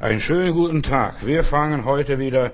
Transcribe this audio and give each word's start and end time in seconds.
Einen 0.00 0.20
schönen 0.20 0.54
guten 0.54 0.84
Tag. 0.84 1.26
Wir 1.26 1.42
fangen 1.42 1.84
heute 1.84 2.20
wieder 2.20 2.52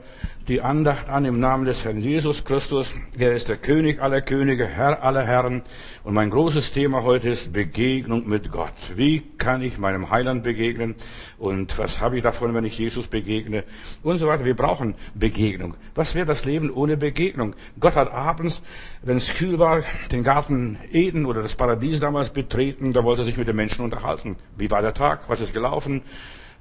die 0.49 0.63
Andacht 0.63 1.11
an 1.11 1.27
im 1.27 1.41
Namen 1.41 1.67
des 1.67 1.85
Herrn 1.85 2.01
Jesus 2.01 2.47
Christus. 2.47 2.95
Er 3.19 3.35
ist 3.35 3.51
der 3.51 3.59
König 3.59 4.01
aller 4.01 4.23
Könige, 4.23 4.67
Herr 4.67 5.03
aller 5.03 5.27
Herren. 5.27 5.61
Und 6.05 6.15
mein 6.15 6.31
großes 6.31 6.73
Thema 6.73 7.03
heute 7.03 7.29
ist 7.29 7.53
Begegnung 7.53 8.27
mit 8.27 8.51
Gott. 8.51 8.73
Wie 8.97 9.21
kann 9.37 9.61
ich 9.61 9.77
meinem 9.77 10.09
Heiland 10.09 10.43
begegnen? 10.43 10.95
Und 11.37 11.77
was 11.77 12.01
habe 12.01 12.17
ich 12.17 12.23
davon, 12.23 12.55
wenn 12.55 12.65
ich 12.65 12.79
Jesus 12.79 13.09
begegne? 13.09 13.65
Und 14.03 14.21
so 14.21 14.27
weiter. 14.27 14.47
Wir 14.47 14.57
brauchen 14.57 14.95
Begegnung. 15.15 15.75
Was 15.95 16.15
wäre 16.15 16.25
das 16.25 16.47
Leben 16.47 16.71
ohne 16.71 16.97
Begegnung? 16.97 17.55
Gott 17.79 17.95
hat 17.95 18.11
abends, 18.11 18.63
wenn 19.03 19.19
es 19.19 19.35
kühl 19.35 19.59
war, 19.59 19.83
den 20.11 20.25
Garten 20.25 20.79
Eden 20.91 21.27
oder 21.27 21.43
das 21.43 21.57
Paradies 21.57 22.01
damals 22.01 22.31
betreten. 22.31 22.95
Da 22.95 23.05
wollte 23.05 23.21
er 23.21 23.27
sich 23.27 23.37
mit 23.37 23.49
den 23.49 23.57
Menschen 23.57 23.85
unterhalten. 23.85 24.37
Wie 24.57 24.71
war 24.71 24.81
der 24.81 24.95
Tag? 24.95 25.29
Was 25.29 25.43
ist 25.43 25.53
gelaufen? 25.53 26.01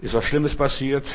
Ist 0.03 0.13
was 0.13 0.25
Schlimmes 0.25 0.53
passiert? 0.53 1.05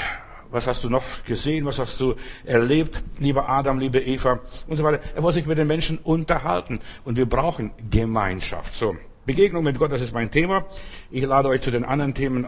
Was 0.50 0.66
hast 0.66 0.82
du 0.82 0.88
noch 0.88 1.04
gesehen? 1.26 1.66
Was 1.66 1.78
hast 1.78 2.00
du 2.00 2.14
erlebt, 2.46 3.02
lieber 3.18 3.46
Adam, 3.46 3.78
liebe 3.78 4.00
Eva? 4.00 4.40
Und 4.66 4.78
so 4.78 4.82
weiter. 4.82 5.02
Er 5.14 5.22
wollte 5.22 5.34
sich 5.34 5.46
mit 5.46 5.58
den 5.58 5.66
Menschen 5.66 5.98
unterhalten. 5.98 6.80
Und 7.04 7.18
wir 7.18 7.28
brauchen 7.28 7.70
Gemeinschaft. 7.90 8.72
So. 8.74 8.96
Begegnung 9.28 9.62
mit 9.62 9.78
Gott, 9.78 9.92
das 9.92 10.00
ist 10.00 10.14
mein 10.14 10.30
Thema. 10.30 10.64
Ich 11.10 11.22
lade 11.22 11.50
euch 11.50 11.60
zu 11.60 11.70
den 11.70 11.84
anderen 11.84 12.14
Themen 12.14 12.46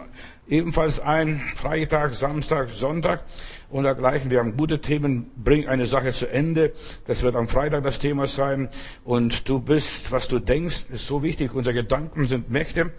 ebenfalls 0.48 0.98
ein. 0.98 1.42
Freitag, 1.54 2.14
Samstag, 2.14 2.70
Sonntag 2.70 3.22
und 3.68 3.84
dergleichen. 3.84 4.30
Wir 4.30 4.38
haben 4.38 4.56
gute 4.56 4.80
Themen. 4.80 5.30
Bring 5.36 5.68
eine 5.68 5.84
Sache 5.84 6.10
zu 6.14 6.26
Ende. 6.26 6.72
Das 7.06 7.22
wird 7.22 7.36
am 7.36 7.48
Freitag 7.48 7.84
das 7.84 7.98
Thema 7.98 8.26
sein. 8.26 8.70
Und 9.04 9.46
du 9.46 9.60
bist, 9.60 10.10
was 10.10 10.28
du 10.28 10.38
denkst, 10.38 10.86
ist 10.90 11.06
so 11.06 11.22
wichtig. 11.22 11.54
Unsere 11.54 11.74
Gedanken 11.74 12.24
sind 12.24 12.50
Mächte. 12.50 12.92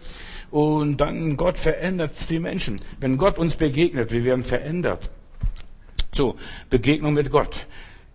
Und 0.52 0.98
dann 0.98 1.36
Gott 1.36 1.58
verändert 1.58 2.12
die 2.30 2.38
Menschen. 2.38 2.76
Wenn 3.00 3.18
Gott 3.18 3.40
uns 3.40 3.56
begegnet, 3.56 4.12
wir 4.12 4.24
werden 4.24 4.44
verändert. 4.44 5.10
So, 6.14 6.36
Begegnung 6.70 7.16
mit 7.16 7.32
Gott. 7.32 7.66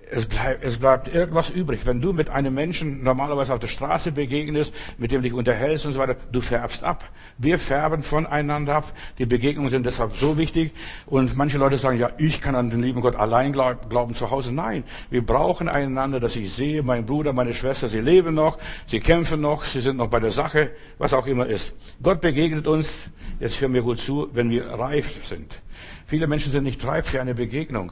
Es 0.08 0.26
bleibt, 0.26 0.64
es 0.64 0.78
bleibt 0.78 1.12
irgendwas 1.12 1.50
übrig. 1.50 1.84
Wenn 1.84 2.00
du 2.00 2.12
mit 2.12 2.30
einem 2.30 2.54
Menschen 2.54 3.02
normalerweise 3.02 3.52
auf 3.52 3.58
der 3.58 3.66
Straße 3.66 4.12
begegnest, 4.12 4.72
mit 4.98 5.10
dem 5.10 5.22
dich 5.22 5.32
unterhältst 5.32 5.84
und 5.84 5.94
so 5.94 5.98
weiter, 5.98 6.14
du 6.30 6.40
färbst 6.40 6.84
ab. 6.84 7.08
Wir 7.38 7.58
färben 7.58 8.04
voneinander 8.04 8.76
ab. 8.76 8.92
Die 9.18 9.26
Begegnungen 9.26 9.68
sind 9.68 9.84
deshalb 9.84 10.14
so 10.14 10.38
wichtig. 10.38 10.70
Und 11.06 11.36
manche 11.36 11.58
Leute 11.58 11.76
sagen, 11.76 11.98
ja, 11.98 12.10
ich 12.18 12.40
kann 12.40 12.54
an 12.54 12.70
den 12.70 12.82
lieben 12.82 13.00
Gott 13.00 13.16
allein 13.16 13.52
glauben 13.52 14.14
zu 14.14 14.30
Hause. 14.30 14.54
Nein, 14.54 14.84
wir 15.10 15.26
brauchen 15.26 15.68
einander, 15.68 16.20
dass 16.20 16.36
ich 16.36 16.52
sehe, 16.52 16.84
mein 16.84 17.04
Bruder, 17.04 17.32
meine 17.32 17.52
Schwester, 17.52 17.88
sie 17.88 18.00
leben 18.00 18.34
noch, 18.34 18.58
sie 18.86 19.00
kämpfen 19.00 19.40
noch, 19.40 19.64
sie 19.64 19.80
sind 19.80 19.96
noch 19.96 20.08
bei 20.08 20.20
der 20.20 20.30
Sache, 20.30 20.70
was 20.98 21.14
auch 21.14 21.26
immer 21.26 21.46
ist. 21.46 21.74
Gott 22.00 22.20
begegnet 22.20 22.68
uns, 22.68 23.10
jetzt 23.40 23.60
hören 23.60 23.74
wir 23.74 23.82
gut 23.82 23.98
zu, 23.98 24.28
wenn 24.32 24.50
wir 24.50 24.66
reif 24.66 25.26
sind. 25.26 25.60
Viele 26.08 26.28
Menschen 26.28 26.52
sind 26.52 26.62
nicht 26.62 26.84
reif 26.86 27.08
für 27.08 27.20
eine 27.20 27.34
Begegnung. 27.34 27.90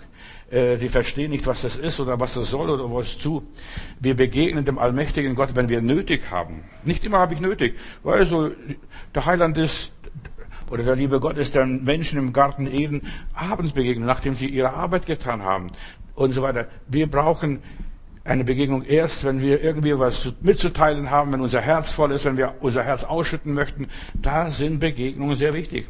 Äh, 0.49 0.77
die 0.77 0.89
verstehen 0.89 1.33
nicht, 1.33 1.49
was 1.49 1.63
das 1.63 1.77
ist 1.77 1.99
oder 1.99 2.21
was 2.21 2.35
das 2.35 2.49
soll 2.49 2.71
oder 2.71 2.85
was 2.93 3.19
zu. 3.19 3.43
Wir 3.99 4.15
begegnen 4.15 4.65
dem 4.65 4.79
allmächtigen 4.79 5.35
Gott, 5.35 5.57
wenn 5.57 5.69
wir 5.69 5.83
nötig 5.83 6.31
haben. 6.31 6.63
Nicht 6.85 7.05
immer 7.05 7.19
habe 7.19 7.35
ich 7.35 7.41
nötig. 7.41 7.77
Weil 8.05 8.25
so, 8.25 8.51
der 9.15 9.27
Heiland 9.27 9.59
ist, 9.59 9.93
oder 10.71 10.85
der 10.85 10.95
liebe 10.95 11.19
Gott 11.19 11.37
ist 11.39 11.57
den 11.57 11.83
Menschen 11.83 12.19
im 12.21 12.33
Garten 12.33 12.69
Eden 12.69 13.03
abends 13.35 13.73
begegnet, 13.73 14.07
nachdem 14.07 14.37
sie 14.37 14.47
ihre 14.47 14.73
Arbeit 14.73 15.07
getan 15.07 15.43
haben 15.43 15.73
und 16.15 16.33
so 16.33 16.43
weiter. 16.43 16.69
Wir 16.87 17.11
brauchen 17.11 17.63
eine 18.23 18.45
Begegnung 18.45 18.85
erst, 18.85 19.25
wenn 19.25 19.43
wir 19.43 19.61
irgendwie 19.63 19.99
was 19.99 20.33
mitzuteilen 20.41 21.11
haben, 21.11 21.33
wenn 21.33 21.41
unser 21.41 21.61
Herz 21.61 21.91
voll 21.91 22.13
ist, 22.13 22.25
wenn 22.25 22.37
wir 22.37 22.55
unser 22.61 22.85
Herz 22.85 23.03
ausschütten 23.03 23.55
möchten. 23.55 23.89
Da 24.15 24.51
sind 24.51 24.79
Begegnungen 24.79 25.35
sehr 25.35 25.53
wichtig. 25.53 25.89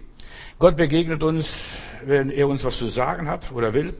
Gott 0.64 0.78
begegnet 0.78 1.22
uns, 1.22 1.62
wenn 2.06 2.30
er 2.30 2.48
uns 2.48 2.64
was 2.64 2.78
zu 2.78 2.88
sagen 2.88 3.28
hat 3.28 3.52
oder 3.52 3.74
will, 3.74 3.92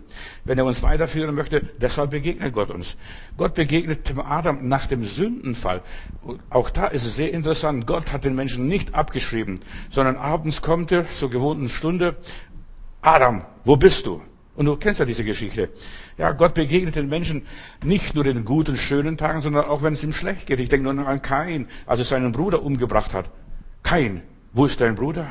wenn 0.44 0.56
er 0.56 0.64
uns 0.64 0.82
weiterführen 0.82 1.34
möchte. 1.34 1.60
Deshalb 1.60 2.12
begegnet 2.12 2.54
Gott 2.54 2.70
uns. 2.70 2.96
Gott 3.36 3.52
begegnet 3.52 4.08
dem 4.08 4.18
Adam 4.18 4.66
nach 4.66 4.86
dem 4.86 5.04
Sündenfall. 5.04 5.82
Auch 6.48 6.70
da 6.70 6.86
ist 6.86 7.04
es 7.04 7.16
sehr 7.16 7.34
interessant. 7.34 7.86
Gott 7.86 8.14
hat 8.14 8.24
den 8.24 8.34
Menschen 8.34 8.66
nicht 8.66 8.94
abgeschrieben, 8.94 9.60
sondern 9.90 10.16
abends 10.16 10.62
kommt 10.62 10.90
er 10.90 11.06
zur 11.10 11.28
gewohnten 11.28 11.68
Stunde. 11.68 12.16
Adam, 13.02 13.44
wo 13.66 13.76
bist 13.76 14.06
du? 14.06 14.22
Und 14.56 14.64
du 14.64 14.76
kennst 14.76 15.00
ja 15.00 15.04
diese 15.04 15.22
Geschichte. 15.22 15.68
Ja, 16.16 16.32
Gott 16.32 16.54
begegnet 16.54 16.96
den 16.96 17.10
Menschen 17.10 17.42
nicht 17.84 18.14
nur 18.14 18.24
in 18.24 18.42
guten, 18.46 18.76
schönen 18.76 19.18
Tagen, 19.18 19.42
sondern 19.42 19.66
auch 19.66 19.82
wenn 19.82 19.92
es 19.92 20.02
ihm 20.02 20.14
schlecht 20.14 20.46
geht. 20.46 20.60
Ich 20.60 20.70
denke 20.70 20.90
nur 20.90 21.06
an 21.06 21.20
Kain, 21.20 21.68
als 21.84 21.98
er 21.98 22.06
seinen 22.06 22.32
Bruder 22.32 22.62
umgebracht 22.62 23.12
hat. 23.12 23.28
Kain, 23.82 24.22
wo 24.54 24.64
ist 24.64 24.80
dein 24.80 24.94
Bruder? 24.94 25.30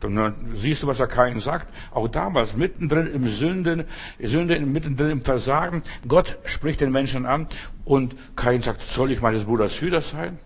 Dann 0.00 0.34
siehst 0.54 0.82
du, 0.82 0.86
was 0.86 1.00
er 1.00 1.06
Kain 1.06 1.40
sagt. 1.40 1.68
Auch 1.92 2.08
damals, 2.08 2.56
mittendrin 2.56 3.06
im 3.06 3.28
Sünden, 3.28 3.84
Sünde, 4.20 4.58
mittendrin 4.60 5.10
im 5.10 5.22
Versagen. 5.22 5.82
Gott 6.06 6.38
spricht 6.44 6.80
den 6.80 6.92
Menschen 6.92 7.26
an 7.26 7.46
und 7.84 8.14
Kain 8.36 8.62
sagt, 8.62 8.82
soll 8.82 9.12
ich 9.12 9.20
meines 9.20 9.44
Bruders 9.44 9.80
Hüter 9.80 10.00
sein? 10.00 10.38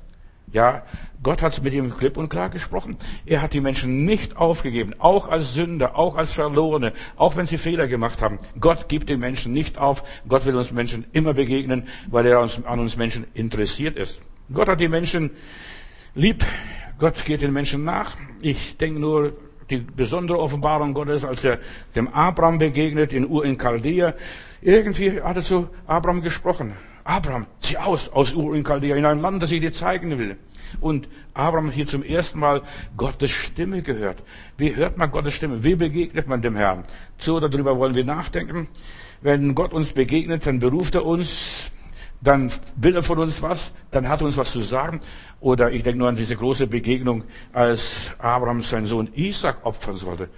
Ja, 0.53 0.83
Gott 1.23 1.43
hat 1.43 1.63
mit 1.63 1.75
ihm 1.75 1.95
klipp 1.95 2.17
und 2.17 2.31
klar 2.31 2.49
gesprochen. 2.49 2.97
Er 3.27 3.43
hat 3.43 3.53
die 3.53 3.61
Menschen 3.61 4.07
nicht 4.07 4.37
aufgegeben, 4.37 4.95
auch 4.99 5.29
als 5.29 5.53
Sünder, 5.53 5.97
auch 5.97 6.17
als 6.17 6.33
Verlorene, 6.33 6.95
auch 7.17 7.37
wenn 7.37 7.47
sie 7.47 7.59
Fehler 7.59 7.87
gemacht 7.87 8.23
haben. 8.23 8.39
Gott 8.59 8.89
gibt 8.89 9.11
den 9.11 9.21
Menschen 9.21 9.53
nicht 9.53 9.77
auf. 9.77 10.05
Gott 10.27 10.47
will 10.47 10.57
uns 10.57 10.73
Menschen 10.73 11.05
immer 11.13 11.35
begegnen, 11.35 11.87
weil 12.07 12.25
er 12.27 12.41
uns, 12.41 12.65
an 12.65 12.81
uns 12.81 12.97
Menschen 12.97 13.27
interessiert 13.35 13.97
ist. 13.97 14.23
Gott 14.53 14.69
hat 14.69 14.81
die 14.81 14.89
Menschen 14.89 15.31
lieb. 16.15 16.45
Gott 16.99 17.25
geht 17.27 17.43
den 17.43 17.53
Menschen 17.53 17.85
nach. 17.85 18.17
Ich 18.41 18.77
denke 18.77 19.01
nur 19.01 19.33
die 19.71 19.79
besondere 19.79 20.39
Offenbarung 20.39 20.95
Gottes, 20.95 21.25
als 21.25 21.45
er 21.45 21.59
dem 21.95 22.09
Abraham 22.09 22.59
begegnet 22.59 23.13
in 23.13 23.29
Ur 23.29 23.45
in 23.45 23.59
Chaldea. 23.59 24.15
Irgendwie 24.63 25.21
hat 25.21 25.37
er 25.37 25.43
zu 25.43 25.69
Abraham 25.87 26.23
gesprochen. 26.23 26.73
Abraham, 27.05 27.47
zieh 27.61 27.77
aus 27.77 28.09
aus 28.09 28.35
Ur 28.35 28.55
in 28.55 28.65
Chaldea 28.65 28.97
in 28.97 29.05
ein 29.05 29.21
Land, 29.21 29.43
das 29.43 29.51
ich 29.51 29.61
dir 29.61 29.73
zeigen 29.73 30.19
will. 30.19 30.37
Und 30.81 31.09
Abraham 31.35 31.71
hier 31.71 31.87
zum 31.87 32.03
ersten 32.03 32.39
Mal 32.39 32.63
Gottes 32.97 33.31
Stimme 33.31 33.83
gehört. 33.83 34.23
Wie 34.57 34.77
hört 34.77 34.99
man 34.99 35.11
Gottes 35.11 35.35
Stimme? 35.35 35.65
Wie 35.65 35.75
begegnet 35.75 36.29
man 36.29 36.43
dem 36.43 36.57
Herrn? 36.57 36.85
So 37.19 37.41
darüber 37.41 37.79
wollen 37.79 37.95
wir 37.95 38.05
nachdenken. 38.05 38.69
Wenn 39.21 39.55
Gott 39.55 39.73
uns 39.73 39.93
begegnet, 39.93 40.47
dann 40.47 40.61
beruft 40.61 40.95
er 40.95 41.05
uns 41.05 41.73
dann 42.21 42.51
will 42.77 42.97
er 42.97 43.03
von 43.03 43.19
uns 43.19 43.43
was, 43.43 43.73
dann 43.91 44.09
hat 44.09 44.21
er 44.21 44.27
uns 44.27 44.37
was 44.37 44.53
zu 44.53 44.61
sagen. 44.61 45.01
Oder 45.41 45.71
ich 45.71 45.83
denke 45.83 45.99
nur 45.99 46.09
an 46.09 46.17
diese 46.17 46.37
große 46.37 46.67
Begegnung, 46.67 47.25
als 47.53 48.11
Abraham 48.19 48.63
seinen 48.63 48.87
Sohn 48.87 49.09
Isaac 49.15 49.65
opfern 49.65 49.97
sollte. 49.97 50.29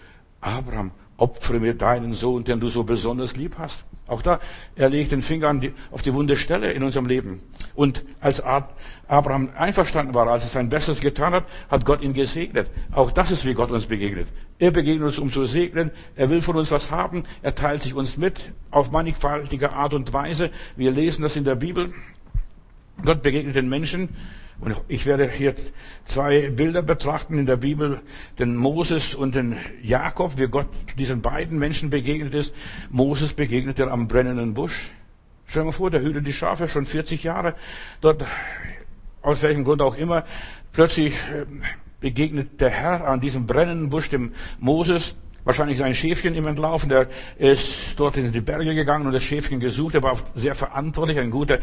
Abraham, 0.41 0.91
opfere 1.17 1.61
mir 1.61 1.75
deinen 1.75 2.15
Sohn, 2.15 2.45
den 2.45 2.61
du 2.61 2.69
so 2.69 2.85
besonders 2.85 3.37
lieb 3.37 3.57
hast. 3.59 3.85
Auch 4.11 4.23
da, 4.23 4.41
er 4.75 4.91
legt 4.91 5.13
den 5.13 5.23
Finger 5.23 5.55
auf 5.93 6.03
die 6.03 6.13
wunde 6.13 6.37
Stelle 6.37 6.73
in 6.73 6.83
unserem 6.83 7.07
Leben. 7.07 7.41
Und 7.77 8.03
als 8.21 8.43
Abraham 9.07 9.51
einverstanden 9.57 10.15
war, 10.15 10.27
als 10.27 10.43
er 10.43 10.49
sein 10.49 10.69
Bestes 10.69 11.01
getan 11.01 11.33
hat, 11.33 11.45
hat 11.71 11.85
Gott 11.85 12.03
ihn 12.03 12.13
gesegnet. 12.13 12.69
Auch 12.91 13.13
das 13.13 13.31
ist, 13.31 13.47
wie 13.47 13.55
Gott 13.55 13.71
uns 13.71 13.87
begegnet. 13.87 14.27
Er 14.59 14.73
begegnet 14.73 15.07
uns, 15.07 15.21
um 15.21 15.31
zu 15.31 15.45
segnen. 15.45 15.93
Er 16.17 16.29
will 16.29 16.43
von 16.43 16.57
uns 16.57 16.73
was 16.73 16.91
haben. 16.91 17.23
Er 17.43 17.55
teilt 17.55 17.83
sich 17.83 17.95
uns 17.95 18.17
mit 18.17 18.41
auf 18.73 18.91
mannigfaltige 18.91 19.73
Art 19.73 19.95
und 19.95 20.13
Weise. 20.13 20.51
Wir 20.77 20.91
lesen 20.91 21.23
das 21.23 21.37
in 21.37 21.45
der 21.45 21.55
Bibel. 21.55 21.95
Gott 23.05 23.23
begegnet 23.23 23.55
den 23.55 23.69
Menschen 23.69 24.09
und 24.61 24.81
ich 24.89 25.07
werde 25.07 25.29
hier 25.29 25.55
zwei 26.05 26.51
Bilder 26.51 26.83
betrachten 26.83 27.39
in 27.39 27.47
der 27.47 27.57
Bibel, 27.57 28.01
den 28.39 28.57
Moses 28.57 29.15
und 29.15 29.35
den 29.35 29.57
Jakob, 29.83 30.39
wie 30.39 30.49
Gott 30.49 30.69
diesen 30.99 31.23
beiden 31.23 31.59
Menschen 31.59 31.89
begegnet 31.89 32.35
ist. 32.35 32.55
Moses 32.91 33.33
begegnet 33.33 33.79
er 33.79 33.91
am 33.91 34.07
brennenden 34.07 34.53
Busch. 34.53 34.91
Stell 35.47 35.63
dir 35.63 35.67
mal 35.67 35.73
vor, 35.73 35.91
der 35.91 36.03
hütet 36.03 36.27
die 36.27 36.33
Schafe 36.33 36.69
schon 36.69 36.85
40 36.85 37.25
Jahre. 37.25 37.55
Dort, 38.03 38.25
aus 39.23 39.43
welchem 39.43 39.65
Grund 39.65 39.81
auch 39.81 39.97
immer, 39.97 40.25
plötzlich 40.73 41.15
äh, 41.15 41.47
begegnet 42.01 42.61
der 42.61 42.71
Herr 42.71 43.07
an 43.07 43.21
diesem 43.21 43.47
brennenden 43.47 43.89
Busch 43.89 44.11
dem 44.11 44.35
Moses. 44.59 45.17
Wahrscheinlich 45.45 45.79
sein 45.79 45.95
Schäfchen 45.95 46.35
im 46.35 46.47
Entlaufen. 46.47 46.91
Der 46.91 47.09
ist 47.39 47.99
dort 47.99 48.19
in 48.19 48.31
die 48.31 48.43
Berge 48.43 48.75
gegangen 48.75 49.07
und 49.07 49.13
das 49.13 49.23
Schäfchen 49.23 49.59
gesucht. 49.59 49.95
Er 49.95 50.03
war 50.03 50.19
sehr 50.35 50.55
verantwortlich, 50.55 51.19
ein 51.19 51.31
guter 51.31 51.61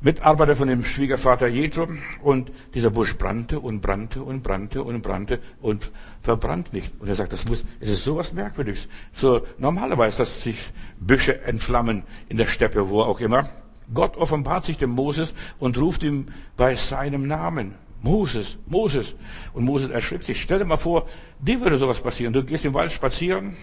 Mitarbeiter 0.00 0.54
von 0.54 0.68
dem 0.68 0.84
Schwiegervater 0.84 1.46
Jethro 1.46 1.88
und 2.22 2.52
dieser 2.74 2.90
Busch 2.90 3.16
brannte 3.16 3.60
und 3.60 3.80
brannte 3.80 4.22
und 4.22 4.42
brannte 4.42 4.82
und 4.82 5.00
brannte 5.02 5.40
und 5.62 5.90
verbrannt 6.22 6.72
nicht. 6.72 6.92
Und 7.00 7.08
er 7.08 7.14
sagt, 7.14 7.32
das 7.32 7.46
muss, 7.48 7.64
es 7.80 7.90
ist 7.90 8.04
sowas 8.04 8.32
Merkwürdiges. 8.32 8.88
So 9.14 9.46
normalerweise, 9.58 10.18
dass 10.18 10.42
sich 10.42 10.58
Büsche 11.00 11.42
entflammen 11.42 12.02
in 12.28 12.36
der 12.36 12.46
Steppe, 12.46 12.90
wo 12.90 13.00
auch 13.00 13.20
immer. 13.20 13.48
Gott 13.94 14.16
offenbart 14.16 14.64
sich 14.64 14.76
dem 14.78 14.90
Moses 14.90 15.32
und 15.58 15.78
ruft 15.78 16.02
ihm 16.02 16.26
bei 16.56 16.74
seinem 16.74 17.26
Namen. 17.26 17.74
Moses, 18.02 18.58
Moses. 18.66 19.14
Und 19.54 19.64
Moses 19.64 19.90
erschrickt 19.90 20.24
sich. 20.24 20.40
Stell 20.40 20.58
dir 20.58 20.64
mal 20.64 20.76
vor, 20.76 21.08
dir 21.40 21.60
würde 21.60 21.78
sowas 21.78 22.00
passieren. 22.00 22.32
Du 22.32 22.44
gehst 22.44 22.64
im 22.64 22.74
Wald 22.74 22.92
spazieren, 22.92 23.56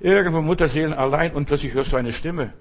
irgendwo 0.00 0.40
Mutterseelen 0.40 0.92
allein 0.92 1.32
und 1.32 1.46
plötzlich 1.46 1.74
hörst 1.74 1.92
du 1.92 1.96
eine 1.96 2.12
Stimme. 2.12 2.52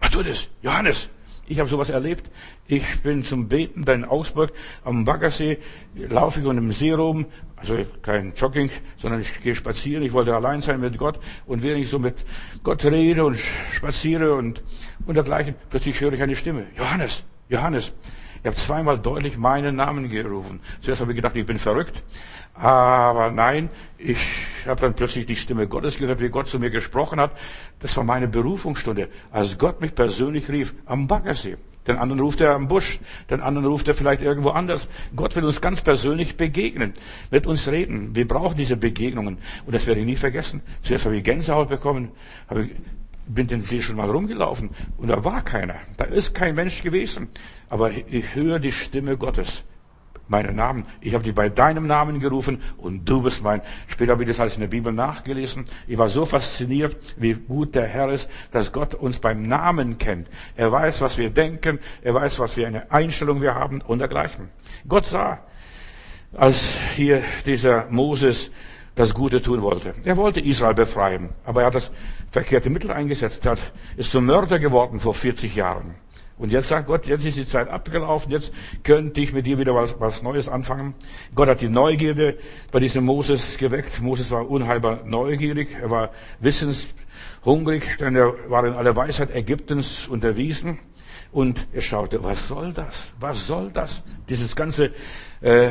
Was 0.00 0.10
tut 0.10 0.26
es? 0.26 0.48
Johannes, 0.62 1.08
Ich 1.48 1.60
habe 1.60 1.68
sowas 1.68 1.90
erlebt. 1.90 2.30
Ich 2.66 3.02
bin 3.02 3.22
zum 3.22 3.48
Beten 3.48 3.84
in 3.88 4.04
Augsburg 4.04 4.52
am 4.84 5.04
Baggersee, 5.04 5.58
laufe 5.94 6.40
ich 6.40 6.46
und 6.46 6.58
im 6.58 6.72
See 6.72 6.92
rum, 6.92 7.26
also 7.54 7.76
kein 8.02 8.32
Jogging, 8.34 8.70
sondern 8.98 9.20
ich 9.20 9.40
gehe 9.40 9.54
spazieren. 9.54 10.02
Ich 10.02 10.12
wollte 10.12 10.34
allein 10.34 10.60
sein 10.60 10.80
mit 10.80 10.98
Gott 10.98 11.20
und 11.46 11.62
während 11.62 11.82
ich 11.82 11.88
so 11.88 11.98
mit 11.98 12.16
Gott 12.64 12.84
rede 12.84 13.24
und 13.24 13.38
spaziere 13.72 14.34
und, 14.34 14.62
und 15.06 15.14
dergleichen, 15.14 15.54
plötzlich 15.70 16.00
höre 16.00 16.12
ich 16.12 16.22
eine 16.22 16.34
Stimme. 16.34 16.66
Johannes, 16.76 17.22
Johannes. 17.48 17.92
Ich 18.46 18.48
habe 18.48 18.58
zweimal 18.58 18.96
deutlich 19.00 19.36
meinen 19.38 19.74
Namen 19.74 20.08
gerufen. 20.08 20.60
Zuerst 20.80 21.00
habe 21.00 21.10
ich 21.10 21.16
gedacht, 21.16 21.34
ich 21.34 21.44
bin 21.44 21.58
verrückt. 21.58 22.04
Aber 22.54 23.32
nein, 23.32 23.70
ich 23.98 24.18
habe 24.64 24.80
dann 24.80 24.94
plötzlich 24.94 25.26
die 25.26 25.34
Stimme 25.34 25.66
Gottes 25.66 25.98
gehört, 25.98 26.20
wie 26.20 26.28
Gott 26.28 26.46
zu 26.46 26.60
mir 26.60 26.70
gesprochen 26.70 27.18
hat. 27.18 27.32
Das 27.80 27.96
war 27.96 28.04
meine 28.04 28.28
Berufungsstunde, 28.28 29.08
als 29.32 29.58
Gott 29.58 29.80
mich 29.80 29.96
persönlich 29.96 30.48
rief 30.48 30.76
am 30.84 31.08
Baggersee. 31.08 31.56
Den 31.88 31.96
anderen 31.96 32.20
ruft 32.20 32.40
er 32.40 32.54
am 32.54 32.68
Busch, 32.68 33.00
den 33.30 33.40
anderen 33.40 33.66
ruft 33.66 33.88
er 33.88 33.94
vielleicht 33.94 34.22
irgendwo 34.22 34.50
anders. 34.50 34.86
Gott 35.16 35.34
will 35.34 35.44
uns 35.44 35.60
ganz 35.60 35.82
persönlich 35.82 36.36
begegnen, 36.36 36.94
mit 37.32 37.48
uns 37.48 37.66
reden. 37.66 38.14
Wir 38.14 38.28
brauchen 38.28 38.56
diese 38.56 38.76
Begegnungen. 38.76 39.38
Und 39.66 39.74
das 39.74 39.88
werde 39.88 40.02
ich 40.02 40.06
nie 40.06 40.16
vergessen. 40.16 40.62
Zuerst 40.82 41.04
habe 41.04 41.16
ich 41.16 41.24
Gänsehaut 41.24 41.68
bekommen, 41.68 42.12
habe 42.48 42.66
ich, 42.66 42.70
bin 43.26 43.46
den 43.46 43.62
See 43.62 43.82
schon 43.82 43.96
mal 43.96 44.10
rumgelaufen 44.10 44.70
und 44.96 45.08
da 45.08 45.24
war 45.24 45.42
keiner. 45.42 45.76
Da 45.96 46.04
ist 46.04 46.34
kein 46.34 46.54
Mensch 46.54 46.82
gewesen. 46.82 47.28
Aber 47.68 47.90
ich 47.90 48.34
höre 48.34 48.58
die 48.58 48.72
Stimme 48.72 49.16
Gottes 49.16 49.64
meinen 50.28 50.56
Namen. 50.56 50.86
Ich 51.00 51.14
habe 51.14 51.24
dich 51.24 51.34
bei 51.34 51.48
deinem 51.48 51.86
Namen 51.86 52.20
gerufen 52.20 52.62
und 52.78 53.04
du 53.08 53.22
bist 53.22 53.42
mein. 53.42 53.62
Später 53.86 54.12
habe 54.12 54.24
ich 54.24 54.28
das 54.28 54.40
alles 54.40 54.56
in 54.56 54.60
der 54.60 54.68
Bibel 54.68 54.92
nachgelesen. 54.92 55.64
Ich 55.86 55.98
war 55.98 56.08
so 56.08 56.24
fasziniert, 56.24 56.96
wie 57.16 57.34
gut 57.34 57.74
der 57.74 57.86
Herr 57.86 58.10
ist, 58.10 58.28
dass 58.50 58.72
Gott 58.72 58.94
uns 58.94 59.18
beim 59.18 59.42
Namen 59.42 59.98
kennt. 59.98 60.28
Er 60.56 60.72
weiß, 60.72 61.00
was 61.00 61.18
wir 61.18 61.30
denken. 61.30 61.78
Er 62.02 62.14
weiß, 62.14 62.38
was 62.40 62.54
für 62.54 62.66
eine 62.66 62.90
Einstellung 62.90 63.40
wir 63.40 63.54
haben 63.54 63.80
und 63.80 64.00
dergleichen. 64.00 64.48
Gott 64.88 65.06
sah, 65.06 65.40
als 66.32 66.76
hier 66.94 67.22
dieser 67.44 67.86
Moses 67.90 68.50
das 68.96 69.14
Gute 69.14 69.40
tun 69.40 69.62
wollte. 69.62 69.94
Er 70.04 70.16
wollte 70.16 70.40
Israel 70.40 70.74
befreien, 70.74 71.28
aber 71.44 71.60
er 71.60 71.66
hat 71.68 71.74
das 71.74 71.92
verkehrte 72.30 72.70
Mittel 72.70 72.90
eingesetzt, 72.90 73.46
er 73.46 73.56
ist 73.96 74.10
zum 74.10 74.26
Mörder 74.26 74.58
geworden 74.58 74.98
vor 74.98 75.14
40 75.14 75.54
Jahren. 75.54 75.94
Und 76.38 76.52
jetzt 76.52 76.68
sagt 76.68 76.86
Gott, 76.86 77.06
jetzt 77.06 77.24
ist 77.24 77.38
die 77.38 77.46
Zeit 77.46 77.68
abgelaufen, 77.68 78.30
jetzt 78.30 78.52
könnte 78.84 79.20
ich 79.20 79.32
mit 79.32 79.46
dir 79.46 79.58
wieder 79.58 79.74
was, 79.74 79.98
was 80.00 80.22
Neues 80.22 80.48
anfangen. 80.48 80.94
Gott 81.34 81.48
hat 81.48 81.60
die 81.62 81.68
Neugierde 81.68 82.36
bei 82.72 82.80
diesem 82.80 83.04
Moses 83.04 83.56
geweckt. 83.56 84.02
Moses 84.02 84.30
war 84.30 84.48
unheilbar 84.48 85.00
neugierig, 85.04 85.68
er 85.80 85.90
war 85.90 86.10
wissenshungrig, 86.40 87.96
denn 88.00 88.16
er 88.16 88.34
war 88.50 88.66
in 88.66 88.74
aller 88.74 88.94
Weisheit 88.96 89.34
Ägyptens 89.34 90.08
unterwiesen. 90.08 90.78
Und 91.32 91.66
er 91.72 91.82
schaute, 91.82 92.22
was 92.22 92.48
soll 92.48 92.72
das? 92.72 93.14
Was 93.18 93.46
soll 93.46 93.70
das? 93.70 94.02
Dieses 94.28 94.54
ganze, 94.54 94.92
äh, 95.40 95.70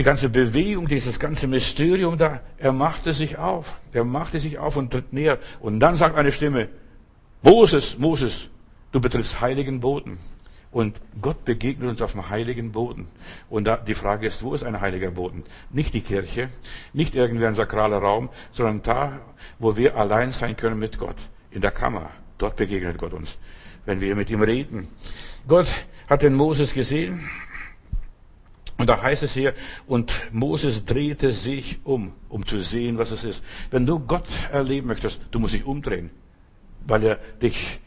die 0.00 0.04
ganze 0.04 0.30
Bewegung, 0.30 0.88
dieses 0.88 1.20
ganze 1.20 1.46
Mysterium 1.46 2.16
da, 2.16 2.40
er 2.56 2.72
machte 2.72 3.12
sich 3.12 3.36
auf. 3.36 3.76
Er 3.92 4.04
machte 4.04 4.40
sich 4.40 4.58
auf 4.58 4.76
und 4.76 4.90
tritt 4.90 5.12
näher. 5.12 5.38
Und 5.60 5.78
dann 5.78 5.94
sagt 5.94 6.16
eine 6.16 6.32
Stimme, 6.32 6.68
Moses, 7.42 7.98
Moses, 7.98 8.48
Du 8.92 9.00
betrittst 9.00 9.40
heiligen 9.40 9.80
Boden. 9.80 10.18
Und 10.72 11.00
Gott 11.20 11.44
begegnet 11.44 11.88
uns 11.88 12.00
auf 12.00 12.12
dem 12.12 12.28
heiligen 12.28 12.72
Boden. 12.72 13.08
Und 13.48 13.64
da, 13.64 13.76
die 13.76 13.94
Frage 13.94 14.26
ist, 14.26 14.42
wo 14.42 14.54
ist 14.54 14.62
ein 14.62 14.80
heiliger 14.80 15.10
Boden? 15.10 15.44
Nicht 15.70 15.94
die 15.94 16.00
Kirche, 16.00 16.48
nicht 16.92 17.14
irgendwie 17.14 17.46
ein 17.46 17.54
sakraler 17.54 17.98
Raum, 17.98 18.30
sondern 18.52 18.82
da, 18.82 19.20
wo 19.58 19.76
wir 19.76 19.96
allein 19.96 20.30
sein 20.32 20.56
können 20.56 20.78
mit 20.78 20.98
Gott. 20.98 21.16
In 21.50 21.60
der 21.60 21.72
Kammer. 21.72 22.10
Dort 22.38 22.56
begegnet 22.56 22.98
Gott 22.98 23.12
uns, 23.12 23.36
wenn 23.84 24.00
wir 24.00 24.14
mit 24.16 24.30
ihm 24.30 24.42
reden. 24.42 24.88
Gott 25.46 25.66
hat 26.08 26.22
den 26.22 26.34
Moses 26.34 26.72
gesehen. 26.72 27.28
Und 28.80 28.86
da 28.86 29.02
heißt 29.02 29.22
es 29.24 29.34
hier, 29.34 29.52
und 29.86 30.10
Moses 30.32 30.86
drehte 30.86 31.32
sich 31.32 31.80
um, 31.84 32.14
um 32.30 32.46
zu 32.46 32.58
sehen, 32.60 32.96
was 32.96 33.10
es 33.10 33.24
ist. 33.24 33.44
Wenn 33.70 33.84
du 33.84 34.00
Gott 34.00 34.24
erleben 34.50 34.86
möchtest, 34.86 35.20
du 35.32 35.38
musst 35.38 35.52
dich 35.52 35.66
umdrehen, 35.66 36.08
weil 36.86 37.04
er 37.04 37.16
dich 37.42 37.78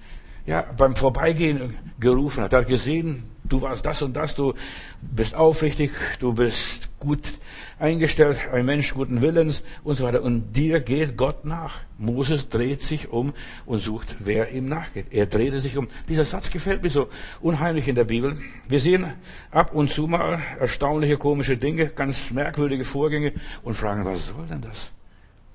ja, 0.45 0.62
beim 0.78 0.95
Vorbeigehen 0.95 1.78
gerufen 2.00 2.44
hat. 2.44 2.54
Er 2.54 2.60
hat 2.60 2.68
gesehen, 2.68 3.24
du 3.44 3.62
warst 3.62 3.86
das 3.86 4.01
und 4.01 4.13
das, 4.13 4.36
du 4.36 4.54
bist 5.01 5.36
aufrichtig, 5.36 5.92
du 6.19 6.34
bist 6.34 6.90
gut 7.00 7.34
eingestellt, 7.80 8.38
ein 8.51 8.66
Mensch 8.66 8.94
guten 8.94 9.22
Willens 9.22 9.63
und 9.84 9.95
so 9.95 10.06
weiter. 10.06 10.22
Und 10.22 10.54
dir 10.54 10.80
geht 10.80 11.18
Gott 11.18 11.45
nach. 11.45 11.80
Moses 11.98 12.50
dreht 12.50 12.81
sich 12.81 13.10
um 13.10 13.34
und 13.66 13.80
sucht, 13.80 14.18
wer 14.19 14.51
ihm 14.51 14.66
nachgeht. 14.66 15.07
Er 15.12 15.25
drehte 15.25 15.60
sich 15.60 15.78
um. 15.78 15.88
Dieser 16.07 16.25
Satz 16.25 16.50
gefällt 16.50 16.84
mir 16.84 16.89
so 16.89 17.10
unheimlich 17.42 17.88
in 17.88 17.96
der 17.96 18.06
Bibel. 18.06 18.38
Wir 18.68 18.80
sehen 18.80 19.13
ab 19.51 19.74
und 19.74 19.89
zu 19.89 20.07
mal 20.07 20.42
erstaunliche, 20.60 21.18
komische 21.18 21.57
Dinge, 21.57 21.88
ganz 21.88 22.31
merkwürdige 22.31 22.86
Vorgänge 22.86 23.34
und 23.63 23.75
fragen, 23.75 24.06
was 24.06 24.28
soll 24.28 24.46
denn 24.48 24.62
das? 24.62 24.92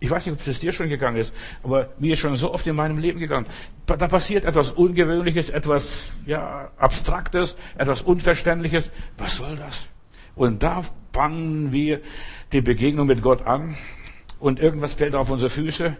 Ich 0.00 0.10
weiß 0.10 0.26
nicht, 0.26 0.40
ob 0.40 0.46
es 0.46 0.60
dir 0.60 0.72
schon 0.72 0.88
gegangen 0.88 1.16
ist, 1.16 1.34
aber 1.62 1.88
mir 1.98 2.12
ist 2.12 2.20
schon 2.20 2.36
so 2.36 2.52
oft 2.52 2.66
in 2.66 2.76
meinem 2.76 2.98
Leben 2.98 3.18
gegangen. 3.18 3.46
Da 3.86 3.96
passiert 3.96 4.44
etwas 4.44 4.70
Ungewöhnliches, 4.70 5.50
etwas 5.50 6.14
ja, 6.24 6.70
Abstraktes, 6.76 7.56
etwas 7.76 8.02
Unverständliches. 8.02 8.90
Was 9.16 9.36
soll 9.36 9.56
das? 9.56 9.86
Und 10.36 10.62
da 10.62 10.82
fangen 11.12 11.72
wir 11.72 12.00
die 12.52 12.60
Begegnung 12.60 13.08
mit 13.08 13.22
Gott 13.22 13.44
an 13.44 13.76
und 14.38 14.60
irgendwas 14.60 14.94
fällt 14.94 15.16
auf 15.16 15.30
unsere 15.30 15.50
Füße. 15.50 15.96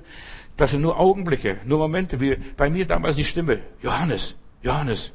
Das 0.56 0.71
sind 0.71 0.83
nur 0.83 0.99
Augenblicke, 0.99 1.59
nur 1.65 1.79
Momente. 1.79 2.21
Wie 2.21 2.37
bei 2.56 2.71
mir 2.71 2.87
damals 2.87 3.17
die 3.17 3.25
Stimme, 3.25 3.61
Johannes, 3.83 4.37
Johannes. 4.62 5.12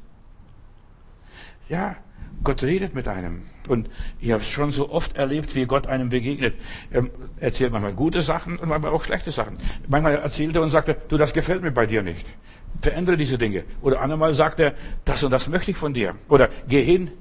Ja, 1.70 1.96
Gott 2.44 2.64
redet 2.64 2.94
mit 2.94 3.08
einem. 3.08 3.44
Und 3.68 3.90
ich 4.20 4.32
habe 4.32 4.42
es 4.42 4.50
schon 4.50 4.72
so 4.72 4.90
oft 4.90 5.16
erlebt, 5.16 5.56
wie 5.56 5.66
Gott 5.66 5.88
einem 5.88 6.10
begegnet. 6.10 6.56
Er 6.92 7.08
erzählt 7.40 7.72
manchmal 7.72 7.94
gute 7.94 8.22
Sachen 8.22 8.58
und 8.58 8.70
manchmal 8.70 8.92
auch 8.92 9.04
schlechte 9.04 9.32
Sachen. 9.32 9.58
Manchmal 9.88 10.16
erzählt 10.16 10.56
er 10.56 10.62
und 10.62 10.70
sagt 10.70 10.88
er, 10.88 10.96
du, 10.96 11.18
das 11.18 11.34
gefällt 11.34 11.62
mir 11.62 11.72
bei 11.72 11.86
dir 11.86 12.04
nicht. 12.04 12.26
Verändere 12.82 13.18
diese 13.18 13.38
Dinge. 13.38 13.64
Oder 13.82 14.02
andermal 14.02 14.34
sagt 14.34 14.60
er, 14.60 14.74
das 15.06 15.24
und 15.24 15.32
das 15.32 15.48
möchte 15.48 15.72
ich 15.72 15.78
von 15.78 15.94
dir. 15.94 16.16
Oder 16.30 16.50
geh 16.68 16.84
hin. 16.84 17.12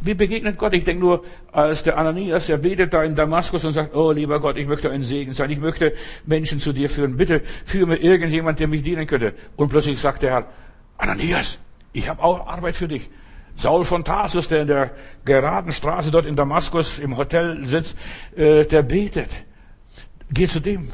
Wie 0.00 0.14
begegnet 0.14 0.58
Gott? 0.58 0.72
Ich 0.72 0.84
denke 0.84 1.02
nur, 1.02 1.24
als 1.52 1.82
der 1.82 1.98
Ananias, 1.98 2.46
der 2.46 2.56
betet 2.56 2.94
da 2.94 3.04
in 3.04 3.14
Damaskus 3.14 3.64
und 3.64 3.72
sagt, 3.72 3.94
oh 3.94 4.10
lieber 4.10 4.40
Gott, 4.40 4.56
ich 4.56 4.66
möchte 4.66 4.90
ein 4.90 5.04
Segen 5.04 5.34
sein. 5.34 5.50
Ich 5.50 5.58
möchte 5.58 5.92
Menschen 6.24 6.60
zu 6.60 6.72
dir 6.72 6.88
führen. 6.88 7.16
Bitte 7.16 7.42
führe 7.66 7.86
mir 7.86 7.96
irgendjemand, 7.96 8.58
der 8.58 8.68
mich 8.68 8.82
dienen 8.82 9.06
könnte. 9.06 9.34
Und 9.56 9.68
plötzlich 9.68 10.00
sagt 10.00 10.22
der 10.22 10.30
Herr, 10.30 10.46
Ananias, 10.96 11.58
ich 11.92 12.08
habe 12.08 12.22
auch 12.22 12.46
Arbeit 12.46 12.76
für 12.76 12.88
dich. 12.88 13.10
Saul 13.56 13.84
von 13.84 14.04
Tarsus, 14.04 14.48
der 14.48 14.62
in 14.62 14.68
der 14.68 14.90
geraden 15.24 15.72
Straße 15.72 16.10
dort 16.10 16.26
in 16.26 16.36
Damaskus 16.36 16.98
im 16.98 17.16
Hotel 17.16 17.64
sitzt, 17.66 17.96
äh, 18.36 18.64
der 18.64 18.82
betet. 18.82 19.30
Geh 20.30 20.48
zu 20.48 20.60
dem. 20.60 20.90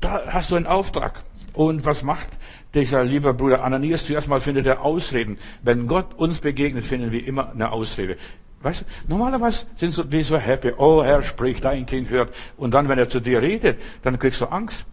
Da 0.00 0.22
hast 0.26 0.50
du 0.50 0.56
einen 0.56 0.66
Auftrag. 0.66 1.22
Und 1.52 1.86
was 1.86 2.02
macht 2.02 2.28
dieser 2.74 3.04
liebe 3.04 3.32
Bruder 3.32 3.62
Ananias? 3.62 4.06
Zuerst 4.06 4.28
mal 4.28 4.40
findet 4.40 4.66
er 4.66 4.82
Ausreden. 4.82 5.38
Wenn 5.62 5.86
Gott 5.86 6.14
uns 6.14 6.40
begegnet, 6.40 6.84
finden 6.84 7.12
wir 7.12 7.26
immer 7.26 7.52
eine 7.52 7.70
Ausrede. 7.70 8.16
Weißt 8.60 8.80
du, 8.80 8.84
normalerweise 9.08 9.66
sind 9.76 10.10
wir 10.10 10.24
so 10.24 10.36
happy. 10.36 10.72
Oh 10.76 11.04
Herr, 11.04 11.22
sprich, 11.22 11.60
dein 11.60 11.86
Kind 11.86 12.10
hört. 12.10 12.34
Und 12.56 12.74
dann, 12.74 12.88
wenn 12.88 12.98
er 12.98 13.08
zu 13.08 13.20
dir 13.20 13.40
redet, 13.40 13.78
dann 14.02 14.18
kriegst 14.18 14.40
du 14.40 14.46
Angst. 14.46 14.86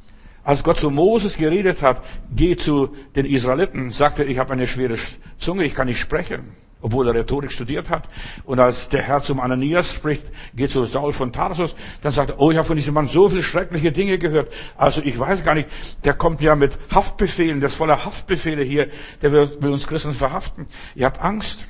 Als 0.43 0.63
Gott 0.63 0.77
zu 0.77 0.89
Moses 0.89 1.37
geredet 1.37 1.81
hat, 1.81 2.03
geh 2.35 2.55
zu 2.55 2.95
den 3.15 3.25
Israeliten, 3.25 3.91
sagte 3.91 4.23
er, 4.23 4.29
ich 4.29 4.37
habe 4.37 4.53
eine 4.53 4.67
schwere 4.67 4.95
Zunge, 5.37 5.63
ich 5.63 5.75
kann 5.75 5.87
nicht 5.87 5.99
sprechen 5.99 6.55
obwohl 6.81 7.07
er 7.07 7.13
Rhetorik 7.13 7.51
studiert 7.51 7.89
hat. 7.89 8.07
Und 8.43 8.59
als 8.59 8.89
der 8.89 9.01
Herr 9.01 9.21
zum 9.21 9.39
Ananias 9.39 9.93
spricht, 9.93 10.23
geht 10.55 10.69
zu 10.69 10.83
Saul 10.85 11.13
von 11.13 11.31
Tarsus, 11.31 11.75
dann 12.01 12.11
sagt 12.11 12.31
er, 12.31 12.39
oh, 12.39 12.51
ich 12.51 12.57
habe 12.57 12.67
von 12.67 12.75
diesem 12.75 12.93
Mann 12.93 13.07
so 13.07 13.29
viele 13.29 13.43
schreckliche 13.43 13.91
Dinge 13.91 14.17
gehört. 14.17 14.51
Also 14.77 15.01
ich 15.01 15.17
weiß 15.17 15.43
gar 15.43 15.55
nicht, 15.55 15.67
der 16.03 16.13
kommt 16.13 16.41
ja 16.41 16.55
mit 16.55 16.77
Haftbefehlen, 16.93 17.59
der 17.59 17.67
ist 17.67 17.75
voller 17.75 18.05
Haftbefehle 18.05 18.63
hier, 18.63 18.89
der 19.21 19.31
will, 19.31 19.57
will 19.59 19.71
uns 19.71 19.87
Christen 19.87 20.13
verhaften. 20.13 20.67
Ihr 20.95 21.05
habt 21.05 21.21
Angst. 21.21 21.67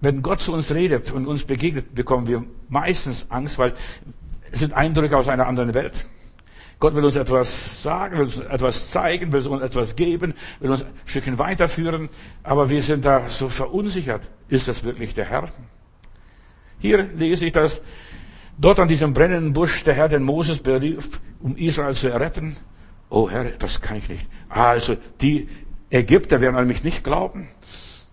Wenn 0.00 0.20
Gott 0.22 0.40
zu 0.40 0.52
uns 0.52 0.74
redet 0.74 1.12
und 1.12 1.28
uns 1.28 1.44
begegnet, 1.44 1.94
bekommen 1.94 2.26
wir 2.26 2.44
meistens 2.68 3.26
Angst, 3.30 3.58
weil 3.58 3.74
es 4.50 4.58
sind 4.58 4.72
Eindrücke 4.72 5.16
aus 5.16 5.28
einer 5.28 5.46
anderen 5.46 5.74
Welt. 5.74 5.92
Gott 6.82 6.96
will 6.96 7.04
uns 7.04 7.14
etwas 7.14 7.80
sagen, 7.80 8.18
will 8.18 8.24
uns 8.24 8.38
etwas 8.38 8.90
zeigen, 8.90 9.32
will 9.32 9.46
uns 9.46 9.62
etwas 9.62 9.94
geben, 9.94 10.34
will 10.58 10.72
uns 10.72 10.82
ein 10.82 10.90
Stückchen 11.04 11.38
weiterführen, 11.38 12.08
aber 12.42 12.70
wir 12.70 12.82
sind 12.82 13.04
da 13.04 13.30
so 13.30 13.48
verunsichert. 13.48 14.22
Ist 14.48 14.66
das 14.66 14.82
wirklich 14.82 15.14
der 15.14 15.26
Herr? 15.26 15.52
Hier 16.80 17.04
lese 17.04 17.46
ich, 17.46 17.52
dass 17.52 17.82
dort 18.58 18.80
an 18.80 18.88
diesem 18.88 19.12
brennenden 19.12 19.52
Busch 19.52 19.84
der 19.84 19.94
Herr 19.94 20.08
den 20.08 20.24
Moses 20.24 20.58
berief, 20.58 21.20
um 21.38 21.54
Israel 21.54 21.94
zu 21.94 22.08
erretten. 22.08 22.56
Oh 23.10 23.30
Herr, 23.30 23.44
das 23.44 23.80
kann 23.80 23.98
ich 23.98 24.08
nicht. 24.08 24.26
Also, 24.48 24.96
die 25.20 25.48
Ägypter 25.88 26.40
werden 26.40 26.56
an 26.56 26.66
mich 26.66 26.82
nicht 26.82 27.04
glauben. 27.04 27.46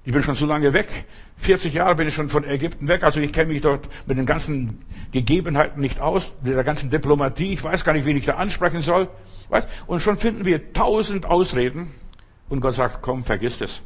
Ich 0.06 0.14
bin 0.14 0.24
schon 0.24 0.36
so 0.36 0.46
lange 0.46 0.74
weg. 0.74 1.06
40 1.38 1.74
Jahre 1.74 1.96
bin 1.96 2.08
ich 2.08 2.14
schon 2.14 2.30
von 2.30 2.44
Ägypten 2.44 2.88
weg, 2.88 3.04
also 3.04 3.20
ich 3.20 3.32
kenne 3.32 3.54
mich 3.54 3.62
dort 3.62 3.88
mit 4.06 4.18
den 4.18 4.26
ganzen 4.26 4.86
Gegebenheiten 5.12 5.82
nicht 5.82 6.00
aus, 6.00 6.34
mit 6.42 6.54
der 6.54 6.64
ganzen 6.64 6.90
Diplomatie. 6.90 7.54
Ich 7.54 7.64
weiß 7.64 7.84
gar 7.84 7.94
nicht, 7.94 8.06
wen 8.06 8.18
ich 8.18 8.26
da 8.26 8.36
ansprechen 8.36 8.82
soll. 8.82 9.10
Weißt? 9.50 9.68
Und 9.88 10.02
schon 10.02 10.18
finden 10.18 10.46
wir 10.46 10.74
tausend 10.74 11.26
Ausreden, 11.26 11.94
Und 12.50 12.62
Gott 12.62 12.74
sagt, 12.74 13.02
komm, 13.02 13.24
vergiss 13.24 13.62
es. 13.62 13.82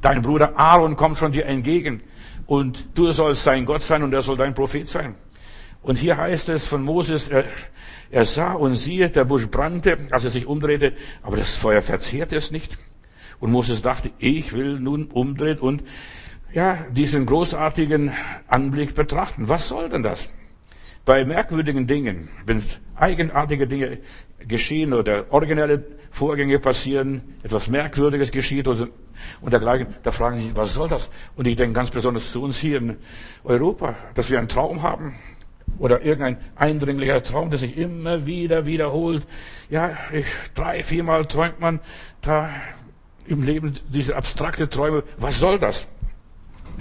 Dein 0.00 0.22
Bruder 0.22 0.58
Aaron 0.58 0.96
kommt 0.96 1.16
schon 1.16 1.32
dir 1.32 1.46
entgegen. 1.46 2.02
Und 2.46 2.88
du 2.94 3.10
sollst 3.12 3.44
sein 3.44 3.64
Gott 3.64 3.82
sein 3.82 4.02
und 4.02 4.12
er 4.12 4.22
soll 4.22 4.36
dein 4.36 4.54
Prophet 4.54 4.88
sein. 4.88 5.14
Und 5.82 5.96
hier 5.96 6.16
heißt 6.16 6.48
es 6.48 6.66
von 6.66 6.82
Moses, 6.82 7.28
er, 7.28 7.44
er 8.10 8.24
sah 8.24 8.52
und 8.52 8.74
siehe, 8.74 9.08
der 9.08 9.24
Busch 9.24 9.46
brannte, 9.48 9.98
als 10.10 10.24
er 10.24 10.30
sich 10.30 10.46
umdrehte, 10.46 10.94
aber 11.22 11.36
das 11.36 11.54
Feuer 11.54 11.80
verzehrte 11.80 12.36
es 12.36 12.50
nicht. 12.50 12.76
Und 13.40 13.52
Moses 13.52 13.82
dachte, 13.82 14.10
ich 14.18 14.52
will 14.52 14.78
nun 14.80 15.06
umdrehen 15.06 15.58
und 15.58 15.82
ja, 16.52 16.86
diesen 16.90 17.26
großartigen 17.26 18.12
Anblick 18.48 18.94
betrachten. 18.94 19.48
Was 19.48 19.68
soll 19.68 19.88
denn 19.88 20.02
das? 20.02 20.30
Bei 21.04 21.24
merkwürdigen 21.24 21.86
Dingen, 21.86 22.28
wenn 22.46 22.62
eigenartige 22.94 23.66
Dinge 23.66 23.98
geschehen 24.40 24.92
oder 24.92 25.26
originelle 25.30 25.84
Vorgänge 26.10 26.58
passieren, 26.58 27.20
etwas 27.42 27.68
Merkwürdiges 27.68 28.32
geschieht 28.32 28.66
und 28.66 28.90
dergleichen, 29.42 29.88
da 30.02 30.10
fragen 30.10 30.40
sie, 30.40 30.56
was 30.56 30.74
soll 30.74 30.88
das? 30.88 31.10
Und 31.36 31.46
ich 31.46 31.56
denke 31.56 31.74
ganz 31.74 31.90
besonders 31.90 32.32
zu 32.32 32.42
uns 32.42 32.58
hier 32.58 32.78
in 32.78 32.96
Europa, 33.44 33.94
dass 34.14 34.30
wir 34.30 34.38
einen 34.38 34.48
Traum 34.48 34.82
haben 34.82 35.14
oder 35.78 36.02
irgendein 36.02 36.38
eindringlicher 36.56 37.22
Traum, 37.22 37.50
der 37.50 37.58
sich 37.58 37.76
immer 37.76 38.26
wieder 38.26 38.66
wiederholt. 38.66 39.26
Ja, 39.68 39.96
ich, 40.12 40.26
drei, 40.54 40.82
viermal 40.82 41.26
träumt 41.26 41.60
man 41.60 41.80
da 42.22 42.50
im 43.28 43.42
Leben 43.42 43.74
diese 43.88 44.16
abstrakte 44.16 44.68
Träume. 44.68 45.02
Was 45.18 45.38
soll 45.38 45.58
das? 45.58 45.86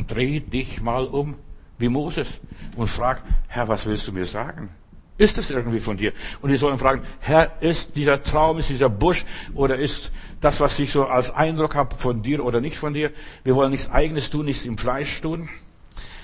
Dreh 0.08 0.40
dich 0.40 0.82
mal 0.82 1.06
um 1.06 1.36
wie 1.78 1.90
Moses 1.90 2.40
und 2.76 2.88
frag, 2.88 3.22
Herr, 3.48 3.68
was 3.68 3.86
willst 3.86 4.08
du 4.08 4.12
mir 4.12 4.26
sagen? 4.26 4.70
Ist 5.18 5.38
das 5.38 5.50
irgendwie 5.50 5.80
von 5.80 5.96
dir? 5.96 6.12
Und 6.42 6.50
die 6.50 6.58
sollen 6.58 6.78
fragen, 6.78 7.02
Herr, 7.22 7.54
ist 7.62 7.96
dieser 7.96 8.22
Traum, 8.22 8.58
ist 8.58 8.70
dieser 8.70 8.90
Busch 8.90 9.26
oder 9.54 9.78
ist 9.78 10.12
das, 10.42 10.60
was 10.60 10.78
ich 10.78 10.92
so 10.92 11.06
als 11.06 11.32
Eindruck 11.32 11.74
habe, 11.76 11.96
von 11.96 12.22
dir 12.22 12.44
oder 12.44 12.60
nicht 12.60 12.78
von 12.78 12.94
dir? 12.94 13.12
Wir 13.44 13.56
wollen 13.56 13.72
nichts 13.72 13.90
Eigenes 13.90 14.30
tun, 14.30 14.46
nichts 14.46 14.66
im 14.66 14.78
Fleisch 14.78 15.22
tun. 15.22 15.48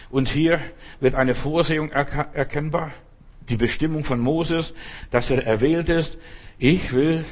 Und 0.09 0.27
hier 0.27 0.59
wird 0.99 1.15
eine 1.15 1.35
Vorsehung 1.35 1.89
erkennbar, 1.89 2.91
die 3.47 3.55
Bestimmung 3.55 4.03
von 4.03 4.19
Moses, 4.19 4.73
dass 5.09 5.31
er 5.31 5.45
erwählt 5.45 5.87
ist. 5.87 6.17
Ich 6.57 6.91
will 6.91 7.23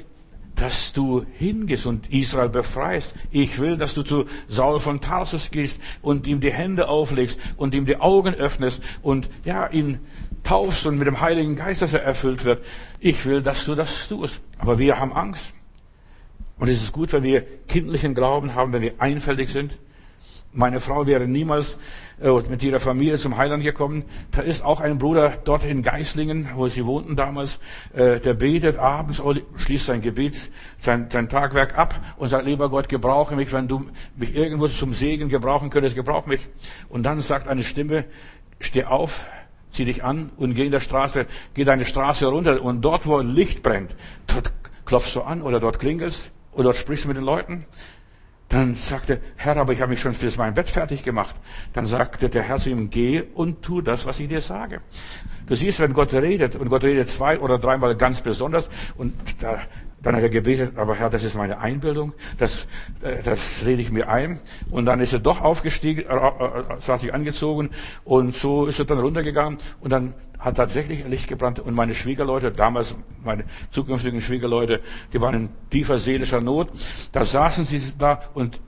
dass 0.55 0.93
du 0.93 1.25
hingehst 1.37 1.85
und 1.85 2.11
Israel 2.11 2.49
befreist. 2.49 3.13
Ich 3.31 3.59
will, 3.59 3.77
dass 3.77 3.93
du 3.93 4.03
zu 4.03 4.25
Saul 4.47 4.79
von 4.79 4.99
Tarsus 4.99 5.51
gehst 5.51 5.81
und 6.01 6.27
ihm 6.27 6.41
die 6.41 6.51
Hände 6.51 6.89
auflegst 6.89 7.39
und 7.55 7.73
ihm 7.73 7.85
die 7.85 7.97
Augen 7.97 8.33
öffnest 8.33 8.81
und 9.01 9.29
ja, 9.45 9.67
ihn 9.67 9.99
taufst 10.43 10.85
und 10.85 10.97
mit 10.97 11.07
dem 11.07 11.21
Heiligen 11.21 11.55
Geist, 11.55 11.81
dass 11.81 11.93
er 11.93 12.03
erfüllt 12.03 12.43
wird. 12.45 12.63
Ich 12.99 13.25
will, 13.25 13.41
dass 13.41 13.65
du 13.65 13.75
das 13.75 14.07
tust. 14.07 14.41
Aber 14.57 14.79
wir 14.79 14.99
haben 14.99 15.13
Angst. 15.13 15.53
Und 16.57 16.67
es 16.67 16.81
ist 16.81 16.91
gut, 16.91 17.13
wenn 17.13 17.23
wir 17.23 17.41
kindlichen 17.67 18.13
Glauben 18.13 18.53
haben, 18.53 18.73
wenn 18.73 18.81
wir 18.81 18.93
einfältig 18.99 19.49
sind. 19.49 19.77
Meine 20.51 20.79
Frau 20.79 21.05
wäre 21.05 21.27
niemals 21.27 21.77
äh, 22.19 22.31
mit 22.49 22.63
ihrer 22.63 22.79
Familie 22.79 23.19
zum 23.19 23.37
Heiland 23.37 23.63
gekommen. 23.63 24.03
Da 24.31 24.41
ist 24.41 24.63
auch 24.65 24.81
ein 24.81 24.97
Bruder 24.97 25.37
dort 25.43 25.63
in 25.63 25.83
Geislingen, 25.83 26.49
wo 26.55 26.67
sie 26.67 26.85
wohnten 26.87 27.15
damals, 27.15 27.59
äh, 27.93 28.19
der 28.19 28.33
betet 28.33 28.79
abends, 28.79 29.21
schließt 29.57 29.85
sein 29.85 30.01
Gebet, 30.01 30.49
sein, 30.79 31.07
sein 31.11 31.29
Tagwerk 31.29 31.77
ab 31.77 32.01
und 32.17 32.29
sagt, 32.29 32.45
lieber 32.45 32.69
Gott, 32.69 32.89
gebrauche 32.89 33.35
mich, 33.35 33.53
wenn 33.53 33.67
du 33.67 33.85
mich 34.15 34.35
irgendwo 34.35 34.67
zum 34.67 34.93
Segen 34.93 35.29
gebrauchen 35.29 35.69
könntest, 35.69 35.95
gebrauch 35.95 36.25
mich. 36.25 36.47
Und 36.89 37.03
dann 37.03 37.21
sagt 37.21 37.47
eine 37.47 37.61
Stimme, 37.61 38.05
steh 38.59 38.85
auf, 38.85 39.27
zieh 39.71 39.85
dich 39.85 40.03
an 40.03 40.31
und 40.35 40.55
geh 40.55 40.65
in 40.65 40.71
der 40.71 40.79
Straße, 40.79 41.27
geh 41.53 41.63
deine 41.63 41.85
Straße 41.85 42.25
runter 42.25 42.63
und 42.63 42.81
dort, 42.81 43.05
wo 43.05 43.19
Licht 43.19 43.61
brennt, 43.61 43.95
dort 44.25 44.51
klopfst 44.85 45.15
du 45.15 45.21
an 45.21 45.43
oder 45.43 45.59
dort 45.59 45.79
klingelst 45.79 46.31
oder 46.53 46.63
dort 46.63 46.77
sprichst 46.77 47.03
du 47.03 47.09
mit 47.09 47.17
den 47.17 47.23
Leuten. 47.23 47.65
Dann 48.49 48.75
sagte, 48.75 49.21
Herr, 49.35 49.57
aber 49.57 49.73
ich 49.73 49.81
habe 49.81 49.91
mich 49.91 50.01
schon 50.01 50.13
für 50.13 50.31
mein 50.37 50.55
Bett 50.55 50.71
fertig 50.71 51.03
gemacht. 51.03 51.35
Dann 51.73 51.85
sagte 51.85 52.29
der 52.29 52.41
Herr 52.41 52.57
zu 52.57 52.71
ihm, 52.71 52.89
geh 52.89 53.21
und 53.21 53.61
tu 53.61 53.81
das, 53.81 54.07
was 54.07 54.19
ich 54.19 54.27
dir 54.27 54.41
sage. 54.41 54.81
Du 55.45 55.55
siehst, 55.55 55.79
wenn 55.79 55.93
Gott 55.93 56.13
redet, 56.13 56.55
und 56.55 56.69
Gott 56.69 56.83
redet 56.83 57.09
zwei 57.09 57.39
oder 57.39 57.59
dreimal 57.59 57.95
ganz 57.95 58.21
besonders, 58.21 58.69
und 58.97 59.13
da, 59.39 59.59
dann 60.01 60.15
hat 60.15 60.23
er 60.23 60.29
gebetet, 60.29 60.77
aber 60.77 60.95
Herr, 60.95 61.11
das 61.11 61.23
ist 61.23 61.35
meine 61.35 61.59
Einbildung, 61.59 62.13
das, 62.39 62.65
äh, 63.01 63.21
das 63.23 63.63
rede 63.65 63.83
ich 63.83 63.91
mir 63.91 64.09
ein. 64.09 64.39
Und 64.71 64.87
dann 64.87 64.99
ist 64.99 65.13
er 65.13 65.19
doch 65.19 65.41
aufgestiegen, 65.41 66.05
äh, 66.05 66.15
äh, 66.15 66.63
hat 66.87 66.99
sich 67.01 67.13
angezogen, 67.13 67.69
und 68.03 68.33
so 68.33 68.65
ist 68.65 68.79
er 68.79 68.85
dann 68.85 68.99
runtergegangen, 68.99 69.59
und 69.79 69.91
dann 69.91 70.15
hat 70.39 70.55
tatsächlich 70.57 71.03
ein 71.03 71.11
Licht 71.11 71.27
gebrannt 71.27 71.59
und 71.59 71.73
meine 71.73 71.93
Schwiegerleute, 71.93 72.51
damals 72.51 72.95
meine 73.23 73.43
zukünftigen 73.71 74.21
Schwiegerleute, 74.21 74.79
die 75.13 75.21
waren 75.21 75.35
in 75.35 75.49
tiefer 75.69 75.97
seelischer 75.97 76.41
Not. 76.41 76.69
Da 77.11 77.25
saßen 77.25 77.65
sie 77.65 77.81
da 77.97 78.21
und 78.33 78.61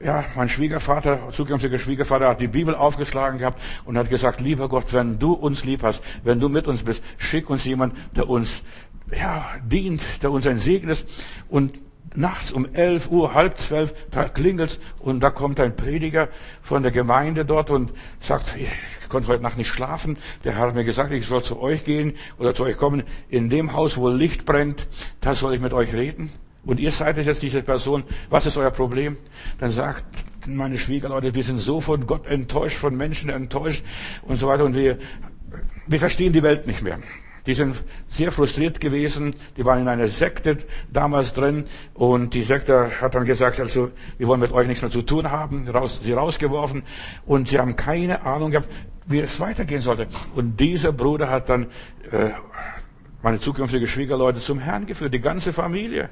ja, 0.00 0.24
mein 0.34 0.48
Schwiegervater, 0.48 1.30
zukünftiger 1.30 1.78
Schwiegervater 1.78 2.28
hat 2.28 2.40
die 2.40 2.48
Bibel 2.48 2.74
aufgeschlagen 2.74 3.38
gehabt 3.38 3.60
und 3.84 3.96
hat 3.96 4.10
gesagt, 4.10 4.40
lieber 4.40 4.68
Gott, 4.68 4.92
wenn 4.92 5.18
du 5.18 5.32
uns 5.32 5.64
lieb 5.64 5.82
hast, 5.82 6.02
wenn 6.22 6.40
du 6.40 6.48
mit 6.48 6.66
uns 6.66 6.82
bist, 6.82 7.02
schick 7.16 7.48
uns 7.48 7.64
jemand, 7.64 7.94
der 8.14 8.28
uns 8.28 8.62
ja, 9.10 9.46
dient, 9.64 10.22
der 10.22 10.30
uns 10.30 10.46
ein 10.46 10.58
Segen 10.58 10.88
ist. 10.88 11.08
Und 11.48 11.78
nachts 12.14 12.52
um 12.52 12.66
elf 12.74 13.10
Uhr, 13.10 13.34
halb 13.34 13.58
zwölf, 13.58 13.94
da 14.10 14.28
klingelt's 14.28 14.78
und 14.98 15.20
da 15.20 15.30
kommt 15.30 15.58
ein 15.60 15.74
Prediger 15.76 16.28
von 16.62 16.82
der 16.82 16.92
Gemeinde 16.92 17.44
dort 17.44 17.70
und 17.70 17.92
sagt, 18.20 18.54
ich 18.56 19.08
konnte 19.08 19.28
heute 19.28 19.42
Nacht 19.42 19.56
nicht 19.56 19.68
schlafen. 19.68 20.16
Der 20.44 20.56
hat 20.56 20.74
mir 20.74 20.84
gesagt, 20.84 21.12
ich 21.12 21.26
soll 21.26 21.42
zu 21.42 21.60
euch 21.60 21.84
gehen 21.84 22.14
oder 22.38 22.54
zu 22.54 22.64
euch 22.64 22.76
kommen. 22.76 23.02
In 23.28 23.50
dem 23.50 23.72
Haus, 23.72 23.96
wo 23.96 24.08
Licht 24.08 24.44
brennt, 24.44 24.86
da 25.20 25.34
soll 25.34 25.54
ich 25.54 25.60
mit 25.60 25.72
euch 25.72 25.92
reden. 25.92 26.30
Und 26.64 26.80
ihr 26.80 26.90
seid 26.90 27.18
jetzt 27.18 27.42
diese 27.42 27.62
Person. 27.62 28.04
Was 28.30 28.46
ist 28.46 28.56
euer 28.56 28.70
Problem? 28.70 29.16
Dann 29.58 29.70
sagt 29.70 30.04
meine 30.46 30.78
Schwiegerleute, 30.78 31.34
wir 31.34 31.44
sind 31.44 31.58
so 31.58 31.80
von 31.80 32.06
Gott 32.06 32.26
enttäuscht, 32.26 32.76
von 32.76 32.96
Menschen 32.96 33.30
enttäuscht 33.30 33.84
und 34.22 34.36
so 34.36 34.48
weiter 34.48 34.64
und 34.64 34.74
wir, 34.74 34.98
wir 35.86 35.98
verstehen 35.98 36.32
die 36.32 36.42
Welt 36.42 36.66
nicht 36.66 36.82
mehr. 36.82 36.98
Die 37.46 37.54
sind 37.54 37.82
sehr 38.08 38.32
frustriert 38.32 38.80
gewesen. 38.80 39.34
Die 39.56 39.64
waren 39.64 39.80
in 39.80 39.88
einer 39.88 40.08
Sekte 40.08 40.58
damals 40.92 41.34
drin. 41.34 41.66
Und 41.92 42.34
die 42.34 42.42
Sekte 42.42 43.00
hat 43.00 43.14
dann 43.14 43.24
gesagt, 43.24 43.60
also, 43.60 43.90
wir 44.18 44.26
wollen 44.26 44.40
mit 44.40 44.52
euch 44.52 44.66
nichts 44.66 44.82
mehr 44.82 44.90
zu 44.90 45.02
tun 45.02 45.30
haben. 45.30 45.68
Raus, 45.68 46.00
sie 46.02 46.12
rausgeworfen. 46.12 46.82
Und 47.26 47.48
sie 47.48 47.58
haben 47.58 47.76
keine 47.76 48.22
Ahnung 48.24 48.50
gehabt, 48.50 48.68
wie 49.06 49.20
es 49.20 49.40
weitergehen 49.40 49.82
sollte. 49.82 50.06
Und 50.34 50.58
dieser 50.58 50.92
Bruder 50.92 51.28
hat 51.28 51.48
dann, 51.48 51.66
äh, 52.10 52.30
meine 53.22 53.38
zukünftige 53.38 53.88
Schwiegerleute 53.88 54.40
zum 54.40 54.58
Herrn 54.58 54.86
geführt. 54.86 55.12
Die 55.12 55.20
ganze 55.20 55.52
Familie. 55.52 56.10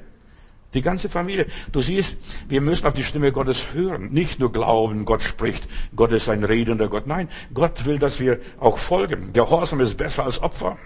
Die 0.73 0.81
ganze 0.81 1.09
Familie. 1.09 1.47
Du 1.71 1.81
siehst, 1.81 2.17
wir 2.49 2.61
müssen 2.61 2.87
auf 2.87 2.93
die 2.93 3.03
Stimme 3.03 3.31
Gottes 3.31 3.73
hören. 3.73 4.09
Nicht 4.11 4.39
nur 4.39 4.51
glauben, 4.51 5.05
Gott 5.05 5.21
spricht, 5.21 5.67
Gott 5.95 6.11
ist 6.11 6.29
ein 6.29 6.43
redender 6.43 6.87
Gott. 6.87 7.05
Nein, 7.05 7.29
Gott 7.53 7.85
will, 7.85 7.99
dass 7.99 8.19
wir 8.19 8.39
auch 8.59 8.79
folgen. 8.79 9.33
Gehorsam 9.33 9.79
ist 9.81 9.95
besser 9.95 10.25
als 10.25 10.41
Opfer. 10.41 10.77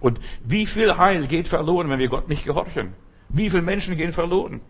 Und 0.00 0.20
wie 0.44 0.66
viel 0.66 0.96
Heil 0.96 1.26
geht 1.26 1.48
verloren, 1.48 1.88
wenn 1.88 1.98
wir 1.98 2.08
Gott 2.08 2.28
nicht 2.28 2.44
gehorchen? 2.44 2.94
Wie 3.28 3.50
viele 3.50 3.62
Menschen 3.62 3.96
gehen 3.96 4.12
verloren? 4.12 4.60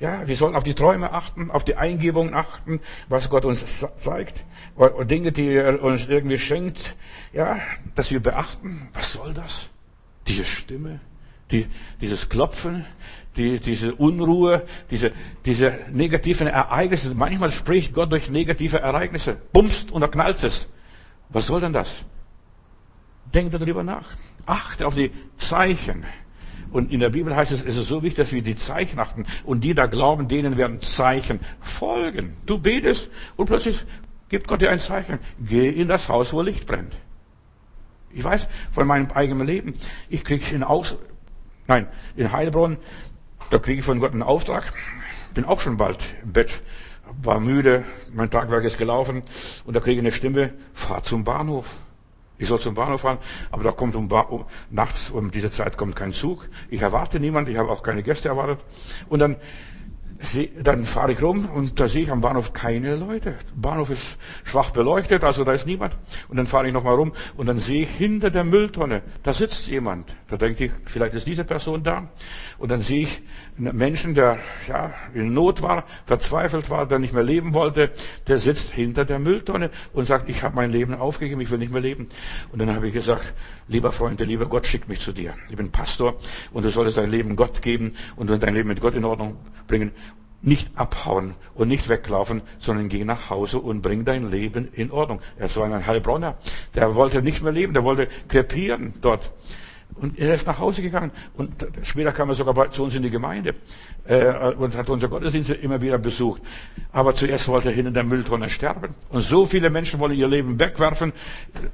Ja, 0.00 0.26
wir 0.26 0.36
sollen 0.36 0.56
auf 0.56 0.64
die 0.64 0.74
Träume 0.74 1.12
achten, 1.12 1.50
auf 1.50 1.64
die 1.64 1.76
Eingebungen 1.76 2.34
achten, 2.34 2.80
was 3.08 3.30
Gott 3.30 3.44
uns 3.44 3.86
zeigt, 3.96 4.44
Dinge, 5.04 5.32
die 5.32 5.48
er 5.48 5.82
uns 5.82 6.08
irgendwie 6.08 6.38
schenkt, 6.38 6.96
ja, 7.32 7.60
dass 7.94 8.10
wir 8.10 8.20
beachten, 8.20 8.88
was 8.92 9.12
soll 9.12 9.32
das? 9.34 9.68
Diese 10.26 10.44
Stimme, 10.44 11.00
die, 11.50 11.66
dieses 12.00 12.28
Klopfen, 12.28 12.84
die, 13.36 13.60
diese 13.60 13.94
Unruhe, 13.94 14.66
diese, 14.90 15.12
diese 15.44 15.78
negativen 15.92 16.48
Ereignisse. 16.48 17.14
Manchmal 17.14 17.52
spricht 17.52 17.94
Gott 17.94 18.10
durch 18.10 18.28
negative 18.30 18.80
Ereignisse, 18.80 19.36
bumst 19.52 19.92
und 19.92 20.00
da 20.00 20.08
knallt 20.08 20.42
es. 20.42 20.68
Was 21.28 21.46
soll 21.46 21.60
denn 21.60 21.72
das? 21.72 22.04
Denk 23.34 23.50
darüber 23.52 23.82
nach. 23.82 24.08
Achte 24.46 24.86
auf 24.86 24.94
die 24.94 25.10
Zeichen. 25.36 26.04
Und 26.70 26.90
in 26.90 27.00
der 27.00 27.10
Bibel 27.10 27.34
heißt 27.34 27.52
es, 27.52 27.64
es 27.64 27.76
ist 27.76 27.88
so 27.88 28.02
wichtig, 28.02 28.16
dass 28.16 28.32
wir 28.32 28.42
die 28.42 28.56
Zeichen 28.56 28.98
achten. 28.98 29.26
Und 29.44 29.62
die 29.62 29.74
da 29.74 29.86
glauben, 29.86 30.28
denen 30.28 30.56
werden 30.56 30.80
Zeichen 30.80 31.40
folgen. 31.60 32.36
Du 32.46 32.58
betest 32.58 33.10
und 33.36 33.46
plötzlich 33.46 33.84
gibt 34.28 34.48
Gott 34.48 34.60
dir 34.60 34.70
ein 34.70 34.80
Zeichen. 34.80 35.18
Geh 35.38 35.68
in 35.68 35.88
das 35.88 36.08
Haus, 36.08 36.32
wo 36.32 36.42
Licht 36.42 36.66
brennt. 36.66 36.94
Ich 38.12 38.22
weiß 38.22 38.48
von 38.72 38.86
meinem 38.86 39.08
eigenen 39.12 39.46
Leben. 39.46 39.74
Ich 40.08 40.24
kriege 40.24 40.54
in 40.54 40.62
Aus, 40.62 40.96
nein, 41.66 41.88
in 42.16 42.30
Heilbronn, 42.32 42.76
da 43.50 43.58
kriege 43.58 43.80
ich 43.80 43.84
von 43.84 43.98
Gott 43.98 44.12
einen 44.12 44.22
Auftrag. 44.22 44.72
Bin 45.34 45.44
auch 45.44 45.60
schon 45.60 45.76
bald 45.76 45.98
im 46.22 46.32
Bett, 46.32 46.62
war 47.22 47.40
müde, 47.40 47.84
mein 48.12 48.30
Tagwerk 48.30 48.64
ist 48.64 48.78
gelaufen 48.78 49.22
und 49.64 49.74
da 49.74 49.80
kriege 49.80 49.94
ich 49.94 49.98
eine 49.98 50.12
Stimme, 50.12 50.52
fahr 50.74 51.02
zum 51.02 51.24
Bahnhof. 51.24 51.76
Ich 52.36 52.48
soll 52.48 52.58
zum 52.58 52.74
Bahnhof 52.74 53.02
fahren, 53.02 53.18
aber 53.50 53.62
da 53.62 53.70
kommt 53.72 53.94
um, 53.94 54.10
um, 54.10 54.44
nachts 54.70 55.10
um 55.10 55.30
diese 55.30 55.50
Zeit 55.50 55.76
kommt 55.76 55.94
kein 55.94 56.12
Zug. 56.12 56.48
Ich 56.68 56.82
erwarte 56.82 57.20
niemand, 57.20 57.48
ich 57.48 57.56
habe 57.56 57.70
auch 57.70 57.82
keine 57.82 58.02
Gäste 58.02 58.28
erwartet. 58.28 58.58
Und 59.08 59.20
dann 59.20 59.36
dann 60.62 60.84
fahre 60.84 61.12
ich 61.12 61.22
rum 61.22 61.46
und 61.46 61.80
da 61.80 61.88
sehe 61.88 62.02
ich 62.02 62.10
am 62.10 62.20
Bahnhof 62.20 62.52
keine 62.52 62.96
Leute. 62.96 63.34
Bahnhof 63.54 63.90
ist 63.90 64.18
schwach 64.44 64.70
beleuchtet, 64.70 65.24
also 65.24 65.44
da 65.44 65.52
ist 65.52 65.66
niemand. 65.66 65.96
Und 66.28 66.36
dann 66.36 66.46
fahre 66.46 66.66
ich 66.66 66.72
nochmal 66.72 66.94
rum 66.94 67.12
und 67.36 67.46
dann 67.46 67.58
sehe 67.58 67.82
ich 67.82 67.90
hinter 67.90 68.30
der 68.30 68.44
Mülltonne, 68.44 69.02
da 69.22 69.32
sitzt 69.32 69.66
jemand. 69.66 70.14
Da 70.28 70.36
denke 70.36 70.66
ich, 70.66 70.72
vielleicht 70.86 71.14
ist 71.14 71.26
diese 71.26 71.44
Person 71.44 71.82
da. 71.82 72.08
Und 72.58 72.70
dann 72.70 72.80
sehe 72.80 73.02
ich 73.02 73.22
einen 73.58 73.76
Menschen, 73.76 74.14
der 74.14 74.38
ja, 74.68 74.92
in 75.14 75.34
Not 75.34 75.62
war, 75.62 75.84
verzweifelt 76.06 76.70
war, 76.70 76.86
der 76.86 76.98
nicht 76.98 77.12
mehr 77.12 77.22
leben 77.22 77.54
wollte, 77.54 77.90
der 78.26 78.38
sitzt 78.38 78.70
hinter 78.70 79.04
der 79.04 79.18
Mülltonne 79.18 79.70
und 79.92 80.06
sagt, 80.06 80.28
ich 80.28 80.42
habe 80.42 80.56
mein 80.56 80.70
Leben 80.70 80.94
aufgegeben, 80.94 81.40
ich 81.40 81.50
will 81.50 81.58
nicht 81.58 81.72
mehr 81.72 81.82
leben. 81.82 82.08
Und 82.52 82.58
dann 82.60 82.74
habe 82.74 82.88
ich 82.88 82.94
gesagt, 82.94 83.32
lieber 83.68 83.92
Freund, 83.92 84.20
der 84.20 84.26
lieber 84.26 84.46
Gott 84.46 84.66
schickt 84.66 84.88
mich 84.88 85.00
zu 85.00 85.12
dir. 85.12 85.34
Ich 85.50 85.56
bin 85.56 85.70
Pastor 85.70 86.16
und 86.52 86.64
du 86.64 86.70
solltest 86.70 86.98
dein 86.98 87.10
Leben 87.10 87.36
Gott 87.36 87.62
geben 87.62 87.94
und 88.16 88.30
dein 88.30 88.54
Leben 88.54 88.68
mit 88.68 88.80
Gott 88.80 88.94
in 88.94 89.04
Ordnung 89.04 89.36
bringen 89.66 89.92
nicht 90.44 90.70
abhauen 90.76 91.34
und 91.54 91.68
nicht 91.68 91.88
weglaufen, 91.88 92.42
sondern 92.58 92.88
geh 92.88 93.04
nach 93.04 93.30
Hause 93.30 93.58
und 93.58 93.82
bring 93.82 94.04
dein 94.04 94.30
Leben 94.30 94.68
in 94.72 94.90
Ordnung. 94.90 95.20
Er 95.38 95.54
war 95.56 95.64
ein 95.64 95.86
Heilbronner, 95.86 96.36
der 96.74 96.94
wollte 96.94 97.22
nicht 97.22 97.42
mehr 97.42 97.52
leben, 97.52 97.72
der 97.72 97.84
wollte 97.84 98.08
krepieren 98.28 98.94
dort. 99.00 99.30
Und 99.96 100.18
er 100.18 100.34
ist 100.34 100.46
nach 100.46 100.58
Hause 100.58 100.82
gegangen 100.82 101.12
und 101.36 101.66
später 101.82 102.10
kam 102.10 102.28
er 102.28 102.34
sogar 102.34 102.70
zu 102.70 102.82
uns 102.82 102.96
in 102.96 103.02
die 103.02 103.10
Gemeinde 103.10 103.54
äh, 104.06 104.52
und 104.54 104.76
hat 104.76 104.90
unser 104.90 105.08
Gottesdienst 105.08 105.50
immer 105.50 105.80
wieder 105.80 105.98
besucht. 105.98 106.42
Aber 106.90 107.14
zuerst 107.14 107.46
wollte 107.46 107.68
er 107.68 107.74
hin 107.74 107.86
in 107.86 107.94
der 107.94 108.02
Mülltonne 108.02 108.48
sterben. 108.48 108.94
Und 109.10 109.20
so 109.20 109.46
viele 109.46 109.70
Menschen 109.70 110.00
wollen 110.00 110.18
ihr 110.18 110.26
Leben 110.26 110.58
wegwerfen, 110.58 111.12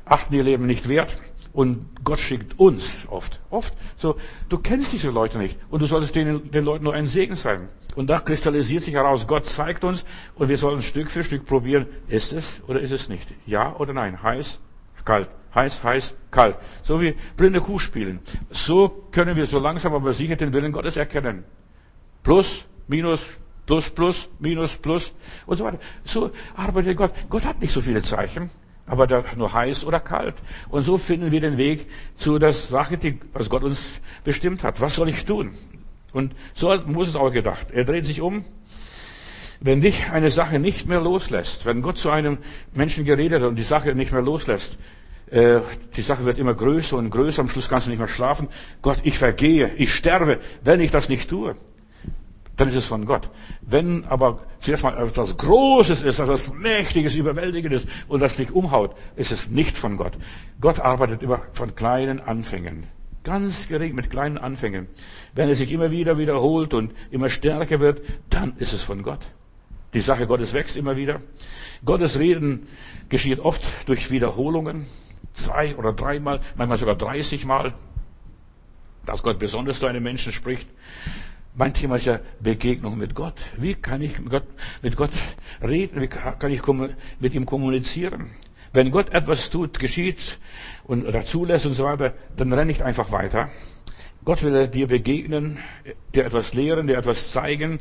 achten 0.04 0.34
ihr 0.34 0.42
Leben 0.42 0.66
nicht 0.66 0.88
wert. 0.88 1.16
Und 1.52 2.04
Gott 2.04 2.20
schickt 2.20 2.58
uns 2.58 3.06
oft, 3.08 3.40
oft. 3.50 3.74
So, 3.96 4.16
du 4.48 4.58
kennst 4.58 4.92
diese 4.92 5.10
Leute 5.10 5.38
nicht 5.38 5.58
und 5.70 5.82
du 5.82 5.86
solltest 5.86 6.14
denen, 6.14 6.50
den 6.50 6.64
Leuten 6.64 6.84
nur 6.84 6.94
ein 6.94 7.06
Segen 7.06 7.34
sein. 7.34 7.68
Und 7.96 8.06
da 8.08 8.20
kristallisiert 8.20 8.84
sich 8.84 8.94
heraus, 8.94 9.26
Gott 9.26 9.46
zeigt 9.46 9.82
uns 9.82 10.04
und 10.36 10.48
wir 10.48 10.56
sollen 10.56 10.80
Stück 10.82 11.10
für 11.10 11.24
Stück 11.24 11.46
probieren, 11.46 11.86
ist 12.06 12.32
es 12.32 12.62
oder 12.68 12.80
ist 12.80 12.92
es 12.92 13.08
nicht? 13.08 13.28
Ja 13.46 13.74
oder 13.76 13.92
nein? 13.92 14.22
Heiß, 14.22 14.60
kalt. 15.04 15.28
Heiß, 15.54 15.82
heiß, 15.82 16.14
kalt. 16.30 16.56
So 16.84 17.00
wie 17.00 17.16
blinde 17.36 17.60
Kuh 17.60 17.80
spielen. 17.80 18.20
So 18.50 18.88
können 19.10 19.34
wir 19.34 19.46
so 19.46 19.58
langsam 19.58 19.94
aber 19.94 20.12
sicher 20.12 20.36
den 20.36 20.52
Willen 20.52 20.70
Gottes 20.70 20.96
erkennen. 20.96 21.44
Plus, 22.22 22.66
minus, 22.86 23.28
plus, 23.66 23.90
plus, 23.90 24.28
minus, 24.38 24.76
plus 24.76 25.12
und 25.46 25.56
so 25.56 25.64
weiter. 25.64 25.80
So 26.04 26.30
arbeitet 26.54 26.96
Gott. 26.96 27.12
Gott 27.28 27.44
hat 27.44 27.60
nicht 27.60 27.72
so 27.72 27.80
viele 27.80 28.02
Zeichen, 28.02 28.50
aber 28.90 29.24
nur 29.36 29.52
heiß 29.52 29.84
oder 29.84 30.00
kalt. 30.00 30.34
Und 30.68 30.82
so 30.82 30.98
finden 30.98 31.30
wir 31.30 31.40
den 31.40 31.56
Weg 31.56 31.86
zu 32.16 32.40
der 32.40 32.52
Sache, 32.52 32.98
die, 32.98 33.20
was 33.32 33.48
Gott 33.48 33.62
uns 33.62 34.00
bestimmt 34.24 34.64
hat. 34.64 34.80
Was 34.80 34.96
soll 34.96 35.08
ich 35.08 35.24
tun? 35.24 35.52
Und 36.12 36.34
so 36.54 36.76
muss 36.86 37.06
es 37.06 37.14
auch 37.14 37.32
gedacht. 37.32 37.70
Er 37.70 37.84
dreht 37.84 38.04
sich 38.04 38.20
um. 38.20 38.44
Wenn 39.60 39.80
dich 39.80 40.10
eine 40.10 40.30
Sache 40.30 40.58
nicht 40.58 40.88
mehr 40.88 41.00
loslässt, 41.00 41.66
wenn 41.66 41.82
Gott 41.82 41.98
zu 41.98 42.10
einem 42.10 42.38
Menschen 42.74 43.04
geredet 43.04 43.42
hat 43.42 43.48
und 43.48 43.56
die 43.56 43.62
Sache 43.62 43.94
nicht 43.94 44.10
mehr 44.10 44.22
loslässt, 44.22 44.76
äh, 45.30 45.60
die 45.94 46.02
Sache 46.02 46.24
wird 46.24 46.38
immer 46.38 46.54
größer 46.54 46.96
und 46.96 47.10
größer, 47.10 47.42
am 47.42 47.48
Schluss 47.48 47.68
kannst 47.68 47.86
du 47.86 47.90
nicht 47.90 48.00
mehr 48.00 48.08
schlafen. 48.08 48.48
Gott, 48.82 48.98
ich 49.04 49.18
vergehe, 49.18 49.70
ich 49.76 49.94
sterbe, 49.94 50.40
wenn 50.64 50.80
ich 50.80 50.90
das 50.90 51.08
nicht 51.08 51.30
tue. 51.30 51.54
Dann 52.60 52.68
ist 52.68 52.74
es 52.74 52.84
von 52.88 53.06
Gott. 53.06 53.30
Wenn 53.62 54.04
aber 54.04 54.40
zuerst 54.58 54.82
mal 54.82 54.94
etwas 55.02 55.38
Großes 55.38 56.02
ist, 56.02 56.18
etwas 56.18 56.52
Mächtiges, 56.52 57.14
Überwältigendes 57.14 57.86
und 58.06 58.20
das 58.20 58.36
dich 58.36 58.52
umhaut, 58.52 58.94
ist 59.16 59.32
es 59.32 59.48
nicht 59.48 59.78
von 59.78 59.96
Gott. 59.96 60.12
Gott 60.60 60.78
arbeitet 60.78 61.22
immer 61.22 61.40
von 61.54 61.74
kleinen 61.74 62.20
Anfängen. 62.20 62.84
Ganz 63.24 63.66
gering 63.66 63.94
mit 63.94 64.10
kleinen 64.10 64.36
Anfängen. 64.36 64.88
Wenn 65.34 65.48
es 65.48 65.56
sich 65.56 65.72
immer 65.72 65.90
wieder 65.90 66.18
wiederholt 66.18 66.74
und 66.74 66.92
immer 67.10 67.30
stärker 67.30 67.80
wird, 67.80 68.02
dann 68.28 68.52
ist 68.58 68.74
es 68.74 68.82
von 68.82 69.02
Gott. 69.02 69.20
Die 69.94 70.00
Sache 70.00 70.26
Gottes 70.26 70.52
wächst 70.52 70.76
immer 70.76 70.96
wieder. 70.96 71.22
Gottes 71.82 72.18
Reden 72.18 72.66
geschieht 73.08 73.40
oft 73.40 73.62
durch 73.86 74.10
Wiederholungen. 74.10 74.84
Zwei 75.32 75.74
oder 75.76 75.94
dreimal, 75.94 76.40
manchmal 76.56 76.76
sogar 76.76 76.96
dreißigmal. 76.96 77.72
Dass 79.06 79.22
Gott 79.22 79.38
besonders 79.38 79.78
zu 79.78 79.86
einem 79.86 80.02
Menschen 80.02 80.30
spricht. 80.30 80.68
Mein 81.54 81.74
Thema 81.74 81.96
ist 81.96 82.06
ja 82.06 82.20
Begegnung 82.40 82.96
mit 82.96 83.14
Gott. 83.14 83.34
Wie 83.56 83.74
kann 83.74 84.02
ich 84.02 84.18
mit 84.18 84.30
Gott, 84.30 84.46
mit 84.82 84.96
Gott 84.96 85.10
reden? 85.62 86.00
Wie 86.00 86.06
kann 86.06 86.50
ich 86.50 86.62
mit 87.18 87.34
ihm 87.34 87.44
kommunizieren? 87.44 88.30
Wenn 88.72 88.92
Gott 88.92 89.10
etwas 89.10 89.50
tut, 89.50 89.80
geschieht 89.80 90.38
und 90.84 91.06
oder 91.06 91.22
zulässt 91.22 91.66
und 91.66 91.74
so 91.74 91.84
weiter, 91.84 92.14
dann 92.36 92.52
renn 92.52 92.68
nicht 92.68 92.82
einfach 92.82 93.10
weiter. 93.10 93.50
Gott 94.24 94.44
will 94.44 94.68
dir 94.68 94.86
begegnen, 94.86 95.58
dir 96.14 96.24
etwas 96.24 96.54
lehren, 96.54 96.86
dir 96.86 96.98
etwas 96.98 97.32
zeigen. 97.32 97.78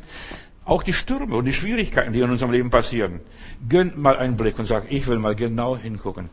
Auch 0.64 0.82
die 0.82 0.92
Stürme 0.92 1.36
und 1.36 1.44
die 1.44 1.52
Schwierigkeiten, 1.52 2.12
die 2.12 2.20
in 2.20 2.30
unserem 2.30 2.50
Leben 2.50 2.70
passieren. 2.70 3.20
Gönn 3.68 3.92
mal 4.00 4.16
einen 4.16 4.36
Blick 4.36 4.58
und 4.58 4.66
sag, 4.66 4.90
ich 4.90 5.06
will 5.06 5.18
mal 5.18 5.36
genau 5.36 5.76
hingucken. 5.76 6.28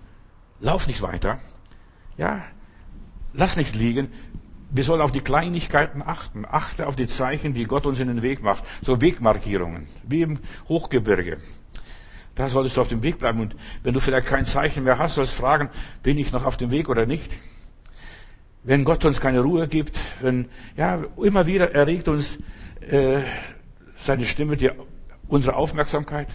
Lauf 0.60 0.88
nicht 0.88 1.02
weiter. 1.02 1.40
Ja. 2.18 2.44
Lass 3.34 3.58
nicht 3.58 3.76
liegen. 3.76 4.12
Wir 4.70 4.84
sollen 4.84 5.02
auf 5.02 5.12
die 5.12 5.22
Kleinigkeiten 5.22 6.02
achten. 6.02 6.46
Achte 6.46 6.88
auf 6.88 6.96
die 6.96 7.08
Zeichen, 7.08 7.54
die 7.54 7.66
Gott 7.66 7.86
uns 7.86 8.00
in 8.00 8.08
den 8.08 8.22
Weg 8.22 8.44
macht. 8.44 8.64
So 8.82 9.02
Wegmarkierungen. 9.02 9.88
Wie 10.04 10.22
im 10.22 10.40
Hochgebirge. 10.68 11.38
Da 12.36 12.50
solltest 12.50 12.78
du 12.78 12.82
auf 12.82 12.88
dem 12.88 13.02
Weg 13.02 13.18
bleiben. 13.18 13.40
Und 13.40 13.56
wenn 13.84 13.94
du 13.94 14.00
vielleicht 14.00 14.28
kein 14.28 14.46
Zeichen 14.46 14.84
mehr 14.84 15.00
hast, 15.00 15.16
sollst 15.16 15.38
du 15.38 15.42
fragen, 15.42 15.70
bin 16.04 16.18
ich 16.18 16.32
noch 16.32 16.46
auf 16.46 16.58
dem 16.58 16.70
Weg 16.70 16.90
oder 16.90 17.06
nicht? 17.06 17.32
Wenn 18.64 18.84
Gott 18.84 19.06
uns 19.06 19.22
keine 19.22 19.40
Ruhe 19.40 19.68
gibt, 19.68 19.98
wenn, 20.22 20.50
ja, 20.76 21.04
immer 21.22 21.46
wieder 21.46 21.74
erregt 21.74 22.10
uns 22.10 22.38
äh, 22.82 23.22
seine 23.96 24.26
Stimme 24.26 24.58
die, 24.58 24.70
unsere 25.28 25.56
Aufmerksamkeit. 25.56 26.28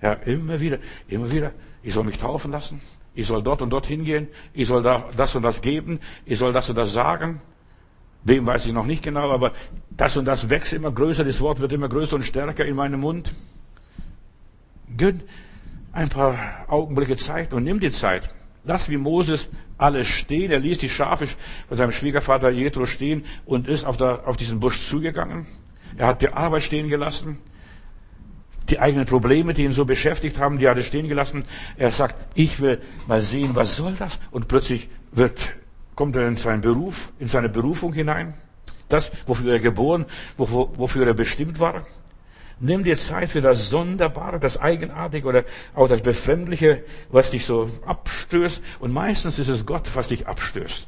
Ja, 0.00 0.12
immer 0.12 0.60
wieder, 0.60 0.78
immer 1.08 1.30
wieder. 1.30 1.52
Ich 1.82 1.92
soll 1.92 2.04
mich 2.04 2.18
taufen 2.18 2.52
lassen. 2.52 2.80
Ich 3.14 3.26
soll 3.26 3.42
dort 3.42 3.60
und 3.60 3.70
dort 3.70 3.86
hingehen. 3.86 4.28
Ich 4.54 4.68
soll 4.68 4.82
da 4.82 5.10
das 5.16 5.34
und 5.34 5.42
das 5.42 5.60
geben. 5.60 6.00
Ich 6.24 6.38
soll 6.38 6.52
das 6.52 6.70
und 6.70 6.76
das 6.76 6.92
sagen. 6.92 7.42
Wem 8.24 8.46
weiß 8.46 8.66
ich 8.66 8.72
noch 8.72 8.86
nicht 8.86 9.02
genau, 9.02 9.30
aber 9.30 9.52
das 9.90 10.16
und 10.16 10.26
das 10.26 10.50
wächst 10.50 10.72
immer 10.72 10.90
größer. 10.90 11.24
Das 11.24 11.40
Wort 11.40 11.60
wird 11.60 11.72
immer 11.72 11.88
größer 11.88 12.16
und 12.16 12.22
stärker 12.22 12.64
in 12.64 12.76
meinem 12.76 13.00
Mund. 13.00 13.34
Gönn 14.96 15.22
ein 15.92 16.08
paar 16.08 16.64
Augenblicke 16.68 17.16
Zeit 17.16 17.52
und 17.52 17.64
nimm 17.64 17.80
die 17.80 17.90
Zeit. 17.90 18.30
Lass 18.64 18.90
wie 18.90 18.98
Moses 18.98 19.48
alles 19.78 20.06
stehen. 20.08 20.50
Er 20.50 20.58
ließ 20.58 20.78
die 20.78 20.88
Schafe 20.88 21.26
von 21.68 21.76
seinem 21.76 21.92
Schwiegervater 21.92 22.50
Jethro 22.50 22.86
stehen 22.86 23.24
und 23.46 23.66
ist 23.66 23.84
auf, 23.84 23.96
der, 23.96 24.28
auf 24.28 24.36
diesen 24.36 24.60
Busch 24.60 24.86
zugegangen. 24.86 25.46
Er 25.96 26.08
hat 26.08 26.22
die 26.22 26.28
Arbeit 26.28 26.62
stehen 26.62 26.88
gelassen. 26.88 27.38
Die 28.68 28.78
eigenen 28.78 29.06
Probleme, 29.06 29.54
die 29.54 29.64
ihn 29.64 29.72
so 29.72 29.84
beschäftigt 29.84 30.38
haben, 30.38 30.58
die 30.58 30.68
hat 30.68 30.76
er 30.76 30.84
stehen 30.84 31.08
gelassen. 31.08 31.44
Er 31.76 31.90
sagt, 31.90 32.14
ich 32.34 32.60
will 32.60 32.80
mal 33.08 33.22
sehen, 33.22 33.50
was 33.54 33.76
soll 33.76 33.94
das? 33.94 34.20
Und 34.30 34.46
plötzlich 34.46 34.88
wird, 35.10 35.56
kommt 36.00 36.16
er 36.16 36.26
in 36.26 36.36
seinen 36.36 36.62
Beruf, 36.62 37.12
in 37.18 37.28
seine 37.28 37.50
Berufung 37.50 37.92
hinein. 37.92 38.32
Das, 38.88 39.12
wofür 39.26 39.52
er 39.52 39.60
geboren, 39.60 40.06
wofür 40.38 41.06
er 41.06 41.12
bestimmt 41.12 41.60
war. 41.60 41.86
Nimm 42.58 42.84
dir 42.84 42.96
Zeit 42.96 43.28
für 43.28 43.42
das 43.42 43.68
Sonderbare, 43.68 44.40
das 44.40 44.58
Eigenartige 44.58 45.28
oder 45.28 45.44
auch 45.74 45.88
das 45.88 46.00
Befremdliche, 46.00 46.84
was 47.10 47.32
dich 47.32 47.44
so 47.44 47.68
abstößt. 47.84 48.62
Und 48.78 48.94
meistens 48.94 49.38
ist 49.38 49.48
es 49.48 49.66
Gott, 49.66 49.90
was 49.92 50.08
dich 50.08 50.26
abstößt. 50.26 50.86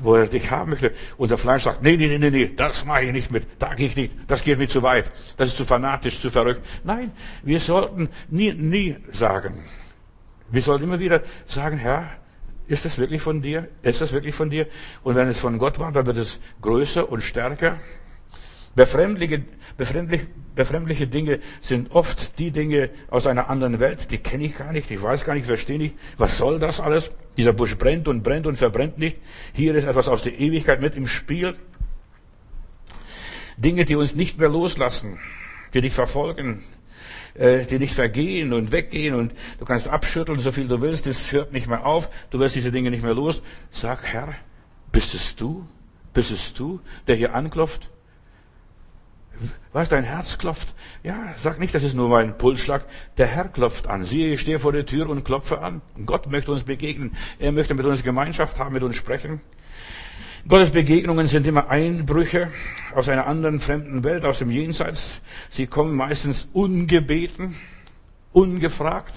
Wo 0.00 0.16
er 0.16 0.26
dich 0.26 0.50
haben 0.50 0.72
möchte. 0.72 0.92
Unser 1.16 1.38
Fleisch 1.38 1.62
sagt, 1.62 1.82
nee, 1.82 1.96
nee, 1.96 2.08
nee, 2.08 2.18
nee, 2.18 2.28
nee, 2.28 2.52
das 2.54 2.84
mache 2.84 3.04
ich 3.04 3.12
nicht 3.12 3.30
mit, 3.30 3.46
da 3.58 3.72
gehe 3.72 3.86
ich 3.86 3.96
nicht, 3.96 4.12
das 4.28 4.44
geht 4.44 4.58
mir 4.58 4.68
zu 4.68 4.82
weit, 4.82 5.06
das 5.38 5.48
ist 5.48 5.56
zu 5.56 5.64
fanatisch, 5.64 6.20
zu 6.20 6.28
verrückt. 6.28 6.60
Nein, 6.84 7.10
wir 7.42 7.58
sollten 7.58 8.10
nie, 8.28 8.52
nie 8.52 8.96
sagen. 9.12 9.64
Wir 10.50 10.60
sollten 10.60 10.84
immer 10.84 11.00
wieder 11.00 11.22
sagen, 11.46 11.78
Herr, 11.78 12.18
ist 12.68 12.84
das 12.84 12.98
wirklich 12.98 13.22
von 13.22 13.42
dir? 13.42 13.68
Ist 13.82 14.00
das 14.00 14.12
wirklich 14.12 14.34
von 14.34 14.50
dir? 14.50 14.66
Und 15.02 15.14
wenn 15.14 15.28
es 15.28 15.38
von 15.38 15.58
Gott 15.58 15.78
war, 15.78 15.92
dann 15.92 16.06
wird 16.06 16.16
es 16.16 16.40
größer 16.60 17.10
und 17.10 17.22
stärker. 17.22 17.78
Befremdliche, 18.74 19.42
befremdliche, 19.76 20.26
befremdliche 20.54 21.06
Dinge 21.06 21.40
sind 21.62 21.92
oft 21.92 22.38
die 22.38 22.50
Dinge 22.50 22.90
aus 23.08 23.26
einer 23.26 23.48
anderen 23.48 23.80
Welt, 23.80 24.10
die 24.10 24.18
kenne 24.18 24.44
ich 24.44 24.58
gar 24.58 24.70
nicht, 24.70 24.90
ich 24.90 25.02
weiß 25.02 25.24
gar 25.24 25.34
nicht, 25.34 25.46
verstehe 25.46 25.78
nicht. 25.78 25.94
Was 26.18 26.36
soll 26.36 26.58
das 26.58 26.80
alles? 26.80 27.10
Dieser 27.38 27.54
Busch 27.54 27.78
brennt 27.78 28.06
und 28.06 28.22
brennt 28.22 28.46
und 28.46 28.56
verbrennt 28.56 28.98
nicht. 28.98 29.16
Hier 29.54 29.74
ist 29.74 29.84
etwas 29.84 30.08
aus 30.08 30.22
der 30.22 30.38
Ewigkeit 30.38 30.82
mit 30.82 30.94
im 30.94 31.06
Spiel. 31.06 31.56
Dinge, 33.56 33.86
die 33.86 33.96
uns 33.96 34.14
nicht 34.14 34.38
mehr 34.38 34.50
loslassen, 34.50 35.18
die 35.72 35.80
dich 35.80 35.94
verfolgen, 35.94 36.62
äh, 37.38 37.64
die 37.64 37.78
nicht 37.78 37.94
vergehen 37.94 38.52
und 38.52 38.72
weggehen 38.72 39.14
und 39.14 39.32
du 39.58 39.64
kannst 39.64 39.88
abschütteln, 39.88 40.40
so 40.40 40.52
viel 40.52 40.68
du 40.68 40.80
willst, 40.80 41.06
es 41.06 41.32
hört 41.32 41.52
nicht 41.52 41.66
mehr 41.66 41.84
auf, 41.84 42.10
du 42.30 42.38
wirst 42.38 42.56
diese 42.56 42.72
Dinge 42.72 42.90
nicht 42.90 43.02
mehr 43.02 43.14
los. 43.14 43.42
Sag, 43.70 44.04
Herr, 44.04 44.34
bist 44.92 45.14
es 45.14 45.36
du? 45.36 45.66
Bist 46.14 46.30
es 46.30 46.54
du, 46.54 46.80
der 47.06 47.16
hier 47.16 47.34
anklopft? 47.34 47.90
Was, 49.72 49.90
dein 49.90 50.04
Herz 50.04 50.38
klopft? 50.38 50.74
Ja, 51.02 51.34
sag 51.36 51.58
nicht, 51.58 51.74
das 51.74 51.82
ist 51.82 51.94
nur 51.94 52.08
mein 52.08 52.38
Pulsschlag. 52.38 52.86
Der 53.18 53.26
Herr 53.26 53.48
klopft 53.48 53.86
an. 53.86 54.04
Siehe, 54.04 54.32
ich 54.32 54.40
stehe 54.40 54.58
vor 54.58 54.72
der 54.72 54.86
Tür 54.86 55.10
und 55.10 55.24
klopfe 55.24 55.60
an. 55.60 55.82
Gott 56.06 56.26
möchte 56.28 56.52
uns 56.52 56.64
begegnen. 56.64 57.14
Er 57.38 57.52
möchte 57.52 57.74
mit 57.74 57.84
uns 57.84 58.02
Gemeinschaft 58.02 58.58
haben, 58.58 58.72
mit 58.72 58.82
uns 58.82 58.96
sprechen. 58.96 59.42
Gottes 60.48 60.70
Begegnungen 60.70 61.26
sind 61.26 61.44
immer 61.48 61.70
Einbrüche 61.70 62.52
aus 62.94 63.08
einer 63.08 63.26
anderen 63.26 63.58
fremden 63.58 64.04
Welt, 64.04 64.24
aus 64.24 64.38
dem 64.38 64.50
Jenseits. 64.50 65.20
Sie 65.50 65.66
kommen 65.66 65.96
meistens 65.96 66.48
ungebeten, 66.52 67.56
ungefragt, 68.32 69.12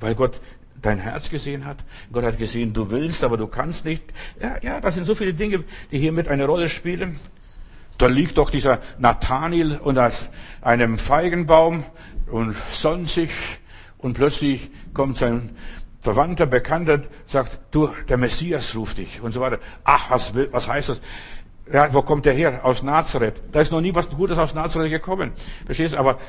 weil 0.00 0.16
Gott 0.16 0.40
dein 0.82 0.98
Herz 0.98 1.30
gesehen 1.30 1.66
hat. 1.66 1.78
Gott 2.12 2.24
hat 2.24 2.38
gesehen, 2.38 2.72
du 2.72 2.90
willst, 2.90 3.22
aber 3.22 3.36
du 3.36 3.46
kannst 3.46 3.84
nicht. 3.84 4.02
Ja, 4.40 4.56
ja, 4.60 4.80
das 4.80 4.96
sind 4.96 5.04
so 5.04 5.14
viele 5.14 5.34
Dinge, 5.34 5.62
die 5.92 5.98
hier 5.98 6.10
mit 6.10 6.26
eine 6.26 6.46
Rolle 6.46 6.68
spielen. 6.68 7.20
Da 7.98 8.08
liegt 8.08 8.36
doch 8.36 8.50
dieser 8.50 8.80
Nathaniel 8.98 9.78
unter 9.78 10.10
einem 10.62 10.98
Feigenbaum 10.98 11.84
und 12.28 12.56
sonnt 12.72 13.16
und 13.98 14.14
plötzlich 14.14 14.68
kommt 14.92 15.16
sein 15.16 15.50
Verwandter, 16.06 16.46
Bekannter, 16.46 17.02
sagt, 17.26 17.58
du, 17.72 17.88
der 18.08 18.16
Messias 18.16 18.76
ruft 18.76 18.98
dich 18.98 19.20
und 19.20 19.32
so 19.32 19.40
weiter. 19.40 19.58
Ach, 19.82 20.08
was, 20.08 20.32
was 20.52 20.68
heißt 20.68 20.90
das? 20.90 21.00
Ja, 21.72 21.92
wo 21.92 22.02
kommt 22.02 22.26
der 22.26 22.32
her? 22.32 22.60
Aus 22.64 22.84
Nazareth. 22.84 23.34
Da 23.50 23.60
ist 23.60 23.72
noch 23.72 23.80
nie 23.80 23.92
was 23.92 24.08
Gutes 24.08 24.38
aus 24.38 24.54
Nazareth 24.54 24.92
gekommen. 24.92 25.32
Verstehst 25.64 25.94
du? 25.94 25.98
Aber 25.98 26.20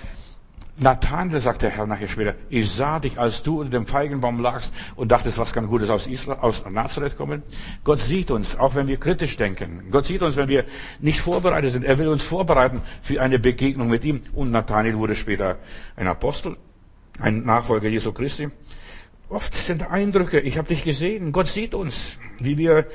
Nathanael, 0.77 1.41
sagt 1.41 1.61
der 1.61 1.69
Herr 1.69 1.85
nachher 1.85 2.07
später, 2.07 2.33
ich 2.49 2.71
sah 2.71 2.99
dich, 2.99 3.19
als 3.19 3.43
du 3.43 3.59
unter 3.61 3.77
dem 3.77 3.85
Feigenbaum 3.85 4.39
lagst 4.39 4.73
und 4.95 5.11
dachtest, 5.11 5.37
was 5.37 5.53
kann 5.53 5.67
Gutes 5.67 5.91
aus, 5.91 6.07
Israel, 6.07 6.39
aus 6.41 6.65
Nazareth 6.67 7.15
kommen? 7.15 7.43
Gott 7.83 7.99
sieht 7.99 8.31
uns, 8.31 8.57
auch 8.57 8.73
wenn 8.73 8.87
wir 8.87 8.97
kritisch 8.97 9.37
denken. 9.37 9.89
Gott 9.91 10.05
sieht 10.05 10.23
uns, 10.23 10.37
wenn 10.37 10.49
wir 10.49 10.65
nicht 10.99 11.21
vorbereitet 11.21 11.71
sind. 11.71 11.85
Er 11.85 11.99
will 11.99 12.07
uns 12.07 12.23
vorbereiten 12.23 12.81
für 13.03 13.21
eine 13.21 13.37
Begegnung 13.37 13.89
mit 13.89 14.03
ihm. 14.03 14.23
Und 14.33 14.49
Nathanael 14.49 14.97
wurde 14.97 15.13
später 15.13 15.57
ein 15.95 16.07
Apostel, 16.07 16.57
ein 17.19 17.43
Nachfolger 17.45 17.89
Jesu 17.89 18.11
Christi. 18.11 18.49
Oft 19.29 19.55
sind 19.55 19.91
Eindrücke, 19.91 20.39
ich 20.39 20.57
habe 20.57 20.69
dich 20.69 20.85
gesehen, 20.85 21.33
Gott 21.33 21.47
sieht 21.47 21.73
uns, 21.73 22.17
wie 22.39 22.57
wir 22.57 22.87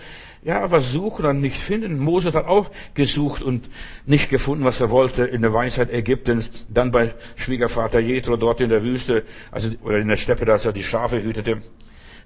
ja 0.42 0.70
was 0.70 0.90
suchen 0.90 1.26
und 1.26 1.42
nicht 1.42 1.58
finden. 1.58 1.98
Moses 1.98 2.34
hat 2.34 2.46
auch 2.46 2.70
gesucht 2.94 3.42
und 3.42 3.68
nicht 4.06 4.30
gefunden, 4.30 4.64
was 4.64 4.80
er 4.80 4.90
wollte 4.90 5.24
in 5.24 5.42
der 5.42 5.52
Weisheit 5.52 5.92
Ägyptens, 5.92 6.66
dann 6.70 6.90
bei 6.90 7.14
Schwiegervater 7.36 8.00
Jethro 8.00 8.36
dort 8.36 8.62
in 8.62 8.70
der 8.70 8.82
Wüste, 8.82 9.24
also 9.50 9.70
oder 9.82 9.98
in 9.98 10.08
der 10.08 10.16
Steppe, 10.16 10.46
dass 10.46 10.64
er 10.64 10.72
die 10.72 10.82
Schafe 10.82 11.22
hütete. 11.22 11.60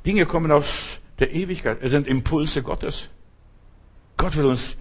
Dinge 0.05 0.25
kommen 0.25 0.53
aus 0.53 1.01
der 1.19 1.33
Ewigkeit, 1.33 1.79
es 1.83 1.91
sind 1.91 2.07
Impulse 2.07 2.63
Gottes. 2.63 3.11
Gott 4.17 4.37
will 4.37 4.47
uns 4.47 4.77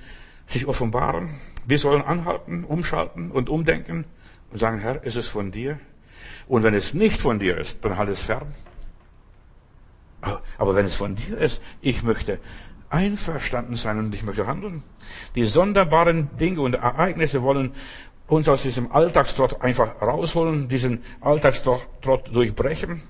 sich 0.46 0.68
offenbaren. 0.68 1.42
Wir 1.66 1.80
sollen 1.80 2.04
anhalten, 2.04 2.64
umschalten 2.64 3.32
und 3.32 3.50
umdenken 3.50 4.06
und 4.52 4.60
sagen, 4.60 4.80
Herr, 4.80 5.04
ist 5.04 5.18
es 5.18 5.28
von 5.28 5.52
dir? 5.52 5.80
Und 6.48 6.62
wenn 6.62 6.76
es 6.76 6.94
nicht 6.94 7.20
von 7.20 7.40
dir 7.40 7.58
ist, 7.58 7.84
dann 7.84 7.98
halt 7.98 8.10
es 8.10 8.22
fern. 8.22 8.54
Aber 10.58 10.76
wenn 10.76 10.86
es 10.86 10.96
von 10.96 11.16
dir 11.16 11.38
ist, 11.38 11.62
ich 11.82 12.04
möchte 12.04 12.40
einverstanden 12.90 13.76
sein 13.76 14.00
und 14.00 14.14
ich 14.14 14.24
möchte 14.24 14.48
handeln. 14.48 14.84
Die 15.36 15.46
sonderbaren 15.46 16.30
Dinge 16.38 16.62
und 16.62 16.76
Ereignisse 16.76 17.42
wollen 17.42 17.72
uns 18.28 18.48
aus 18.48 18.64
diesem 18.64 18.92
Alltagstrott 18.92 19.62
einfach 19.62 20.02
rausholen, 20.02 20.68
diesen 20.68 21.04
Alltagstrott 21.22 21.84
durchbrechen, 22.32 23.02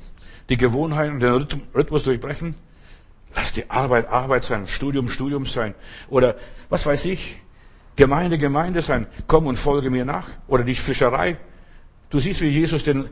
die 0.49 0.57
Gewohnheiten, 0.57 1.19
den 1.19 1.51
Rhythmus 1.73 2.03
durchbrechen. 2.03 2.55
Lass 3.35 3.53
die 3.53 3.69
Arbeit 3.69 4.07
Arbeit 4.07 4.43
sein, 4.43 4.67
Studium 4.67 5.09
Studium 5.09 5.45
sein 5.45 5.75
oder 6.09 6.35
was 6.69 6.85
weiß 6.85 7.05
ich, 7.05 7.37
Gemeinde 7.95 8.37
Gemeinde 8.37 8.81
sein. 8.81 9.07
Komm 9.27 9.47
und 9.47 9.57
folge 9.57 9.89
mir 9.89 10.05
nach. 10.05 10.27
Oder 10.47 10.63
die 10.63 10.75
Fischerei. 10.75 11.37
Du 12.09 12.19
siehst, 12.19 12.41
wie 12.41 12.49
Jesus 12.49 12.83
den 12.83 13.09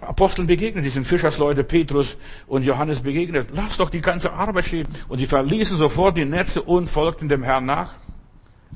Aposteln 0.00 0.46
begegnet, 0.46 0.84
diesen 0.84 1.04
Fischersleute 1.04 1.64
Petrus 1.64 2.16
und 2.46 2.64
Johannes 2.64 3.00
begegnet. 3.00 3.48
Lass 3.52 3.76
doch 3.76 3.90
die 3.90 4.00
ganze 4.00 4.32
Arbeit 4.32 4.64
stehen. 4.64 4.88
Und 5.08 5.18
sie 5.18 5.26
verließen 5.26 5.76
sofort 5.76 6.16
die 6.16 6.24
Netze 6.24 6.62
und 6.62 6.88
folgten 6.88 7.28
dem 7.28 7.42
Herrn 7.42 7.66
nach. 7.66 7.94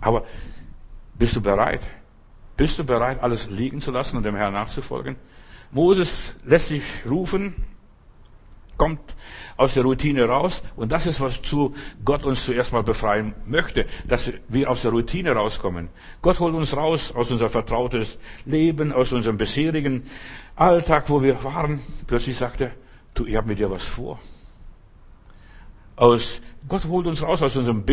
Aber 0.00 0.24
bist 1.18 1.36
du 1.36 1.40
bereit? 1.40 1.80
Bist 2.56 2.78
du 2.78 2.84
bereit, 2.84 3.22
alles 3.22 3.48
liegen 3.50 3.80
zu 3.80 3.90
lassen 3.90 4.16
und 4.16 4.24
dem 4.24 4.36
Herrn 4.36 4.52
nachzufolgen? 4.52 5.16
Moses 5.72 6.36
lässt 6.44 6.68
sich 6.68 6.82
rufen, 7.08 7.54
kommt 8.76 9.14
aus 9.56 9.74
der 9.74 9.84
Routine 9.84 10.26
raus 10.26 10.62
und 10.76 10.90
das 10.92 11.06
ist, 11.06 11.20
was 11.20 11.42
zu 11.42 11.74
Gott 12.04 12.24
uns 12.24 12.44
zuerst 12.44 12.72
mal 12.72 12.82
befreien 12.82 13.34
möchte, 13.46 13.86
dass 14.06 14.32
wir 14.48 14.70
aus 14.70 14.82
der 14.82 14.90
Routine 14.90 15.32
rauskommen. 15.32 15.88
Gott 16.22 16.40
holt 16.40 16.54
uns 16.54 16.76
raus 16.76 17.12
aus 17.14 17.30
unser 17.30 17.48
vertrautes 17.48 18.18
Leben, 18.44 18.92
aus 18.92 19.12
unserem 19.12 19.36
bisherigen 19.36 20.04
Alltag, 20.56 21.08
wo 21.08 21.22
wir 21.22 21.42
waren. 21.44 21.80
Plötzlich 22.06 22.36
sagt 22.36 22.60
er, 22.60 22.72
du, 23.14 23.26
ich 23.26 23.36
habe 23.36 23.48
mit 23.48 23.58
dir 23.58 23.70
was 23.70 23.84
vor. 23.84 24.18
Aus, 25.96 26.40
Gott 26.68 26.84
holt 26.86 27.06
uns 27.06 27.22
raus 27.22 27.40
aus 27.42 27.56
unserem 27.56 27.84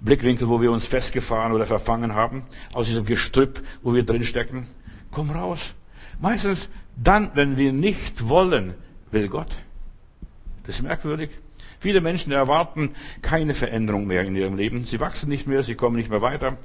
Blickwinkel, 0.00 0.48
wo 0.48 0.60
wir 0.60 0.70
uns 0.70 0.86
festgefahren 0.86 1.52
oder 1.52 1.66
verfangen 1.66 2.14
haben, 2.14 2.44
aus 2.72 2.86
diesem 2.86 3.04
Gestrüpp, 3.04 3.62
wo 3.82 3.94
wir 3.94 4.04
drinstecken. 4.04 4.68
Komm 5.10 5.30
raus. 5.30 5.74
Meistens 6.20 6.68
dann, 6.96 7.30
wenn 7.34 7.56
wir 7.56 7.72
nicht 7.72 8.28
wollen, 8.28 8.74
will 9.10 9.28
Gott. 9.28 9.48
Das 10.68 10.76
ist 10.76 10.82
merkwürdig. 10.82 11.30
Viele 11.80 12.02
Menschen 12.02 12.30
erwarten 12.30 12.90
keine 13.22 13.54
Veränderung 13.54 14.06
mehr 14.06 14.24
in 14.24 14.36
ihrem 14.36 14.54
Leben. 14.54 14.84
Sie 14.84 15.00
wachsen 15.00 15.30
nicht 15.30 15.46
mehr, 15.46 15.62
sie 15.62 15.76
kommen 15.76 15.96
nicht 15.96 16.10
mehr 16.10 16.20
weiter, 16.20 16.58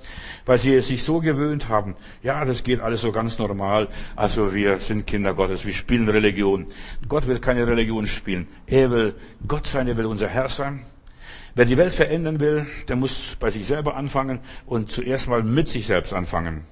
weil 0.46 0.58
sie 0.58 0.74
es 0.74 0.90
sich 0.90 1.04
so 1.04 1.22
gewöhnt 1.22 1.70
haben. 1.70 1.96
Ja, 2.22 2.44
das 2.44 2.66
geht 2.66 2.82
alles 2.82 3.00
so 3.00 3.14
ganz 3.14 3.40
normal. 3.40 3.88
Also 4.18 4.54
wir 4.54 4.82
sind 4.82 5.08
Kinder 5.08 5.34
Gottes, 5.34 5.66
wir 5.66 5.72
spielen 5.72 6.10
Religion. 6.10 6.68
Gott 7.08 7.28
will 7.28 7.40
keine 7.40 7.66
Religion 7.66 8.06
spielen. 8.06 8.50
Er 8.68 8.92
will 8.92 9.16
Gott 9.48 9.68
sein, 9.68 9.88
er 9.88 9.96
will 9.96 10.08
unser 10.08 10.28
Herr 10.28 10.50
sein. 10.50 10.82
Wer 11.56 11.64
die 11.64 11.78
Welt 11.78 11.96
verändern 11.96 12.42
will, 12.42 12.68
der 12.90 12.98
muss 12.98 13.38
bei 13.40 13.52
sich 13.52 13.66
selber 13.66 13.96
anfangen 13.96 14.40
und 14.66 14.92
zuerst 14.92 15.30
mal 15.30 15.44
mit 15.44 15.70
sich 15.70 15.88
selbst 15.88 16.12
anfangen. 16.14 16.66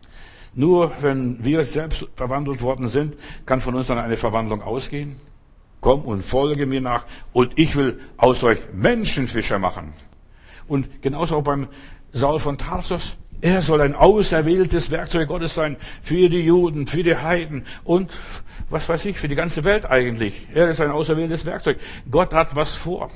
Nur 0.53 0.91
wenn 0.99 1.45
wir 1.45 1.63
selbst 1.63 2.09
verwandelt 2.17 2.61
worden 2.61 2.89
sind, 2.89 3.15
kann 3.45 3.61
von 3.61 3.73
uns 3.75 3.87
dann 3.87 3.99
eine 3.99 4.17
Verwandlung 4.17 4.61
ausgehen 4.61 5.15
komm 5.81 6.01
und 6.03 6.23
folge 6.23 6.65
mir 6.65 6.81
nach 6.81 7.05
und 7.33 7.51
ich 7.57 7.75
will 7.75 7.99
aus 8.17 8.43
euch 8.43 8.59
Menschenfischer 8.73 9.59
machen. 9.59 9.93
Und 10.67 11.01
genauso 11.01 11.37
auch 11.37 11.43
beim 11.43 11.67
Saul 12.13 12.39
von 12.39 12.57
Tarsus. 12.57 13.17
Er 13.41 13.61
soll 13.61 13.81
ein 13.81 13.95
auserwähltes 13.95 14.91
Werkzeug 14.91 15.27
Gottes 15.27 15.55
sein 15.55 15.77
für 16.03 16.29
die 16.29 16.41
Juden, 16.41 16.85
für 16.85 17.01
die 17.01 17.15
Heiden 17.15 17.65
und 17.83 18.11
was 18.69 18.87
weiß 18.87 19.05
ich, 19.05 19.19
für 19.19 19.27
die 19.27 19.35
ganze 19.35 19.63
Welt 19.63 19.85
eigentlich. 19.85 20.47
Er 20.53 20.69
ist 20.69 20.79
ein 20.79 20.91
auserwähltes 20.91 21.45
Werkzeug. 21.45 21.79
Gott 22.09 22.33
hat 22.33 22.55
was 22.55 22.75
vor. 22.75 23.09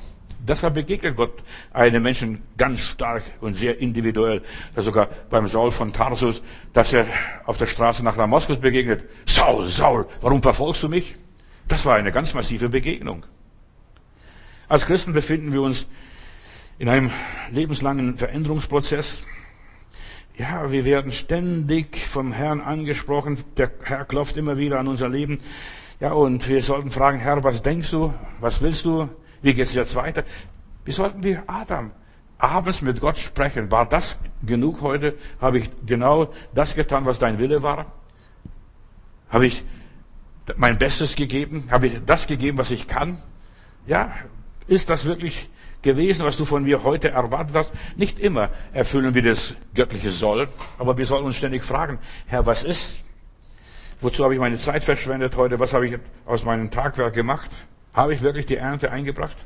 Deshalb 0.46 0.74
begegnet 0.74 1.16
Gott 1.16 1.32
einem 1.72 2.02
Menschen 2.02 2.42
ganz 2.56 2.80
stark 2.80 3.22
und 3.40 3.54
sehr 3.54 3.78
individuell. 3.78 4.42
Ja, 4.74 4.82
sogar 4.82 5.08
beim 5.30 5.48
Saul 5.48 5.70
von 5.70 5.92
Tarsus, 5.92 6.42
dass 6.72 6.92
er 6.92 7.06
auf 7.46 7.56
der 7.56 7.66
Straße 7.66 8.04
nach 8.04 8.16
Damaskus 8.16 8.58
begegnet. 8.58 9.04
Saul, 9.26 9.68
Saul, 9.68 10.06
warum 10.20 10.42
verfolgst 10.42 10.82
du 10.82 10.88
mich? 10.88 11.16
Das 11.68 11.84
war 11.84 11.96
eine 11.96 12.12
ganz 12.12 12.34
massive 12.34 12.68
Begegnung. 12.68 13.26
Als 14.68 14.86
Christen 14.86 15.12
befinden 15.12 15.52
wir 15.52 15.62
uns 15.62 15.86
in 16.78 16.88
einem 16.88 17.10
lebenslangen 17.50 18.18
Veränderungsprozess. 18.18 19.22
Ja, 20.36 20.70
wir 20.70 20.84
werden 20.84 21.12
ständig 21.12 21.98
vom 22.06 22.32
Herrn 22.32 22.60
angesprochen. 22.60 23.38
Der 23.56 23.70
Herr 23.82 24.04
klopft 24.04 24.36
immer 24.36 24.58
wieder 24.58 24.78
an 24.78 24.86
unser 24.86 25.08
Leben. 25.08 25.40
Ja, 25.98 26.12
und 26.12 26.48
wir 26.48 26.62
sollten 26.62 26.90
fragen, 26.90 27.18
Herr, 27.18 27.42
was 27.42 27.62
denkst 27.62 27.90
du? 27.90 28.12
Was 28.40 28.60
willst 28.60 28.84
du? 28.84 29.08
Wie 29.40 29.54
geht's 29.54 29.72
jetzt 29.72 29.94
weiter? 29.94 30.24
Wie 30.84 30.92
sollten 30.92 31.22
wir 31.22 31.44
Adam 31.46 31.90
abends 32.38 32.82
mit 32.82 33.00
Gott 33.00 33.18
sprechen? 33.18 33.70
War 33.70 33.86
das 33.86 34.18
genug 34.44 34.82
heute? 34.82 35.14
Habe 35.40 35.58
ich 35.58 35.70
genau 35.86 36.32
das 36.54 36.74
getan, 36.74 37.06
was 37.06 37.18
dein 37.18 37.38
Wille 37.38 37.62
war? 37.62 37.86
Habe 39.30 39.46
ich 39.46 39.64
mein 40.56 40.78
Bestes 40.78 41.16
gegeben? 41.16 41.68
Habe 41.70 41.88
ich 41.88 42.00
das 42.04 42.26
gegeben, 42.26 42.58
was 42.58 42.70
ich 42.70 42.86
kann? 42.86 43.22
Ja, 43.86 44.12
ist 44.68 44.90
das 44.90 45.04
wirklich 45.04 45.48
gewesen, 45.82 46.24
was 46.24 46.36
du 46.36 46.44
von 46.44 46.64
mir 46.64 46.84
heute 46.84 47.10
erwartet 47.10 47.54
hast? 47.54 47.72
Nicht 47.96 48.18
immer 48.18 48.50
erfüllen 48.72 49.14
wir 49.14 49.22
das 49.22 49.54
göttliche 49.74 50.10
Soll, 50.10 50.48
aber 50.78 50.98
wir 50.98 51.06
sollen 51.06 51.24
uns 51.24 51.36
ständig 51.36 51.64
fragen, 51.64 51.98
Herr, 52.26 52.46
was 52.46 52.64
ist? 52.64 53.04
Wozu 54.00 54.24
habe 54.24 54.34
ich 54.34 54.40
meine 54.40 54.58
Zeit 54.58 54.84
verschwendet 54.84 55.36
heute? 55.36 55.58
Was 55.58 55.72
habe 55.72 55.88
ich 55.88 55.98
aus 56.26 56.44
meinem 56.44 56.70
Tagwerk 56.70 57.14
gemacht? 57.14 57.50
Habe 57.94 58.14
ich 58.14 58.22
wirklich 58.22 58.46
die 58.46 58.56
Ernte 58.56 58.90
eingebracht? 58.90 59.36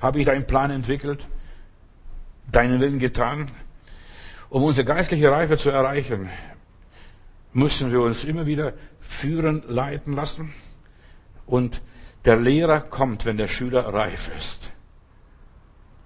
Habe 0.00 0.20
ich 0.20 0.26
deinen 0.26 0.46
Plan 0.46 0.70
entwickelt? 0.70 1.26
Deinen 2.50 2.80
Willen 2.80 2.98
getan? 2.98 3.46
Um 4.50 4.62
unsere 4.62 4.86
geistliche 4.86 5.30
Reife 5.30 5.56
zu 5.56 5.70
erreichen, 5.70 6.30
müssen 7.52 7.90
wir 7.90 8.00
uns 8.00 8.24
immer 8.24 8.46
wieder 8.46 8.74
führen, 9.08 9.64
leiten 9.66 10.12
lassen. 10.12 10.52
Und 11.46 11.80
der 12.24 12.36
Lehrer 12.36 12.80
kommt, 12.80 13.24
wenn 13.24 13.38
der 13.38 13.48
Schüler 13.48 13.92
reif 13.92 14.30
ist. 14.36 14.70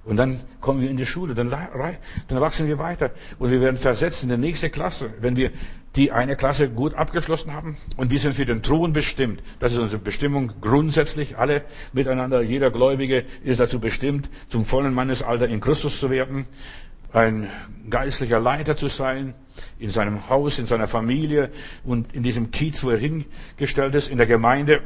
Und 0.04 0.16
dann 0.16 0.40
kommen 0.60 0.80
wir 0.80 0.90
in 0.90 0.96
die 0.96 1.06
Schule, 1.06 1.34
dann, 1.34 1.50
dann 1.50 2.40
wachsen 2.40 2.66
wir 2.66 2.78
weiter 2.78 3.10
und 3.38 3.52
wir 3.52 3.60
werden 3.60 3.76
versetzt 3.76 4.24
in 4.24 4.30
die 4.30 4.36
nächste 4.36 4.68
Klasse, 4.68 5.10
wenn 5.20 5.36
wir 5.36 5.52
die 5.94 6.10
eine 6.10 6.36
Klasse 6.36 6.68
gut 6.68 6.94
abgeschlossen 6.94 7.52
haben 7.52 7.76
und 7.96 8.10
wir 8.10 8.18
sind 8.18 8.34
für 8.34 8.46
den 8.46 8.64
Thron 8.64 8.92
bestimmt. 8.92 9.42
Das 9.60 9.72
ist 9.72 9.78
unsere 9.78 10.02
Bestimmung 10.02 10.52
grundsätzlich, 10.60 11.38
alle 11.38 11.62
miteinander, 11.92 12.40
jeder 12.40 12.72
Gläubige 12.72 13.24
ist 13.44 13.60
dazu 13.60 13.78
bestimmt, 13.78 14.28
zum 14.48 14.64
vollen 14.64 14.92
Mannesalter 14.92 15.46
in 15.46 15.60
Christus 15.60 16.00
zu 16.00 16.10
werden. 16.10 16.46
Ein 17.12 17.50
geistlicher 17.90 18.40
Leiter 18.40 18.76
zu 18.76 18.88
sein, 18.88 19.34
in 19.78 19.90
seinem 19.90 20.28
Haus, 20.28 20.58
in 20.58 20.66
seiner 20.66 20.88
Familie 20.88 21.50
und 21.84 22.14
in 22.14 22.22
diesem 22.22 22.50
Kiez, 22.50 22.82
wo 22.82 22.90
er 22.90 22.98
hingestellt 22.98 23.94
ist, 23.94 24.08
in 24.08 24.18
der 24.18 24.26
Gemeinde, 24.26 24.82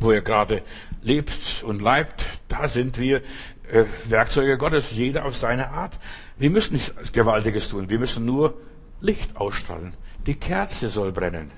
wo 0.00 0.10
er 0.10 0.20
gerade 0.20 0.62
lebt 1.02 1.62
und 1.64 1.80
leibt. 1.80 2.26
Da 2.48 2.68
sind 2.68 2.98
wir 2.98 3.22
äh, 3.70 3.84
Werkzeuge 4.08 4.58
Gottes, 4.58 4.92
jeder 4.92 5.24
auf 5.24 5.36
seine 5.36 5.70
Art. 5.70 5.98
Wir 6.38 6.50
müssen 6.50 6.74
nichts 6.74 7.12
Gewaltiges 7.12 7.68
tun. 7.68 7.88
Wir 7.88 7.98
müssen 7.98 8.24
nur 8.24 8.60
Licht 9.00 9.36
ausstrahlen. 9.36 9.94
Die 10.26 10.34
Kerze 10.34 10.88
soll 10.88 11.12
brennen. 11.12 11.50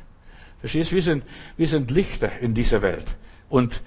Verstehst? 0.61 0.92
Wir 0.92 1.02
sind, 1.02 1.24
wir 1.56 1.68
sind 1.68 1.90
Lichter 1.90 2.38
in 2.40 2.54
dieser 2.54 2.82
Welt. 2.82 3.06
Und 3.48 3.80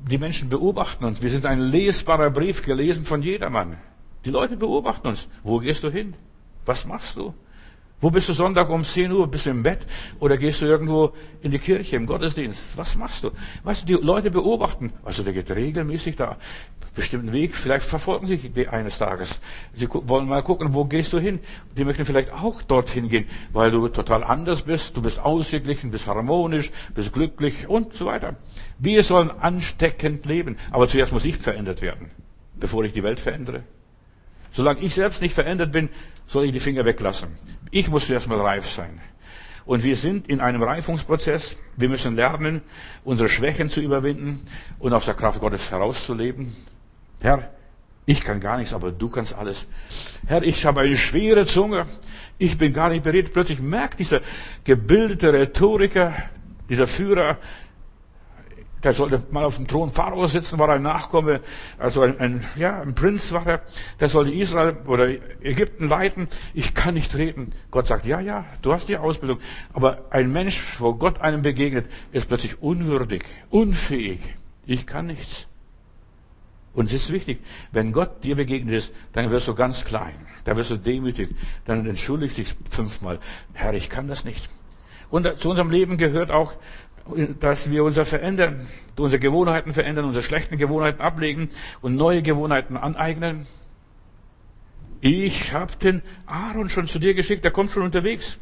die 0.00 0.18
Menschen 0.18 0.48
beobachten 0.48 1.04
uns. 1.04 1.22
Wir 1.22 1.30
sind 1.30 1.46
ein 1.46 1.60
lesbarer 1.60 2.30
Brief, 2.30 2.62
gelesen 2.62 3.04
von 3.04 3.22
jedermann. 3.22 3.76
Die 4.24 4.30
Leute 4.30 4.56
beobachten 4.56 5.08
uns. 5.08 5.28
Wo 5.42 5.58
gehst 5.58 5.82
du 5.82 5.90
hin? 5.90 6.14
Was 6.64 6.86
machst 6.86 7.16
du? 7.16 7.34
Wo 8.00 8.10
bist 8.10 8.28
du 8.28 8.32
Sonntag 8.32 8.68
um 8.68 8.82
10 8.82 9.12
Uhr? 9.12 9.28
Bist 9.28 9.46
du 9.46 9.50
im 9.50 9.62
Bett? 9.62 9.86
Oder 10.18 10.36
gehst 10.36 10.60
du 10.60 10.66
irgendwo 10.66 11.12
in 11.40 11.52
die 11.52 11.60
Kirche, 11.60 11.94
im 11.94 12.06
Gottesdienst? 12.06 12.76
Was 12.76 12.96
machst 12.96 13.22
du? 13.22 13.30
Weißt 13.62 13.82
du, 13.82 13.86
die 13.86 14.04
Leute 14.04 14.30
beobachten. 14.30 14.92
Also 15.04 15.22
der 15.22 15.32
geht 15.32 15.50
regelmäßig 15.50 16.16
da 16.16 16.36
bestimmten 16.94 17.32
Weg. 17.32 17.54
Vielleicht 17.54 17.86
verfolgen 17.86 18.26
sie 18.26 18.36
die 18.36 18.68
eines 18.68 18.98
Tages. 18.98 19.40
Sie 19.72 19.88
wollen 19.88 20.28
mal 20.28 20.42
gucken, 20.42 20.74
wo 20.74 20.84
gehst 20.84 21.12
du 21.12 21.20
hin? 21.20 21.40
Die 21.76 21.84
möchten 21.84 22.04
vielleicht 22.04 22.32
auch 22.32 22.62
dorthin 22.62 23.08
gehen, 23.08 23.26
weil 23.52 23.70
du 23.70 23.88
total 23.88 24.24
anders 24.24 24.62
bist. 24.62 24.96
Du 24.96 25.02
bist 25.02 25.18
ausgeglichen, 25.18 25.90
bist 25.90 26.06
harmonisch, 26.06 26.72
bist 26.94 27.12
glücklich 27.12 27.68
und 27.68 27.94
so 27.94 28.06
weiter. 28.06 28.36
Wir 28.78 29.02
sollen 29.04 29.30
ansteckend 29.30 30.26
leben. 30.26 30.56
Aber 30.70 30.88
zuerst 30.88 31.12
muss 31.12 31.24
ich 31.24 31.36
verändert 31.36 31.82
werden, 31.82 32.10
bevor 32.58 32.84
ich 32.84 32.92
die 32.92 33.02
Welt 33.02 33.20
verändere. 33.20 33.62
Solange 34.52 34.80
ich 34.80 34.94
selbst 34.94 35.22
nicht 35.22 35.34
verändert 35.34 35.72
bin, 35.72 35.88
soll 36.26 36.44
ich 36.44 36.52
die 36.52 36.60
Finger 36.60 36.84
weglassen. 36.84 37.30
Ich 37.70 37.88
muss 37.88 38.06
zuerst 38.06 38.28
mal 38.28 38.40
reif 38.40 38.66
sein. 38.66 39.00
Und 39.64 39.84
wir 39.84 39.96
sind 39.96 40.28
in 40.28 40.40
einem 40.40 40.62
Reifungsprozess. 40.62 41.56
Wir 41.76 41.88
müssen 41.88 42.16
lernen, 42.16 42.62
unsere 43.04 43.28
Schwächen 43.28 43.68
zu 43.68 43.80
überwinden 43.80 44.46
und 44.78 44.92
aus 44.92 45.04
der 45.04 45.14
Kraft 45.14 45.40
Gottes 45.40 45.70
herauszuleben. 45.70 46.54
Herr, 47.20 47.50
ich 48.04 48.22
kann 48.22 48.40
gar 48.40 48.58
nichts, 48.58 48.74
aber 48.74 48.90
du 48.90 49.08
kannst 49.08 49.34
alles. 49.34 49.66
Herr, 50.26 50.42
ich 50.42 50.66
habe 50.66 50.80
eine 50.80 50.96
schwere 50.96 51.46
Zunge. 51.46 51.86
Ich 52.38 52.58
bin 52.58 52.72
gar 52.72 52.88
nicht 52.88 53.04
bereit. 53.04 53.32
Plötzlich 53.32 53.60
merkt 53.60 54.00
dieser 54.00 54.20
gebildete 54.64 55.32
Rhetoriker, 55.32 56.12
dieser 56.68 56.88
Führer, 56.88 57.38
der 58.84 58.92
sollte 58.92 59.22
mal 59.30 59.44
auf 59.44 59.56
dem 59.56 59.68
Thron 59.68 59.90
Pharao 59.90 60.26
sitzen, 60.26 60.58
war 60.58 60.68
ein 60.68 60.82
Nachkomme, 60.82 61.40
also 61.78 62.02
ein, 62.02 62.18
ein, 62.18 62.44
ja, 62.56 62.80
ein 62.80 62.94
Prinz 62.94 63.32
war 63.32 63.46
er, 63.46 63.62
der 64.00 64.08
sollte 64.08 64.32
Israel 64.32 64.76
oder 64.86 65.08
Ägypten 65.42 65.88
leiten. 65.88 66.28
Ich 66.54 66.74
kann 66.74 66.94
nicht 66.94 67.14
reden. 67.14 67.52
Gott 67.70 67.86
sagt, 67.86 68.06
ja, 68.06 68.20
ja, 68.20 68.44
du 68.62 68.72
hast 68.72 68.88
die 68.88 68.96
Ausbildung. 68.96 69.38
Aber 69.72 70.06
ein 70.10 70.32
Mensch, 70.32 70.80
wo 70.80 70.94
Gott 70.94 71.20
einem 71.20 71.42
begegnet, 71.42 71.86
ist 72.12 72.28
plötzlich 72.28 72.60
unwürdig, 72.62 73.24
unfähig. 73.50 74.20
Ich 74.66 74.86
kann 74.86 75.06
nichts. 75.06 75.46
Und 76.74 76.86
es 76.86 76.94
ist 76.94 77.12
wichtig, 77.12 77.40
wenn 77.70 77.92
Gott 77.92 78.24
dir 78.24 78.34
begegnet 78.34 78.74
ist, 78.74 78.94
dann 79.12 79.30
wirst 79.30 79.46
du 79.46 79.54
ganz 79.54 79.84
klein, 79.84 80.14
dann 80.44 80.56
wirst 80.56 80.70
du 80.70 80.78
demütig, 80.78 81.28
dann 81.66 81.84
entschuldigst 81.86 82.38
dich 82.38 82.54
fünfmal, 82.70 83.18
Herr, 83.52 83.74
ich 83.74 83.90
kann 83.90 84.08
das 84.08 84.24
nicht. 84.24 84.48
Und 85.10 85.38
zu 85.38 85.50
unserem 85.50 85.70
Leben 85.70 85.98
gehört 85.98 86.30
auch, 86.30 86.54
dass 87.40 87.70
wir 87.70 87.84
unser 87.84 88.04
verändern, 88.04 88.66
unsere 88.96 89.20
Gewohnheiten 89.20 89.72
verändern, 89.72 90.04
unsere 90.04 90.22
schlechten 90.22 90.56
Gewohnheiten 90.56 91.00
ablegen 91.00 91.50
und 91.80 91.96
neue 91.96 92.22
Gewohnheiten 92.22 92.76
aneignen. 92.76 93.46
Ich 95.00 95.52
habe 95.52 95.74
den 95.76 96.02
Aaron 96.26 96.68
schon 96.68 96.86
zu 96.86 96.98
dir 96.98 97.14
geschickt, 97.14 97.44
der 97.44 97.50
kommt 97.50 97.72
schon 97.72 97.82
unterwegs. 97.82 98.38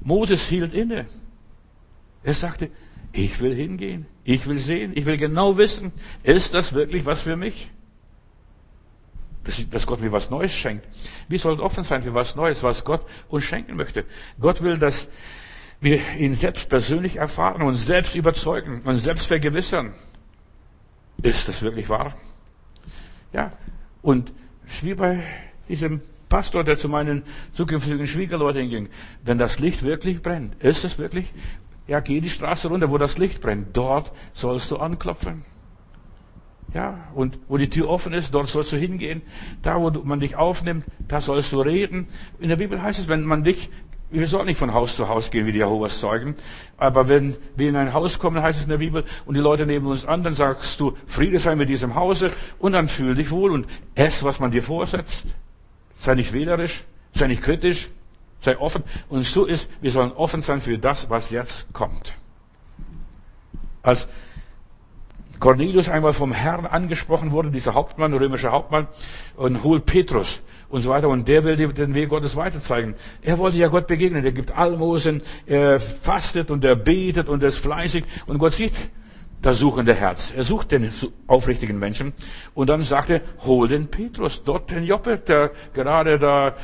Moses 0.00 0.46
hielt 0.46 0.72
inne. 0.72 1.06
Er 2.22 2.34
sagte, 2.34 2.70
ich 3.12 3.40
will 3.40 3.54
hingehen, 3.54 4.06
ich 4.24 4.46
will 4.46 4.58
sehen, 4.58 4.92
ich 4.94 5.06
will 5.06 5.16
genau 5.16 5.56
wissen, 5.56 5.92
ist 6.22 6.54
das 6.54 6.72
wirklich 6.72 7.04
was 7.04 7.22
für 7.22 7.36
mich? 7.36 7.70
Dass, 9.70 9.86
Gott 9.86 10.00
mir 10.00 10.10
was 10.10 10.30
Neues 10.30 10.54
schenkt. 10.54 10.86
Wir 11.28 11.38
sollen 11.38 11.60
offen 11.60 11.84
sein 11.84 12.02
für 12.02 12.14
was 12.14 12.34
Neues, 12.34 12.62
was 12.62 12.84
Gott 12.84 13.04
uns 13.28 13.44
schenken 13.44 13.76
möchte. 13.76 14.04
Gott 14.40 14.62
will, 14.62 14.78
dass 14.78 15.08
wir 15.84 16.00
ihn 16.18 16.34
selbst 16.34 16.68
persönlich 16.68 17.16
erfahren, 17.16 17.62
uns 17.62 17.86
selbst 17.86 18.16
überzeugen, 18.16 18.82
uns 18.84 19.04
selbst 19.04 19.26
vergewissern. 19.26 19.92
Ist 21.22 21.48
das 21.48 21.62
wirklich 21.62 21.88
wahr? 21.88 22.16
Ja. 23.32 23.52
Und 24.02 24.32
wie 24.82 24.94
bei 24.94 25.22
diesem 25.68 26.00
Pastor, 26.28 26.64
der 26.64 26.76
zu 26.76 26.88
meinen 26.88 27.22
zukünftigen 27.52 28.06
Schwiegerleuten 28.06 28.68
ging. 28.68 28.88
Wenn 29.22 29.38
das 29.38 29.60
Licht 29.60 29.84
wirklich 29.84 30.22
brennt, 30.22 30.60
ist 30.62 30.84
es 30.84 30.98
wirklich? 30.98 31.32
Ja, 31.86 32.00
geh 32.00 32.20
die 32.20 32.30
Straße 32.30 32.68
runter, 32.68 32.90
wo 32.90 32.98
das 32.98 33.18
Licht 33.18 33.40
brennt. 33.40 33.76
Dort 33.76 34.10
sollst 34.32 34.70
du 34.70 34.78
anklopfen. 34.78 35.44
Ja, 36.72 37.08
und 37.14 37.38
wo 37.46 37.56
die 37.56 37.70
Tür 37.70 37.88
offen 37.88 38.12
ist, 38.12 38.34
dort 38.34 38.48
sollst 38.48 38.72
du 38.72 38.76
hingehen. 38.76 39.22
Da, 39.62 39.80
wo 39.80 39.90
man 39.90 40.18
dich 40.18 40.34
aufnimmt, 40.34 40.84
da 41.06 41.20
sollst 41.20 41.52
du 41.52 41.60
reden. 41.60 42.08
In 42.40 42.48
der 42.48 42.56
Bibel 42.56 42.82
heißt 42.82 42.98
es, 42.98 43.08
wenn 43.08 43.22
man 43.22 43.44
dich 43.44 43.70
wir 44.10 44.28
sollen 44.28 44.46
nicht 44.46 44.58
von 44.58 44.72
Haus 44.72 44.96
zu 44.96 45.08
Haus 45.08 45.30
gehen 45.30 45.46
wie 45.46 45.52
die 45.52 45.58
Jehovas 45.58 46.00
Zeugen. 46.00 46.36
Aber 46.76 47.08
wenn 47.08 47.36
wir 47.56 47.68
in 47.68 47.76
ein 47.76 47.92
Haus 47.92 48.18
kommen, 48.18 48.42
heißt 48.42 48.58
es 48.58 48.64
in 48.64 48.70
der 48.70 48.78
Bibel, 48.78 49.04
und 49.26 49.34
die 49.34 49.40
Leute 49.40 49.66
nehmen 49.66 49.86
uns 49.86 50.04
an, 50.04 50.22
dann 50.22 50.34
sagst 50.34 50.78
du, 50.80 50.96
Friede 51.06 51.38
sei 51.38 51.54
mit 51.54 51.68
diesem 51.68 51.94
Hause, 51.94 52.30
und 52.58 52.72
dann 52.72 52.88
fühl 52.88 53.14
dich 53.14 53.30
wohl 53.30 53.50
und 53.50 53.66
ess, 53.94 54.22
was 54.22 54.40
man 54.40 54.50
dir 54.50 54.62
vorsetzt. 54.62 55.26
Sei 55.96 56.14
nicht 56.14 56.32
wählerisch, 56.32 56.84
sei 57.12 57.26
nicht 57.26 57.42
kritisch, 57.42 57.88
sei 58.40 58.58
offen. 58.58 58.84
Und 59.08 59.24
so 59.24 59.46
ist, 59.46 59.68
wir 59.80 59.90
sollen 59.90 60.12
offen 60.12 60.40
sein 60.40 60.60
für 60.60 60.78
das, 60.78 61.10
was 61.10 61.30
jetzt 61.30 61.72
kommt. 61.72 62.14
Als 63.82 64.08
Cornelius 65.40 65.88
einmal 65.88 66.12
vom 66.12 66.32
Herrn 66.32 66.66
angesprochen 66.66 67.32
wurde, 67.32 67.50
dieser 67.50 67.74
Hauptmann, 67.74 68.14
römischer 68.14 68.52
Hauptmann, 68.52 68.86
und 69.36 69.62
holt 69.64 69.86
Petrus 69.86 70.40
und 70.74 70.80
so 70.80 70.90
weiter. 70.90 71.08
Und 71.08 71.28
der 71.28 71.44
will 71.44 71.56
dir 71.56 71.72
den 71.72 71.94
Weg 71.94 72.08
Gottes 72.08 72.34
weiterzeigen. 72.34 72.94
Er 73.22 73.38
wollte 73.38 73.56
ja 73.56 73.68
Gott 73.68 73.86
begegnen. 73.86 74.24
Er 74.24 74.32
gibt 74.32 74.50
Almosen, 74.50 75.22
er 75.46 75.78
fastet 75.78 76.50
und 76.50 76.64
er 76.64 76.74
betet 76.74 77.28
und 77.28 77.42
er 77.42 77.50
ist 77.50 77.58
fleißig. 77.58 78.04
Und 78.26 78.38
Gott 78.38 78.54
sieht 78.54 78.72
das 79.40 79.60
suchende 79.60 79.94
Herz. 79.94 80.32
Er 80.36 80.42
sucht 80.42 80.72
den 80.72 80.90
aufrichtigen 81.28 81.78
Menschen. 81.78 82.12
Und 82.54 82.68
dann 82.70 82.82
sagt 82.82 83.10
er, 83.10 83.20
hol 83.44 83.68
den 83.68 83.86
Petrus, 83.86 84.42
dort 84.42 84.70
den 84.72 84.82
Joppe, 84.82 85.18
der 85.18 85.52
gerade 85.74 86.18
da 86.18 86.56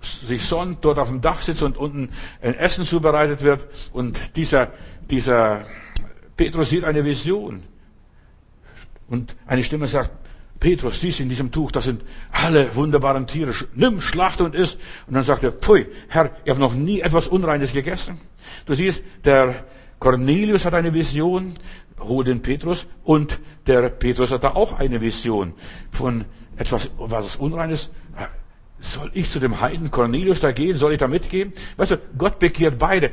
sich 0.00 0.42
sonnt, 0.42 0.82
dort 0.82 0.98
auf 0.98 1.08
dem 1.08 1.20
Dach 1.20 1.42
sitzt 1.42 1.62
und 1.62 1.76
unten 1.76 2.08
ein 2.40 2.54
Essen 2.54 2.84
zubereitet 2.84 3.42
wird. 3.42 3.66
Und 3.92 4.36
dieser, 4.36 4.68
dieser 5.10 5.66
Petrus 6.34 6.70
sieht 6.70 6.84
eine 6.84 7.04
Vision. 7.04 7.62
Und 9.06 9.36
eine 9.46 9.62
Stimme 9.62 9.86
sagt, 9.86 10.12
Petrus, 10.60 11.00
dies 11.00 11.20
in 11.20 11.30
diesem 11.30 11.50
Tuch, 11.50 11.72
das 11.72 11.84
sind 11.84 12.02
alle 12.30 12.74
wunderbaren 12.76 13.26
Tiere. 13.26 13.54
Nimm, 13.74 14.00
schlachte 14.02 14.44
und 14.44 14.54
isst. 14.54 14.78
Und 15.06 15.14
dann 15.14 15.24
sagt 15.24 15.42
er, 15.42 15.52
pfui, 15.52 15.86
Herr, 16.08 16.32
ich 16.44 16.50
habe 16.50 16.60
noch 16.60 16.74
nie 16.74 17.00
etwas 17.00 17.26
Unreines 17.26 17.72
gegessen. 17.72 18.20
Du 18.66 18.74
siehst, 18.74 19.02
der 19.24 19.64
Cornelius 19.98 20.66
hat 20.66 20.74
eine 20.74 20.92
Vision, 20.92 21.54
hol 21.98 22.24
den 22.24 22.42
Petrus, 22.42 22.86
und 23.04 23.38
der 23.66 23.88
Petrus 23.88 24.30
hat 24.30 24.44
da 24.44 24.50
auch 24.50 24.74
eine 24.74 25.00
Vision 25.00 25.54
von 25.92 26.26
etwas, 26.56 26.90
was 26.98 27.36
Unreines. 27.36 27.90
Soll 28.80 29.10
ich 29.14 29.30
zu 29.30 29.40
dem 29.40 29.60
Heiden 29.60 29.90
Cornelius 29.90 30.40
da 30.40 30.52
gehen? 30.52 30.76
Soll 30.76 30.92
ich 30.92 30.98
da 30.98 31.08
mitgehen? 31.08 31.52
Weißt 31.76 31.92
du, 31.92 31.98
Gott 32.16 32.38
bekehrt 32.38 32.78
beide. 32.78 33.10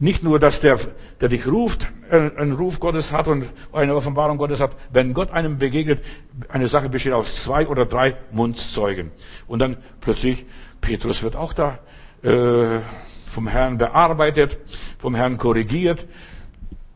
Nicht 0.00 0.22
nur, 0.22 0.38
dass 0.38 0.60
der, 0.60 0.78
der 1.20 1.28
dich 1.28 1.46
ruft, 1.46 1.88
einen 2.10 2.52
Ruf 2.52 2.78
Gottes 2.78 3.12
hat 3.12 3.26
und 3.26 3.46
eine 3.72 3.96
Offenbarung 3.96 4.38
Gottes 4.38 4.60
hat. 4.60 4.76
Wenn 4.92 5.12
Gott 5.12 5.32
einem 5.32 5.58
begegnet, 5.58 6.04
eine 6.48 6.68
Sache 6.68 6.88
besteht 6.88 7.12
aus 7.12 7.42
zwei 7.42 7.66
oder 7.66 7.84
drei 7.84 8.16
Mundzeugen. 8.30 9.10
Und 9.48 9.58
dann 9.58 9.76
plötzlich, 10.00 10.46
Petrus 10.80 11.22
wird 11.24 11.34
auch 11.34 11.52
da 11.52 11.80
äh, 12.22 12.78
vom 13.28 13.48
Herrn 13.48 13.78
bearbeitet, 13.78 14.58
vom 14.98 15.16
Herrn 15.16 15.36
korrigiert. 15.36 16.06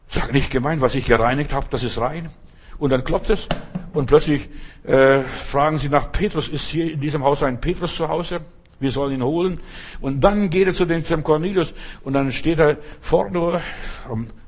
Sag 0.09 0.33
nicht 0.33 0.51
gemein, 0.51 0.81
was 0.81 0.95
ich 0.95 1.05
gereinigt 1.05 1.53
habe, 1.53 1.67
das 1.71 1.83
ist 1.83 1.99
rein. 1.99 2.31
Und 2.79 2.91
dann 2.91 3.03
klopft 3.03 3.31
es 3.31 3.49
und 3.93 4.07
plötzlich 4.07 4.49
äh, 4.85 5.21
fragen 5.23 5.79
sie 5.79 5.89
nach 5.89 6.13
Petrus, 6.13 6.49
ist 6.49 6.69
hier 6.69 6.93
in 6.93 7.01
diesem 7.01 7.25
Haus 7.25 7.43
ein 7.43 7.61
Petrus 7.61 7.97
zu 7.97 8.09
Hause? 8.09 8.41
Wir 8.83 8.91
sollen 8.91 9.15
ihn 9.15 9.23
holen. 9.23 9.59
Und 10.01 10.21
dann 10.21 10.51
geht 10.51 10.67
er 10.67 10.75
zu 10.75 10.85
dem 10.85 11.25
Cornelius 11.25 11.73
und 12.03 12.13
dann 12.13 12.33
steht 12.33 12.59
er 12.59 12.77
vorne, 13.01 13.63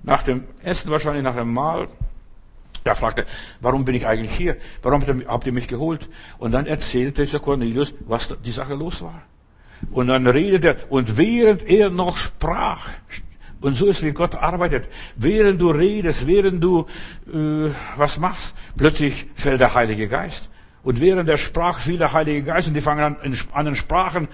nach 0.03 0.23
dem 0.23 0.45
Essen 0.63 0.91
wahrscheinlich, 0.91 1.23
nach 1.23 1.37
dem 1.37 1.53
Mahl. 1.53 1.89
Da 2.83 2.95
fragt 2.95 3.21
er, 3.21 3.25
warum 3.61 3.87
bin 3.87 3.95
ich 3.95 4.07
eigentlich 4.07 4.37
hier? 4.37 4.57
Warum 4.83 5.03
habt 5.27 5.47
ihr 5.47 5.53
mich 5.53 5.69
geholt? 5.69 6.09
Und 6.39 6.53
dann 6.53 6.67
erzählt 6.67 7.17
dieser 7.17 7.41
Cornelius, 7.41 7.95
was 8.01 8.37
die 8.45 8.51
Sache 8.51 8.75
los 8.75 9.01
war. 9.01 9.23
Und 9.91 10.09
dann 10.09 10.27
redet 10.27 10.65
er, 10.65 10.77
und 10.91 11.17
während 11.17 11.63
er 11.63 11.89
noch 11.89 12.17
sprach, 12.17 12.89
und 13.65 13.75
so 13.75 13.87
ist, 13.87 14.03
wie 14.03 14.13
Gott 14.13 14.35
arbeitet. 14.35 14.89
Während 15.17 15.59
du 15.59 15.71
redest, 15.71 16.27
während 16.27 16.63
du 16.63 16.87
äh, 17.33 17.71
was 17.97 18.19
machst, 18.19 18.55
plötzlich 18.77 19.27
fällt 19.35 19.61
der 19.61 19.73
Heilige 19.73 20.07
Geist. 20.07 20.51
Und 20.85 21.01
während 21.01 21.29
der 21.29 21.39
sprach 21.39 21.79
viele 21.79 22.13
Heilige 22.13 22.43
Geist 22.43 22.69
und 22.69 22.75
die 22.75 22.81
fangen 22.81 23.03
an, 23.03 23.17
in, 23.23 23.37
an 23.53 23.65
den 23.65 23.75
Sprachen 23.75 24.29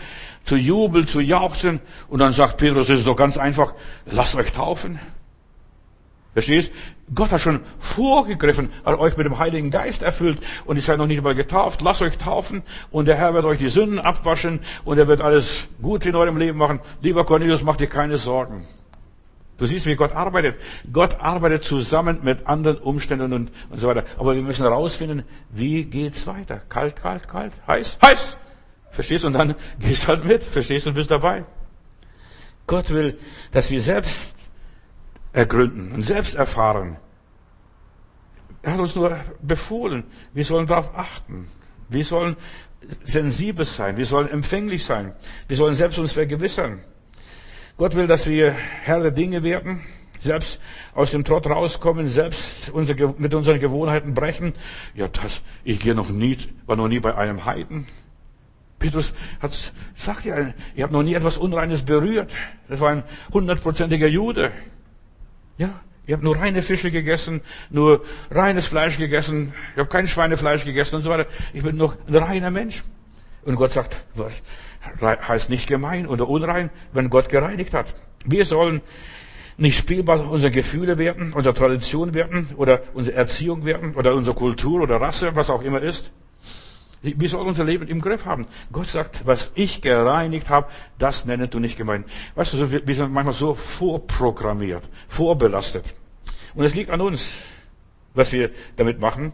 zu 0.44 0.56
jubeln, 0.56 1.06
zu 1.06 1.20
jauchzen. 1.20 1.80
Und 2.08 2.18
dann 2.18 2.32
sagt 2.32 2.56
Petrus, 2.56 2.88
es 2.88 2.98
ist 3.00 3.06
doch 3.06 3.16
ganz 3.16 3.38
einfach, 3.38 3.74
lasst 4.06 4.34
euch 4.34 4.52
taufen. 4.52 4.98
Verstehst? 6.32 6.70
Gott 7.12 7.32
hat 7.32 7.40
schon 7.40 7.60
vorgegriffen, 7.80 8.70
hat 8.84 8.98
euch 9.00 9.16
mit 9.16 9.26
dem 9.26 9.38
Heiligen 9.38 9.70
Geist 9.70 10.02
erfüllt 10.02 10.38
und 10.64 10.76
ihr 10.76 10.82
seid 10.82 10.98
noch 10.98 11.08
nicht 11.08 11.22
mal 11.22 11.34
getauft. 11.34 11.82
Lasst 11.82 12.02
euch 12.02 12.18
taufen 12.18 12.62
und 12.92 13.06
der 13.06 13.16
Herr 13.16 13.34
wird 13.34 13.44
euch 13.44 13.58
die 13.58 13.68
Sünden 13.68 13.98
abwaschen 13.98 14.60
und 14.84 14.98
er 14.98 15.08
wird 15.08 15.20
alles 15.20 15.68
gut 15.82 16.06
in 16.06 16.14
eurem 16.14 16.36
Leben 16.36 16.58
machen. 16.58 16.78
Lieber 17.00 17.24
Cornelius, 17.24 17.64
mach 17.64 17.76
dir 17.76 17.88
keine 17.88 18.18
Sorgen. 18.18 18.66
Du 19.60 19.66
siehst, 19.66 19.84
wie 19.84 19.94
Gott 19.94 20.12
arbeitet. 20.12 20.56
Gott 20.90 21.20
arbeitet 21.20 21.64
zusammen 21.64 22.20
mit 22.22 22.46
anderen 22.46 22.78
Umständen 22.78 23.34
und, 23.34 23.52
und 23.68 23.78
so 23.78 23.88
weiter. 23.88 24.04
Aber 24.16 24.34
wir 24.34 24.40
müssen 24.40 24.62
herausfinden, 24.62 25.22
wie 25.50 25.84
geht's 25.84 26.26
weiter? 26.26 26.62
Kalt, 26.70 26.96
kalt, 26.96 27.28
kalt, 27.28 27.52
heiß, 27.66 27.98
heiß. 28.02 28.38
Verstehst 28.90 29.24
du? 29.24 29.28
Und 29.28 29.34
dann 29.34 29.54
gehst 29.78 30.08
halt 30.08 30.24
mit. 30.24 30.42
Verstehst 30.42 30.86
du 30.86 30.90
und 30.90 30.94
bist 30.94 31.10
dabei. 31.10 31.44
Gott 32.66 32.88
will, 32.88 33.18
dass 33.52 33.70
wir 33.70 33.82
selbst 33.82 34.34
ergründen 35.34 35.92
und 35.92 36.04
selbst 36.04 36.36
erfahren. 36.36 36.96
Er 38.62 38.72
hat 38.72 38.80
uns 38.80 38.96
nur 38.96 39.14
befohlen, 39.42 40.04
wir 40.32 40.44
sollen 40.46 40.66
darauf 40.66 40.96
achten. 40.96 41.48
Wir 41.90 42.04
sollen 42.04 42.36
sensibel 43.04 43.66
sein, 43.66 43.98
wir 43.98 44.06
sollen 44.06 44.30
empfänglich 44.30 44.84
sein, 44.84 45.12
wir 45.48 45.56
sollen 45.56 45.74
selbst 45.74 45.98
uns 45.98 46.12
vergewissern. 46.12 46.80
Gott 47.80 47.94
will, 47.94 48.06
dass 48.06 48.28
wir 48.28 48.52
Herr 48.52 49.00
der 49.00 49.10
Dinge 49.10 49.42
werden, 49.42 49.80
selbst 50.20 50.60
aus 50.92 51.12
dem 51.12 51.24
Trott 51.24 51.46
rauskommen, 51.46 52.10
selbst 52.10 52.68
unsere, 52.68 53.14
mit 53.16 53.32
unseren 53.32 53.58
Gewohnheiten 53.58 54.12
brechen. 54.12 54.52
Ja, 54.94 55.08
das, 55.08 55.40
ich 55.64 55.80
gehe 55.80 55.94
noch 55.94 56.10
nie, 56.10 56.36
war 56.66 56.76
noch 56.76 56.88
nie 56.88 57.00
bei 57.00 57.14
einem 57.14 57.46
Heiden. 57.46 57.86
Petrus 58.78 59.14
hat, 59.40 59.72
sagt 59.96 60.26
ja, 60.26 60.52
ich 60.74 60.82
habe 60.82 60.92
noch 60.92 61.02
nie 61.02 61.14
etwas 61.14 61.38
Unreines 61.38 61.82
berührt. 61.82 62.30
Das 62.68 62.80
war 62.80 62.90
ein 62.90 63.02
hundertprozentiger 63.32 64.08
Jude. 64.08 64.52
Ja, 65.56 65.80
ich 66.04 66.12
habe 66.12 66.22
nur 66.22 66.36
reine 66.36 66.60
Fische 66.60 66.90
gegessen, 66.90 67.40
nur 67.70 68.04
reines 68.30 68.66
Fleisch 68.66 68.98
gegessen, 68.98 69.54
ich 69.72 69.78
habe 69.78 69.88
kein 69.88 70.06
Schweinefleisch 70.06 70.66
gegessen 70.66 70.96
und 70.96 71.02
so 71.02 71.08
weiter. 71.08 71.30
Ich 71.54 71.62
bin 71.62 71.78
noch 71.78 71.96
ein 72.06 72.14
reiner 72.14 72.50
Mensch. 72.50 72.84
Und 73.42 73.56
Gott 73.56 73.72
sagt, 73.72 74.04
was 74.14 74.42
heißt 75.00 75.50
nicht 75.50 75.66
gemein 75.66 76.06
oder 76.06 76.28
unrein, 76.28 76.70
wenn 76.92 77.10
Gott 77.10 77.28
gereinigt 77.28 77.74
hat. 77.74 77.94
Wir 78.24 78.44
sollen 78.44 78.80
nicht 79.56 79.78
spielbar 79.78 80.30
unsere 80.30 80.50
Gefühle 80.50 80.96
werden, 80.96 81.32
unsere 81.34 81.54
Tradition 81.54 82.14
werden 82.14 82.48
oder 82.56 82.80
unsere 82.94 83.16
Erziehung 83.16 83.64
werden 83.64 83.94
oder 83.94 84.14
unsere 84.14 84.34
Kultur 84.34 84.82
oder 84.82 85.00
Rasse, 85.00 85.36
was 85.36 85.50
auch 85.50 85.62
immer 85.62 85.82
ist. 85.82 86.10
Wir 87.02 87.28
sollen 87.30 87.46
unser 87.46 87.64
Leben 87.64 87.86
im 87.88 88.00
Griff 88.00 88.26
haben. 88.26 88.46
Gott 88.72 88.88
sagt, 88.88 89.26
was 89.26 89.50
ich 89.54 89.80
gereinigt 89.80 90.50
habe, 90.50 90.68
das 90.98 91.24
nennest 91.24 91.54
du 91.54 91.58
nicht 91.58 91.78
gemein. 91.78 92.04
Weißt 92.34 92.54
du, 92.54 92.86
wir 92.86 92.94
sind 92.94 93.12
manchmal 93.12 93.34
so 93.34 93.54
vorprogrammiert, 93.54 94.82
vorbelastet. 95.08 95.94
Und 96.54 96.64
es 96.64 96.74
liegt 96.74 96.90
an 96.90 97.00
uns, 97.00 97.46
was 98.14 98.32
wir 98.32 98.50
damit 98.76 99.00
machen. 99.00 99.32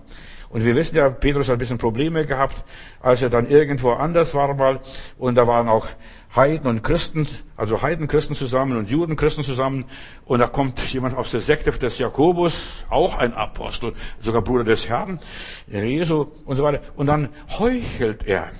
Und 0.48 0.64
wir 0.64 0.74
wissen 0.74 0.96
ja, 0.96 1.08
Petrus 1.10 1.48
hat 1.48 1.56
ein 1.56 1.58
bisschen 1.58 1.78
Probleme 1.78 2.24
gehabt, 2.24 2.64
als 3.00 3.22
er 3.22 3.30
dann 3.30 3.48
irgendwo 3.48 3.92
anders 3.92 4.34
war 4.34 4.54
mal. 4.54 4.80
Und 5.18 5.34
da 5.34 5.46
waren 5.46 5.68
auch 5.68 5.88
Heiden 6.34 6.66
und 6.66 6.82
Christen, 6.82 7.26
also 7.56 7.82
Heidenchristen 7.82 8.36
zusammen 8.36 8.76
und 8.76 8.90
Judenchristen 8.90 9.42
zusammen. 9.42 9.86
Und 10.24 10.40
da 10.40 10.46
kommt 10.46 10.80
jemand 10.92 11.16
aus 11.16 11.30
der 11.30 11.40
Sekte 11.40 11.70
des 11.70 11.98
Jakobus, 11.98 12.84
auch 12.90 13.16
ein 13.16 13.32
Apostel, 13.32 13.94
sogar 14.20 14.42
Bruder 14.42 14.64
des 14.64 14.88
Herrn, 14.88 15.18
Jesu 15.66 16.26
und 16.44 16.56
so 16.56 16.62
weiter. 16.62 16.82
Und 16.94 17.06
dann 17.06 17.30
heuchelt 17.58 18.26
er. 18.26 18.50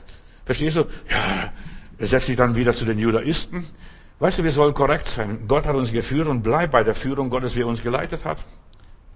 Verstehst 0.45 0.77
du? 0.77 0.87
Ja, 1.11 1.53
er 1.99 2.07
setzt 2.07 2.27
sich 2.27 2.37
dann 2.37 2.57
wieder 2.57 2.73
zu 2.73 2.85
den 2.85 2.99
Judaisten. 2.99 3.67
Weißt 4.19 4.39
du, 4.39 4.45
wir 4.45 4.51
sollen 4.51 4.73
korrekt 4.73 5.09
sein. 5.09 5.45
Gott 5.47 5.67
hat 5.67 5.77
uns 5.77 5.93
geführt 5.93 6.29
und 6.29 6.43
bleibt 6.43 6.73
bei 6.73 6.83
der 6.83 6.95
Führung 6.95 7.29
Gottes, 7.29 7.55
wie 7.57 7.61
er 7.61 7.67
uns 7.67 7.83
geleitet 7.83 8.25
hat. 8.25 8.39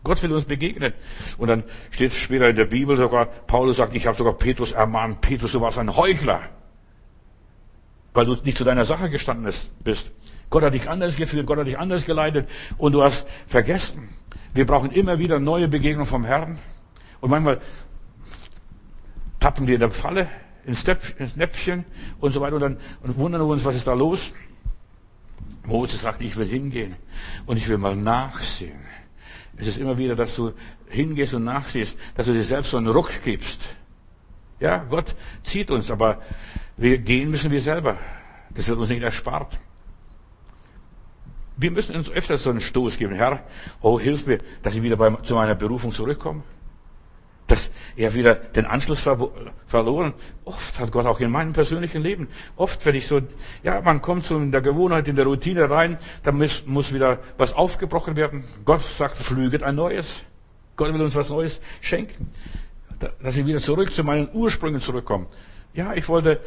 Gott 0.03 0.23
will 0.23 0.33
uns 0.33 0.45
begegnen. 0.45 0.93
Und 1.39 1.49
dann 1.49 1.65
steht 1.91 2.13
später 2.15 2.49
in 2.49 2.57
der 2.57 2.65
Bibel 2.65 2.97
sogar, 2.97 3.27
Paulus 3.27 3.77
sagt, 3.77 3.95
ich 3.95 4.07
habe 4.07 4.17
sogar 4.17 4.35
Petrus 4.35 4.73
ermahnt, 4.73 5.21
Petrus, 5.21 5.53
du 5.53 5.61
warst 5.61 5.79
ein 5.79 5.95
Heuchler, 5.95 6.43
weil 8.15 8.27
du 8.27 8.37
nicht 8.45 8.57
zu 8.57 8.65
deiner 8.65 8.85
Sache 8.85 9.11
gestanden 9.11 9.53
bist. 9.85 10.11
Gott 10.49 10.65
hat 10.65 10.75
dich 10.75 10.89
anders 10.89 11.17
geführt, 11.17 11.47
Gott 11.47 11.59
hat 11.59 11.67
dich 11.67 11.79
anders 11.79 12.05
geleitet 12.05 12.49
und 12.77 12.93
du 12.93 13.03
hast 13.03 13.27
vergessen. 13.47 14.09
Wir 14.53 14.67
brauchen 14.67 14.91
immer 14.91 15.19
wieder 15.19 15.39
neue 15.39 15.69
Begegnungen 15.69 16.07
vom 16.07 16.25
Herrn. 16.25 16.59
Und 17.21 17.31
manchmal 17.31 17.61
tappen 19.39 19.67
wir 19.67 19.75
in 19.75 19.81
der 19.81 19.91
Falle, 19.91 20.29
ins, 20.65 20.85
Näpfchen 21.37 21.85
und 22.21 22.33
so 22.33 22.41
weiter 22.41 22.55
und 22.55 22.63
dann 22.63 22.77
und 23.03 23.17
wundern 23.17 23.43
wir 23.43 23.47
uns, 23.47 23.65
was 23.65 23.77
ist 23.77 23.87
da 23.87 23.95
los? 23.95 24.33
Moses 25.65 26.03
sagt, 26.03 26.21
ich 26.23 26.37
will 26.37 26.47
hingehen 26.47 26.97
und 27.47 27.57
ich 27.57 27.69
will 27.69 27.79
mal 27.79 27.95
nachsehen. 27.95 28.81
Es 29.61 29.67
ist 29.67 29.79
immer 29.79 29.99
wieder, 29.99 30.17
dass 30.17 30.35
du 30.37 30.53
hingehst 30.89 31.35
und 31.35 31.45
nachsiehst, 31.45 31.99
dass 32.15 32.27
du 32.27 32.33
dir 32.33 32.45
selbst 32.45 32.71
so 32.71 32.77
einen 32.77 32.89
Ruck 32.89 33.11
gibst. 33.23 33.69
Ja, 34.59 34.79
Gott 34.79 35.15
zieht 35.43 35.71
uns, 35.71 35.91
aber 35.91 36.23
wir 36.77 36.99
gehen 36.99 37.31
müssen 37.31 37.51
wir 37.51 37.61
selber. 37.61 37.99
Das 38.51 38.69
wird 38.69 38.79
uns 38.79 38.89
nicht 38.89 39.03
erspart. 39.03 39.59
Wir 41.57 41.71
müssen 41.71 41.95
uns 41.95 42.11
öfters 42.11 42.43
so 42.43 42.51
einen 42.51 42.61
Stoß 42.61 42.97
geben. 42.97 43.15
Herr, 43.15 43.45
oh, 43.83 44.01
hilf 44.01 44.27
mir, 44.27 44.39
dass 44.63 44.75
ich 44.75 44.83
wieder 44.83 44.97
bei, 44.97 45.11
zu 45.23 45.35
meiner 45.35 45.55
Berufung 45.55 45.93
zurückkomme 45.93 46.43
dass 47.51 47.71
er 47.97 48.15
wieder 48.15 48.37
den 48.37 48.65
Anschluss 48.65 49.01
ver 49.01 49.31
verloren. 49.67 50.15
Oft 50.45 50.79
hat 50.79 50.93
Gott 50.93 51.07
auch 51.07 51.21
in 51.21 51.31
meinem 51.31 51.53
persönlichen 51.53 52.01
Leben, 52.01 52.29
oft 52.57 52.85
wenn 52.87 52.95
ich 52.95 53.07
so, 53.07 53.21
ja, 53.63 53.81
man 53.81 54.01
kommt 54.01 54.25
so 54.25 54.37
in 54.37 54.53
der 54.53 54.61
Gewohnheit, 54.61 55.09
in 55.09 55.17
der 55.17 55.25
Routine 55.25 55.69
rein, 55.69 55.99
dann 56.23 56.39
muss, 56.39 56.63
muss 56.67 56.95
wieder 56.95 57.19
was 57.39 57.53
aufgebrochen 57.53 58.17
werden. 58.17 58.45
Gott 58.65 58.83
sagt, 58.83 59.17
flüget 59.17 59.63
ein 59.63 59.75
Neues. 59.75 60.23
Gott 60.77 60.95
will 60.95 61.03
uns 61.03 61.17
was 61.17 61.31
Neues 61.31 61.61
schenken. 61.81 62.31
Dass 63.23 63.37
ich 63.37 63.47
wieder 63.47 63.59
zurück 63.59 63.93
zu 63.93 64.05
meinen 64.05 64.29
Ursprüngen 64.33 64.81
zurückkomme. 64.81 65.27
Ja, 65.75 65.95
ich 65.95 66.09
wollte, 66.09 66.41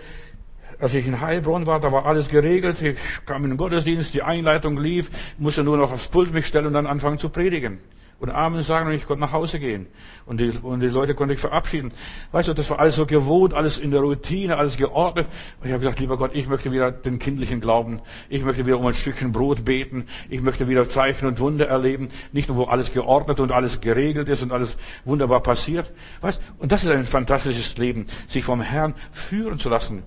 als 0.80 0.94
ich 0.94 1.06
in 1.06 1.20
Heilbronn 1.20 1.66
war, 1.66 1.80
da 1.80 1.92
war 1.92 2.06
alles 2.06 2.30
geregelt. 2.30 2.82
Ich 2.82 2.98
kam 3.26 3.44
in 3.44 3.52
den 3.52 3.58
Gottesdienst, 3.58 4.14
die 4.14 4.24
Einleitung 4.24 4.78
lief, 4.78 5.12
musste 5.38 5.64
nur 5.64 5.78
noch 5.78 5.92
aufs 5.92 6.08
Pult 6.08 6.32
mich 6.34 6.46
stellen 6.46 6.68
und 6.68 6.74
dann 6.74 6.88
anfangen 6.88 7.18
zu 7.18 7.30
predigen 7.30 7.80
und 8.24 8.32
Amen 8.32 8.62
sagen 8.62 8.88
und 8.88 8.94
ich 8.94 9.06
konnte 9.06 9.20
nach 9.20 9.34
Hause 9.34 9.60
gehen. 9.60 9.88
Und 10.26 10.40
die, 10.40 10.50
und 10.50 10.80
die 10.80 10.88
Leute 10.88 11.14
konnte 11.14 11.34
ich 11.34 11.42
verabschieden. 11.42 11.94
Weißt 12.32 12.48
du, 12.48 12.54
das 12.54 12.70
war 12.70 12.80
alles 12.80 12.96
so 12.96 13.06
gewohnt, 13.06 13.54
alles 13.54 13.78
in 13.78 13.92
der 13.92 14.00
Routine, 14.00 14.58
alles 14.58 14.78
geordnet. 14.78 15.28
Und 15.60 15.68
ich 15.68 15.74
habe 15.74 15.82
gesagt, 15.82 16.00
lieber 16.00 16.18
Gott, 16.18 16.32
ich 16.34 16.48
möchte 16.48 16.72
wieder 16.72 16.92
den 16.92 17.20
kindlichen 17.20 17.60
Glauben. 17.60 18.00
Ich 18.30 18.44
möchte 18.44 18.66
wieder 18.66 18.80
um 18.80 18.86
ein 18.86 18.94
Stückchen 18.94 19.34
Brot 19.34 19.66
beten. 19.66 20.06
Ich 20.30 20.42
möchte 20.42 20.70
wieder 20.70 20.88
Zeichen 20.88 21.26
und 21.26 21.40
Wunder 21.42 21.68
erleben. 21.68 22.10
Nicht 22.32 22.48
nur, 22.48 22.58
wo 22.58 22.64
alles 22.64 22.94
geordnet 22.94 23.42
und 23.42 23.52
alles 23.52 23.82
geregelt 23.82 24.30
ist 24.30 24.42
und 24.42 24.54
alles 24.54 24.78
wunderbar 25.04 25.42
passiert. 25.42 25.92
Weißt, 26.22 26.42
und 26.60 26.72
das 26.72 26.86
ist 26.86 26.92
ein 26.92 27.06
fantastisches 27.06 27.78
Leben, 27.78 28.06
sich 28.30 28.46
vom 28.46 28.62
Herrn 28.62 28.96
führen 29.12 29.60
zu 29.60 29.70
lassen. 29.70 30.04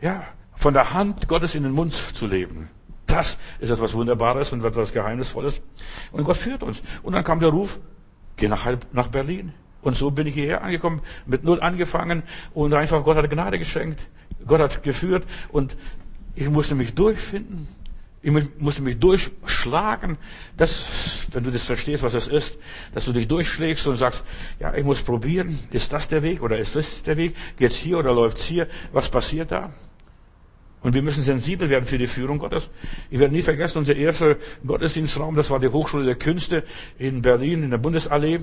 Ja, 0.00 0.24
von 0.56 0.74
der 0.74 0.92
Hand 0.92 1.28
Gottes 1.28 1.54
in 1.54 1.62
den 1.62 1.72
Mund 1.72 1.92
zu 1.92 2.26
leben. 2.26 2.68
Das 3.06 3.38
ist 3.60 3.70
etwas 3.70 3.94
Wunderbares 3.94 4.52
und 4.52 4.64
etwas 4.64 4.92
Geheimnisvolles. 4.92 5.62
Und 6.12 6.24
Gott 6.24 6.36
führt 6.36 6.62
uns. 6.62 6.82
Und 7.02 7.12
dann 7.12 7.24
kam 7.24 7.40
der 7.40 7.50
Ruf, 7.50 7.78
geh 8.36 8.48
nach, 8.48 8.66
nach 8.92 9.08
Berlin. 9.08 9.52
Und 9.82 9.96
so 9.96 10.10
bin 10.10 10.26
ich 10.26 10.34
hierher 10.34 10.62
angekommen, 10.62 11.02
mit 11.26 11.44
Null 11.44 11.60
angefangen 11.60 12.22
und 12.54 12.72
einfach 12.72 13.04
Gott 13.04 13.18
hat 13.18 13.28
Gnade 13.28 13.58
geschenkt. 13.58 14.06
Gott 14.46 14.60
hat 14.60 14.82
geführt 14.82 15.24
und 15.50 15.76
ich 16.34 16.48
musste 16.48 16.74
mich 16.74 16.94
durchfinden. 16.94 17.68
Ich 18.22 18.32
musste 18.58 18.80
mich 18.80 18.98
durchschlagen. 18.98 20.16
Das, 20.56 21.26
wenn 21.32 21.44
du 21.44 21.50
das 21.50 21.64
verstehst, 21.64 22.02
was 22.02 22.14
das 22.14 22.26
ist, 22.26 22.56
dass 22.94 23.04
du 23.04 23.12
dich 23.12 23.28
durchschlägst 23.28 23.86
und 23.86 23.96
sagst, 23.96 24.24
ja, 24.58 24.72
ich 24.74 24.82
muss 24.82 25.02
probieren. 25.02 25.58
Ist 25.70 25.92
das 25.92 26.08
der 26.08 26.22
Weg 26.22 26.42
oder 26.42 26.58
ist 26.58 26.74
das 26.74 27.02
der 27.02 27.18
Weg? 27.18 27.36
Geht's 27.58 27.76
hier 27.76 27.98
oder 27.98 28.14
läuft's 28.14 28.44
hier? 28.44 28.66
Was 28.92 29.10
passiert 29.10 29.52
da? 29.52 29.70
Und 30.84 30.92
wir 30.92 31.00
müssen 31.00 31.22
sensibel 31.22 31.70
werden 31.70 31.86
für 31.86 31.96
die 31.96 32.06
Führung 32.06 32.38
Gottes. 32.38 32.68
Ich 33.10 33.18
werde 33.18 33.34
nie 33.34 33.40
vergessen, 33.40 33.78
unser 33.78 33.96
erster 33.96 34.36
Gottesdienstraum, 34.66 35.34
das 35.34 35.50
war 35.50 35.58
die 35.58 35.68
Hochschule 35.68 36.04
der 36.04 36.14
Künste 36.14 36.62
in 36.98 37.22
Berlin, 37.22 37.62
in 37.62 37.70
der 37.70 37.78
Bundesallee. 37.78 38.40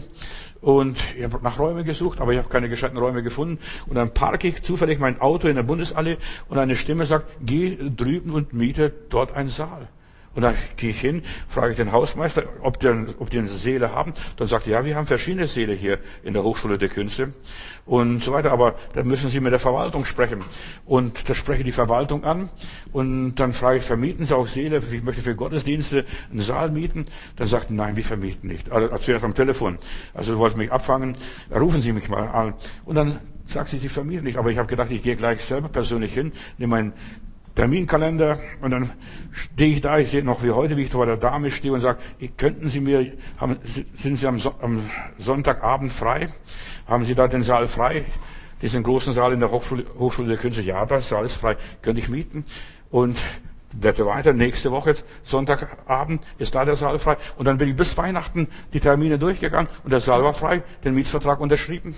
Und 0.59 0.97
ich 1.15 1.23
habe 1.23 1.39
nach 1.43 1.59
Räumen 1.59 1.85
gesucht, 1.85 2.19
aber 2.19 2.31
ich 2.31 2.39
habe 2.39 2.49
keine 2.49 2.67
gescheiten 2.67 2.97
Räume 2.97 3.21
gefunden. 3.21 3.59
Und 3.85 3.95
dann 3.95 4.11
parke 4.15 4.47
ich 4.47 4.63
zufällig 4.63 4.97
mein 4.99 5.21
Auto 5.21 5.47
in 5.47 5.55
der 5.55 5.61
Bundesallee 5.61 6.17
und 6.49 6.57
eine 6.57 6.75
Stimme 6.75 7.05
sagt, 7.05 7.31
geh 7.45 7.77
drüben 7.95 8.31
und 8.31 8.53
miete 8.53 8.91
dort 9.09 9.33
einen 9.33 9.49
Saal. 9.49 9.87
Und 10.33 10.43
dann 10.43 10.55
gehe 10.77 10.91
ich 10.91 11.01
hin, 11.01 11.23
frage 11.49 11.71
ich 11.71 11.77
den 11.77 11.91
Hausmeister, 11.91 12.43
ob, 12.61 12.79
der, 12.79 13.05
ob 13.19 13.29
die 13.29 13.39
eine 13.39 13.49
Seele 13.49 13.93
haben. 13.93 14.13
Dann 14.37 14.47
sagt 14.47 14.65
er, 14.67 14.79
ja, 14.79 14.85
wir 14.85 14.95
haben 14.95 15.05
verschiedene 15.05 15.47
Seele 15.47 15.73
hier 15.73 15.99
in 16.23 16.33
der 16.33 16.43
Hochschule 16.43 16.77
der 16.77 16.87
Künste 16.87 17.33
und 17.85 18.23
so 18.23 18.31
weiter. 18.31 18.51
Aber 18.51 18.75
da 18.93 19.03
müssen 19.03 19.29
Sie 19.29 19.41
mit 19.41 19.51
der 19.51 19.59
Verwaltung 19.59 20.05
sprechen. 20.05 20.43
Und 20.85 21.29
da 21.29 21.33
spreche 21.33 21.63
die 21.63 21.73
Verwaltung 21.73 22.23
an 22.23 22.49
und 22.93 23.35
dann 23.35 23.51
frage 23.51 23.79
ich, 23.79 23.83
vermieten 23.83 24.25
Sie 24.25 24.35
auch 24.35 24.47
Seele? 24.47 24.81
Ich 24.91 25.03
möchte 25.03 25.21
für 25.21 25.35
Gottesdienste 25.35 26.05
einen 26.31 26.41
Saal 26.41 26.71
mieten. 26.71 27.07
Dann 27.35 27.47
sagt 27.47 27.69
er, 27.69 27.73
nein, 27.73 27.97
wir 27.97 28.05
vermieten 28.05 28.47
nicht. 28.47 28.71
Also 28.71 28.95
zuerst 28.97 29.25
am 29.25 29.35
Telefon. 29.35 29.79
Also 30.13 30.33
Sie 30.33 30.39
wollten 30.39 30.57
mich 30.57 30.71
abfangen, 30.71 31.17
rufen 31.53 31.81
Sie 31.81 31.91
mich 31.91 32.07
mal 32.07 32.27
an. 32.27 32.53
Und 32.85 32.95
dann 32.95 33.19
sagt 33.45 33.69
sie, 33.69 33.77
Sie 33.77 33.89
vermieten 33.89 34.23
nicht. 34.23 34.37
Aber 34.37 34.49
ich 34.49 34.57
habe 34.57 34.67
gedacht, 34.67 34.91
ich 34.91 35.03
gehe 35.03 35.15
gleich 35.15 35.43
selber 35.43 35.69
persönlich 35.69 36.13
hin, 36.13 36.31
nehme 36.57 36.71
meinen 36.71 36.93
Terminkalender 37.55 38.39
und 38.61 38.71
dann 38.71 38.91
stehe 39.31 39.75
ich 39.75 39.81
da, 39.81 39.97
ich 39.97 40.09
sehe 40.09 40.23
noch 40.23 40.43
wie 40.43 40.51
heute, 40.51 40.77
wie 40.77 40.83
ich 40.83 40.91
vor 40.91 41.05
der 41.05 41.17
Dame 41.17 41.51
stehe 41.51 41.73
und 41.73 41.81
sage, 41.81 41.99
könnten 42.37 42.69
Sie 42.69 42.79
mir, 42.79 43.13
haben, 43.37 43.57
sind 43.63 44.17
Sie 44.17 44.27
am, 44.27 44.39
Sonntagabend 45.17 45.91
frei? 45.91 46.29
Haben 46.87 47.05
Sie 47.05 47.15
da 47.15 47.27
den 47.27 47.43
Saal 47.43 47.67
frei? 47.67 48.05
Diesen 48.61 48.83
großen 48.83 49.13
Saal 49.13 49.33
in 49.33 49.39
der 49.39 49.51
Hochschule, 49.51 49.85
Hochschule 49.97 50.29
der 50.29 50.37
Künste? 50.37 50.61
Ja, 50.61 50.85
das 50.85 51.09
Saal 51.09 51.25
ist 51.25 51.35
frei. 51.35 51.57
Könnte 51.81 51.99
ich 51.99 52.09
mieten? 52.09 52.45
Und 52.89 53.19
blätter 53.73 54.05
weiter, 54.05 54.33
nächste 54.33 54.71
Woche, 54.71 54.95
Sonntagabend, 55.23 56.23
ist 56.37 56.55
da 56.55 56.65
der 56.65 56.75
Saal 56.75 56.99
frei. 56.99 57.17
Und 57.37 57.45
dann 57.45 57.57
bin 57.57 57.69
ich 57.69 57.75
bis 57.75 57.97
Weihnachten 57.97 58.47
die 58.73 58.79
Termine 58.79 59.17
durchgegangen 59.17 59.69
und 59.83 59.91
der 59.91 59.99
Saal 59.99 60.23
war 60.23 60.33
frei, 60.33 60.63
den 60.83 60.93
Mietsvertrag 60.93 61.39
unterschrieben. 61.39 61.95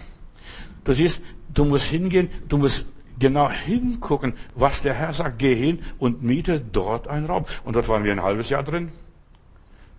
Du 0.83 0.93
siehst, 0.93 1.21
du 1.53 1.65
musst 1.65 1.85
hingehen, 1.85 2.29
du 2.47 2.57
musst 2.57 2.85
genau 3.19 3.49
hingucken, 3.49 4.33
was 4.55 4.81
der 4.81 4.93
Herr 4.93 5.13
sagt. 5.13 5.39
Geh 5.39 5.55
hin 5.55 5.83
und 5.99 6.23
miete 6.23 6.59
dort 6.59 7.07
einen 7.07 7.25
Raum. 7.25 7.45
Und 7.63 7.75
dort 7.75 7.87
waren 7.89 8.03
wir 8.03 8.11
ein 8.11 8.23
halbes 8.23 8.49
Jahr 8.49 8.63
drin, 8.63 8.91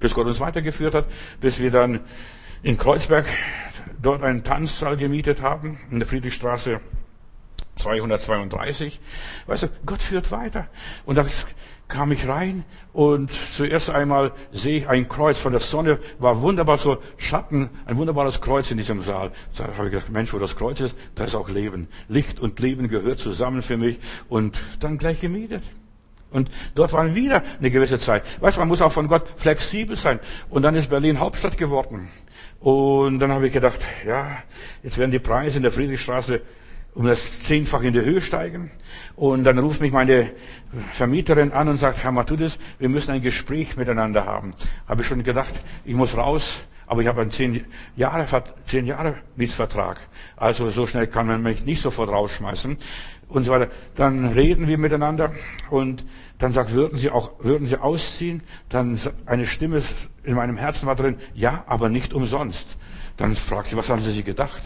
bis 0.00 0.14
Gott 0.14 0.26
uns 0.26 0.40
weitergeführt 0.40 0.94
hat, 0.94 1.06
bis 1.40 1.60
wir 1.60 1.70
dann 1.70 2.00
in 2.62 2.78
Kreuzberg 2.78 3.26
dort 4.00 4.22
einen 4.22 4.44
Tanzsaal 4.44 4.96
gemietet 4.96 5.42
haben, 5.42 5.78
in 5.90 5.98
der 5.98 6.08
Friedrichstraße 6.08 6.80
232. 7.76 9.00
Weißt 9.46 9.64
du, 9.64 9.68
Gott 9.84 10.02
führt 10.02 10.30
weiter. 10.30 10.68
Und 11.04 11.16
das 11.16 11.46
kam 11.94 12.10
ich 12.10 12.26
rein 12.26 12.64
und 12.92 13.30
zuerst 13.32 13.88
einmal 13.88 14.32
sehe 14.52 14.78
ich 14.78 14.88
ein 14.88 15.08
Kreuz 15.08 15.38
von 15.38 15.52
der 15.52 15.60
Sonne, 15.60 16.00
war 16.18 16.42
wunderbar 16.42 16.76
so 16.76 16.98
Schatten, 17.18 17.70
ein 17.86 17.96
wunderbares 17.96 18.40
Kreuz 18.40 18.70
in 18.72 18.78
diesem 18.78 19.00
Saal. 19.02 19.30
Da 19.56 19.68
habe 19.76 19.86
ich 19.86 19.92
gedacht, 19.92 20.10
Mensch, 20.10 20.34
wo 20.34 20.38
das 20.38 20.56
Kreuz 20.56 20.80
ist, 20.80 20.96
da 21.14 21.24
ist 21.24 21.36
auch 21.36 21.48
Leben. 21.48 21.86
Licht 22.08 22.40
und 22.40 22.58
Leben 22.58 22.88
gehört 22.88 23.20
zusammen 23.20 23.62
für 23.62 23.76
mich 23.76 23.98
und 24.28 24.60
dann 24.80 24.98
gleich 24.98 25.20
gemietet. 25.20 25.62
Und 26.32 26.50
dort 26.74 26.92
waren 26.92 27.14
wieder 27.14 27.44
eine 27.60 27.70
gewisse 27.70 28.00
Zeit. 28.00 28.24
Weißt 28.40 28.56
du, 28.56 28.60
man 28.60 28.68
muss 28.68 28.82
auch 28.82 28.90
von 28.90 29.06
Gott 29.06 29.28
flexibel 29.36 29.94
sein. 29.94 30.18
Und 30.50 30.62
dann 30.62 30.74
ist 30.74 30.90
Berlin 30.90 31.20
Hauptstadt 31.20 31.56
geworden. 31.56 32.08
Und 32.58 33.20
dann 33.20 33.30
habe 33.30 33.46
ich 33.46 33.52
gedacht, 33.52 33.78
ja, 34.04 34.38
jetzt 34.82 34.98
werden 34.98 35.12
die 35.12 35.20
Preise 35.20 35.58
in 35.58 35.62
der 35.62 35.70
Friedrichstraße 35.70 36.40
um 36.94 37.06
das 37.06 37.42
zehnfach 37.42 37.82
in 37.82 37.92
die 37.92 38.00
Höhe 38.00 38.20
steigen. 38.20 38.70
Und 39.16 39.44
dann 39.44 39.58
ruft 39.58 39.80
mich 39.80 39.92
meine 39.92 40.30
Vermieterin 40.92 41.52
an 41.52 41.68
und 41.68 41.78
sagt, 41.78 42.02
Herr 42.02 42.12
Matudis, 42.12 42.58
wir 42.78 42.88
müssen 42.88 43.10
ein 43.10 43.22
Gespräch 43.22 43.76
miteinander 43.76 44.24
haben. 44.24 44.52
Habe 44.86 45.02
ich 45.02 45.08
schon 45.08 45.22
gedacht, 45.22 45.54
ich 45.84 45.94
muss 45.94 46.16
raus, 46.16 46.64
aber 46.86 47.02
ich 47.02 47.08
habe 47.08 47.22
einen 47.22 47.30
zehn 47.30 47.64
Jahre, 47.96 48.26
zehn 48.64 48.86
Jahre 48.86 49.16
Mietsvertrag. 49.36 50.00
Also 50.36 50.70
so 50.70 50.86
schnell 50.86 51.06
kann 51.06 51.26
man 51.26 51.42
mich 51.42 51.64
nicht 51.64 51.82
sofort 51.82 52.10
rausschmeißen 52.10 52.76
und 53.28 53.44
so 53.44 53.52
weiter. 53.52 53.70
Dann 53.96 54.26
reden 54.26 54.68
wir 54.68 54.78
miteinander 54.78 55.32
und 55.70 56.04
dann 56.38 56.52
sagt, 56.52 56.72
würden 56.72 56.98
Sie 56.98 57.10
auch, 57.10 57.32
würden 57.38 57.66
Sie 57.66 57.80
ausziehen? 57.80 58.42
Dann 58.68 58.98
eine 59.26 59.46
Stimme 59.46 59.82
in 60.24 60.34
meinem 60.34 60.56
Herzen 60.56 60.86
war 60.86 60.96
drin, 60.96 61.16
ja, 61.34 61.64
aber 61.66 61.88
nicht 61.88 62.12
umsonst. 62.12 62.76
Dann 63.16 63.36
fragt 63.36 63.68
sie, 63.68 63.76
was 63.76 63.88
haben 63.88 64.02
Sie 64.02 64.12
sich 64.12 64.24
gedacht? 64.24 64.62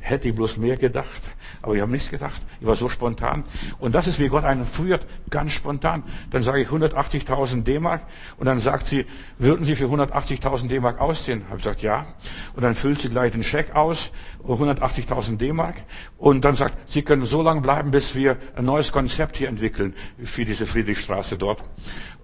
Hätte 0.00 0.28
ich 0.28 0.34
bloß 0.34 0.56
mehr 0.56 0.76
gedacht. 0.76 1.22
Aber 1.60 1.74
ich 1.74 1.80
habe 1.80 1.92
nichts 1.92 2.10
gedacht. 2.10 2.40
Ich 2.60 2.66
war 2.66 2.74
so 2.74 2.88
spontan. 2.88 3.44
Und 3.78 3.94
das 3.94 4.06
ist, 4.06 4.18
wie 4.18 4.28
Gott 4.28 4.44
einen 4.44 4.64
führt, 4.64 5.06
ganz 5.30 5.52
spontan. 5.52 6.02
Dann 6.30 6.42
sage 6.42 6.60
ich 6.62 6.68
180.000 6.68 7.62
D-Mark 7.62 8.02
und 8.36 8.46
dann 8.46 8.58
sagt 8.58 8.86
sie, 8.86 9.06
würden 9.38 9.64
Sie 9.64 9.76
für 9.76 9.84
180.000 9.84 10.68
D-Mark 10.68 11.00
ausziehen? 11.00 11.44
Habe 11.46 11.58
ich 11.58 11.62
gesagt, 11.62 11.82
ja. 11.82 12.06
Und 12.56 12.62
dann 12.62 12.74
füllt 12.74 13.00
sie 13.00 13.10
gleich 13.10 13.32
den 13.32 13.44
Scheck 13.44 13.76
aus, 13.76 14.10
180.000 14.44 15.36
D-Mark. 15.36 15.76
Und 16.18 16.44
dann 16.44 16.56
sagt, 16.56 16.90
Sie 16.90 17.02
können 17.02 17.24
so 17.24 17.42
lange 17.42 17.60
bleiben, 17.60 17.90
bis 17.90 18.14
wir 18.14 18.38
ein 18.56 18.64
neues 18.64 18.90
Konzept 18.90 19.36
hier 19.36 19.48
entwickeln 19.48 19.94
für 20.22 20.44
diese 20.44 20.66
Friedrichstraße 20.66 21.11
dort. 21.38 21.62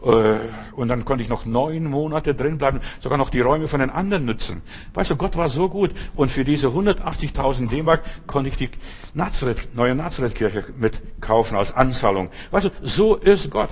Äh, 0.05 0.36
und 0.74 0.89
dann 0.89 1.05
konnte 1.05 1.22
ich 1.22 1.28
noch 1.28 1.45
neun 1.45 1.84
Monate 1.84 2.34
drin 2.34 2.59
bleiben, 2.59 2.80
sogar 3.01 3.18
noch 3.18 3.30
die 3.30 3.41
Räume 3.41 3.68
von 3.68 3.80
den 3.80 3.91
anderen 3.91 4.24
nutzen. 4.24 4.62
Weißt 4.95 5.11
du, 5.11 5.16
Gott 5.16 5.36
war 5.36 5.49
so 5.49 5.68
gut. 5.68 5.91
Und 6.14 6.30
für 6.30 6.45
diese 6.45 6.68
180.000 6.68 7.68
D-Mark 7.68 8.03
konnte 8.26 8.51
ich 8.51 8.57
die 8.57 8.70
Nazareth, 9.14 9.74
neue 9.74 9.95
Nazareth-Kirche 9.95 10.64
mitkaufen 10.78 11.57
als 11.57 11.74
Anzahlung. 11.74 12.30
Weißt 12.51 12.66
du, 12.66 12.70
so 12.82 13.16
ist 13.16 13.51
Gott. 13.51 13.70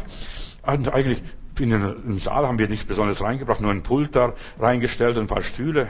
Und 0.62 0.92
eigentlich, 0.92 1.22
in 1.58 1.70
den 1.70 2.18
Saal 2.18 2.46
haben 2.46 2.58
wir 2.58 2.68
nichts 2.68 2.84
Besonderes 2.84 3.22
reingebracht, 3.22 3.60
nur 3.60 3.70
ein 3.70 3.82
Pult 3.82 4.14
da 4.16 4.34
reingestellt 4.58 5.16
und 5.16 5.24
ein 5.24 5.28
paar 5.28 5.42
Stühle. 5.42 5.88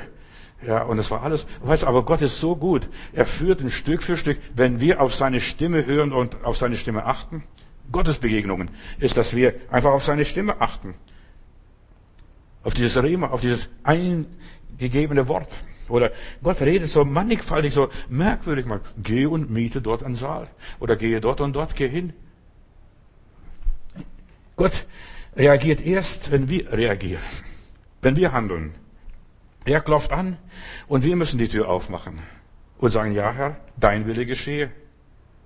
Ja, 0.66 0.82
und 0.82 0.96
das 0.96 1.10
war 1.10 1.22
alles. 1.22 1.46
Weißt 1.62 1.82
du, 1.82 1.86
aber 1.86 2.04
Gott 2.04 2.22
ist 2.22 2.40
so 2.40 2.56
gut. 2.56 2.88
Er 3.12 3.26
führt 3.26 3.60
ein 3.60 3.70
Stück 3.70 4.02
für 4.02 4.16
Stück, 4.16 4.38
wenn 4.54 4.80
wir 4.80 5.00
auf 5.00 5.14
seine 5.14 5.40
Stimme 5.40 5.84
hören 5.84 6.12
und 6.12 6.44
auf 6.44 6.56
seine 6.56 6.76
Stimme 6.76 7.04
achten. 7.04 7.44
Gottesbegegnungen 7.92 8.70
ist, 8.98 9.16
dass 9.16 9.34
wir 9.34 9.54
einfach 9.70 9.92
auf 9.92 10.04
seine 10.04 10.24
Stimme 10.24 10.60
achten. 10.60 10.94
Auf 12.62 12.74
dieses 12.74 13.00
Rema, 13.02 13.28
auf 13.28 13.40
dieses 13.40 13.68
eingegebene 13.84 15.28
Wort. 15.28 15.48
Oder 15.88 16.10
Gott 16.42 16.60
redet 16.60 16.88
so 16.88 17.04
mannigfaltig, 17.04 17.72
so 17.72 17.90
merkwürdig 18.08 18.66
mal. 18.66 18.80
Geh 19.02 19.26
und 19.26 19.50
miete 19.50 19.80
dort 19.80 20.02
einen 20.02 20.16
Saal. 20.16 20.48
Oder 20.80 20.96
gehe 20.96 21.20
dort 21.20 21.40
und 21.40 21.52
dort, 21.54 21.76
geh 21.76 21.88
hin. 21.88 22.12
Gott 24.56 24.86
reagiert 25.36 25.80
erst, 25.80 26.30
wenn 26.32 26.48
wir 26.48 26.72
reagieren. 26.72 27.22
Wenn 28.02 28.16
wir 28.16 28.32
handeln. 28.32 28.74
Er 29.64 29.80
klopft 29.80 30.12
an 30.12 30.38
und 30.86 31.04
wir 31.04 31.16
müssen 31.16 31.38
die 31.38 31.48
Tür 31.48 31.68
aufmachen 31.68 32.20
und 32.78 32.90
sagen, 32.90 33.12
ja 33.12 33.32
Herr, 33.32 33.56
dein 33.76 34.06
Wille 34.06 34.26
geschehe. 34.26 34.70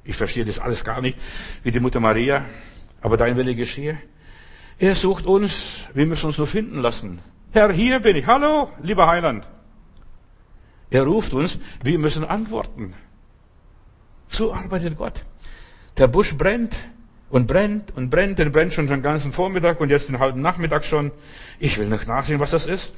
Ich 0.04 0.16
verstehe 0.16 0.44
das 0.44 0.58
alles 0.58 0.84
gar 0.84 1.00
nicht, 1.00 1.18
wie 1.62 1.70
die 1.70 1.80
Mutter 1.80 2.00
Maria, 2.00 2.44
aber 3.00 3.16
dein 3.16 3.36
Wille 3.36 3.54
geschehe. 3.54 3.98
Er 4.78 4.94
sucht 4.94 5.26
uns, 5.26 5.80
wir 5.92 6.06
müssen 6.06 6.26
uns 6.26 6.38
nur 6.38 6.46
finden 6.46 6.78
lassen. 6.78 7.20
Herr, 7.52 7.72
hier 7.72 8.00
bin 8.00 8.16
ich. 8.16 8.26
Hallo, 8.26 8.70
lieber 8.82 9.06
Heiland. 9.06 9.46
Er 10.90 11.02
ruft 11.04 11.34
uns, 11.34 11.58
wir 11.82 11.98
müssen 11.98 12.24
antworten. 12.24 12.94
So 14.28 14.54
arbeitet 14.54 14.96
Gott. 14.96 15.22
Der 15.98 16.08
Busch 16.08 16.36
brennt 16.36 16.74
und 17.28 17.46
brennt 17.46 17.94
und 17.96 18.10
brennt, 18.10 18.38
der 18.38 18.50
brennt 18.50 18.72
schon 18.72 18.86
den 18.86 19.02
ganzen 19.02 19.32
Vormittag 19.32 19.80
und 19.80 19.90
jetzt 19.90 20.08
den 20.08 20.18
halben 20.18 20.40
Nachmittag 20.40 20.84
schon. 20.84 21.12
Ich 21.58 21.78
will 21.78 21.88
nicht 21.88 22.08
nachsehen, 22.08 22.40
was 22.40 22.52
das 22.52 22.66
ist. 22.66 22.94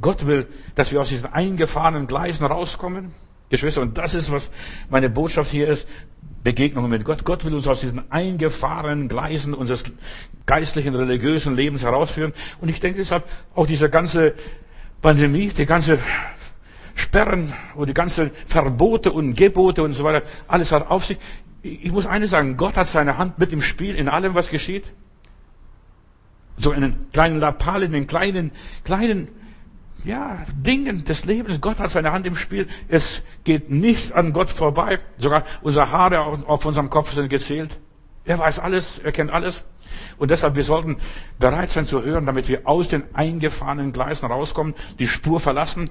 Gott 0.00 0.26
will, 0.26 0.46
dass 0.74 0.90
wir 0.90 1.00
aus 1.00 1.08
diesen 1.08 1.32
eingefahrenen 1.32 2.06
Gleisen 2.06 2.46
rauskommen. 2.46 3.12
Geschwister, 3.50 3.82
und 3.82 3.98
das 3.98 4.14
ist, 4.14 4.30
was 4.30 4.50
meine 4.88 5.10
Botschaft 5.10 5.50
hier 5.50 5.68
ist. 5.68 5.88
Begegnungen 6.42 6.90
mit 6.90 7.04
Gott. 7.04 7.24
Gott 7.24 7.44
will 7.44 7.54
uns 7.54 7.68
aus 7.68 7.80
diesen 7.80 8.10
eingefahrenen 8.10 9.08
Gleisen 9.08 9.52
unseres 9.52 9.84
geistlichen, 10.46 10.94
religiösen 10.94 11.54
Lebens 11.54 11.82
herausführen. 11.82 12.32
Und 12.60 12.68
ich 12.68 12.80
denke 12.80 12.98
deshalb, 12.98 13.24
auch 13.54 13.66
diese 13.66 13.90
ganze 13.90 14.34
Pandemie, 15.02 15.48
die 15.48 15.66
ganze 15.66 15.98
Sperren 16.94 17.52
und 17.74 17.88
die 17.88 17.94
ganzen 17.94 18.30
Verbote 18.46 19.12
und 19.12 19.34
Gebote 19.34 19.82
und 19.82 19.94
so 19.94 20.04
weiter, 20.04 20.26
alles 20.48 20.72
hat 20.72 20.90
auf 20.90 21.04
sich. 21.04 21.18
Ich 21.62 21.92
muss 21.92 22.06
eines 22.06 22.30
sagen, 22.30 22.56
Gott 22.56 22.76
hat 22.76 22.86
seine 22.86 23.18
Hand 23.18 23.38
mit 23.38 23.52
im 23.52 23.60
Spiel 23.60 23.94
in 23.94 24.08
allem, 24.08 24.34
was 24.34 24.48
geschieht. 24.48 24.84
So 26.56 26.72
in 26.72 26.82
den 26.82 27.10
kleinen 27.12 27.38
Lappalen, 27.38 27.86
in 27.86 27.92
den 27.92 28.06
kleinen, 28.06 28.50
kleinen 28.84 29.28
ja, 30.04 30.44
Dingen 30.54 31.04
des 31.04 31.24
Lebens. 31.24 31.60
Gott 31.60 31.78
hat 31.78 31.90
seine 31.90 32.12
Hand 32.12 32.26
im 32.26 32.36
Spiel. 32.36 32.68
Es 32.88 33.22
geht 33.44 33.70
nichts 33.70 34.12
an 34.12 34.32
Gott 34.32 34.50
vorbei. 34.50 34.98
Sogar 35.18 35.44
unsere 35.62 35.90
Haare 35.90 36.20
auf 36.20 36.64
unserem 36.64 36.90
Kopf 36.90 37.12
sind 37.12 37.28
gezählt. 37.28 37.78
Er 38.24 38.38
weiß 38.38 38.58
alles, 38.58 38.98
er 38.98 39.12
kennt 39.12 39.30
alles. 39.30 39.64
Und 40.18 40.30
deshalb, 40.30 40.56
wir 40.56 40.64
sollten 40.64 40.98
bereit 41.38 41.70
sein 41.70 41.86
zu 41.86 42.02
hören, 42.02 42.26
damit 42.26 42.48
wir 42.48 42.66
aus 42.66 42.88
den 42.88 43.02
eingefahrenen 43.14 43.92
Gleisen 43.92 44.26
rauskommen, 44.26 44.74
die 44.98 45.08
Spur 45.08 45.40
verlassen, 45.40 45.90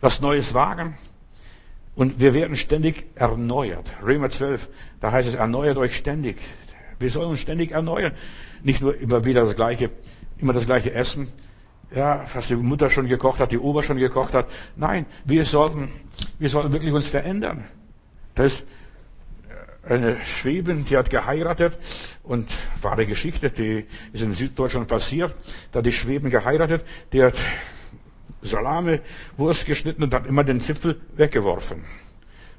was 0.00 0.20
Neues 0.20 0.54
wagen. 0.54 0.96
Und 1.94 2.20
wir 2.20 2.34
werden 2.34 2.56
ständig 2.56 3.04
erneuert. 3.14 3.94
Römer 4.02 4.30
12, 4.30 4.68
da 5.00 5.12
heißt 5.12 5.28
es, 5.28 5.34
erneuert 5.34 5.76
euch 5.76 5.96
ständig. 5.96 6.38
Wir 6.98 7.10
sollen 7.10 7.30
uns 7.30 7.40
ständig 7.40 7.72
erneuern. 7.72 8.12
Nicht 8.62 8.80
nur 8.82 8.98
immer 8.98 9.24
wieder 9.24 9.44
das 9.44 9.56
gleiche, 9.56 9.90
immer 10.38 10.52
das 10.52 10.66
gleiche 10.66 10.92
Essen, 10.92 11.32
ja, 11.94 12.24
was 12.32 12.48
die 12.48 12.56
Mutter 12.56 12.90
schon 12.90 13.06
gekocht 13.06 13.40
hat, 13.40 13.52
die 13.52 13.58
Ober 13.58 13.82
schon 13.82 13.96
gekocht 13.96 14.34
hat. 14.34 14.46
Nein, 14.76 15.06
wir 15.24 15.44
sollten, 15.44 15.90
wir 16.38 16.48
sollten 16.48 16.72
wirklich 16.72 16.92
uns 16.92 17.08
verändern. 17.08 17.64
Das 18.34 18.54
ist 18.54 18.64
eine 19.82 20.22
Schwäbin, 20.24 20.84
die 20.84 20.96
hat 20.96 21.10
geheiratet 21.10 21.78
und 22.22 22.48
wahre 22.82 23.06
Geschichte, 23.06 23.50
die 23.50 23.86
ist 24.12 24.22
in 24.22 24.32
Süddeutschland 24.32 24.88
passiert. 24.88 25.34
Da 25.72 25.78
hat 25.78 25.86
die 25.86 25.92
Schwäbin 25.92 26.30
geheiratet, 26.30 26.84
die 27.12 27.22
hat 27.22 27.34
Salame, 28.42 29.00
Wurst 29.36 29.66
geschnitten 29.66 30.02
und 30.02 30.14
hat 30.14 30.26
immer 30.26 30.44
den 30.44 30.60
Zipfel 30.60 31.00
weggeworfen. 31.16 31.84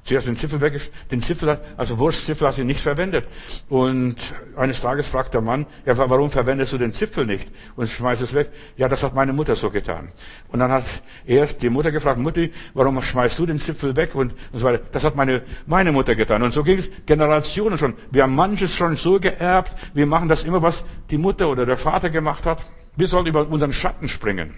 Zuerst 0.03 0.27
den 0.27 0.35
Zipfel 0.35 0.59
weg, 0.61 0.81
den 1.11 1.21
Zipfel, 1.21 1.59
also 1.77 1.99
Wurstzipfel 1.99 2.47
hat 2.47 2.55
sie 2.55 2.63
nicht 2.63 2.81
verwendet. 2.81 3.27
Und 3.69 4.15
eines 4.57 4.81
Tages 4.81 5.07
fragt 5.07 5.35
der 5.35 5.41
Mann, 5.41 5.67
ja, 5.85 5.95
warum 5.95 6.31
verwendest 6.31 6.73
du 6.73 6.79
den 6.79 6.91
Zipfel 6.91 7.27
nicht? 7.27 7.47
Und 7.75 7.87
schmeißt 7.87 8.21
es 8.23 8.33
weg. 8.33 8.49
Ja, 8.77 8.89
das 8.89 9.03
hat 9.03 9.13
meine 9.13 9.31
Mutter 9.31 9.55
so 9.55 9.69
getan. 9.69 10.11
Und 10.47 10.59
dann 10.59 10.71
hat 10.71 10.85
er 11.25 11.45
die 11.45 11.69
Mutter 11.69 11.91
gefragt, 11.91 12.17
Mutti, 12.17 12.51
warum 12.73 12.99
schmeißt 12.99 13.37
du 13.37 13.45
den 13.45 13.59
Zipfel 13.59 13.95
weg? 13.95 14.15
Und, 14.15 14.33
und 14.51 14.59
so 14.59 14.65
weiter. 14.65 14.83
Das 14.91 15.03
hat 15.03 15.15
meine, 15.15 15.43
meine 15.67 15.91
Mutter 15.91 16.15
getan. 16.15 16.41
Und 16.41 16.51
so 16.51 16.63
ging 16.63 16.79
es 16.79 16.89
Generationen 17.05 17.77
schon. 17.77 17.93
Wir 18.09 18.23
haben 18.23 18.33
manches 18.33 18.75
schon 18.75 18.95
so 18.95 19.19
geerbt. 19.19 19.75
Wir 19.93 20.07
machen 20.07 20.27
das 20.29 20.43
immer, 20.43 20.63
was 20.63 20.83
die 21.11 21.19
Mutter 21.19 21.47
oder 21.47 21.67
der 21.67 21.77
Vater 21.77 22.09
gemacht 22.09 22.47
hat. 22.47 22.65
Wir 22.95 23.07
sollen 23.07 23.27
über 23.27 23.47
unseren 23.47 23.71
Schatten 23.71 24.07
springen. 24.07 24.55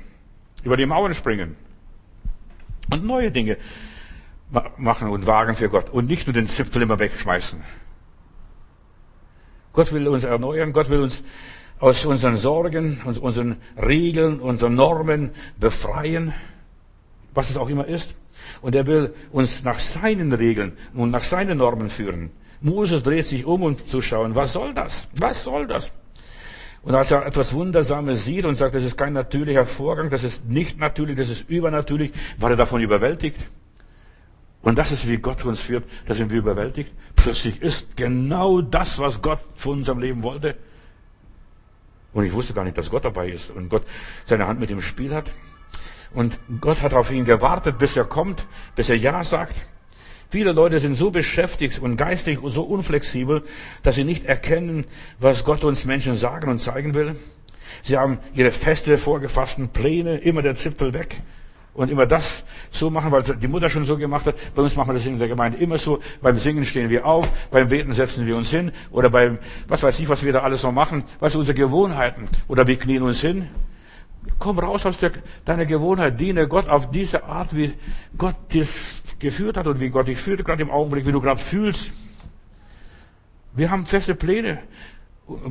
Über 0.64 0.78
die 0.78 0.86
Mauern 0.86 1.14
springen. 1.14 1.58
Und 2.90 3.06
neue 3.06 3.30
Dinge 3.30 3.58
machen 4.78 5.10
und 5.10 5.28
wagen 5.28 5.56
für 5.56 5.70
Gott 5.70 5.90
und 5.90 6.08
nicht 6.08 6.28
nur 6.28 6.34
den 6.34 6.48
Zipfel 6.48 6.82
immer 6.82 7.00
wegschmeißen. 7.00 7.62
Gott 9.74 9.92
will 9.92 10.08
uns 10.08 10.24
erneuern, 10.24 10.72
Gott 10.72 10.90
will 10.90 11.02
uns 11.02 11.24
aus 11.80 12.06
unseren 12.06 12.38
Sorgen, 12.38 13.02
aus 13.06 13.18
unseren 13.18 13.58
Regeln, 13.76 14.40
unseren 14.40 14.76
Normen 14.76 15.32
befreien, 15.60 16.34
was 17.34 17.50
es 17.50 17.58
auch 17.58 17.70
immer 17.70 17.88
ist. 17.88 18.16
Und 18.62 18.76
er 18.76 18.88
will 18.88 19.14
uns 19.32 19.64
nach 19.64 19.80
seinen 19.80 20.34
Regeln 20.34 20.78
und 20.94 21.12
nach 21.12 21.24
seinen 21.24 21.58
Normen 21.58 21.90
führen. 21.90 22.32
Moses 22.62 23.04
dreht 23.04 23.26
sich 23.26 23.46
um, 23.46 23.64
um 23.64 23.86
zu 23.86 24.02
schauen, 24.02 24.36
was 24.36 24.54
soll 24.54 24.74
das? 24.74 25.08
Was 25.18 25.44
soll 25.44 25.68
das? 25.68 25.92
Und 26.84 26.96
als 26.96 27.12
er 27.12 27.26
etwas 27.26 27.54
Wundersames 27.54 28.26
sieht 28.26 28.46
und 28.46 28.56
sagt, 28.56 28.76
das 28.76 28.84
ist 28.84 28.98
kein 28.98 29.14
natürlicher 29.14 29.66
Vorgang, 29.66 30.10
das 30.10 30.24
ist 30.24 30.46
nicht 30.46 30.78
natürlich, 30.78 31.16
das 31.16 31.30
ist 31.30 31.50
übernatürlich, 31.50 32.12
war 32.38 32.52
er 32.52 32.58
davon 32.58 32.82
überwältigt. 32.82 33.40
Und 34.64 34.78
das 34.78 34.92
ist, 34.92 35.08
wie 35.08 35.18
Gott 35.18 35.44
uns 35.46 35.60
führt. 35.60 35.84
Da 36.06 36.16
sind 36.16 36.32
wir 36.32 36.40
überwältigt. 36.40 36.92
Plötzlich 37.16 37.62
ist 37.62 37.96
genau 37.98 38.62
das, 38.62 38.98
was 38.98 39.22
Gott 39.22 39.40
von 39.56 39.80
unserem 39.80 40.00
Leben 40.00 40.24
wollte. 40.24 40.56
Und 42.14 42.26
ich 42.26 42.34
wusste 42.34 42.54
gar 42.54 42.64
nicht, 42.64 42.78
dass 42.78 42.90
Gott 42.90 43.06
dabei 43.06 43.30
ist 43.30 43.52
und 43.52 43.70
Gott 43.70 43.84
seine 44.26 44.48
Hand 44.48 44.60
mit 44.60 44.70
dem 44.70 44.82
Spiel 44.82 45.14
hat. 45.14 45.30
Und 46.14 46.40
Gott 46.62 46.82
hat 46.82 46.94
auf 46.94 47.12
ihn 47.12 47.26
gewartet, 47.26 47.78
bis 47.78 47.98
er 47.98 48.06
kommt, 48.06 48.48
bis 48.76 48.90
er 48.90 48.96
Ja 48.96 49.24
sagt. 49.24 49.56
Viele 50.30 50.54
Leute 50.54 50.80
sind 50.80 50.96
so 50.96 51.12
beschäftigt 51.12 51.80
und 51.80 51.98
geistig 51.98 52.42
und 52.42 52.52
so 52.52 52.64
unflexibel, 52.64 53.44
dass 53.84 53.96
sie 53.96 54.04
nicht 54.04 54.26
erkennen, 54.26 54.86
was 55.20 55.44
Gott 55.44 55.64
uns 55.64 55.86
Menschen 55.86 56.16
sagen 56.16 56.50
und 56.50 56.60
zeigen 56.60 56.94
will. 56.94 57.18
Sie 57.82 57.98
haben 57.98 58.20
ihre 58.34 58.52
feste, 58.52 58.98
vorgefassten 58.98 59.70
Pläne, 59.70 60.18
immer 60.18 60.42
der 60.42 60.56
Zipfel 60.56 60.94
weg 60.94 61.18
und 61.74 61.90
immer 61.90 62.06
das 62.06 62.44
so 62.72 62.90
machen, 62.90 63.12
weil 63.12 63.24
die 63.24 63.48
Mutter 63.48 63.70
schon 63.70 63.86
so 63.86 63.98
gemacht 63.98 64.26
hat. 64.26 64.36
Bei 64.56 64.62
uns 64.62 64.76
machen 64.76 64.90
wir 64.90 64.94
das 64.94 65.06
in 65.06 65.18
der 65.18 65.28
Gemeinde 65.28 65.58
immer 65.58 65.78
so. 65.78 66.00
Beim 66.22 66.38
Singen 66.38 66.66
stehen 66.66 66.90
wir 66.90 67.06
auf, 67.06 67.32
beim 67.50 67.68
Beten 67.68 67.94
setzen 67.94 68.26
wir 68.26 68.38
uns 68.38 68.50
hin 68.52 68.72
oder 68.92 69.10
beim, 69.10 69.40
was 69.68 69.84
weiß 69.84 70.00
ich, 70.00 70.10
was 70.10 70.24
wir 70.24 70.34
da 70.34 70.42
alles 70.42 70.62
so 70.62 70.72
machen. 70.72 71.04
Was 71.20 71.34
sind 71.34 71.40
unsere 71.40 71.58
Gewohnheiten? 71.58 72.28
Oder 72.48 72.68
wir 72.68 72.78
knien 72.78 73.04
uns 73.04 73.22
hin. 73.22 73.48
Komm 74.40 74.60
raus 74.60 74.86
aus 74.86 74.98
der, 75.00 75.12
deiner 75.46 75.66
Gewohnheit, 75.66 76.20
diene 76.20 76.48
Gott 76.48 76.70
auf 76.70 76.92
diese 76.92 77.26
Art, 77.26 77.56
wie 77.56 77.74
Gott 78.18 78.36
dich 78.54 78.70
geführt 79.20 79.58
hat 79.58 79.68
und 79.68 79.80
wie 79.80 79.90
Gott 79.90 80.08
dich 80.08 80.18
führt, 80.18 80.46
gerade 80.46 80.62
im 80.62 80.72
Augenblick, 80.72 81.06
wie 81.06 81.12
du 81.12 81.20
gerade 81.20 81.42
fühlst. 81.42 81.92
Wir 83.54 83.70
haben 83.70 83.86
feste 83.86 84.16
Pläne. 84.16 84.60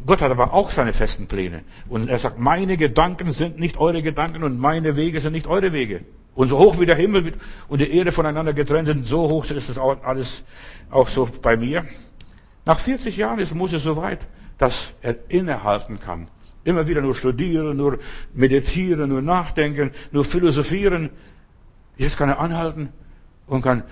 Gott 0.06 0.22
hat 0.22 0.30
aber 0.30 0.52
auch 0.52 0.70
seine 0.70 0.92
festen 0.92 1.26
Pläne. 1.26 1.62
Und 1.88 2.08
er 2.08 2.18
sagt, 2.18 2.38
meine 2.38 2.76
Gedanken 2.76 3.30
sind 3.30 3.58
nicht 3.58 3.76
eure 3.78 4.02
Gedanken 4.02 4.42
und 4.42 4.58
meine 4.58 4.96
Wege 4.96 5.20
sind 5.20 5.32
nicht 5.32 5.46
eure 5.46 5.72
Wege. 5.72 6.02
Und 6.34 6.48
so 6.48 6.58
hoch 6.58 6.80
wie 6.80 6.86
der 6.86 6.96
Himmel 6.96 7.32
und 7.68 7.80
die 7.80 7.90
Erde 7.90 8.12
voneinander 8.12 8.52
getrennt 8.52 8.88
sind, 8.88 9.06
so 9.06 9.28
hoch 9.28 9.44
ist 9.44 9.68
es 9.68 9.78
auch 9.78 10.02
alles 10.02 10.44
auch 10.90 11.08
so 11.08 11.28
bei 11.42 11.56
mir. 11.56 11.84
Nach 12.64 12.78
40 12.78 13.16
Jahren 13.16 13.38
ist 13.38 13.54
Moses 13.54 13.82
so 13.82 13.96
weit, 13.96 14.20
dass 14.58 14.94
er 15.02 15.16
innehalten 15.28 16.00
kann. 16.00 16.28
Immer 16.64 16.86
wieder 16.86 17.00
nur 17.00 17.14
studieren, 17.14 17.76
nur 17.76 17.98
meditieren, 18.34 19.10
nur 19.10 19.20
nachdenken, 19.20 19.90
nur 20.12 20.24
philosophieren. 20.24 21.10
Jetzt 21.96 22.16
kann 22.16 22.28
er 22.28 22.38
anhalten 22.38 22.90
und 23.46 23.62
kann 23.62 23.82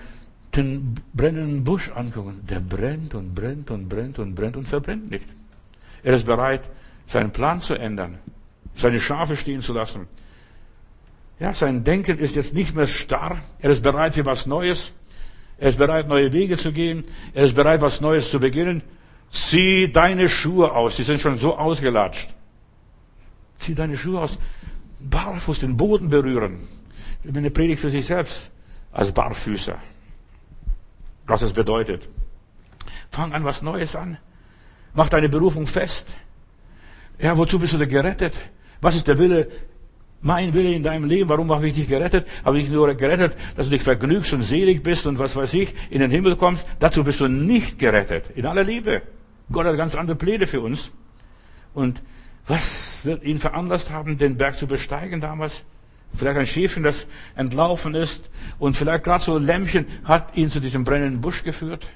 den 0.55 0.95
brennenden 1.13 1.63
Busch 1.63 1.91
angucken. 1.91 2.41
Der 2.49 2.59
brennt 2.59 3.13
und 3.13 3.35
brennt 3.35 3.69
und 3.71 3.89
brennt 3.89 4.19
und 4.19 4.35
brennt 4.35 4.57
und 4.57 4.67
verbrennt 4.67 5.11
nicht. 5.11 5.25
Er 6.03 6.13
ist 6.13 6.25
bereit, 6.25 6.61
seinen 7.07 7.31
Plan 7.31 7.61
zu 7.61 7.75
ändern, 7.75 8.19
seine 8.75 8.99
Schafe 8.99 9.35
stehen 9.35 9.61
zu 9.61 9.73
lassen. 9.73 10.07
Ja, 11.39 11.53
sein 11.53 11.83
Denken 11.83 12.19
ist 12.19 12.35
jetzt 12.35 12.53
nicht 12.53 12.75
mehr 12.75 12.87
starr. 12.87 13.41
Er 13.59 13.71
ist 13.71 13.81
bereit 13.81 14.13
für 14.13 14.25
was 14.25 14.45
Neues. 14.45 14.93
Er 15.57 15.69
ist 15.69 15.77
bereit, 15.77 16.07
neue 16.07 16.31
Wege 16.33 16.55
zu 16.57 16.71
gehen. 16.71 17.03
Er 17.33 17.45
ist 17.45 17.55
bereit, 17.55 17.81
was 17.81 17.99
Neues 17.99 18.29
zu 18.29 18.39
beginnen. 18.39 18.83
Zieh 19.31 19.91
deine 19.91 20.29
Schuhe 20.29 20.71
aus. 20.71 20.97
Sie 20.97 21.03
sind 21.03 21.19
schon 21.19 21.37
so 21.37 21.57
ausgelatscht. 21.57 22.31
Zieh 23.57 23.73
deine 23.73 23.97
Schuhe 23.97 24.19
aus. 24.21 24.37
Barfuß 24.99 25.59
den 25.59 25.77
Boden 25.77 26.09
berühren. 26.09 26.67
Eine 27.27 27.49
Predigt 27.49 27.81
für 27.81 27.89
sich 27.89 28.05
selbst 28.05 28.51
als 28.91 29.11
Barfüßer. 29.11 29.77
Was 31.25 31.41
es 31.41 31.53
bedeutet. 31.53 32.07
Fang 33.09 33.33
an, 33.33 33.43
was 33.43 33.61
Neues 33.61 33.95
an. 33.95 34.17
Mach 34.93 35.09
deine 35.09 35.29
Berufung 35.29 35.67
fest. 35.67 36.07
Ja, 37.19 37.37
wozu 37.37 37.59
bist 37.59 37.73
du 37.73 37.77
denn 37.77 37.89
gerettet? 37.89 38.33
Was 38.81 38.95
ist 38.95 39.07
der 39.07 39.17
Wille, 39.17 39.47
mein 40.21 40.53
Wille 40.53 40.73
in 40.73 40.83
deinem 40.83 41.05
Leben? 41.05 41.29
Warum 41.29 41.51
habe 41.51 41.67
ich 41.67 41.75
dich 41.75 41.87
gerettet? 41.87 42.27
Habe 42.43 42.57
ich 42.57 42.65
dich 42.65 42.73
nur 42.73 42.93
gerettet, 42.95 43.35
dass 43.55 43.67
du 43.67 43.71
dich 43.71 43.83
vergnügst 43.83 44.33
und 44.33 44.43
selig 44.43 44.83
bist 44.83 45.05
und 45.05 45.19
was 45.19 45.35
weiß 45.35 45.53
ich, 45.53 45.73
in 45.89 45.99
den 45.99 46.11
Himmel 46.11 46.35
kommst? 46.35 46.67
Dazu 46.79 47.03
bist 47.03 47.19
du 47.19 47.27
nicht 47.27 47.79
gerettet. 47.79 48.25
In 48.35 48.45
aller 48.45 48.63
Liebe. 48.63 49.03
Gott 49.51 49.65
hat 49.65 49.77
ganz 49.77 49.95
andere 49.95 50.15
Pläne 50.15 50.47
für 50.47 50.61
uns. 50.61 50.91
Und 51.73 52.01
was 52.47 53.05
wird 53.05 53.23
ihn 53.23 53.39
veranlasst 53.39 53.91
haben, 53.91 54.17
den 54.17 54.37
Berg 54.37 54.57
zu 54.57 54.67
besteigen 54.67 55.21
damals? 55.21 55.63
Vielleicht 56.13 56.37
ein 56.37 56.45
Schäfchen, 56.45 56.83
das 56.83 57.07
entlaufen 57.35 57.95
ist. 57.95 58.29
Und 58.59 58.75
vielleicht 58.75 59.03
gerade 59.03 59.23
so 59.23 59.35
ein 59.35 59.45
Lämmchen 59.45 59.85
hat 60.03 60.35
ihn 60.35 60.49
zu 60.49 60.59
diesem 60.59 60.83
brennenden 60.83 61.21
Busch 61.21 61.43
geführt. 61.43 61.87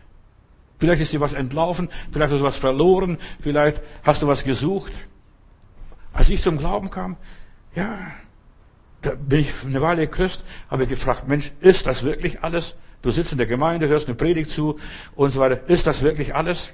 Vielleicht 0.78 1.02
ist 1.02 1.14
dir 1.14 1.22
was 1.22 1.34
entlaufen, 1.34 1.90
vielleicht 2.12 2.32
hast 2.32 2.40
du 2.40 2.46
was 2.46 2.58
verloren, 2.58 3.18
vielleicht 3.40 3.82
hast 4.04 4.22
du 4.22 4.28
was 4.28 4.44
gesucht. 4.44 4.94
Als 6.14 6.30
ich 6.30 6.42
zum 6.42 6.58
Glauben 6.58 6.90
kam, 6.90 7.18
ja, 7.76 7.98
da 9.02 9.12
bin 9.16 9.42
ich 9.42 9.52
eine 9.66 9.82
Weile 9.82 10.08
Christ, 10.08 10.44
habe 10.70 10.84
ich 10.84 10.90
gefragt, 10.90 11.28
Mensch, 11.28 11.52
ist 11.62 11.88
das 11.88 12.04
wirklich 12.04 12.44
alles? 12.44 12.76
Du 13.02 13.12
sitzt 13.12 13.32
in 13.32 13.38
der 13.38 13.48
Gemeinde, 13.48 13.88
hörst 13.88 14.08
eine 14.08 14.16
Predigt 14.16 14.50
zu 14.50 14.80
und 15.16 15.32
so 15.32 15.40
weiter. 15.40 15.70
Ist 15.70 15.86
das 15.86 16.02
wirklich 16.02 16.34
alles? 16.34 16.72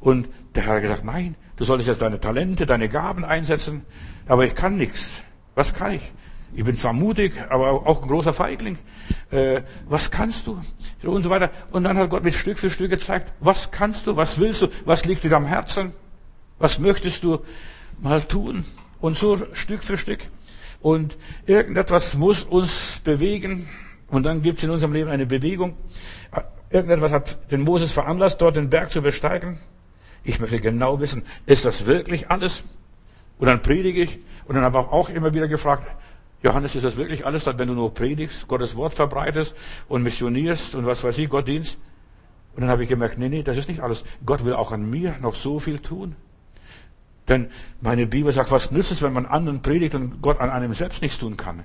Und 0.00 0.28
der 0.54 0.64
Herr 0.64 0.74
hat 0.74 0.82
gesagt, 0.82 1.04
nein, 1.04 1.36
du 1.56 1.64
solltest 1.64 1.88
jetzt 1.88 2.02
deine 2.02 2.20
Talente, 2.20 2.66
deine 2.66 2.88
Gaben 2.88 3.24
einsetzen, 3.24 3.84
aber 4.26 4.44
ich 4.44 4.54
kann 4.54 4.76
nichts. 4.76 5.22
Was 5.54 5.74
kann 5.74 5.92
ich? 5.92 6.12
Ich 6.54 6.64
bin 6.64 6.76
zwar 6.76 6.92
mutig, 6.92 7.34
aber 7.48 7.86
auch 7.86 8.02
ein 8.02 8.08
großer 8.08 8.32
Feigling. 8.32 8.78
Äh, 9.30 9.62
was 9.86 10.10
kannst 10.10 10.46
du? 10.46 10.60
Und 11.02 11.22
so 11.22 11.30
weiter. 11.30 11.50
Und 11.70 11.84
dann 11.84 11.96
hat 11.96 12.10
Gott 12.10 12.24
mir 12.24 12.32
Stück 12.32 12.58
für 12.58 12.70
Stück 12.70 12.90
gezeigt, 12.90 13.32
was 13.40 13.70
kannst 13.70 14.06
du, 14.06 14.16
was 14.16 14.38
willst 14.38 14.62
du, 14.62 14.68
was 14.84 15.04
liegt 15.04 15.22
dir 15.22 15.32
am 15.32 15.46
Herzen, 15.46 15.92
was 16.58 16.78
möchtest 16.78 17.22
du 17.22 17.40
mal 18.00 18.22
tun? 18.22 18.64
Und 19.00 19.16
so 19.16 19.38
Stück 19.52 19.84
für 19.84 19.96
Stück. 19.96 20.20
Und 20.80 21.16
irgendetwas 21.46 22.14
muss 22.14 22.42
uns 22.42 23.00
bewegen. 23.04 23.68
Und 24.08 24.24
dann 24.24 24.42
gibt 24.42 24.58
es 24.58 24.64
in 24.64 24.70
unserem 24.70 24.92
Leben 24.92 25.10
eine 25.10 25.26
Bewegung. 25.26 25.76
Irgendetwas 26.70 27.12
hat 27.12 27.50
den 27.52 27.62
Moses 27.62 27.92
veranlasst, 27.92 28.40
dort 28.40 28.56
den 28.56 28.70
Berg 28.70 28.90
zu 28.90 29.02
besteigen. 29.02 29.58
Ich 30.24 30.40
möchte 30.40 30.60
genau 30.60 31.00
wissen, 31.00 31.22
ist 31.46 31.64
das 31.64 31.86
wirklich 31.86 32.30
alles? 32.30 32.64
Und 33.38 33.46
dann 33.46 33.62
predige 33.62 34.02
ich. 34.02 34.18
Und 34.46 34.56
dann 34.56 34.64
habe 34.64 34.78
ich 34.80 34.86
auch 34.86 35.08
immer 35.10 35.32
wieder 35.32 35.46
gefragt, 35.46 35.84
Johannes, 36.42 36.76
ist 36.76 36.84
das 36.84 36.96
wirklich 36.96 37.26
alles, 37.26 37.46
wenn 37.46 37.68
du 37.68 37.74
nur 37.74 37.92
predigst, 37.92 38.46
Gottes 38.46 38.76
Wort 38.76 38.94
verbreitest 38.94 39.54
und 39.88 40.02
missionierst 40.02 40.74
und 40.74 40.86
was 40.86 41.02
weiß 41.02 41.18
ich, 41.18 41.28
Gott 41.28 41.48
dienst? 41.48 41.78
Und 42.54 42.62
dann 42.62 42.70
habe 42.70 42.84
ich 42.84 42.88
gemerkt, 42.88 43.18
nee, 43.18 43.28
nee, 43.28 43.42
das 43.42 43.56
ist 43.56 43.68
nicht 43.68 43.80
alles. 43.80 44.04
Gott 44.24 44.44
will 44.44 44.52
auch 44.52 44.72
an 44.72 44.88
mir 44.88 45.16
noch 45.20 45.34
so 45.34 45.58
viel 45.58 45.78
tun. 45.78 46.16
Denn 47.28 47.50
meine 47.80 48.06
Bibel 48.06 48.32
sagt, 48.32 48.50
was 48.50 48.70
nützt 48.70 48.90
es, 48.90 49.02
wenn 49.02 49.12
man 49.12 49.26
anderen 49.26 49.62
predigt 49.62 49.94
und 49.94 50.22
Gott 50.22 50.40
an 50.40 50.50
einem 50.50 50.72
selbst 50.74 51.02
nichts 51.02 51.18
tun 51.18 51.36
kann? 51.36 51.64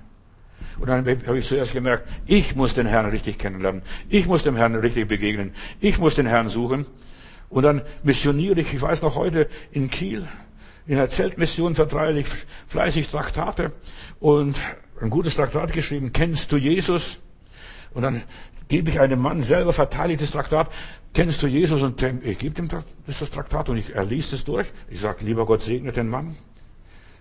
Und 0.79 0.89
dann 0.89 1.05
habe 1.05 1.39
ich 1.39 1.47
zuerst 1.47 1.73
gemerkt, 1.73 2.07
ich 2.25 2.55
muss 2.55 2.73
den 2.73 2.87
Herrn 2.87 3.05
richtig 3.05 3.37
kennenlernen. 3.37 3.83
Ich 4.09 4.27
muss 4.27 4.43
dem 4.43 4.55
Herrn 4.55 4.75
richtig 4.75 5.07
begegnen. 5.07 5.53
Ich 5.79 5.99
muss 5.99 6.15
den 6.15 6.25
Herrn 6.25 6.49
suchen. 6.49 6.85
Und 7.49 7.63
dann 7.63 7.83
missioniere 8.01 8.59
ich, 8.61 8.73
ich 8.73 8.81
weiß 8.81 9.03
noch 9.03 9.15
heute 9.15 9.47
in 9.71 9.89
Kiel, 9.89 10.27
in 10.85 10.97
der 10.97 11.09
Zeltmission 11.09 11.75
vertreibe 11.75 12.19
ich 12.19 12.27
fleißig 12.67 13.07
Traktate 13.07 13.71
und 14.19 14.59
ein 15.01 15.09
gutes 15.09 15.35
Traktat 15.35 15.73
geschrieben, 15.73 16.11
kennst 16.13 16.51
du 16.51 16.57
Jesus? 16.57 17.19
Und 17.93 18.03
dann 18.03 18.23
gebe 18.67 18.89
ich 18.89 18.99
einem 18.99 19.19
Mann 19.19 19.43
selber 19.43 19.73
verteidigtes 19.73 20.31
Traktat, 20.31 20.71
kennst 21.13 21.41
du 21.43 21.47
Jesus? 21.47 21.81
Und 21.81 22.01
ich 22.23 22.37
gebe 22.37 22.61
ihm 22.61 22.69
das 23.05 23.31
Traktat 23.31 23.69
und 23.69 23.77
ich, 23.77 23.95
er 23.95 24.09
es 24.11 24.43
durch. 24.43 24.67
Ich 24.89 24.99
sage, 24.99 25.23
lieber 25.25 25.45
Gott 25.45 25.61
segne 25.61 25.91
den 25.91 26.09
Mann. 26.09 26.35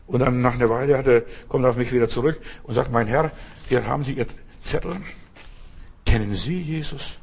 Und 0.07 0.21
dann 0.21 0.41
nach 0.41 0.55
einer 0.55 0.69
Weile 0.69 0.99
hat 0.99 1.07
er, 1.07 1.23
kommt 1.49 1.65
er 1.65 1.71
auf 1.71 1.77
mich 1.77 1.93
wieder 1.93 2.09
zurück 2.09 2.41
und 2.65 2.75
sagt, 2.75 2.91
mein 2.91 3.07
Herr, 3.07 3.31
hier 3.69 3.87
haben 3.87 4.05
Sie 4.05 4.15
Ihr 4.15 4.27
Zettel. 4.61 4.97
Kennen 6.05 6.35
Sie 6.35 6.61
Jesus? 6.61 7.17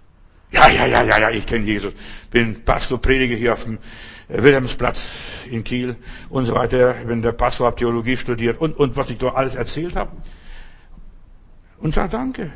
Ja, 0.52 0.68
ja, 0.70 0.86
ja, 0.86 1.04
ja, 1.04 1.20
ja, 1.20 1.30
ich 1.30 1.46
kenne 1.46 1.66
Jesus. 1.66 1.94
Bin 2.32 2.64
Pastor, 2.64 3.00
predige 3.00 3.36
hier 3.36 3.54
auf 3.54 3.66
dem 3.66 3.78
Wilhelmsplatz 4.30 5.16
in 5.50 5.64
Kiel 5.64 5.96
und 6.30 6.46
so 6.46 6.54
weiter. 6.54 6.94
Bin 7.06 7.22
der 7.22 7.32
Pastor, 7.32 7.68
habe 7.68 7.76
Theologie 7.76 8.16
studiert 8.16 8.62
und, 8.62 8.78
und 8.78 8.96
was 8.96 9.10
ich 9.10 9.18
da 9.18 9.30
alles 9.30 9.56
erzählt 9.56 9.96
habe. 9.96 10.12
Und 11.80 11.94
sagt 11.94 12.14
Danke. 12.14 12.52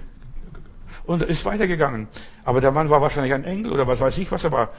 Und 1.06 1.22
ist 1.24 1.44
weitergegangen. 1.44 2.08
Aber 2.46 2.62
der 2.62 2.72
Mann 2.72 2.90
war 2.90 3.02
wahrscheinlich 3.02 3.34
ein 3.34 3.44
Engel 3.44 3.74
oder 3.74 3.88
was 3.88 4.00
weiß 4.00 4.18
ich, 4.20 4.32
was 4.32 4.44
er 4.44 4.52
war, 4.52 4.70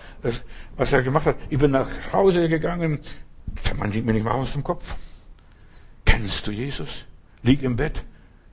was 0.77 0.93
er 0.93 1.03
gemacht 1.03 1.27
hat. 1.27 1.37
Ich 1.51 1.59
bin 1.59 1.73
nach 1.73 1.89
Hause 2.13 2.49
gegangen. 2.49 3.01
Der 3.67 3.75
Mann 3.75 3.91
ging 3.91 4.07
mir 4.07 4.15
nicht 4.15 4.25
mal 4.25 4.33
aus 4.33 4.53
dem 4.53 4.65
Kopf. 4.65 4.97
Kennst 6.05 6.47
du 6.47 6.51
Jesus? 6.51 7.05
Lieg 7.43 7.63
im 7.63 7.77
Bett. 7.77 8.05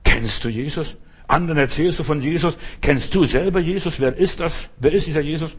Kennst 0.04 0.44
du 0.44 0.48
Jesus? 0.48 0.96
Anderen 1.32 1.56
erzählst 1.56 1.98
du 1.98 2.02
von 2.02 2.20
Jesus. 2.20 2.58
Kennst 2.82 3.14
du 3.14 3.24
selber 3.24 3.58
Jesus? 3.58 3.98
Wer 3.98 4.14
ist 4.14 4.38
das? 4.38 4.68
Wer 4.78 4.92
ist 4.92 5.06
dieser 5.06 5.22
Jesus? 5.22 5.56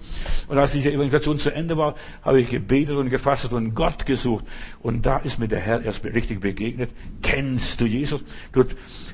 Und 0.48 0.60
als 0.60 0.74
diese 0.74 0.90
Evangelisation 0.90 1.40
zu 1.40 1.50
Ende 1.50 1.76
war, 1.76 1.96
habe 2.22 2.42
ich 2.42 2.50
gebetet 2.52 2.96
und 2.96 3.10
gefastet 3.10 3.54
und 3.54 3.74
Gott 3.74 4.06
gesucht. 4.06 4.46
Und 4.84 5.04
da 5.04 5.18
ist 5.18 5.40
mir 5.40 5.48
der 5.48 5.62
Herr 5.62 5.82
erst 5.84 6.06
richtig 6.06 6.42
begegnet. 6.42 6.92
Kennst 7.24 7.82
du 7.82 7.86
Jesus? 7.86 8.24
Du 8.52 8.66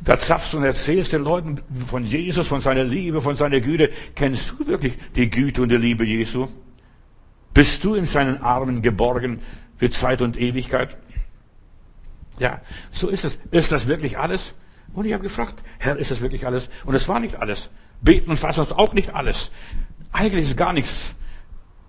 da 0.03 0.19
zapfst 0.19 0.53
und 0.53 0.65
erzählst 0.65 1.13
den 1.13 1.23
Leuten 1.23 1.61
von 1.87 2.03
Jesus, 2.03 2.45
von 2.45 2.59
seiner 2.59 2.83
Liebe, 2.83 3.21
von 3.21 3.35
seiner 3.35 3.61
Güte. 3.61 3.89
Kennst 4.13 4.53
du 4.59 4.67
wirklich 4.67 4.95
die 5.15 5.29
Güte 5.29 5.61
und 5.61 5.69
die 5.69 5.77
Liebe 5.77 6.03
Jesu? 6.03 6.49
Bist 7.53 7.85
du 7.85 7.95
in 7.95 8.03
seinen 8.03 8.41
Armen 8.41 8.81
geborgen 8.81 9.39
für 9.77 9.89
Zeit 9.91 10.21
und 10.21 10.35
Ewigkeit? 10.37 10.97
Ja, 12.37 12.59
so 12.91 13.07
ist 13.07 13.23
es. 13.23 13.39
Ist 13.51 13.71
das 13.71 13.87
wirklich 13.87 14.17
alles? 14.17 14.53
Und 14.93 15.05
ich 15.05 15.13
habe 15.13 15.23
gefragt, 15.23 15.63
Herr, 15.77 15.97
ist 15.97 16.11
das 16.11 16.21
wirklich 16.21 16.45
alles? 16.45 16.69
Und 16.85 16.95
es 16.95 17.07
war 17.07 17.19
nicht 17.19 17.35
alles. 17.35 17.69
Beten 18.01 18.31
und 18.31 18.37
fassen 18.37 18.61
ist 18.61 18.71
auch 18.71 18.93
nicht 18.93 19.13
alles. 19.13 19.51
Eigentlich 20.11 20.45
ist 20.45 20.57
gar 20.57 20.73
nichts. 20.73 21.15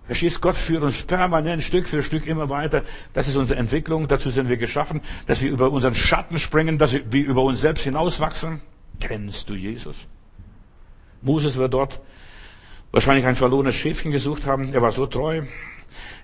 Verstehst, 0.07 0.41
Gott 0.41 0.57
führt 0.57 0.83
uns 0.83 1.05
permanent 1.05 1.63
Stück 1.63 1.89
für 1.89 2.03
Stück 2.03 2.27
immer 2.27 2.49
weiter. 2.49 2.83
Das 3.13 3.29
ist 3.29 3.37
unsere 3.37 3.61
Entwicklung. 3.61 4.09
Dazu 4.09 4.31
sind 4.31 4.49
wir 4.49 4.57
geschaffen, 4.57 5.03
dass 5.27 5.41
wir 5.41 5.51
über 5.51 5.71
unseren 5.71 5.95
Schatten 5.95 6.39
springen, 6.39 6.79
dass 6.79 6.93
wir 6.93 7.25
über 7.25 7.43
uns 7.43 7.61
selbst 7.61 7.85
hinauswachsen. 7.85 8.61
Kennst 8.99 9.49
du 9.49 9.55
Jesus? 9.55 9.95
Moses 11.23 11.57
wird 11.57 11.73
dort 11.75 12.01
wahrscheinlich 12.91 13.25
ein 13.25 13.37
verlorenes 13.37 13.77
Schäfchen 13.77 14.11
gesucht 14.11 14.47
haben. 14.47 14.73
Er 14.75 14.83
war 14.83 14.91
so 14.91 15.07
treu. 15.07 15.43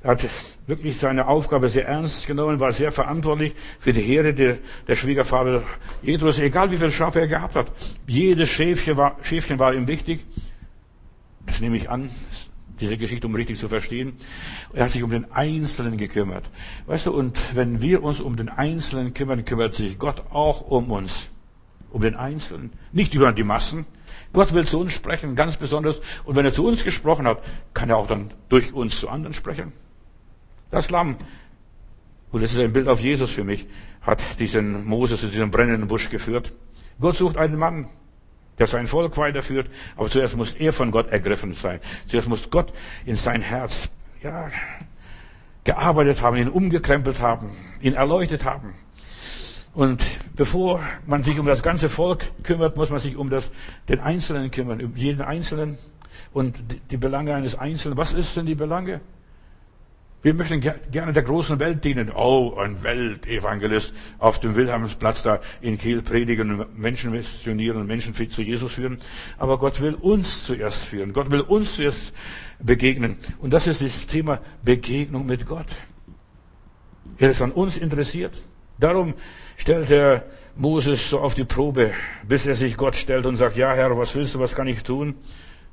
Er 0.02 0.12
hat 0.12 0.24
wirklich 0.66 0.96
seine 0.96 1.26
Aufgabe 1.26 1.68
sehr 1.68 1.86
ernst 1.86 2.26
genommen, 2.26 2.60
war 2.60 2.72
sehr 2.72 2.92
verantwortlich 2.92 3.54
für 3.78 3.92
die 3.92 4.02
Herde 4.02 4.34
der, 4.34 4.58
der 4.86 4.96
Schwiegervater 4.96 5.62
Jedrus, 6.02 6.38
egal 6.38 6.70
wie 6.70 6.76
viele 6.76 6.90
Schafe 6.90 7.20
er 7.20 7.28
gehabt 7.28 7.54
hat. 7.54 7.72
Jedes 8.06 8.48
Schäfchen 8.50 8.96
war, 8.96 9.16
Schäfchen 9.22 9.58
war 9.58 9.74
ihm 9.74 9.86
wichtig. 9.88 10.24
Das 11.46 11.60
nehme 11.60 11.76
ich 11.76 11.88
an, 11.88 12.10
diese 12.80 12.96
Geschichte, 12.96 13.26
um 13.26 13.34
richtig 13.34 13.58
zu 13.58 13.68
verstehen. 13.68 14.14
Er 14.72 14.84
hat 14.84 14.90
sich 14.90 15.02
um 15.02 15.10
den 15.10 15.30
Einzelnen 15.32 15.96
gekümmert. 15.96 16.44
Weißt 16.86 17.06
du, 17.06 17.12
und 17.12 17.38
wenn 17.54 17.80
wir 17.80 18.02
uns 18.02 18.20
um 18.20 18.36
den 18.36 18.48
Einzelnen 18.48 19.14
kümmern, 19.14 19.44
kümmert 19.44 19.74
sich 19.74 19.98
Gott 19.98 20.24
auch 20.30 20.62
um 20.62 20.90
uns. 20.90 21.28
Um 21.90 22.02
den 22.02 22.14
Einzelnen. 22.14 22.72
Nicht 22.92 23.14
über 23.14 23.32
die 23.32 23.44
Massen. 23.44 23.86
Gott 24.36 24.52
will 24.52 24.66
zu 24.66 24.78
uns 24.78 24.92
sprechen, 24.92 25.34
ganz 25.34 25.56
besonders. 25.56 26.02
Und 26.26 26.36
wenn 26.36 26.44
er 26.44 26.52
zu 26.52 26.66
uns 26.66 26.84
gesprochen 26.84 27.26
hat, 27.26 27.42
kann 27.72 27.88
er 27.88 27.96
auch 27.96 28.06
dann 28.06 28.30
durch 28.50 28.74
uns 28.74 29.00
zu 29.00 29.08
anderen 29.08 29.32
sprechen. 29.32 29.72
Das 30.70 30.90
Lamm, 30.90 31.16
und 32.32 32.42
das 32.42 32.52
ist 32.52 32.60
ein 32.60 32.70
Bild 32.70 32.86
auf 32.86 33.00
Jesus 33.00 33.30
für 33.30 33.44
mich, 33.44 33.66
hat 34.02 34.22
diesen 34.38 34.84
Moses 34.84 35.22
in 35.22 35.30
diesem 35.30 35.50
brennenden 35.50 35.88
Busch 35.88 36.10
geführt. 36.10 36.52
Gott 37.00 37.16
sucht 37.16 37.38
einen 37.38 37.56
Mann, 37.56 37.88
der 38.58 38.66
sein 38.66 38.88
Volk 38.88 39.16
weiterführt, 39.16 39.70
aber 39.96 40.10
zuerst 40.10 40.36
muss 40.36 40.52
er 40.52 40.74
von 40.74 40.90
Gott 40.90 41.08
ergriffen 41.08 41.54
sein. 41.54 41.80
Zuerst 42.06 42.28
muss 42.28 42.50
Gott 42.50 42.74
in 43.06 43.16
sein 43.16 43.40
Herz, 43.40 43.90
ja, 44.22 44.50
gearbeitet 45.64 46.20
haben, 46.20 46.36
ihn 46.36 46.48
umgekrempelt 46.48 47.20
haben, 47.20 47.56
ihn 47.80 47.94
erleuchtet 47.94 48.44
haben. 48.44 48.74
Und 49.76 50.02
bevor 50.34 50.80
man 51.06 51.22
sich 51.22 51.38
um 51.38 51.44
das 51.44 51.62
ganze 51.62 51.90
Volk 51.90 52.24
kümmert, 52.42 52.78
muss 52.78 52.88
man 52.88 52.98
sich 52.98 53.14
um 53.14 53.28
das, 53.28 53.52
den 53.90 54.00
Einzelnen 54.00 54.50
kümmern, 54.50 54.82
um 54.82 54.96
jeden 54.96 55.20
Einzelnen 55.20 55.76
und 56.32 56.56
die 56.90 56.96
Belange 56.96 57.34
eines 57.34 57.58
Einzelnen. 57.58 57.98
Was 57.98 58.14
ist 58.14 58.34
denn 58.38 58.46
die 58.46 58.54
Belange? 58.54 59.02
Wir 60.22 60.32
möchten 60.32 60.62
gerne 60.62 61.12
der 61.12 61.22
großen 61.22 61.60
Welt 61.60 61.84
dienen. 61.84 62.10
Oh, 62.10 62.56
ein 62.56 62.82
Weltevangelist 62.82 63.92
auf 64.18 64.40
dem 64.40 64.56
Wilhelmsplatz 64.56 65.22
da 65.22 65.40
in 65.60 65.76
Kiel 65.76 66.00
predigen 66.00 66.58
und 66.58 66.78
Menschen 66.78 67.10
missionieren 67.10 67.76
und 67.76 67.86
Menschen 67.86 68.14
zu 68.14 68.40
Jesus 68.40 68.72
führen. 68.72 68.96
Aber 69.36 69.58
Gott 69.58 69.82
will 69.82 69.92
uns 69.92 70.46
zuerst 70.46 70.86
führen. 70.86 71.12
Gott 71.12 71.30
will 71.30 71.42
uns 71.42 71.76
zuerst 71.76 72.14
begegnen. 72.60 73.18
Und 73.40 73.50
das 73.50 73.66
ist 73.66 73.82
das 73.82 74.06
Thema 74.06 74.40
Begegnung 74.64 75.26
mit 75.26 75.44
Gott. 75.44 75.68
Er 77.18 77.28
ist 77.28 77.42
an 77.42 77.52
uns 77.52 77.76
interessiert. 77.76 78.32
Darum 78.78 79.14
stellt 79.56 79.90
er 79.90 80.24
Moses 80.54 81.10
so 81.10 81.20
auf 81.20 81.34
die 81.34 81.44
Probe, 81.44 81.92
bis 82.26 82.46
er 82.46 82.56
sich 82.56 82.76
Gott 82.76 82.96
stellt 82.96 83.26
und 83.26 83.36
sagt, 83.36 83.56
ja 83.56 83.74
Herr, 83.74 83.96
was 83.96 84.14
willst 84.14 84.34
du, 84.34 84.40
was 84.40 84.54
kann 84.54 84.66
ich 84.66 84.82
tun? 84.82 85.14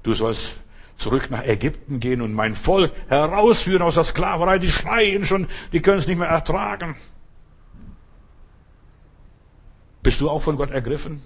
Du 0.03 0.13
sollst 0.13 0.59
zurück 0.97 1.29
nach 1.29 1.43
Ägypten 1.43 1.99
gehen 1.99 2.21
und 2.21 2.33
mein 2.33 2.55
Volk 2.55 2.91
herausführen 3.07 3.81
aus 3.81 3.95
der 3.95 4.03
Sklaverei. 4.03 4.59
Die 4.59 4.67
schreien 4.67 5.25
schon, 5.25 5.47
die 5.71 5.81
können 5.81 5.97
es 5.97 6.07
nicht 6.07 6.17
mehr 6.17 6.27
ertragen. 6.27 6.95
Bist 10.01 10.19
du 10.19 10.29
auch 10.29 10.41
von 10.41 10.57
Gott 10.57 10.71
ergriffen? 10.71 11.21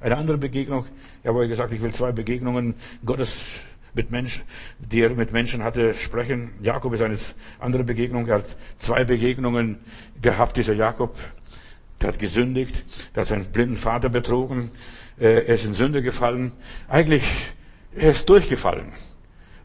Eine 0.00 0.16
andere 0.16 0.38
Begegnung. 0.38 0.86
Ich 1.22 1.28
habe 1.28 1.38
euch 1.38 1.48
gesagt, 1.48 1.72
ich 1.72 1.82
will 1.82 1.92
zwei 1.92 2.12
Begegnungen 2.12 2.74
Gottes 3.04 3.54
mit 3.94 4.10
Menschen, 4.10 4.42
die 4.78 5.00
er 5.00 5.10
mit 5.10 5.32
Menschen 5.32 5.62
hatte, 5.62 5.94
sprechen. 5.94 6.50
Jakob 6.60 6.92
ist 6.92 7.00
eine 7.00 7.16
andere 7.60 7.84
Begegnung. 7.84 8.26
Er 8.26 8.36
hat 8.36 8.56
zwei 8.78 9.04
Begegnungen 9.04 9.78
gehabt, 10.20 10.56
dieser 10.56 10.74
Jakob. 10.74 11.16
Der 12.00 12.08
hat 12.08 12.18
gesündigt, 12.18 12.84
der 13.14 13.22
hat 13.22 13.28
seinen 13.28 13.46
blinden 13.46 13.76
Vater 13.76 14.08
betrogen, 14.08 14.70
äh, 15.18 15.46
er 15.46 15.54
ist 15.54 15.64
in 15.64 15.74
Sünde 15.74 16.02
gefallen. 16.02 16.52
Eigentlich 16.88 17.24
er 17.94 18.10
ist 18.10 18.28
durchgefallen. 18.28 18.92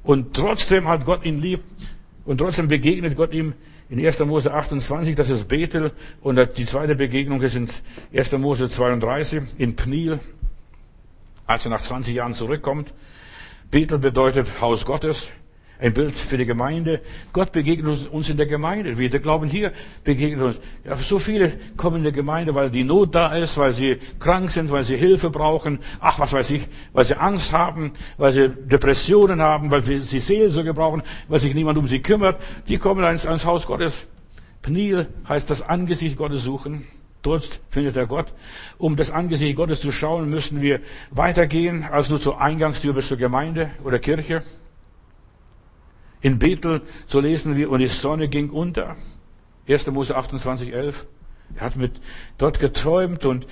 Und 0.04 0.36
trotzdem 0.36 0.88
hat 0.88 1.06
Gott 1.06 1.26
ihn 1.26 1.38
lieb 1.38 1.62
und 2.26 2.38
trotzdem 2.38 2.68
begegnet 2.68 3.16
Gott 3.16 3.34
ihm 3.34 3.54
in 3.90 4.06
1. 4.06 4.20
Mose 4.20 4.54
28, 4.54 5.16
das 5.16 5.32
ist 5.32 5.48
Bethel, 5.48 5.92
und 6.22 6.40
die 6.58 6.66
zweite 6.66 6.96
Begegnung 6.96 7.42
ist 7.42 7.56
in 7.56 7.68
1. 8.16 8.32
Mose 8.34 8.70
32 8.70 9.42
in 9.58 9.76
Pniel, 9.76 10.20
als 11.48 11.66
er 11.66 11.72
nach 11.72 11.82
20 11.82 12.14
Jahren 12.14 12.36
zurückkommt. 12.36 12.94
Bethel 13.72 14.00
bedeutet 14.00 14.62
Haus 14.62 14.86
Gottes 14.86 15.32
ein 15.80 15.94
Bild 15.94 16.16
für 16.16 16.38
die 16.38 16.46
Gemeinde. 16.46 17.02
Gott 17.32 17.52
begegnet 17.54 18.10
uns 18.12 18.30
in 18.30 18.36
der 18.36 18.46
Gemeinde. 18.46 18.98
Wir 18.98 19.10
glauben 19.10 19.50
hier 19.50 19.72
begegnet 20.04 20.42
uns. 20.42 20.62
Ja, 20.84 20.98
so 20.98 21.20
viele 21.20 21.54
kommen 21.78 21.98
in 21.98 22.04
der 22.04 22.12
Gemeinde, 22.12 22.54
weil 22.54 22.70
die 22.70 22.84
Not 22.84 23.16
da 23.16 23.34
ist, 23.36 23.58
weil 23.58 23.72
sie 23.72 23.98
krank 24.20 24.52
sind, 24.52 24.72
weil 24.72 24.84
sie 24.84 24.98
Hilfe 24.98 25.30
brauchen. 25.30 25.80
Ach, 26.02 26.20
was 26.20 26.34
weiß 26.34 26.50
ich, 26.52 26.68
weil 26.92 27.06
sie 27.06 27.16
Angst 27.16 27.54
haben, 27.54 27.94
weil 28.18 28.34
sie 28.34 28.50
Depressionen 28.50 29.42
haben, 29.42 29.72
weil 29.72 29.82
sie 29.84 30.20
Seelsorge 30.20 30.74
brauchen, 30.74 31.02
weil 31.30 31.40
sich 31.40 31.56
niemand 31.56 31.78
um 31.78 31.88
sie 31.88 32.02
kümmert. 32.02 32.42
Die 32.68 32.78
kommen 32.78 33.04
ans, 33.06 33.26
ans 33.26 33.46
Haus 33.46 33.66
Gottes. 33.66 34.06
Pnil 34.62 35.08
heißt 35.28 35.50
das 35.50 35.62
Angesicht 35.62 36.18
Gottes 36.18 36.44
suchen. 36.44 36.86
Dort 37.22 37.60
findet 37.70 37.98
er 37.98 38.08
Gott. 38.08 38.34
Um 38.78 38.96
das 38.96 39.12
Angesicht 39.12 39.56
Gottes 39.56 39.82
zu 39.82 39.92
schauen, 39.92 40.30
müssen 40.30 40.62
wir 40.62 40.80
weitergehen 41.12 41.84
als 41.84 42.10
nur 42.10 42.20
zur 42.20 42.40
Eingangstür 42.40 42.94
bis 42.94 43.08
zur 43.08 43.18
Gemeinde 43.18 43.72
oder 43.84 44.00
Kirche. 44.00 44.44
In 46.22 46.40
Bethel, 46.40 46.82
so 47.08 47.20
lesen 47.20 47.56
wir, 47.56 47.70
und 47.70 47.80
die 47.80 47.88
Sonne 47.88 48.30
ging 48.30 48.50
unter. 48.50 48.96
1. 49.68 49.88
Mose 49.88 50.16
28, 50.16 50.74
11. 50.74 51.08
Er 51.56 51.62
hat 51.62 51.76
mit 51.76 52.00
dort 52.38 52.60
geträumt 52.60 53.26
und 53.26 53.48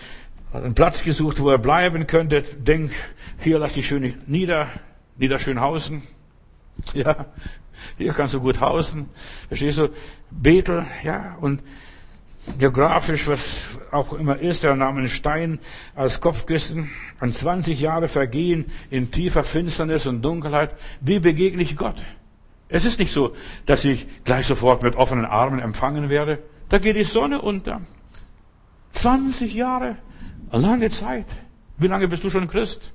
hat 0.54 0.64
einen 0.64 0.74
Platz 0.74 1.04
gesucht, 1.04 1.42
wo 1.42 1.50
er 1.50 1.58
bleiben 1.58 2.08
könnte. 2.08 2.42
Denk, 2.42 2.92
hier 3.40 3.60
lass 3.60 3.74
dich 3.74 3.88
schön 3.88 4.16
nieder, 4.28 4.70
niederschönhausen. 5.18 6.04
Ja, 6.94 7.26
hier 7.98 8.14
kannst 8.14 8.34
du 8.34 8.42
gut 8.42 8.60
hausen. 8.60 9.10
Verstehst 9.48 9.80
du? 9.80 9.90
Bethel, 10.30 10.86
ja, 11.04 11.38
und 11.42 11.62
geografisch, 12.58 13.28
was 13.28 13.80
auch 13.92 14.14
immer 14.14 14.38
ist, 14.38 14.64
er 14.64 14.76
nahm 14.76 14.98
einen 14.98 15.10
Stein 15.10 15.60
als 15.96 16.22
Kopfkissen, 16.22 16.90
an 17.20 17.32
20 17.32 17.80
Jahre 17.80 18.08
vergehen 18.08 18.66
in 18.90 19.12
tiefer 19.12 19.44
Finsternis 19.44 20.08
und 20.08 20.22
Dunkelheit. 20.22 20.72
Wie 21.02 21.20
begegne 21.20 21.62
ich 21.62 21.76
Gott? 21.78 22.02
Es 22.70 22.86
ist 22.86 23.00
nicht 23.00 23.12
so, 23.12 23.34
dass 23.66 23.86
ich 23.86 24.08
gleich 24.24 24.46
sofort 24.46 24.84
mit 24.84 24.96
offenen 24.96 25.26
Armen 25.26 25.60
empfangen 25.60 26.10
werde. 26.10 26.40
Da 26.70 26.80
geht 26.80 26.98
die 26.98 27.04
Sonne 27.04 27.42
unter. 27.42 27.82
20 28.92 29.54
Jahre, 29.54 29.98
lange 30.52 30.90
Zeit. 30.90 31.28
Wie 31.78 31.88
lange 31.88 32.08
bist 32.08 32.24
du 32.24 32.30
schon 32.30 32.48
Christ? 32.48 32.92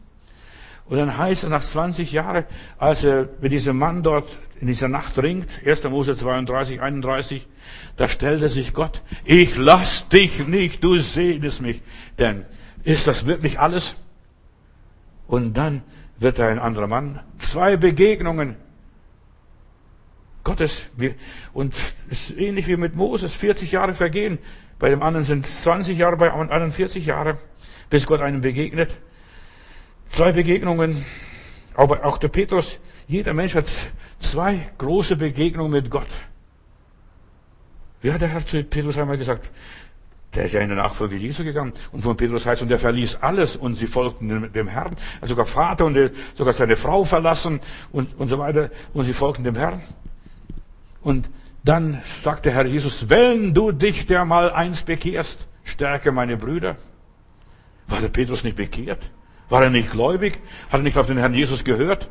Und 0.87 0.99
dann 0.99 1.17
heißt 1.17 1.45
es 1.45 1.51
nach 1.51 1.63
20 1.63 2.13
Jahren, 2.13 2.45
als 2.77 3.05
er 3.05 3.29
mit 3.41 3.53
diesem 3.53 3.79
Mann 3.79 4.03
dort 4.03 4.27
in 4.63 4.69
dieser 4.69 4.87
Nacht 4.87 5.19
ringt, 5.19 5.49
1. 5.67 5.83
Mose 5.91 6.15
32, 6.15 6.81
31, 6.81 7.49
da 7.97 8.09
stellte 8.09 8.49
sich 8.49 8.73
Gott, 8.73 9.03
ich 9.25 9.57
lass 9.57 10.09
dich 10.09 10.47
nicht, 10.47 10.85
du 10.85 11.01
sehnest 11.01 11.61
mich. 11.61 11.83
Denn 12.17 12.47
ist 12.85 13.09
das 13.09 13.27
wirklich 13.27 13.59
alles? 13.59 13.97
Und 15.27 15.55
dann 15.55 15.83
wird 16.19 16.39
er 16.39 16.47
ein 16.47 16.61
anderer 16.61 16.87
Mann. 16.87 17.19
Zwei 17.39 17.77
Begegnungen. 17.77 18.55
Gottes. 20.45 20.83
Und 21.53 21.75
es 22.09 22.31
ist 22.31 22.39
ähnlich 22.39 22.69
wie 22.69 22.77
mit 22.77 22.95
Moses. 22.95 23.35
40 23.35 23.73
Jahre 23.73 23.95
vergehen. 23.95 24.39
Bei 24.79 24.91
dem 24.91 25.03
anderen 25.03 25.25
sind 25.25 25.45
es 25.45 25.63
20 25.65 25.99
Jahre, 25.99 26.17
bei 26.17 26.29
dem 26.29 26.39
anderen 26.39 26.71
40 26.71 27.05
Jahre, 27.05 27.39
bis 27.91 28.07
Gott 28.07 28.21
einem 28.21 28.43
begegnet. 28.43 28.97
Zwei 30.09 30.31
Begegnungen. 30.31 31.05
Aber 31.75 32.05
auch 32.05 32.19
der 32.19 32.29
Petrus, 32.29 32.79
jeder 33.09 33.35
Mensch 33.35 33.57
hat 33.57 33.67
zwei 34.23 34.71
große 34.79 35.17
Begegnungen 35.17 35.73
mit 35.73 35.91
Gott. 35.91 36.09
Wie 38.01 38.13
hat 38.13 38.21
der 38.21 38.29
Herr 38.29 38.45
zu 38.45 38.63
Petrus 38.65 38.99
einmal 38.99 39.19
gesagt? 39.19 39.51
Der 40.35 40.45
ist 40.47 40.53
ja 40.53 40.61
in 40.61 40.69
der 40.69 40.79
Nachfolge 40.79 41.17
Jesu 41.17 41.45
gegangen. 41.45 41.73
Und 41.93 42.03
von 42.03 42.17
Petrus 42.17 42.47
heißt, 42.47 42.63
und 42.63 42.71
er 42.71 42.79
verließ 42.79 43.19
alles 43.21 43.55
und 43.55 43.75
sie 43.75 43.87
folgten 43.87 44.51
dem 44.53 44.67
Herrn. 44.67 44.97
Also 45.21 45.33
sogar 45.33 45.47
Vater 45.47 45.85
und 45.85 45.99
sogar 46.35 46.55
seine 46.55 46.77
Frau 46.77 47.05
verlassen 47.05 47.61
und, 47.93 48.19
und 48.19 48.29
so 48.29 48.39
weiter. 48.39 48.71
Und 48.95 49.05
sie 49.05 49.13
folgten 49.13 49.45
dem 49.45 49.57
Herrn. 49.57 49.83
Und 51.03 51.29
dann 51.65 52.01
sagt 52.05 52.47
der 52.47 52.55
Herr 52.55 52.67
Jesus, 52.67 53.11
wenn 53.11 53.53
du 53.55 53.73
dich 53.73 54.07
der 54.07 54.25
mal 54.25 54.51
eins 54.51 54.83
bekehrst, 54.83 55.47
stärke 55.65 56.13
meine 56.13 56.37
Brüder. 56.37 56.77
War 57.89 58.01
der 58.01 58.09
Petrus 58.09 58.43
nicht 58.43 58.57
bekehrt? 58.57 59.11
War 59.49 59.63
er 59.63 59.71
nicht 59.71 59.91
gläubig? 59.91 60.41
Hat 60.71 60.81
er 60.81 60.83
nicht 60.83 60.97
auf 60.97 61.07
den 61.07 61.19
Herrn 61.19 61.35
Jesus 61.35 61.63
gehört? 61.63 62.09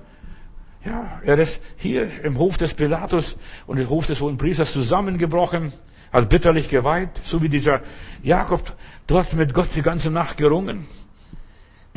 Ja, 0.84 1.22
er 1.24 1.38
ist 1.38 1.62
hier 1.78 2.24
im 2.24 2.38
Hof 2.38 2.58
des 2.58 2.74
Pilatus 2.74 3.38
und 3.68 3.78
im 3.78 3.90
Hof 3.90 4.08
des 4.08 4.20
Hohen 4.20 4.38
Priesters 4.38 4.74
zusammengebrochen, 4.74 5.74
hat 6.12 6.30
bitterlich 6.30 6.70
geweint, 6.70 7.12
so 7.24 7.42
wie 7.42 7.50
dieser 7.50 7.82
Jakob 8.24 8.76
dort 9.08 9.34
mit 9.34 9.54
Gott 9.54 9.70
die 9.76 9.82
ganze 9.82 10.10
Nacht 10.10 10.38
gerungen. 10.38 10.88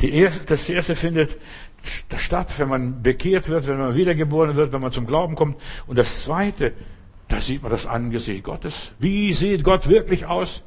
Die 0.01 0.13
erste, 0.13 0.45
das 0.45 0.69
erste 0.69 0.95
findet 0.95 1.37
statt, 2.15 2.53
wenn 2.57 2.69
man 2.69 3.01
bekehrt 3.01 3.49
wird, 3.49 3.67
wenn 3.67 3.77
man 3.77 3.95
wiedergeboren 3.95 4.55
wird, 4.55 4.71
wenn 4.71 4.81
man 4.81 4.91
zum 4.91 5.07
Glauben 5.07 5.35
kommt. 5.35 5.59
Und 5.87 5.97
das 5.97 6.23
zweite, 6.23 6.73
da 7.27 7.41
sieht 7.41 7.61
man 7.63 7.71
das 7.71 7.85
Angesicht 7.85 8.43
Gottes. 8.43 8.91
Wie 8.99 9.33
sieht 9.33 9.63
Gott 9.63 9.87
wirklich 9.89 10.25
aus? 10.25 10.63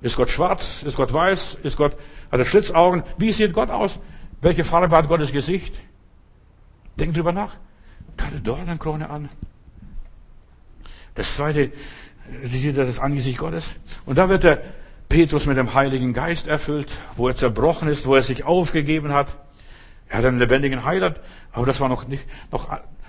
Ist 0.00 0.16
Gott 0.16 0.30
schwarz? 0.30 0.82
Ist 0.82 0.96
Gott 0.96 1.12
weiß? 1.12 1.58
Ist 1.62 1.76
Gott, 1.76 1.96
hat 2.30 2.38
er 2.38 2.44
Schlitzaugen? 2.44 3.02
Wie 3.16 3.32
sieht 3.32 3.52
Gott 3.52 3.70
aus? 3.70 3.98
Welche 4.40 4.64
Farbe 4.64 4.94
hat 4.96 5.08
Gottes 5.08 5.32
Gesicht? 5.32 5.74
Denk 6.98 7.14
drüber 7.14 7.32
nach. 7.32 7.56
Da 8.16 8.26
eine 8.26 8.40
Dornenkrone 8.40 9.10
an. 9.10 9.28
Das 11.14 11.36
zweite, 11.36 11.72
Sie 12.44 12.58
sieht 12.58 12.76
das 12.76 12.98
Angesicht 12.98 13.38
Gottes. 13.38 13.70
Und 14.06 14.16
da 14.16 14.28
wird 14.28 14.44
der 14.44 14.62
Petrus 15.08 15.46
mit 15.46 15.56
dem 15.56 15.74
Heiligen 15.74 16.12
Geist 16.12 16.46
erfüllt, 16.46 16.90
wo 17.16 17.28
er 17.28 17.36
zerbrochen 17.36 17.88
ist, 17.88 18.06
wo 18.06 18.14
er 18.14 18.22
sich 18.22 18.44
aufgegeben 18.44 19.12
hat. 19.12 19.36
Er 20.08 20.18
hat 20.18 20.24
einen 20.24 20.38
lebendigen 20.38 20.84
Heiland, 20.84 21.20
aber 21.52 21.66
das 21.66 21.80
war 21.80 21.88
noch 21.88 22.06
nicht, 22.08 22.24
noch 22.50 22.68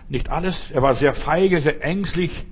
nicht 0.10 0.30
alles. 0.30 0.72
Er 0.72 0.82
war 0.82 0.94
sehr 0.94 1.14
feige, 1.14 1.62
sehr 1.62 1.84
ängstlich. 1.84 2.46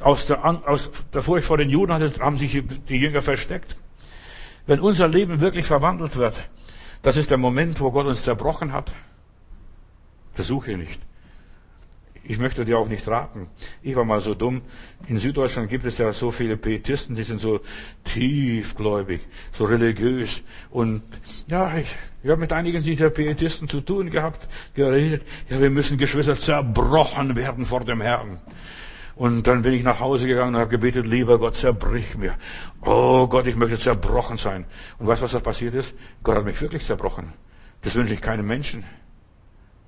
Aus 0.00 0.26
der, 0.26 0.44
aus 0.44 0.90
der 1.12 1.22
Furcht 1.22 1.46
vor 1.46 1.58
den 1.58 1.68
Juden 1.68 1.92
haben 1.92 2.38
sich 2.38 2.62
die 2.88 2.96
Jünger 2.96 3.22
versteckt. 3.22 3.76
Wenn 4.66 4.80
unser 4.80 5.08
Leben 5.08 5.40
wirklich 5.40 5.66
verwandelt 5.66 6.16
wird, 6.16 6.36
das 7.02 7.16
ist 7.16 7.30
der 7.30 7.38
Moment, 7.38 7.80
wo 7.80 7.90
Gott 7.90 8.06
uns 8.06 8.24
zerbrochen 8.24 8.72
hat. 8.72 8.92
Versuche 10.34 10.76
nicht. 10.76 11.00
Ich 12.22 12.38
möchte 12.38 12.64
dir 12.64 12.78
auch 12.78 12.88
nicht 12.88 13.08
raten. 13.08 13.48
Ich 13.82 13.96
war 13.96 14.04
mal 14.04 14.20
so 14.20 14.34
dumm. 14.34 14.62
In 15.08 15.18
Süddeutschland 15.18 15.70
gibt 15.70 15.84
es 15.86 15.98
ja 15.98 16.12
so 16.12 16.30
viele 16.30 16.56
Pietisten, 16.56 17.16
die 17.16 17.22
sind 17.22 17.40
so 17.40 17.60
tiefgläubig, 18.04 19.20
so 19.52 19.64
religiös. 19.64 20.42
Und 20.70 21.02
ja, 21.48 21.76
ich, 21.78 21.88
ich 22.22 22.30
habe 22.30 22.40
mit 22.40 22.52
einigen 22.52 22.82
dieser 22.82 23.10
Pietisten 23.10 23.68
zu 23.68 23.80
tun 23.80 24.10
gehabt, 24.10 24.46
geredet. 24.74 25.22
Ja, 25.48 25.60
wir 25.60 25.70
müssen 25.70 25.96
Geschwister 25.96 26.36
zerbrochen 26.36 27.36
werden 27.36 27.64
vor 27.64 27.80
dem 27.80 28.00
Herrn. 28.00 28.38
Und 29.16 29.46
dann 29.46 29.62
bin 29.62 29.72
ich 29.72 29.82
nach 29.82 30.00
Hause 30.00 30.26
gegangen 30.26 30.54
und 30.54 30.60
habe 30.60 30.70
gebetet, 30.70 31.06
lieber 31.06 31.38
Gott, 31.38 31.56
zerbrich 31.56 32.16
mir. 32.16 32.36
Oh 32.82 33.26
Gott, 33.26 33.46
ich 33.46 33.56
möchte 33.56 33.78
zerbrochen 33.78 34.36
sein. 34.36 34.66
Und 34.98 35.06
weißt 35.06 35.20
du, 35.20 35.24
was 35.24 35.32
da 35.32 35.40
passiert 35.40 35.74
ist? 35.74 35.94
Gott 36.22 36.36
hat 36.36 36.44
mich 36.44 36.60
wirklich 36.60 36.84
zerbrochen. 36.84 37.32
Das 37.82 37.94
wünsche 37.94 38.14
ich 38.14 38.20
keinem 38.20 38.46
Menschen. 38.46 38.84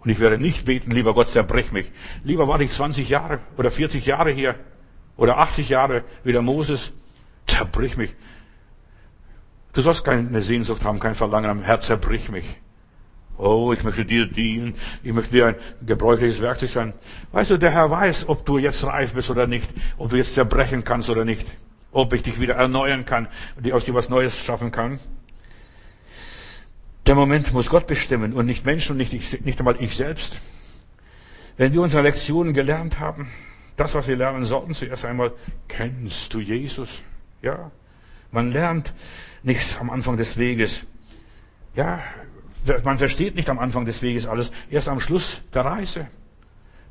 Und 0.05 0.11
ich 0.11 0.19
werde 0.19 0.39
nicht 0.39 0.65
beten, 0.65 0.91
lieber 0.91 1.15
Gott, 1.15 1.29
zerbrech 1.29 1.71
mich. 1.71 1.91
Lieber 2.25 2.49
warte 2.49 2.65
ich 2.65 2.73
20 2.73 3.09
Jahre 3.09 3.39
oder 3.57 3.71
40 3.71 4.05
Jahre 4.05 4.33
hier 4.33 4.57
oder 5.17 5.39
80 5.39 5.69
Jahre 5.69 6.05
wie 6.25 6.33
der 6.33 6.43
Moses. 6.43 6.93
Zerbrich 7.47 7.97
mich. 7.97 8.15
Du 9.73 9.81
sollst 9.81 10.05
keine 10.05 10.43
Sehnsucht 10.43 10.85
haben, 10.85 11.01
kein 11.01 11.15
Verlangen 11.15 11.51
am 11.51 11.63
Herz, 11.63 11.87
zerbrich 11.87 12.31
mich. 12.31 12.45
Oh, 13.39 13.73
ich 13.73 13.83
möchte 13.83 14.05
dir 14.05 14.27
dienen. 14.27 14.75
Ich 15.03 15.13
möchte 15.13 15.33
dir 15.33 15.47
ein 15.47 15.57
gebräuchliches 15.87 16.41
Werkzeug 16.41 16.69
sein. 16.69 16.93
Weißt 17.33 17.51
du, 17.51 17.59
der 17.59 17.71
Herr 17.71 17.91
weiß, 17.91 18.29
ob 18.29 18.45
du 18.45 18.59
jetzt 18.59 18.85
reif 18.85 19.15
bist 19.15 19.31
oder 19.31 19.47
nicht, 19.47 19.71
ob 19.99 20.11
du 20.11 20.17
jetzt 20.17 20.35
zerbrechen 20.35 20.85
kannst 20.85 21.11
oder 21.11 21.25
nicht, 21.25 21.47
ob 21.93 22.13
ich 22.13 22.23
dich 22.23 22.39
wieder 22.39 22.55
erneuern 22.55 23.05
kann, 23.05 23.29
und 23.57 23.73
aus 23.73 23.85
dir 23.85 23.95
was 23.95 24.09
Neues 24.09 24.37
schaffen 24.37 24.71
kann. 24.71 25.01
Der 27.07 27.15
Moment 27.17 27.53
muss 27.53 27.69
Gott 27.69 27.87
bestimmen 27.87 28.33
und 28.33 28.47
nicht 28.47 28.65
Menschen 28.65 28.93
und 28.93 28.99
nicht, 28.99 29.13
ich, 29.13 29.45
nicht 29.45 29.59
einmal 29.59 29.77
ich 29.81 29.97
selbst. 29.97 30.41
Wenn 31.57 31.73
wir 31.73 31.83
unsere 31.83 32.03
Lektionen 32.03 32.53
gelernt 32.53 33.01
haben, 33.01 33.29
das, 33.77 33.95
was 33.95 34.07
wir 34.07 34.17
lernen 34.17 34.45
sollten, 34.45 34.75
zuerst 34.75 35.05
einmal, 35.05 35.33
kennst 35.69 36.33
du 36.33 36.41
Jesus? 36.41 37.03
Ja. 37.41 37.71
Man 38.31 38.53
lernt 38.53 38.95
nicht 39.43 39.81
am 39.81 39.91
Anfang 39.91 40.17
des 40.17 40.39
Weges. 40.39 40.87
Ja, 41.75 42.03
man 42.85 42.99
versteht 42.99 43.35
nicht 43.35 43.51
am 43.51 43.59
Anfang 43.59 43.85
des 43.85 44.03
Weges 44.03 44.27
alles, 44.27 44.53
erst 44.71 44.89
am 44.89 45.01
Schluss 45.01 45.43
der 45.53 45.65
Reise. 45.65 46.07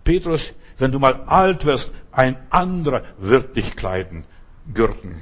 Petrus, 0.04 0.54
wenn 0.78 0.92
du 0.92 1.00
mal 1.00 1.24
alt 1.28 1.66
wirst, 1.66 1.94
ein 2.12 2.36
anderer 2.50 3.04
wird 3.18 3.56
dich 3.56 3.76
kleiden, 3.76 4.26
gürten. 4.74 5.22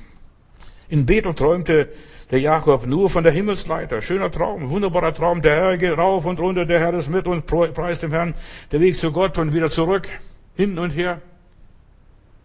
In 0.88 1.06
Bethel 1.06 1.34
träumte 1.36 1.90
der 2.32 2.40
Jakob 2.40 2.86
nur 2.86 3.10
von 3.10 3.24
der 3.24 3.34
Himmelsleiter. 3.34 4.02
Schöner 4.02 4.32
Traum, 4.32 4.70
wunderbarer 4.70 5.14
Traum. 5.14 5.42
Der 5.42 5.56
Herr 5.56 5.78
geht 5.78 5.98
rauf 5.98 6.26
und 6.26 6.40
runter, 6.40 6.66
der 6.66 6.80
Herr 6.80 6.94
ist 6.94 7.10
mit 7.10 7.26
uns, 7.26 7.44
preist 7.44 8.04
dem 8.04 8.12
Herrn. 8.12 8.36
Der 8.72 8.80
Weg 8.80 8.98
zu 8.98 9.12
Gott 9.12 9.38
und 9.38 9.54
wieder 9.54 9.70
zurück, 9.70 10.08
hin 10.56 10.78
und 10.78 10.92
her. 10.92 11.22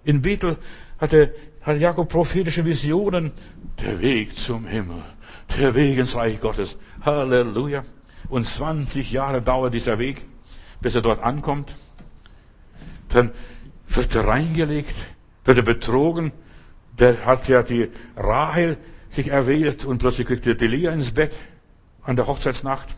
In 0.04 0.22
Bethel 0.22 0.56
hatte, 0.98 1.34
hatte 1.60 1.78
Jakob 1.78 2.08
prophetische 2.08 2.64
Visionen. 2.64 3.32
Der 3.82 4.00
Weg 4.00 4.36
zum 4.36 4.66
Himmel, 4.66 5.02
der 5.58 5.74
Weg 5.74 5.98
ins 5.98 6.16
Reich 6.16 6.40
Gottes. 6.40 6.78
Halleluja. 7.02 7.84
Und 8.30 8.46
20 8.46 9.12
Jahre 9.12 9.42
dauert 9.42 9.74
dieser 9.74 9.98
Weg, 9.98 10.24
bis 10.80 10.94
er 10.94 11.02
dort 11.02 11.22
ankommt. 11.22 11.76
Dann 13.10 13.32
wird 13.88 14.14
er 14.14 14.26
reingelegt, 14.26 14.94
wird 15.44 15.58
er 15.58 15.62
betrogen. 15.62 16.32
Der 16.98 17.26
hat 17.26 17.48
ja 17.48 17.62
die 17.62 17.90
Rahel 18.16 18.78
sich 19.14 19.28
erwählt 19.28 19.84
und 19.84 19.98
plötzlich 19.98 20.26
kriegt 20.26 20.46
er 20.46 20.54
Delia 20.54 20.92
ins 20.92 21.12
Bett 21.12 21.32
an 22.02 22.16
der 22.16 22.26
Hochzeitsnacht. 22.26 22.88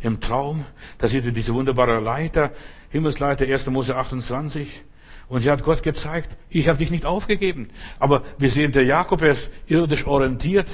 Im 0.00 0.20
Traum, 0.20 0.64
da 0.98 1.08
sieht 1.08 1.24
er 1.24 1.32
diese 1.32 1.54
wunderbare 1.54 1.98
Leiter, 2.00 2.50
Himmelsleiter 2.90 3.46
1. 3.46 3.66
Mose 3.70 3.96
28. 3.96 4.84
Und 5.28 5.40
sie 5.40 5.50
hat 5.50 5.62
Gott 5.62 5.82
gezeigt, 5.82 6.36
ich 6.50 6.68
habe 6.68 6.78
dich 6.78 6.90
nicht 6.90 7.06
aufgegeben. 7.06 7.68
Aber 7.98 8.22
wir 8.38 8.50
sehen, 8.50 8.72
der 8.72 8.84
Jakob, 8.84 9.22
er 9.22 9.32
ist 9.32 9.50
irdisch 9.66 10.06
orientiert. 10.06 10.68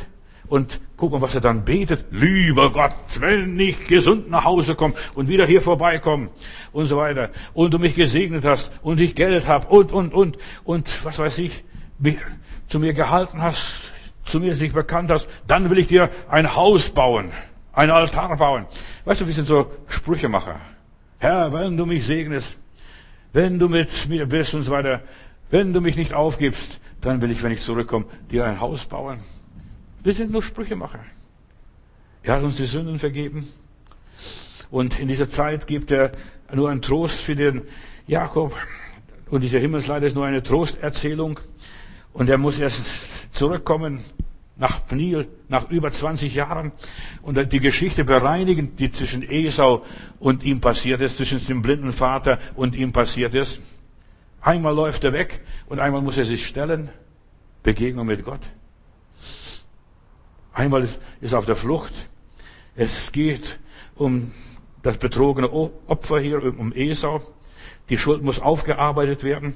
Und 0.48 0.80
guck 0.96 1.12
mal, 1.12 1.22
was 1.22 1.36
er 1.36 1.40
dann 1.40 1.64
betet. 1.64 2.06
Lieber 2.10 2.72
Gott, 2.72 2.96
wenn 3.20 3.58
ich 3.60 3.86
gesund 3.86 4.28
nach 4.28 4.44
Hause 4.44 4.74
komme 4.74 4.94
und 5.14 5.28
wieder 5.28 5.46
hier 5.46 5.62
vorbeikomme 5.62 6.30
und 6.72 6.86
so 6.86 6.96
weiter. 6.96 7.30
Und 7.54 7.72
du 7.72 7.78
mich 7.78 7.94
gesegnet 7.94 8.44
hast 8.44 8.72
und 8.82 8.98
ich 8.98 9.14
Geld 9.14 9.46
hab 9.46 9.70
und, 9.70 9.92
und, 9.92 10.12
und, 10.12 10.38
und 10.64 11.04
was 11.04 11.20
weiß 11.20 11.38
ich 11.38 11.62
zu 12.70 12.78
mir 12.78 12.94
gehalten 12.94 13.42
hast, 13.42 13.92
zu 14.24 14.38
mir 14.38 14.54
sich 14.54 14.72
bekannt 14.72 15.10
hast, 15.10 15.28
dann 15.46 15.68
will 15.68 15.78
ich 15.78 15.88
dir 15.88 16.08
ein 16.28 16.54
Haus 16.54 16.88
bauen, 16.90 17.32
ein 17.72 17.90
Altar 17.90 18.36
bauen. 18.36 18.64
Weißt 19.04 19.20
du, 19.20 19.26
wir 19.26 19.34
sind 19.34 19.46
so 19.46 19.70
Sprüchemacher. 19.88 20.60
Herr, 21.18 21.52
wenn 21.52 21.76
du 21.76 21.84
mich 21.84 22.06
segnest, 22.06 22.56
wenn 23.32 23.58
du 23.58 23.68
mit 23.68 24.08
mir 24.08 24.24
bist 24.26 24.54
und 24.54 24.62
so 24.62 24.70
weiter, 24.70 25.02
wenn 25.50 25.72
du 25.72 25.80
mich 25.80 25.96
nicht 25.96 26.14
aufgibst, 26.14 26.80
dann 27.00 27.20
will 27.20 27.32
ich, 27.32 27.42
wenn 27.42 27.50
ich 27.50 27.60
zurückkomme, 27.60 28.06
dir 28.30 28.44
ein 28.44 28.60
Haus 28.60 28.86
bauen. 28.86 29.18
Wir 30.04 30.12
sind 30.12 30.30
nur 30.30 30.42
Sprüchemacher. 30.42 31.00
Er 32.22 32.36
hat 32.36 32.42
uns 32.44 32.56
die 32.56 32.66
Sünden 32.66 33.00
vergeben. 33.00 33.52
Und 34.70 35.00
in 35.00 35.08
dieser 35.08 35.28
Zeit 35.28 35.66
gibt 35.66 35.90
er 35.90 36.12
nur 36.52 36.70
einen 36.70 36.82
Trost 36.82 37.20
für 37.20 37.34
den 37.34 37.62
Jakob. 38.06 38.56
Und 39.28 39.40
dieser 39.40 39.58
Himmelsleiter 39.58 40.06
ist 40.06 40.14
nur 40.14 40.26
eine 40.26 40.42
Trosterzählung. 40.42 41.40
Und 42.12 42.28
er 42.28 42.38
muss 42.38 42.58
erst 42.58 43.32
zurückkommen, 43.32 44.04
nach 44.60 44.86
Pnil, 44.86 45.26
nach 45.48 45.70
über 45.70 45.90
20 45.90 46.34
Jahren 46.34 46.72
und 47.22 47.50
die 47.50 47.60
Geschichte 47.60 48.04
bereinigen, 48.04 48.76
die 48.76 48.90
zwischen 48.90 49.22
Esau 49.22 49.84
und 50.18 50.42
ihm 50.42 50.60
passiert 50.60 51.00
ist, 51.00 51.16
zwischen 51.16 51.44
dem 51.46 51.62
blinden 51.62 51.92
Vater 51.94 52.38
und 52.56 52.76
ihm 52.76 52.92
passiert 52.92 53.34
ist. 53.34 53.60
Einmal 54.42 54.74
läuft 54.74 55.02
er 55.04 55.14
weg 55.14 55.40
und 55.66 55.80
einmal 55.80 56.02
muss 56.02 56.18
er 56.18 56.26
sich 56.26 56.46
stellen. 56.46 56.90
Begegnung 57.62 58.06
mit 58.06 58.22
Gott. 58.22 58.40
Einmal 60.52 60.86
ist 61.20 61.32
er 61.32 61.38
auf 61.38 61.46
der 61.46 61.56
Flucht. 61.56 61.94
Es 62.76 63.12
geht 63.12 63.58
um 63.94 64.32
das 64.82 64.98
betrogene 64.98 65.50
Opfer 65.50 66.20
hier, 66.20 66.42
um 66.58 66.72
Esau. 66.74 67.22
Die 67.88 67.96
Schuld 67.96 68.22
muss 68.22 68.40
aufgearbeitet 68.40 69.24
werden. 69.24 69.54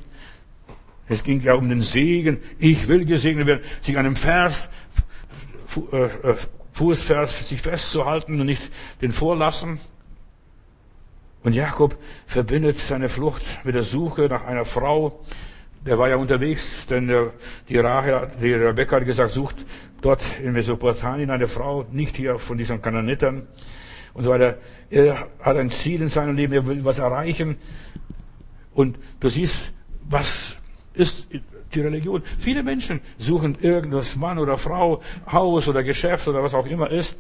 Es 1.09 1.23
ging 1.23 1.41
ja 1.41 1.55
um 1.55 1.69
den 1.69 1.83
Segen. 1.83 2.39
Ich 2.59 2.89
will 2.89 3.05
gesegnet 3.05 3.47
werden. 3.47 3.63
Sich 3.83 3.97
an 3.99 4.07
einem 4.07 4.17
Vers, 4.17 4.71
äh, 5.93 5.97
äh, 5.97 6.37
Fußvers, 6.73 7.49
sich 7.49 7.61
festzuhalten 7.61 8.41
und 8.41 8.47
nicht 8.47 8.73
den 9.01 9.13
vorlassen. 9.13 9.79
Und 11.43 11.55
Jakob 11.55 11.97
verbindet 12.27 12.79
seine 12.79 13.09
Flucht 13.09 13.43
mit 13.65 13.75
der 13.75 13.83
Suche 13.83 14.23
nach 14.29 14.45
einer 14.45 14.65
Frau. 14.65 15.21
Der 15.85 15.99
war 15.99 16.09
ja 16.09 16.17
unterwegs, 16.17 16.87
denn 16.87 17.13
die 17.69 17.77
Rahel, 17.77 18.31
die 18.41 18.55
Rebecca 18.55 18.97
hat 18.97 19.05
gesagt, 19.05 19.33
sucht 19.33 19.57
dort 20.01 20.23
in 20.43 20.53
Mesopotamien 20.53 21.31
eine 21.31 21.47
Frau, 21.47 21.85
nicht 21.93 22.17
hier 22.17 22.39
von 22.39 22.57
diesen 22.57 22.81
Kananitern 22.81 23.47
und 24.15 24.25
so 24.25 24.31
weiter. 24.31 24.57
Er 24.89 25.29
hat 25.41 25.59
ein 25.59 25.71
Ziel 25.71 26.01
in 26.01 26.09
seinem 26.09 26.35
Leben, 26.35 26.55
er 26.55 26.67
will 26.67 26.83
was 26.85 26.99
erreichen. 26.99 27.57
Und 28.73 28.99
du 29.21 29.29
siehst, 29.29 29.73
was 30.09 30.57
ist 30.95 31.29
die 31.75 31.81
Religion. 31.81 32.23
Viele 32.39 32.63
Menschen 32.63 33.01
suchen 33.19 33.59
irgendwas, 33.61 34.17
Mann 34.17 34.39
oder 34.39 34.59
Frau, 34.59 35.03
Haus 35.31 35.69
oder 35.69 35.83
Geschäft 35.83 36.29
oder 36.29 36.43
was 36.43 36.55
auch 36.55 36.67
immer 36.67 36.91
ist. 36.91 37.17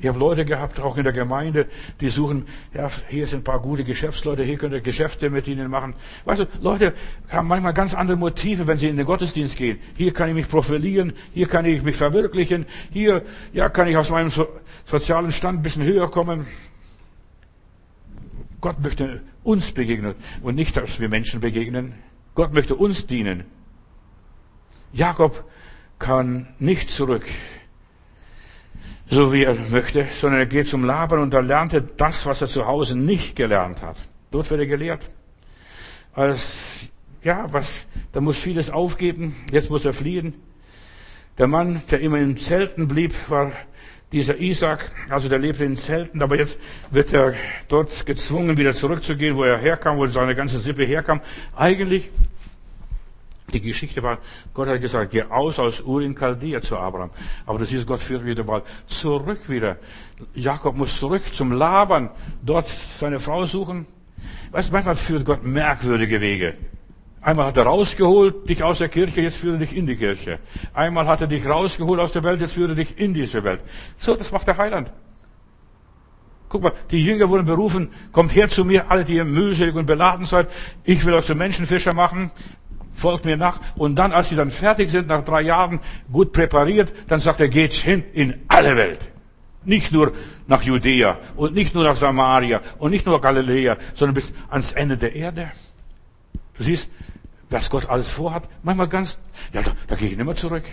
Ich 0.00 0.06
habe 0.06 0.18
Leute 0.18 0.44
gehabt, 0.44 0.78
auch 0.78 0.96
in 0.96 1.02
der 1.02 1.12
Gemeinde, 1.12 1.66
die 2.00 2.08
suchen, 2.08 2.46
ja, 2.72 2.88
hier 3.08 3.26
sind 3.26 3.40
ein 3.40 3.44
paar 3.44 3.60
gute 3.60 3.82
Geschäftsleute, 3.82 4.44
hier 4.44 4.56
könnt 4.56 4.72
ihr 4.72 4.80
Geschäfte 4.80 5.28
mit 5.28 5.48
ihnen 5.48 5.68
machen. 5.68 5.94
Weißt 6.24 6.42
du, 6.42 6.46
Leute 6.60 6.94
haben 7.28 7.48
manchmal 7.48 7.74
ganz 7.74 7.94
andere 7.94 8.16
Motive, 8.16 8.68
wenn 8.68 8.78
sie 8.78 8.88
in 8.88 8.96
den 8.96 9.06
Gottesdienst 9.06 9.56
gehen. 9.56 9.80
Hier 9.96 10.12
kann 10.12 10.28
ich 10.28 10.36
mich 10.36 10.48
profilieren, 10.48 11.14
hier 11.34 11.48
kann 11.48 11.64
ich 11.64 11.82
mich 11.82 11.96
verwirklichen, 11.96 12.66
hier, 12.92 13.22
ja, 13.52 13.68
kann 13.68 13.88
ich 13.88 13.96
aus 13.96 14.10
meinem 14.10 14.30
so 14.30 14.46
sozialen 14.84 15.32
Stand 15.32 15.58
ein 15.58 15.62
bisschen 15.62 15.82
höher 15.82 16.08
kommen. 16.08 16.46
Gott 18.60 18.80
möchte 18.80 19.20
uns 19.42 19.72
begegnen 19.72 20.14
und 20.42 20.54
nicht, 20.54 20.76
dass 20.76 21.00
wir 21.00 21.08
Menschen 21.08 21.40
begegnen. 21.40 21.94
Gott 22.38 22.52
möchte 22.52 22.76
uns 22.76 23.04
dienen. 23.08 23.46
Jakob 24.92 25.44
kann 25.98 26.46
nicht 26.60 26.88
zurück, 26.88 27.26
so 29.10 29.32
wie 29.32 29.42
er 29.42 29.54
möchte, 29.54 30.06
sondern 30.14 30.38
er 30.38 30.46
geht 30.46 30.68
zum 30.68 30.84
Laban 30.84 31.18
und 31.18 31.34
er 31.34 31.42
lernte 31.42 31.82
das, 31.82 32.26
was 32.26 32.40
er 32.40 32.46
zu 32.46 32.64
Hause 32.64 32.96
nicht 32.96 33.34
gelernt 33.34 33.82
hat. 33.82 33.96
Dort 34.30 34.48
wird 34.50 34.60
er 34.60 34.66
gelehrt. 34.68 35.10
Als, 36.12 36.88
ja, 37.24 37.52
was, 37.52 37.88
da 38.12 38.20
muss 38.20 38.38
vieles 38.38 38.70
aufgeben. 38.70 39.34
Jetzt 39.50 39.68
muss 39.68 39.84
er 39.84 39.92
fliehen. 39.92 40.34
Der 41.38 41.48
Mann, 41.48 41.82
der 41.90 41.98
immer 41.98 42.18
in 42.18 42.36
Zelten 42.36 42.86
blieb, 42.86 43.14
war 43.28 43.50
dieser 44.12 44.38
Isaac, 44.38 44.90
also 45.10 45.28
der 45.28 45.38
lebte 45.38 45.64
in 45.64 45.76
Zelten, 45.76 46.22
aber 46.22 46.36
jetzt 46.36 46.58
wird 46.90 47.12
er 47.12 47.34
dort 47.68 48.06
gezwungen, 48.06 48.56
wieder 48.56 48.72
zurückzugehen, 48.72 49.36
wo 49.36 49.44
er 49.44 49.58
herkam, 49.58 49.98
wo 49.98 50.06
seine 50.06 50.34
ganze 50.34 50.58
Sippe 50.58 50.84
herkam. 50.84 51.20
Eigentlich, 51.54 52.10
die 53.52 53.60
Geschichte 53.60 54.02
war, 54.02 54.18
Gott 54.54 54.68
hat 54.68 54.80
gesagt, 54.80 55.10
geh 55.10 55.22
aus 55.22 55.58
aus 55.58 55.82
Ur 55.82 56.02
in 56.02 56.14
Chaldea 56.14 56.60
zu 56.60 56.76
Abraham. 56.76 57.10
Aber 57.46 57.58
du 57.58 57.64
siehst, 57.64 57.86
Gott 57.86 58.00
führt 58.00 58.24
wieder 58.24 58.44
mal 58.44 58.62
zurück 58.86 59.48
wieder. 59.48 59.76
Jakob 60.34 60.76
muss 60.76 60.98
zurück 60.98 61.22
zum 61.32 61.52
Labern, 61.52 62.10
dort 62.42 62.68
seine 62.68 63.20
Frau 63.20 63.44
suchen. 63.46 63.86
Weißt, 64.50 64.72
manchmal 64.72 64.96
führt 64.96 65.24
Gott 65.24 65.44
merkwürdige 65.44 66.20
Wege. 66.20 66.56
Einmal 67.20 67.46
hat 67.46 67.56
er 67.56 67.64
rausgeholt, 67.64 68.48
dich 68.48 68.62
aus 68.62 68.78
der 68.78 68.88
Kirche, 68.88 69.20
jetzt 69.20 69.38
führt 69.38 69.54
er 69.54 69.58
dich 69.58 69.76
in 69.76 69.86
die 69.86 69.96
Kirche. 69.96 70.38
Einmal 70.72 71.06
hat 71.06 71.20
er 71.20 71.26
dich 71.26 71.44
rausgeholt 71.44 72.00
aus 72.00 72.12
der 72.12 72.22
Welt, 72.22 72.40
jetzt 72.40 72.52
führt 72.52 72.70
er 72.70 72.76
dich 72.76 72.96
in 72.98 73.12
diese 73.12 73.42
Welt. 73.42 73.60
So, 73.98 74.14
das 74.14 74.30
macht 74.30 74.46
der 74.46 74.56
Heiland. 74.56 74.90
Guck 76.48 76.62
mal, 76.62 76.72
die 76.90 77.04
Jünger 77.04 77.28
wurden 77.28 77.44
berufen, 77.44 77.90
kommt 78.12 78.34
her 78.34 78.48
zu 78.48 78.64
mir, 78.64 78.90
alle, 78.90 79.04
die 79.04 79.16
ihr 79.16 79.24
mühselig 79.24 79.74
und 79.74 79.86
beladen 79.86 80.24
seid. 80.24 80.48
Ich 80.84 81.04
will 81.04 81.14
euch 81.14 81.26
zu 81.26 81.34
Menschenfischer 81.34 81.92
machen. 81.92 82.30
Folgt 82.94 83.24
mir 83.24 83.36
nach. 83.36 83.60
Und 83.76 83.96
dann, 83.96 84.12
als 84.12 84.30
sie 84.30 84.36
dann 84.36 84.50
fertig 84.50 84.90
sind, 84.90 85.08
nach 85.08 85.24
drei 85.24 85.42
Jahren, 85.42 85.80
gut 86.10 86.32
präpariert, 86.32 86.92
dann 87.08 87.20
sagt 87.20 87.40
er, 87.40 87.48
geht 87.48 87.72
hin 87.74 88.02
in 88.12 88.42
alle 88.48 88.76
Welt. 88.76 89.00
Nicht 89.64 89.92
nur 89.92 90.12
nach 90.46 90.62
Judäa 90.62 91.18
und 91.36 91.54
nicht 91.54 91.74
nur 91.74 91.84
nach 91.84 91.96
Samaria 91.96 92.62
und 92.78 92.90
nicht 92.90 93.04
nur 93.04 93.16
nach 93.16 93.22
Galiläa, 93.22 93.76
sondern 93.94 94.14
bis 94.14 94.32
ans 94.48 94.72
Ende 94.72 94.96
der 94.96 95.14
Erde. 95.14 95.52
Du 96.58 96.64
siehst, 96.64 96.90
was 97.48 97.70
Gott 97.70 97.88
alles 97.88 98.10
vorhat. 98.10 98.48
Manchmal 98.62 98.88
ganz, 98.88 99.18
ja, 99.52 99.62
da, 99.62 99.72
da 99.86 99.96
gehe 99.96 100.10
ich 100.10 100.16
nicht 100.16 100.26
mehr 100.26 100.34
zurück. 100.34 100.64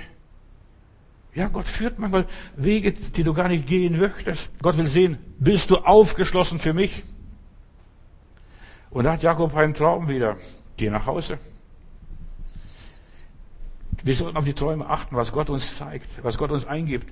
Ja, 1.34 1.48
Gott 1.48 1.68
führt 1.68 2.00
manchmal 2.00 2.28
Wege, 2.56 2.94
die 2.94 3.24
du 3.24 3.34
gar 3.34 3.48
nicht 3.48 3.68
gehen 3.68 3.98
möchtest. 3.98 4.50
Gott 4.62 4.78
will 4.78 4.88
sehen, 4.88 5.18
bist 5.38 5.70
du 5.70 5.78
aufgeschlossen 5.78 6.60
für 6.60 6.74
mich? 6.74 7.04
Und 8.90 9.04
da 9.04 9.14
hat 9.14 9.24
Jakob 9.24 9.56
einen 9.56 9.74
Traum 9.74 10.08
wieder. 10.08 10.38
Geh 10.78 10.90
nach 10.90 11.06
Hause. 11.06 11.38
Wir 14.04 14.16
sollten 14.16 14.38
auf 14.38 14.46
die 14.46 14.54
Träume 14.54 14.90
achten, 14.90 15.16
was 15.16 15.32
Gott 15.32 15.50
uns 15.50 15.78
zeigt, 15.78 16.08
was 16.24 16.38
Gott 16.38 16.52
uns 16.52 16.66
eingibt. 16.66 17.12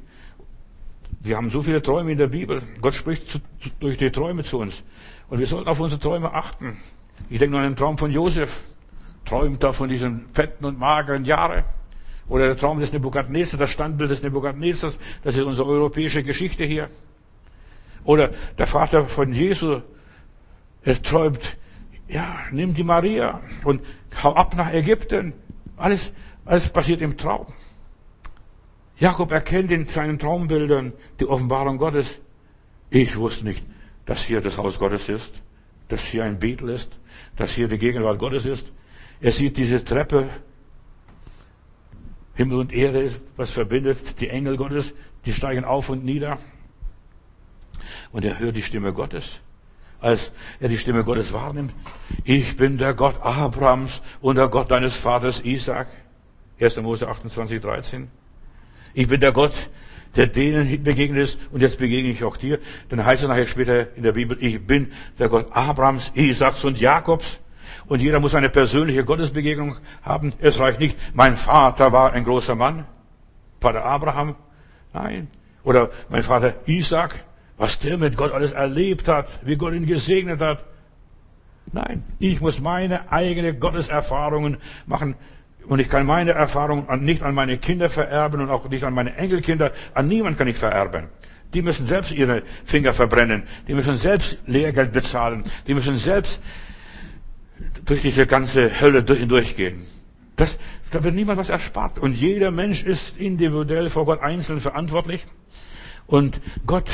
Wir 1.20 1.38
haben 1.38 1.50
so 1.50 1.62
viele 1.62 1.82
Träume 1.82 2.12
in 2.12 2.18
der 2.18 2.28
Bibel. 2.28 2.62
Gott 2.82 2.94
spricht 2.94 3.30
zu, 3.30 3.40
durch 3.80 3.98
die 3.98 4.12
Träume 4.12 4.44
zu 4.44 4.60
uns. 4.60 4.84
Und 5.30 5.40
wir 5.40 5.48
sollten 5.48 5.68
auf 5.68 5.80
unsere 5.80 6.00
Träume 6.00 6.34
achten. 6.34 6.78
Ich 7.30 7.40
denke 7.40 7.52
nur 7.52 7.62
an 7.62 7.72
den 7.72 7.76
Traum 7.76 7.98
von 7.98 8.12
Josef. 8.12 8.64
Träumt 9.26 9.64
da 9.64 9.74
von 9.74 9.90
diesen 9.90 10.26
fetten 10.34 10.66
und 10.66 10.78
mageren 10.78 11.26
Jahren. 11.26 11.64
Oder 12.28 12.48
der 12.48 12.58
Traum 12.58 12.80
des 12.80 12.94
Nebukadnezar, 12.94 13.60
das 13.60 13.72
Standbild 13.72 14.12
des 14.12 14.24
Nebukadnezars. 14.24 14.98
Das 15.24 15.36
ist 15.36 15.44
unsere 15.44 15.70
europäische 15.70 16.24
Geschichte 16.24 16.64
hier. 16.64 16.90
Oder 18.04 18.32
der 18.58 18.68
Vater 18.68 19.06
von 19.06 19.34
Jesu. 19.34 19.82
Er 20.84 21.02
träumt, 21.02 21.58
ja, 22.08 22.40
nimm 22.52 22.74
die 22.74 22.84
Maria 22.84 23.42
und 23.64 23.82
hau 24.22 24.34
ab 24.34 24.56
nach 24.56 24.74
Ägypten. 24.74 25.34
Alles, 25.78 26.14
alles 26.46 26.70
passiert 26.70 27.02
im 27.02 27.18
Traum. 27.18 27.48
Jakob 28.98 29.32
erkennt 29.32 29.72
in 29.72 29.86
seinen 29.86 30.20
Traumbildern 30.20 30.94
die 31.20 31.26
Offenbarung 31.26 31.78
Gottes. 31.78 32.20
Ich 32.90 33.18
wusste 33.18 33.46
nicht, 33.46 33.66
dass 34.06 34.24
hier 34.24 34.42
das 34.42 34.58
Haus 34.58 34.78
Gottes 34.78 35.10
ist, 35.10 35.42
dass 35.88 36.04
hier 36.04 36.24
ein 36.26 36.40
Betel 36.40 36.70
ist, 36.70 36.98
dass 37.36 37.54
hier 37.54 37.68
die 37.68 37.78
Gegenwart 37.78 38.20
Gottes 38.20 38.46
ist. 38.46 38.72
Er 39.22 39.32
sieht 39.32 39.58
diese 39.58 39.84
Treppe, 39.84 40.28
Himmel 42.36 42.60
und 42.60 42.74
Erde, 42.74 43.12
was 43.36 43.52
verbindet, 43.52 44.20
die 44.20 44.30
Engel 44.30 44.58
Gottes, 44.58 44.94
die 45.26 45.34
steigen 45.34 45.64
auf 45.64 45.90
und 45.90 46.04
nieder. 46.04 46.40
Und 48.12 48.26
er 48.26 48.40
hört 48.40 48.56
die 48.56 48.62
Stimme 48.62 48.94
Gottes. 48.94 49.40
Als 50.00 50.32
er 50.60 50.68
die 50.68 50.78
Stimme 50.78 51.04
Gottes 51.04 51.32
wahrnimmt, 51.32 51.74
ich 52.26 52.58
bin 52.58 52.78
der 52.78 52.94
Gott 52.94 53.22
Abrahams 53.22 54.02
und 54.20 54.36
der 54.36 54.50
Gott 54.50 54.70
deines 54.70 54.96
Vaters 54.98 55.42
Isaac. 55.46 55.88
1. 56.60 56.78
Mose 56.78 57.08
28, 57.08 57.62
13. 57.62 58.12
Ich 58.94 59.08
bin 59.08 59.22
der 59.22 59.32
Gott, 59.32 59.54
der 60.16 60.28
denen 60.28 60.84
begegnet 60.84 61.24
ist 61.24 61.40
und 61.52 61.62
jetzt 61.62 61.80
begegne 61.80 62.12
ich 62.12 62.24
auch 62.24 62.38
dir. 62.38 62.60
Dann 62.90 63.04
heißt 63.04 63.24
es 63.24 63.30
nachher 63.30 63.48
später 63.48 63.96
in 63.96 64.04
der 64.04 64.12
Bibel, 64.12 64.38
ich 64.40 64.66
bin 64.66 64.92
der 65.20 65.30
Gott 65.30 65.48
Abrahams, 65.52 66.12
Isaaks 66.16 66.64
und 66.66 66.80
Jakobs. 66.80 67.40
Und 67.86 68.02
jeder 68.02 68.20
muss 68.20 68.36
eine 68.36 68.50
persönliche 68.50 69.04
Gottesbegegnung 69.04 69.78
haben. 70.04 70.34
Es 70.40 70.60
reicht 70.60 70.80
nicht, 70.80 70.98
mein 71.14 71.36
Vater 71.36 71.92
war 71.92 72.14
ein 72.14 72.24
großer 72.24 72.56
Mann. 72.56 72.86
Vater 73.60 73.84
Abraham. 73.84 74.36
Nein. 74.94 75.28
Oder 75.64 75.90
mein 76.10 76.24
Vater 76.24 76.56
Isaac. 76.66 77.24
Was 77.58 77.80
der 77.80 77.98
mit 77.98 78.18
Gott 78.18 78.32
alles 78.32 78.52
erlebt 78.52 79.08
hat. 79.08 79.28
Wie 79.44 79.56
Gott 79.56 79.74
ihn 79.74 79.86
gesegnet 79.86 80.40
hat. 80.40 80.64
Nein. 81.72 82.04
Ich 82.20 82.42
muss 82.42 82.60
meine 82.60 83.12
eigene 83.12 83.54
Gotteserfahrungen 83.54 84.58
machen. 84.86 85.16
Und 85.68 85.80
ich 85.80 85.90
kann 85.90 86.06
meine 86.06 86.32
Erfahrungen 86.32 87.06
nicht 87.06 87.24
an 87.24 87.34
meine 87.34 87.58
Kinder 87.58 87.90
vererben 87.90 88.42
und 88.42 88.50
auch 88.50 88.68
nicht 88.70 88.84
an 88.84 88.94
meine 88.94 89.16
Enkelkinder. 89.16 89.72
An 89.94 90.08
niemand 90.08 90.38
kann 90.38 90.48
ich 90.48 90.58
vererben. 90.58 91.08
Die 91.54 91.62
müssen 91.62 91.86
selbst 91.86 92.12
ihre 92.12 92.44
Finger 92.66 92.94
verbrennen. 92.94 93.44
Die 93.68 93.74
müssen 93.74 93.98
selbst 93.98 94.38
Lehrgeld 94.46 94.92
bezahlen. 94.92 95.46
Die 95.68 95.74
müssen 95.74 95.98
selbst 95.98 96.42
durch 97.86 98.02
diese 98.02 98.26
ganze 98.28 98.82
Hölle 98.82 99.06
hindurchgehen. 99.06 99.86
Das, 100.36 100.58
da 100.92 101.04
wird 101.04 101.16
niemand 101.16 101.38
was 101.38 101.50
erspart. 101.50 102.00
Und 102.00 102.16
jeder 102.18 102.52
Mensch 102.52 102.84
ist 102.84 103.18
individuell 103.18 103.90
vor 103.90 104.06
Gott 104.06 104.22
einzeln 104.22 104.60
verantwortlich. 104.60 105.26
Und 106.08 106.42
Gott, 106.66 106.90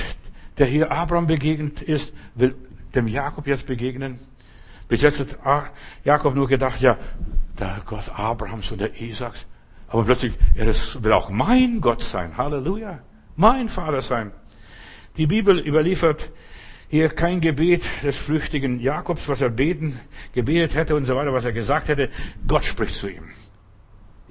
der 0.58 0.68
hier 0.68 0.92
Abraham 0.92 1.28
begegnet 1.28 1.82
ist, 1.82 2.14
will 2.36 2.56
dem 2.94 3.08
Jakob 3.08 3.48
jetzt 3.48 3.66
begegnen. 3.66 4.20
Bis 4.88 5.02
jetzt 5.02 5.20
hat 5.44 5.72
Jakob 6.04 6.36
nur 6.36 6.48
gedacht, 6.48 6.82
ja, 6.82 6.98
der 7.60 7.82
Gott 7.86 8.10
Abrahams 8.10 8.72
und 8.72 8.82
der 8.82 9.00
Isaaks, 9.02 9.46
Aber 9.90 10.04
plötzlich, 10.04 10.34
er 10.56 10.68
will 10.68 11.14
auch 11.14 11.30
mein 11.30 11.82
Gott 11.82 12.02
sein. 12.02 12.38
Halleluja. 12.38 13.00
Mein 13.36 13.70
Vater 13.70 14.02
sein. 14.02 14.32
Die 15.18 15.28
Bibel 15.28 15.60
überliefert 15.60 16.32
hier 16.90 17.10
kein 17.10 17.42
Gebet 17.42 17.84
des 18.04 18.18
flüchtigen 18.18 18.80
Jakobs, 18.80 19.28
was 19.28 19.42
er 19.42 19.50
beten, 19.50 20.00
gebetet 20.34 20.76
hätte 20.76 20.96
und 20.96 21.06
so 21.06 21.16
weiter, 21.16 21.34
was 21.34 21.46
er 21.46 21.54
gesagt 21.54 21.88
hätte. 21.88 22.10
Gott 22.48 22.64
spricht 22.64 22.96
zu 22.96 23.10
ihm. 23.10 23.30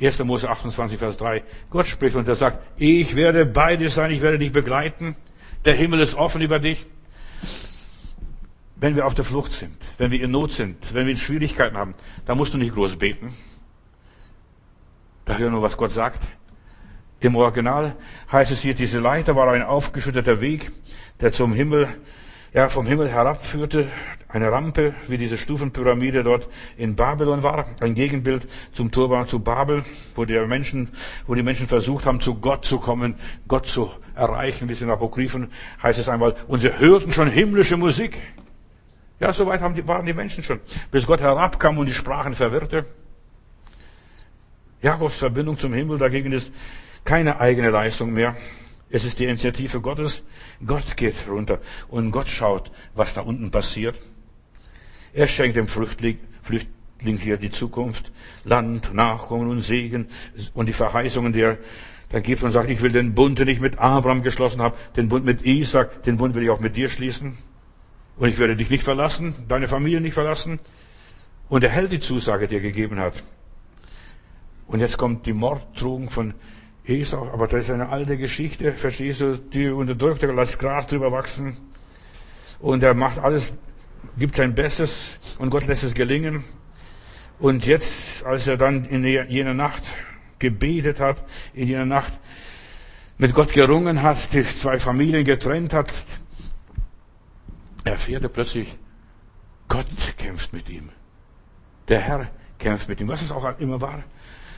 1. 0.01 0.23
Mose 0.25 0.49
28, 0.49 0.99
Vers 0.99 1.17
3. 1.17 1.43
Gott 1.71 1.87
spricht 1.87 2.15
und 2.15 2.29
er 2.29 2.37
sagt, 2.37 2.59
ich 2.77 3.17
werde 3.17 3.47
bei 3.47 3.77
dir 3.77 3.91
sein, 3.91 4.13
ich 4.13 4.23
werde 4.23 4.39
dich 4.39 4.53
begleiten. 4.53 5.17
Der 5.65 5.75
Himmel 5.75 6.01
ist 6.01 6.15
offen 6.15 6.41
über 6.41 6.61
dich. 6.61 6.87
Wenn 8.81 8.95
wir 8.95 9.07
auf 9.07 9.15
der 9.15 9.25
Flucht 9.25 9.53
sind, 9.53 9.77
wenn 9.99 10.11
wir 10.11 10.23
in 10.23 10.31
Not 10.31 10.53
sind, 10.53 10.95
wenn 10.95 11.07
wir 11.07 11.13
in 11.13 11.19
Schwierigkeiten 11.19 11.77
haben, 11.77 11.95
da 12.27 12.35
musst 12.35 12.55
du 12.55 12.59
nicht 12.59 12.75
groß 12.75 12.97
beten. 12.97 13.35
Da 15.25 15.37
hör 15.37 15.51
nur, 15.51 15.63
was 15.63 15.77
Gott 15.77 15.91
sagt. 15.91 16.23
Im 17.21 17.35
Original 17.35 17.97
heißt 18.31 18.53
es 18.53 18.63
hier, 18.63 18.75
diese 18.75 19.01
Leiter 19.01 19.35
war 19.35 19.51
ein 19.53 19.63
aufgeschütteter 19.63 20.41
Weg, 20.41 20.71
der 21.21 21.33
zum 21.33 21.53
Himmel, 21.53 21.89
ja, 22.55 22.69
vom 22.69 22.87
Himmel 22.87 23.09
herabführte. 23.09 23.89
Eine 24.29 24.53
Rampe, 24.53 24.95
wie 25.09 25.17
diese 25.17 25.39
Stufenpyramide 25.39 26.23
dort 26.23 26.49
in 26.77 26.95
Babylon 26.95 27.43
war. 27.43 27.67
Ein 27.81 27.95
Gegenbild 27.95 28.47
zum 28.73 28.93
Turban 28.93 29.27
zu 29.27 29.41
Babel, 29.41 29.85
wo 30.15 30.25
die 30.27 30.39
Menschen, 30.47 30.91
wo 31.27 31.35
die 31.35 31.43
Menschen 31.43 31.67
versucht 31.67 32.07
haben, 32.07 32.21
zu 32.21 32.37
Gott 32.37 32.65
zu 32.65 32.79
kommen, 32.79 33.17
Gott 33.49 33.67
zu 33.67 33.91
erreichen. 34.15 34.69
Wie 34.69 34.75
es 34.75 34.83
in 34.83 34.91
Apokryphen 34.91 35.51
heißt 35.83 35.99
es 35.99 36.09
einmal, 36.09 36.37
und 36.47 36.61
sie 36.61 36.79
hörten 36.79 37.11
schon 37.11 37.29
himmlische 37.29 37.77
Musik. 37.77 38.21
Ja, 39.21 39.33
so 39.33 39.47
weit 39.47 39.61
waren 39.61 40.07
die 40.07 40.13
Menschen 40.13 40.43
schon. 40.43 40.61
Bis 40.91 41.07
Gott 41.07 41.21
herabkam 41.21 41.79
und 41.79 41.87
die 41.87 41.93
Sprachen 41.93 42.35
verwirrte. 42.35 42.87
Jakobs 44.81 45.19
Verbindung 45.19 45.59
zum 45.59 45.73
Himmel 45.73 45.99
dagegen 45.99 46.31
ist 46.33 46.53
keine 47.05 47.41
eigene 47.41 47.71
Leistung 47.71 48.13
mehr. 48.13 48.37
Es 48.91 49.05
ist 49.05 49.19
die 49.19 49.25
Initiative 49.25 49.81
Gottes. 49.81 50.23
Gott 50.65 50.97
geht 50.97 51.17
runter 51.29 51.59
und 51.89 52.13
Gott 52.13 52.29
schaut, 52.29 52.71
was 52.95 53.15
da 53.15 53.23
unten 53.23 53.51
passiert. 53.51 53.99
Er 55.13 55.27
schenkt 55.27 55.57
dem 55.57 55.67
Flüchtling, 55.67 56.19
Flüchtling 56.43 57.19
hier 57.19 57.39
die 57.39 57.51
Zukunft, 57.51 58.13
Land, 58.45 58.95
Nachkommen 58.95 59.49
und 59.49 59.63
Segen 59.63 60.09
und 60.55 60.67
die 60.67 60.73
Verheißungen, 60.73 61.33
die 61.33 61.41
er 61.41 61.59
da 62.11 62.21
gibt 62.21 62.43
und 62.43 62.53
sagt, 62.53 62.71
ich 62.71 62.81
will 62.81 62.93
den 62.93 63.15
Bund, 63.15 63.39
den 63.39 63.49
ich 63.49 63.61
mit 63.61 63.79
Abraham 63.79 64.23
geschlossen 64.23 64.63
habe, 64.63 64.77
den 64.97 65.09
Bund 65.09 65.25
mit 65.25 65.43
Isaac, 65.43 66.05
den 66.05 66.17
Bund 66.17 66.35
will 66.35 66.45
ich 66.45 66.51
auch 66.51 66.61
mit 66.61 66.77
dir 66.77 66.89
schließen. 66.89 67.37
Und 68.19 68.29
ich 68.29 68.39
werde 68.39 68.57
dich 68.57 68.69
nicht 68.69 68.83
verlassen, 68.83 69.35
deine 69.49 69.69
Familie 69.69 70.01
nicht 70.01 70.15
verlassen. 70.15 70.59
Und 71.49 71.63
er 71.63 71.71
hält 71.71 71.93
die 71.93 72.01
Zusage, 72.01 72.49
die 72.49 72.57
er 72.57 72.61
gegeben 72.61 72.99
hat. 72.99 73.23
Und 74.67 74.81
jetzt 74.81 74.99
kommt 74.99 75.25
die 75.27 75.33
Morddrohung 75.33 76.11
von 76.11 76.35
Esau, 76.85 77.31
aber 77.33 77.47
das 77.47 77.67
ist 77.67 77.71
eine 77.71 77.91
alte 77.91 78.19
Geschichte, 78.19 78.73
verstehst 78.73 79.21
du, 79.21 79.37
die 79.37 79.69
unterdrückt, 79.69 80.23
er 80.23 80.35
lässt 80.35 80.59
Gras 80.59 80.87
drüber 80.87 81.13
wachsen. 81.13 81.57
Und 82.61 82.83
er 82.83 82.95
macht 82.95 83.19
alles, 83.19 83.55
gibt 84.19 84.35
sein 84.35 84.55
Bestes 84.55 85.19
und 85.39 85.51
Gott 85.51 85.67
lässt 85.67 85.85
es 85.85 85.95
gelingen. 85.95 86.45
Und 87.39 87.67
jetzt, 87.67 88.25
als 88.25 88.47
er 88.47 88.57
dann 88.57 88.85
in 88.85 89.05
jener 89.05 89.55
Nacht 89.55 89.83
gebetet 90.39 90.99
hat, 90.99 91.23
in 91.55 91.69
jener 91.69 91.87
Nacht 91.87 92.13
mit 93.17 93.33
Gott 93.33 93.53
gerungen 93.53 94.03
hat, 94.03 94.33
die 94.33 94.43
zwei 94.43 94.79
Familien 94.79 95.25
getrennt 95.25 95.73
hat, 95.73 95.93
erfährt 97.91 98.23
er 98.23 98.29
plötzlich, 98.29 98.77
Gott 99.69 99.87
kämpft 100.17 100.53
mit 100.53 100.69
ihm. 100.69 100.89
Der 101.89 102.01
Herr 102.01 102.29
kämpft 102.59 102.89
mit 102.89 103.01
ihm, 103.01 103.09
was 103.09 103.23
es 103.23 103.33
auch 103.33 103.59
immer 103.59 103.81
war. 103.81 104.03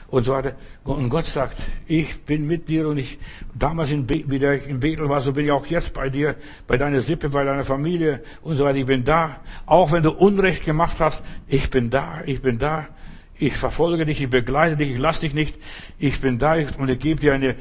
Und 0.07 0.25
so 0.25 0.33
weiter. 0.33 0.55
Und 0.83 1.09
Gott 1.09 1.25
sagt, 1.25 1.57
ich 1.87 2.21
bin 2.23 2.45
mit 2.45 2.67
dir 2.67 2.89
und 2.89 2.97
ich, 2.97 3.17
damals 3.53 3.91
in, 3.91 4.05
Be 4.05 4.25
wie 4.27 4.43
ich 4.45 4.67
in 4.67 4.81
Bethel 4.81 5.07
war, 5.07 5.21
so 5.21 5.31
bin 5.31 5.45
ich 5.45 5.51
auch 5.51 5.65
jetzt 5.67 5.93
bei 5.93 6.09
dir, 6.09 6.35
bei 6.67 6.75
deiner 6.75 6.99
Sippe, 6.99 7.29
bei 7.29 7.45
deiner 7.45 7.63
Familie 7.63 8.21
und 8.41 8.57
so 8.57 8.65
weiter. 8.65 8.77
Ich 8.77 8.85
bin 8.85 9.05
da. 9.05 9.39
Auch 9.65 9.93
wenn 9.93 10.03
du 10.03 10.11
Unrecht 10.11 10.65
gemacht 10.65 10.99
hast, 10.99 11.23
ich 11.47 11.69
bin 11.69 11.89
da, 11.89 12.23
ich 12.25 12.41
bin 12.41 12.59
da. 12.59 12.89
Ich 13.35 13.55
verfolge 13.55 14.05
dich, 14.05 14.21
ich 14.21 14.29
begleite 14.29 14.75
dich, 14.75 14.91
ich 14.91 14.99
lasse 14.99 15.21
dich 15.21 15.33
nicht. 15.33 15.57
Ich 15.97 16.19
bin 16.19 16.39
da 16.39 16.55
und 16.55 16.89
ich 16.89 16.99
gebe 16.99 17.21
dir 17.21 17.33
eine 17.33 17.55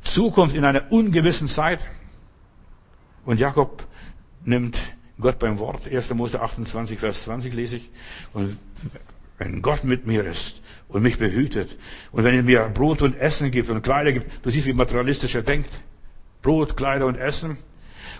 Zukunft 0.00 0.56
in 0.56 0.64
einer 0.64 0.90
ungewissen 0.90 1.48
Zeit. 1.48 1.80
Und 3.26 3.40
Jakob 3.40 3.86
nimmt 4.44 4.78
Gott 5.20 5.38
beim 5.38 5.58
Wort. 5.58 5.86
1. 5.90 6.12
Mose 6.14 6.40
28, 6.40 6.98
Vers 6.98 7.24
20 7.24 7.54
lese 7.54 7.76
ich. 7.76 7.90
Und 8.32 8.58
wenn 9.38 9.62
Gott 9.62 9.84
mit 9.84 10.06
mir 10.06 10.24
ist 10.24 10.60
und 10.88 11.02
mich 11.02 11.18
behütet 11.18 11.76
und 12.12 12.24
wenn 12.24 12.34
er 12.34 12.42
mir 12.42 12.68
Brot 12.72 13.02
und 13.02 13.16
Essen 13.16 13.50
gibt 13.50 13.68
und 13.68 13.82
Kleider 13.82 14.12
gibt, 14.12 14.26
du 14.44 14.50
siehst, 14.50 14.66
wie 14.66 14.72
materialistisch 14.72 15.34
er 15.34 15.42
denkt. 15.42 15.70
Brot, 16.42 16.76
Kleider 16.76 17.06
und 17.06 17.16
Essen 17.16 17.58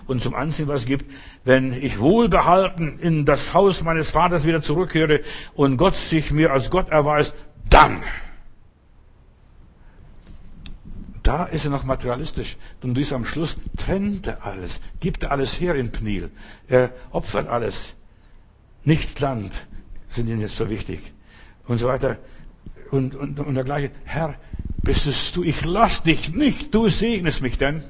und 0.07 0.21
zum 0.21 0.35
Anziehen 0.35 0.67
was 0.67 0.85
gibt, 0.85 1.05
wenn 1.43 1.73
ich 1.73 1.99
wohlbehalten 1.99 2.99
in 2.99 3.25
das 3.25 3.53
Haus 3.53 3.83
meines 3.83 4.11
Vaters 4.11 4.45
wieder 4.45 4.61
zurückkehre 4.61 5.21
und 5.53 5.77
Gott 5.77 5.95
sich 5.95 6.31
mir 6.31 6.51
als 6.51 6.69
Gott 6.69 6.89
erweist, 6.89 7.35
dann 7.69 8.03
Da 11.25 11.45
ist 11.45 11.65
er 11.65 11.71
noch 11.71 11.83
materialistisch. 11.83 12.55
Und 12.83 12.93
dies 12.93 13.11
am 13.11 13.25
Schluss 13.25 13.57
trennt 13.77 14.27
er 14.27 14.45
alles, 14.45 14.79
gibt 14.99 15.25
alles 15.25 15.59
her 15.59 15.73
in 15.73 15.91
Pnil. 15.91 16.29
Er 16.67 16.93
opfert 17.09 17.47
alles. 17.47 17.95
Nicht 18.83 19.19
Land 19.19 19.51
sind 20.11 20.29
ihm 20.29 20.39
jetzt 20.39 20.55
so 20.55 20.69
wichtig. 20.69 20.99
Und 21.65 21.79
so 21.79 21.87
weiter. 21.87 22.17
Und, 22.91 23.15
und, 23.15 23.39
und 23.39 23.55
dergleichen. 23.55 23.89
Herr, 24.03 24.35
bist 24.83 25.35
du, 25.35 25.41
ich 25.41 25.65
lass 25.65 26.03
dich 26.03 26.31
nicht, 26.31 26.75
du 26.75 26.89
segnest 26.89 27.41
mich 27.41 27.57
denn. 27.57 27.83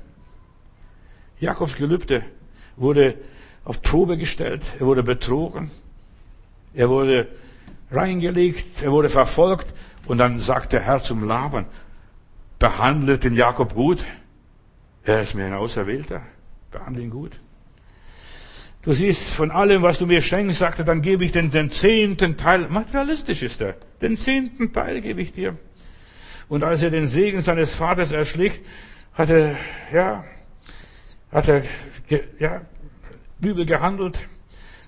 Jakobs 1.42 1.76
Gelübde 1.76 2.24
wurde 2.78 3.16
auf 3.66 3.82
Probe 3.82 4.18
gestellt, 4.18 4.62
er 4.80 4.86
wurde 4.86 5.04
betrogen, 5.04 5.72
er 6.74 6.88
wurde 6.88 7.28
reingelegt, 7.92 8.82
er 8.82 8.94
wurde 8.94 9.10
verfolgt 9.10 9.68
und 10.06 10.20
dann 10.20 10.40
sagt 10.40 10.72
der 10.72 10.80
Herr 10.80 11.04
zum 11.04 11.28
Laban, 11.28 11.66
behandle 12.60 13.18
den 13.18 13.36
Jakob 13.36 13.74
gut. 13.74 14.04
Er 15.04 15.22
ist 15.22 15.36
mir 15.36 15.46
ein 15.46 15.54
Auserwählter. 15.54 16.22
Behandle 16.72 17.04
ihn 17.04 17.10
gut. 17.10 17.40
Du 18.82 18.94
siehst, 18.94 19.34
von 19.34 19.50
allem, 19.50 19.82
was 19.82 19.98
du 19.98 20.06
mir 20.06 20.22
schenkst, 20.22 20.60
sagte, 20.60 20.86
dann 20.86 21.02
gebe 21.02 21.26
ich 21.26 21.32
den, 21.32 21.50
den 21.50 21.72
zehnten 21.72 22.38
Teil. 22.38 22.68
Materialistisch 22.70 23.42
ist 23.42 23.62
er. 23.62 23.76
Den 24.02 24.16
zehnten 24.16 24.74
Teil 24.74 25.02
gebe 25.02 25.22
ich 25.22 25.34
dir. 25.34 25.58
Und 26.50 26.64
als 26.64 26.84
er 26.84 26.92
den 26.92 27.08
Segen 27.08 27.42
seines 27.42 27.74
Vaters 27.74 28.12
erschlich, 28.12 28.62
hat 29.14 29.32
er, 29.32 29.56
ja, 29.92 30.24
hat 31.32 31.48
er, 31.48 31.64
ja, 32.38 32.62
übel 33.42 33.66
gehandelt. 33.66 34.28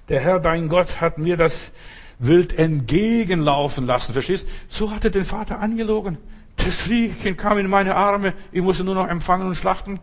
Der 0.09 0.19
Herr, 0.19 0.39
dein 0.39 0.69
Gott, 0.69 1.01
hat 1.01 1.17
mir 1.17 1.35
das 1.35 1.71
Wild 2.19 2.57
entgegenlaufen 2.57 3.85
lassen. 3.85 4.13
Verstehst? 4.13 4.47
So 4.69 4.91
hat 4.91 5.03
er 5.05 5.09
den 5.09 5.25
Vater 5.25 5.59
angelogen. 5.59 6.17
Das 6.57 6.89
Riechen 6.89 7.37
kam 7.37 7.57
in 7.57 7.69
meine 7.69 7.95
Arme, 7.95 8.33
ich 8.51 8.61
musste 8.61 8.83
nur 8.83 8.95
noch 8.95 9.07
empfangen 9.07 9.47
und 9.47 9.55
schlachten. 9.55 9.99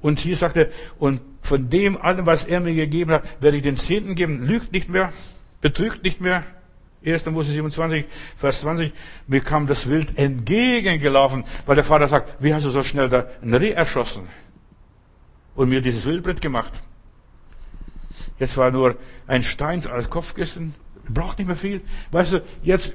Und 0.00 0.20
hier 0.20 0.36
sagt 0.36 0.56
er, 0.56 0.68
und 0.98 1.20
von 1.42 1.70
dem 1.70 1.96
allem, 1.96 2.26
was 2.26 2.44
er 2.44 2.60
mir 2.60 2.74
gegeben 2.74 3.12
hat, 3.12 3.24
werde 3.42 3.56
ich 3.56 3.62
den 3.62 3.76
Zehnten 3.76 4.14
geben, 4.14 4.46
lügt 4.46 4.72
nicht 4.72 4.88
mehr, 4.88 5.12
betrügt 5.60 6.02
nicht 6.02 6.20
mehr. 6.20 6.44
1. 7.04 7.26
Mose 7.26 7.50
27, 7.50 8.04
Vers 8.36 8.60
20, 8.60 8.92
mir 9.26 9.40
kam 9.40 9.66
das 9.66 9.88
Wild 9.88 10.16
entgegengelaufen, 10.18 11.44
weil 11.66 11.74
der 11.74 11.84
Vater 11.84 12.06
sagt, 12.06 12.42
wie 12.42 12.54
hast 12.54 12.64
du 12.64 12.70
so 12.70 12.84
schnell 12.84 13.08
da 13.08 13.26
ein 13.42 13.54
Reh 13.54 13.72
erschossen? 13.72 14.28
Und 15.54 15.68
mir 15.68 15.80
dieses 15.80 16.06
Wildbrett 16.06 16.40
gemacht. 16.40 16.72
Jetzt 18.38 18.56
war 18.56 18.70
nur 18.70 18.96
ein 19.26 19.42
Stein 19.42 19.84
als 19.86 20.10
Kopfkissen, 20.10 20.74
braucht 21.08 21.38
nicht 21.38 21.48
mehr 21.48 21.56
viel. 21.56 21.82
Weißt 22.12 22.34
du, 22.34 22.42
jetzt 22.62 22.92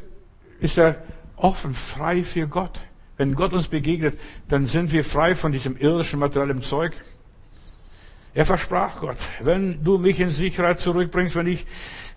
ist 0.59 0.77
er 0.77 1.03
offen, 1.37 1.73
frei 1.73 2.23
für 2.23 2.47
Gott. 2.47 2.81
Wenn 3.15 3.35
Gott 3.35 3.53
uns 3.53 3.67
begegnet, 3.67 4.19
dann 4.47 4.67
sind 4.67 4.91
wir 4.91 5.03
frei 5.03 5.33
von 5.33 5.51
diesem 5.51 5.77
irdischen 5.77 6.19
materiellen 6.19 6.61
Zeug. 6.61 6.93
Er 8.33 8.45
versprach 8.45 8.99
Gott, 8.99 9.17
wenn 9.41 9.83
du 9.83 9.97
mich 9.97 10.19
in 10.19 10.29
Sicherheit 10.29 10.79
zurückbringst, 10.79 11.35
wenn 11.35 11.47
ich 11.47 11.65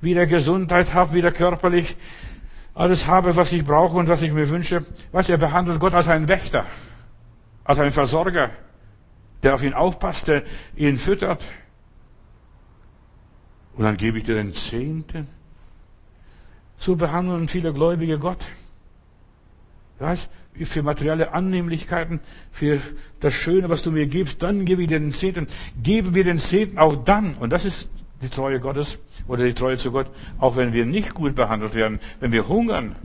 wieder 0.03 0.27
Gesundheit 0.27 0.93
habe, 0.93 1.15
wieder 1.15 1.33
körperlich, 1.33 1.97
alles 2.75 3.07
habe, 3.07 3.37
was 3.37 3.53
ich 3.53 3.65
brauche 3.65 3.97
und 3.97 4.09
was 4.09 4.23
ich 4.23 4.33
mir 4.33 4.49
wünsche. 4.49 4.85
Was 5.13 5.29
er 5.29 5.39
behandelt 5.39 5.81
Gott 5.81 5.95
als 5.95 6.09
einen 6.09 6.29
Wächter, 6.29 6.67
als 7.65 7.79
einen 7.79 7.93
Versorger, 7.93 8.51
der 9.43 9.55
auf 9.55 9.63
ihn 9.63 9.75
aufpasst, 9.75 10.29
der 10.29 10.45
ihn 10.77 10.99
füttert. 10.99 11.43
Und 13.77 13.85
dann 13.85 13.97
gebe 13.97 14.19
ich 14.19 14.25
dir 14.25 14.35
den 14.35 14.53
Zehnten. 14.53 15.27
So 16.79 16.97
behandeln 16.97 17.49
viele 17.49 17.73
Gläubige 17.73 18.19
Gott. 18.19 18.45
Was? 20.01 20.29
Für 20.65 20.83
materielle 20.83 21.33
Annehmlichkeiten, 21.33 22.21
für 22.51 22.81
das 23.21 23.35
Schöne, 23.35 23.69
was 23.69 23.83
du 23.83 23.93
mir 23.93 24.07
gibst, 24.07 24.43
dann 24.43 24.65
gebe 24.65 24.83
ich 24.83 24.89
dir 24.89 24.99
den 24.99 25.13
Zehnten. 25.13 25.47
Geben 25.83 26.15
wir 26.15 26.25
den 26.25 26.39
Zehnten 26.39 26.79
auch 26.79 26.97
dann, 26.97 27.35
und 27.35 27.51
das 27.51 27.65
ist 27.65 27.89
die 28.23 28.29
Treue 28.29 28.61
Gottes 28.61 28.99
oder 29.29 29.45
die 29.45 29.55
Treue 29.55 29.77
zu 29.77 29.93
Gott, 29.93 30.11
auch 30.39 30.57
wenn 30.57 30.73
wir 30.73 30.85
nicht 30.87 31.15
gut 31.15 31.35
behandelt 31.35 31.75
werden, 31.75 32.01
wenn 32.19 32.33
wir 32.33 32.49
hungern, 32.49 32.97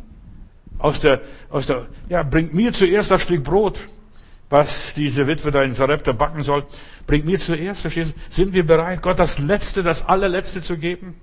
aus 0.77 0.99
der, 0.99 1.21
aus 1.49 1.67
der, 1.67 1.87
ja, 2.09 2.23
bringt 2.23 2.53
mir 2.53 2.73
zuerst 2.73 3.11
das 3.11 3.21
Stück 3.21 3.43
Brot, 3.43 3.79
was 4.49 4.93
diese 4.93 5.27
Witwe 5.27 5.51
da 5.51 5.63
in 5.63 5.73
Sarepta 5.73 6.11
backen 6.11 6.43
soll. 6.43 6.65
Bringt 7.07 7.25
mir 7.25 7.39
zuerst, 7.39 7.81
verstehst 7.81 8.13
du? 8.15 8.19
Sind 8.29 8.53
wir 8.53 8.65
bereit, 8.65 9.01
Gott 9.01 9.19
das 9.19 9.39
Letzte, 9.39 9.83
das 9.83 10.05
Allerletzte 10.05 10.61
zu 10.61 10.77
geben? 10.77 11.15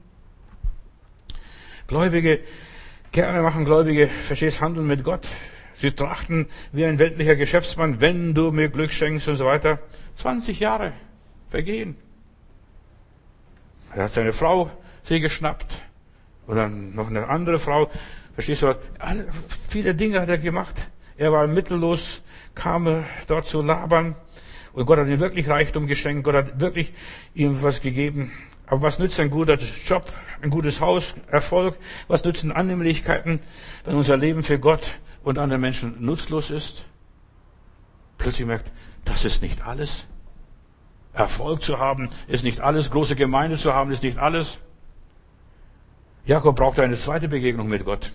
Gläubige, 1.86 2.40
gerne 3.10 3.42
machen 3.42 3.64
Gläubige, 3.64 4.06
verstehst, 4.06 4.60
handeln 4.60 4.86
mit 4.86 5.04
Gott. 5.04 5.26
Sie 5.74 5.92
trachten 5.92 6.46
wie 6.72 6.84
ein 6.84 6.98
weltlicher 6.98 7.36
Geschäftsmann, 7.36 8.00
wenn 8.00 8.34
du 8.34 8.52
mir 8.52 8.68
Glück 8.68 8.92
schenkst 8.92 9.28
und 9.28 9.36
so 9.36 9.46
weiter. 9.46 9.78
20 10.16 10.60
Jahre 10.60 10.92
vergehen. 11.50 11.96
Er 13.94 14.04
hat 14.04 14.12
seine 14.12 14.32
Frau 14.32 14.70
sie 15.04 15.20
geschnappt. 15.20 15.80
Oder 16.46 16.68
noch 16.68 17.08
eine 17.08 17.28
andere 17.28 17.58
Frau. 17.58 17.90
Verstehst 18.34 18.62
du? 18.62 18.76
Viele 19.68 19.94
Dinge 19.94 20.20
hat 20.20 20.28
er 20.28 20.38
gemacht. 20.38 20.90
Er 21.16 21.32
war 21.32 21.46
mittellos, 21.46 22.22
kam 22.54 23.04
dort 23.26 23.46
zu 23.46 23.62
labern. 23.62 24.16
Und 24.72 24.86
Gott 24.86 24.98
hat 24.98 25.06
ihm 25.06 25.20
wirklich 25.20 25.48
Reichtum 25.48 25.86
geschenkt. 25.86 26.24
Gott 26.24 26.34
hat 26.34 26.60
wirklich 26.60 26.92
ihm 27.34 27.62
was 27.62 27.80
gegeben. 27.82 28.32
Aber 28.66 28.82
was 28.82 28.98
nützt 28.98 29.20
ein 29.20 29.28
guter 29.28 29.58
Job, 29.84 30.10
ein 30.40 30.48
gutes 30.48 30.80
Haus, 30.80 31.14
Erfolg? 31.30 31.76
Was 32.08 32.24
nützen 32.24 32.52
Annehmlichkeiten, 32.52 33.40
wenn 33.84 33.94
unser 33.94 34.16
Leben 34.16 34.42
für 34.42 34.58
Gott 34.58 34.98
und 35.24 35.38
andere 35.38 35.58
Menschen 35.58 36.04
nutzlos 36.04 36.50
ist? 36.50 36.84
Plötzlich 38.18 38.46
merkt, 38.46 38.70
das 39.04 39.24
ist 39.24 39.42
nicht 39.42 39.62
alles. 39.66 40.06
Erfolg 41.12 41.62
zu 41.62 41.78
haben 41.78 42.10
ist 42.26 42.44
nicht 42.44 42.60
alles. 42.60 42.90
Große 42.90 43.16
Gemeinde 43.16 43.56
zu 43.56 43.74
haben 43.74 43.90
ist 43.90 44.02
nicht 44.02 44.18
alles. 44.18 44.58
Jakob 46.24 46.56
brauchte 46.56 46.82
eine 46.82 46.96
zweite 46.96 47.28
Begegnung 47.28 47.68
mit 47.68 47.84
Gott. 47.84 48.12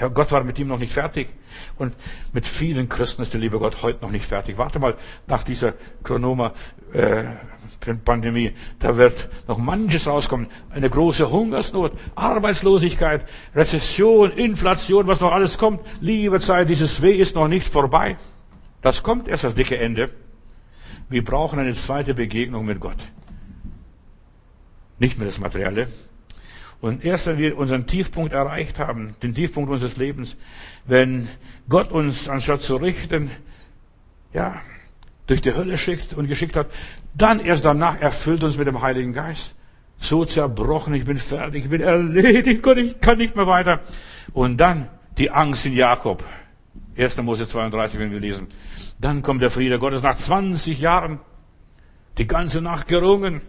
Ja, 0.00 0.08
Gott 0.08 0.30
war 0.30 0.44
mit 0.44 0.58
ihm 0.58 0.68
noch 0.68 0.78
nicht 0.78 0.92
fertig. 0.92 1.30
Und 1.76 1.96
mit 2.32 2.46
vielen 2.46 2.88
Christen 2.88 3.22
ist 3.22 3.32
der 3.32 3.40
liebe 3.40 3.58
Gott 3.58 3.82
heute 3.82 4.04
noch 4.04 4.12
nicht 4.12 4.26
fertig. 4.26 4.56
Warte 4.56 4.78
mal, 4.78 4.94
nach 5.26 5.42
dieser 5.42 5.74
Chronoma-Pandemie, 6.04 8.46
äh, 8.46 8.54
da 8.78 8.96
wird 8.96 9.28
noch 9.48 9.58
manches 9.58 10.06
rauskommen. 10.06 10.46
Eine 10.70 10.88
große 10.88 11.28
Hungersnot, 11.30 11.94
Arbeitslosigkeit, 12.14 13.28
Rezession, 13.56 14.30
Inflation, 14.30 15.08
was 15.08 15.20
noch 15.20 15.32
alles 15.32 15.58
kommt. 15.58 15.80
Liebe 16.00 16.38
Zeit, 16.38 16.68
dieses 16.68 17.02
Weh 17.02 17.16
ist 17.16 17.34
noch 17.34 17.48
nicht 17.48 17.68
vorbei. 17.68 18.16
Das 18.82 19.02
kommt 19.02 19.26
erst 19.26 19.42
das 19.42 19.56
dicke 19.56 19.78
Ende. 19.78 20.10
Wir 21.08 21.24
brauchen 21.24 21.58
eine 21.58 21.74
zweite 21.74 22.14
Begegnung 22.14 22.66
mit 22.66 22.78
Gott. 22.78 23.08
Nicht 25.00 25.18
mehr 25.18 25.26
das 25.26 25.40
Materielle, 25.40 25.88
und 26.80 27.04
erst 27.04 27.26
wenn 27.26 27.38
wir 27.38 27.56
unseren 27.58 27.86
Tiefpunkt 27.86 28.32
erreicht 28.32 28.78
haben, 28.78 29.14
den 29.22 29.34
Tiefpunkt 29.34 29.70
unseres 29.70 29.96
Lebens, 29.96 30.36
wenn 30.86 31.28
Gott 31.68 31.90
uns 31.90 32.28
anstatt 32.28 32.60
zu 32.60 32.76
richten, 32.76 33.30
ja, 34.32 34.60
durch 35.26 35.40
die 35.40 35.54
Hölle 35.54 35.76
schickt 35.76 36.14
und 36.14 36.28
geschickt 36.28 36.56
hat, 36.56 36.68
dann 37.14 37.40
erst 37.40 37.64
danach 37.64 38.00
erfüllt 38.00 38.44
uns 38.44 38.56
mit 38.56 38.66
dem 38.66 38.80
Heiligen 38.80 39.12
Geist. 39.12 39.54
So 40.00 40.24
zerbrochen, 40.24 40.94
ich 40.94 41.04
bin 41.04 41.18
fertig, 41.18 41.64
ich 41.64 41.70
bin 41.70 41.80
erledigt, 41.80 42.62
Gott, 42.62 42.78
ich 42.78 43.00
kann 43.00 43.18
nicht 43.18 43.34
mehr 43.34 43.48
weiter. 43.48 43.80
Und 44.32 44.58
dann 44.58 44.88
die 45.18 45.30
Angst 45.30 45.66
in 45.66 45.74
Jakob. 45.74 46.24
1. 46.96 47.16
Mose 47.22 47.46
32, 47.46 47.98
wenn 47.98 48.12
wir 48.12 48.20
lesen. 48.20 48.46
Dann 49.00 49.22
kommt 49.22 49.42
der 49.42 49.50
Friede 49.50 49.78
Gottes 49.78 50.02
nach 50.02 50.16
20 50.16 50.80
Jahren. 50.80 51.20
Die 52.16 52.26
ganze 52.26 52.60
Nacht 52.60 52.88
gerungen. 52.88 53.42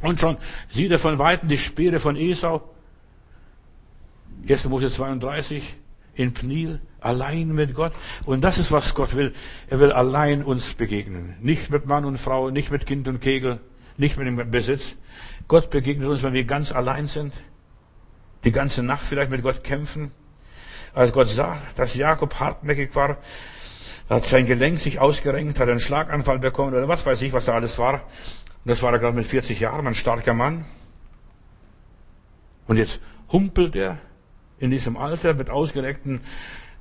Und 0.00 0.20
schon 0.20 0.36
sieht 0.68 0.90
er 0.90 0.98
von 0.98 1.18
Weitem 1.18 1.48
die 1.48 1.58
Speere 1.58 2.00
von 2.00 2.16
Esau. 2.16 2.62
1. 4.48 4.68
Mose 4.68 4.90
32 4.90 5.76
in 6.14 6.34
Pnil, 6.34 6.80
allein 7.00 7.52
mit 7.52 7.74
Gott. 7.74 7.92
Und 8.26 8.42
das 8.42 8.58
ist, 8.58 8.72
was 8.72 8.94
Gott 8.94 9.14
will. 9.14 9.34
Er 9.68 9.80
will 9.80 9.92
allein 9.92 10.42
uns 10.42 10.74
begegnen. 10.74 11.36
Nicht 11.40 11.70
mit 11.70 11.86
Mann 11.86 12.04
und 12.04 12.18
Frau, 12.18 12.50
nicht 12.50 12.70
mit 12.70 12.86
Kind 12.86 13.08
und 13.08 13.20
Kegel, 13.20 13.60
nicht 13.96 14.16
mit 14.16 14.26
dem 14.26 14.50
Besitz. 14.50 14.96
Gott 15.48 15.70
begegnet 15.70 16.08
uns, 16.08 16.22
wenn 16.22 16.32
wir 16.32 16.44
ganz 16.44 16.72
allein 16.72 17.06
sind. 17.06 17.32
Die 18.44 18.52
ganze 18.52 18.82
Nacht 18.82 19.06
vielleicht 19.06 19.30
mit 19.30 19.42
Gott 19.42 19.62
kämpfen. 19.62 20.10
Als 20.94 21.12
Gott 21.12 21.28
sah, 21.28 21.58
dass 21.76 21.94
Jakob 21.94 22.38
hartnäckig 22.38 22.94
war, 22.94 23.18
hat 24.10 24.24
sein 24.24 24.44
Gelenk 24.44 24.78
sich 24.78 24.98
ausgerenkt, 24.98 25.58
hat 25.58 25.68
einen 25.68 25.80
Schlaganfall 25.80 26.38
bekommen 26.38 26.74
oder 26.74 26.86
was 26.88 27.06
weiß 27.06 27.22
ich, 27.22 27.32
was 27.32 27.46
da 27.46 27.54
alles 27.54 27.78
war. 27.78 28.02
Und 28.64 28.68
das 28.68 28.82
war 28.82 28.92
er 28.92 28.98
gerade 28.98 29.16
mit 29.16 29.26
40 29.26 29.58
Jahren, 29.60 29.86
ein 29.86 29.94
starker 29.94 30.34
Mann. 30.34 30.64
Und 32.66 32.76
jetzt 32.76 33.00
humpelt 33.30 33.74
er 33.74 33.98
in 34.58 34.70
diesem 34.70 34.96
Alter 34.96 35.34
mit 35.34 35.50
ausgereckten 35.50 36.20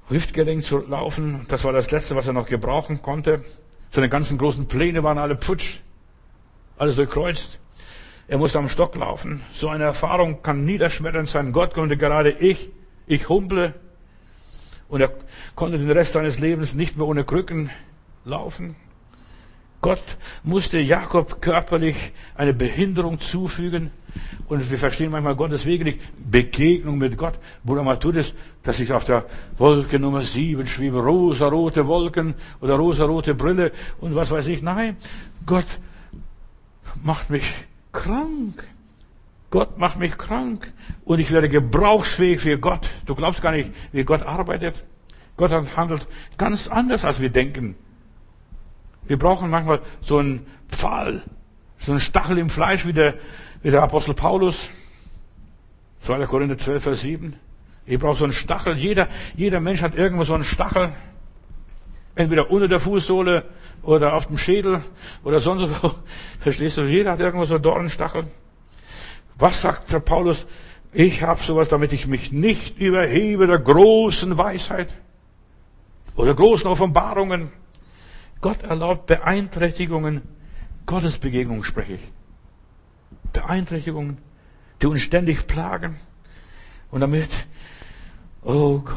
Hüftgelenk 0.08 0.64
zu 0.64 0.78
laufen. 0.78 1.46
Das 1.48 1.64
war 1.64 1.74
das 1.74 1.90
Letzte, 1.90 2.16
was 2.16 2.28
er 2.28 2.34
noch 2.34 2.48
gebrauchen 2.48 3.02
konnte. 3.02 3.44
Seine 3.90 4.10
ganzen 4.10 4.38
großen 4.38 4.68
Pläne 4.68 5.04
waren 5.04 5.18
alle 5.18 5.38
futsch. 5.38 5.80
Alles 6.78 6.98
durchkreuzt. 6.98 7.60
Er 8.28 8.38
musste 8.38 8.60
am 8.60 8.70
Stock 8.70 8.96
laufen. 8.96 9.42
So 9.52 9.70
eine 9.70 9.86
Erfahrung 9.86 10.44
kann 10.44 10.64
niederschmetternd 10.64 11.28
sein. 11.28 11.52
Gott 11.52 11.74
konnte 11.74 11.98
gerade 11.98 12.32
ich, 12.32 12.70
ich 13.08 13.28
humple. 13.28 13.74
Und 14.88 15.02
er 15.02 15.12
konnte 15.56 15.78
den 15.80 15.90
Rest 15.90 16.14
seines 16.14 16.40
Lebens 16.40 16.76
nicht 16.76 16.98
mehr 16.98 17.08
ohne 17.08 17.24
Krücken 17.24 17.72
laufen. 18.24 18.76
Gott 19.82 20.18
musste 20.44 20.80
Jakob 20.80 21.42
körperlich 21.42 22.14
eine 22.36 22.54
Behinderung 22.54 23.20
zufügen. 23.20 23.92
Und 24.48 24.70
wir 24.70 24.78
verstehen 24.78 25.12
manchmal 25.12 25.36
Gottes 25.36 25.66
Wege 25.66 25.84
nicht. 25.84 26.00
Begegnung 26.30 26.98
mit 27.00 27.18
Gott. 27.18 27.34
Bruder 27.64 27.84
Matthäus, 27.84 28.34
dass 28.64 28.80
ich 28.80 28.94
auf 28.94 29.06
der 29.06 29.26
Wolke 29.58 29.98
Nummer 29.98 30.22
sieben 30.22 30.68
schwiebe, 30.68 31.00
rosarote 31.00 31.88
Wolken 31.88 32.36
oder 32.60 32.76
rosarote 32.76 33.34
Brille 33.34 33.72
und 34.00 34.14
was 34.14 34.30
weiß 34.30 34.48
ich. 34.48 34.62
Nein, 34.62 34.98
Gott 35.46 35.66
macht 37.04 37.30
mich 37.30 37.52
krank. 37.92 38.64
Gott 39.50 39.78
macht 39.78 40.00
mich 40.00 40.18
krank 40.18 40.72
und 41.04 41.20
ich 41.20 41.32
werde 41.32 41.50
gebrauchsfähig 41.50 42.40
für 42.40 42.58
Gott. 42.58 42.90
Du 43.06 43.16
glaubst 43.16 43.42
gar 43.42 43.52
nicht, 43.52 43.72
wie 43.92 44.04
Gott 44.04 44.24
arbeitet. 44.24 44.84
Gott 45.38 45.52
handelt 45.52 46.08
ganz 46.38 46.68
anders, 46.68 47.04
als 47.04 47.20
wir 47.20 47.30
denken. 47.30 47.76
Wir 49.12 49.20
brauchen 49.20 49.50
manchmal 49.50 49.82
so 50.00 50.20
einen 50.20 50.48
Pfahl, 50.70 51.22
so 51.80 51.92
einen 51.92 52.00
Stachel 52.00 52.38
im 52.38 52.50
Fleisch 52.50 52.86
wie 52.86 52.94
der, 52.94 53.16
wie 53.62 53.70
der 53.70 53.84
Apostel 53.84 54.14
Paulus. 54.14 54.70
2. 56.00 56.26
Korinther 56.28 56.58
12, 56.58 56.82
Vers 56.82 57.02
7. 57.02 57.36
Ich 57.86 58.00
brauche 58.00 58.16
so 58.16 58.24
einen 58.24 58.32
Stachel. 58.32 58.78
Jeder, 58.78 59.10
jeder 59.36 59.60
Mensch 59.60 59.82
hat 59.82 59.96
irgendwo 59.98 60.24
so 60.24 60.34
einen 60.34 60.46
Stachel. 60.46 60.94
Entweder 62.16 62.52
unter 62.52 62.70
der 62.70 62.80
Fußsohle 62.80 63.44
oder 63.84 64.14
auf 64.14 64.28
dem 64.28 64.38
Schädel 64.38 64.82
oder 65.26 65.42
sonst 65.42 65.84
wo. 65.84 65.92
Verstehst 66.40 66.78
du? 66.78 66.84
Jeder 66.84 67.12
hat 67.12 67.20
irgendwo 67.20 67.44
so 67.44 67.56
einen 67.56 67.64
Dornenstachel. 67.64 68.28
Was 69.36 69.62
sagt 69.62 69.92
der 69.92 70.00
Paulus? 70.00 70.48
Ich 70.94 71.22
habe 71.22 71.44
sowas, 71.44 71.68
damit 71.68 71.92
ich 71.92 72.08
mich 72.08 72.32
nicht 72.32 72.80
überhebe 72.80 73.46
der 73.46 73.60
großen 73.60 74.38
Weisheit 74.38 74.96
oder 76.16 76.34
großen 76.34 76.68
Offenbarungen. 76.68 77.52
Gott 78.42 78.64
erlaubt 78.64 79.06
Beeinträchtigungen, 79.06 80.24
Gottes 80.88 81.20
Begegnung 81.20 81.64
spreche 81.64 81.94
ich. 81.94 82.12
Beeinträchtigungen, 83.34 84.18
die 84.82 84.88
uns 84.88 85.02
ständig 85.02 85.48
plagen. 85.48 86.00
Und 86.90 87.02
damit, 87.02 87.30
oh 88.44 88.80
Gott, 88.80 88.96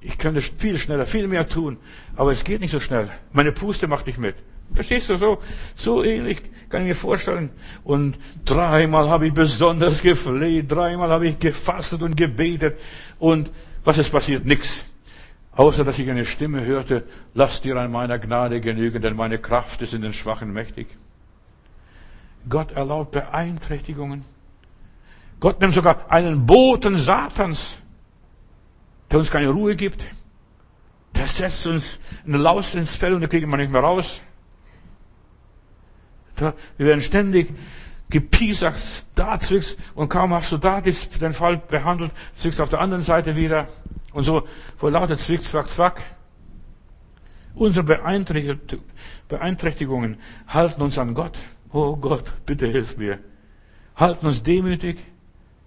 ich 0.00 0.16
könnte 0.18 0.40
viel 0.40 0.78
schneller, 0.78 1.06
viel 1.06 1.26
mehr 1.26 1.48
tun, 1.48 1.76
aber 2.16 2.32
es 2.32 2.44
geht 2.44 2.60
nicht 2.60 2.70
so 2.70 2.80
schnell. 2.80 3.10
Meine 3.32 3.52
Puste 3.52 3.88
macht 3.88 4.06
nicht 4.06 4.18
mit. 4.18 4.36
Verstehst 4.72 5.10
du 5.10 5.16
so? 5.16 5.42
So 5.74 6.02
ähnlich 6.02 6.42
kann 6.68 6.82
ich 6.82 6.88
mir 6.88 6.94
vorstellen. 6.94 7.50
Und 7.82 8.18
dreimal 8.44 9.08
habe 9.08 9.26
ich 9.26 9.34
besonders 9.34 10.00
gefleht, 10.00 10.70
dreimal 10.70 11.10
habe 11.10 11.28
ich 11.28 11.38
gefastet 11.38 12.02
und 12.02 12.16
gebetet. 12.16 12.78
Und 13.18 13.50
was 13.84 13.98
ist 13.98 14.10
passiert? 14.10 14.46
Nix. 14.46 14.86
Außer 15.56 15.84
dass 15.84 15.98
ich 15.98 16.10
eine 16.10 16.24
Stimme 16.24 16.64
hörte, 16.64 17.04
lass 17.32 17.60
dir 17.60 17.76
an 17.76 17.92
meiner 17.92 18.18
Gnade 18.18 18.60
genügen, 18.60 19.00
denn 19.02 19.14
meine 19.14 19.38
Kraft 19.38 19.82
ist 19.82 19.94
in 19.94 20.02
den 20.02 20.12
Schwachen 20.12 20.52
mächtig. 20.52 20.88
Gott 22.48 22.72
erlaubt 22.72 23.12
Beeinträchtigungen. 23.12 24.24
Gott 25.40 25.60
nimmt 25.60 25.74
sogar 25.74 26.10
einen 26.10 26.44
Boten 26.46 26.96
Satans, 26.96 27.78
der 29.10 29.18
uns 29.20 29.30
keine 29.30 29.48
Ruhe 29.48 29.76
gibt. 29.76 30.04
Der 31.14 31.26
setzt 31.26 31.66
uns 31.66 32.00
eine 32.26 32.38
Laus 32.38 32.74
ins 32.74 32.94
Fell 32.96 33.14
und 33.14 33.20
da 33.20 33.28
kriegen 33.28 33.48
wir 33.48 33.56
nicht 33.56 33.70
mehr 33.70 33.82
raus. 33.82 34.20
Wir 36.36 36.86
werden 36.86 37.00
ständig 37.00 37.54
gepiesackt, 38.10 39.04
da 39.14 39.38
zwickst 39.38 39.78
und 39.94 40.08
kaum 40.08 40.34
hast 40.34 40.50
du 40.50 40.58
da 40.58 40.80
den 40.80 41.32
Fall 41.32 41.58
behandelt, 41.58 42.10
zwickst 42.36 42.60
auf 42.60 42.68
der 42.68 42.80
anderen 42.80 43.02
Seite 43.02 43.36
wieder. 43.36 43.68
Und 44.14 44.22
so 44.22 44.48
vor 44.76 44.90
lauter 44.90 45.18
Zwick, 45.18 45.42
Zwack, 45.42 45.68
Zwack. 45.68 46.02
Unsere 47.54 47.84
Beeinträchtigungen 49.28 50.18
halten 50.46 50.82
uns 50.82 50.98
an 50.98 51.14
Gott. 51.14 51.36
Oh 51.72 51.96
Gott, 51.96 52.32
bitte 52.46 52.66
hilf 52.66 52.96
mir. 52.96 53.18
Halten 53.96 54.26
uns 54.26 54.42
demütig. 54.42 54.98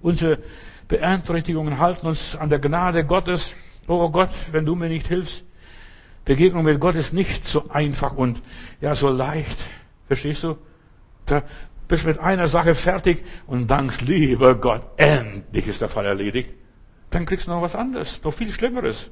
Unsere 0.02 0.40
Beeinträchtigungen 0.88 1.78
halten 1.80 2.07
uns 2.07 2.36
an 2.36 2.49
der 2.49 2.60
Gnade 2.60 3.06
Gottes. 3.06 3.53
Oh 3.88 4.10
Gott, 4.10 4.32
wenn 4.52 4.65
du 4.65 4.76
mir 4.76 4.90
nicht 4.90 5.07
hilfst. 5.07 5.44
Begegnung 6.24 6.64
mit 6.64 6.80
Gott 6.80 6.95
ist 6.95 7.14
nicht 7.14 7.48
so 7.48 7.69
einfach 7.69 8.15
und 8.15 8.41
ja, 8.82 8.95
so 8.95 9.10
leicht. 9.10 9.57
Verstehst 10.07 10.44
du? 10.44 10.57
Da 11.26 11.44
bist 11.88 12.03
du 12.03 12.10
mit 12.10 12.19
einer 12.19 12.48
Sache 12.48 12.76
fertig 12.76 13.24
und 13.45 13.68
dankst, 13.68 14.02
lieber 14.02 14.56
Gott, 14.56 14.84
endlich 14.98 15.68
ist 15.68 15.82
der 15.82 15.90
Fall 15.90 16.06
erledigt. 16.06 16.53
Dann 17.10 17.26
kriegst 17.26 17.48
du 17.48 17.52
noch 17.52 17.62
was 17.62 17.76
anderes, 17.76 18.22
noch 18.24 18.34
viel 18.34 18.52
Schlimmeres. 18.52 19.10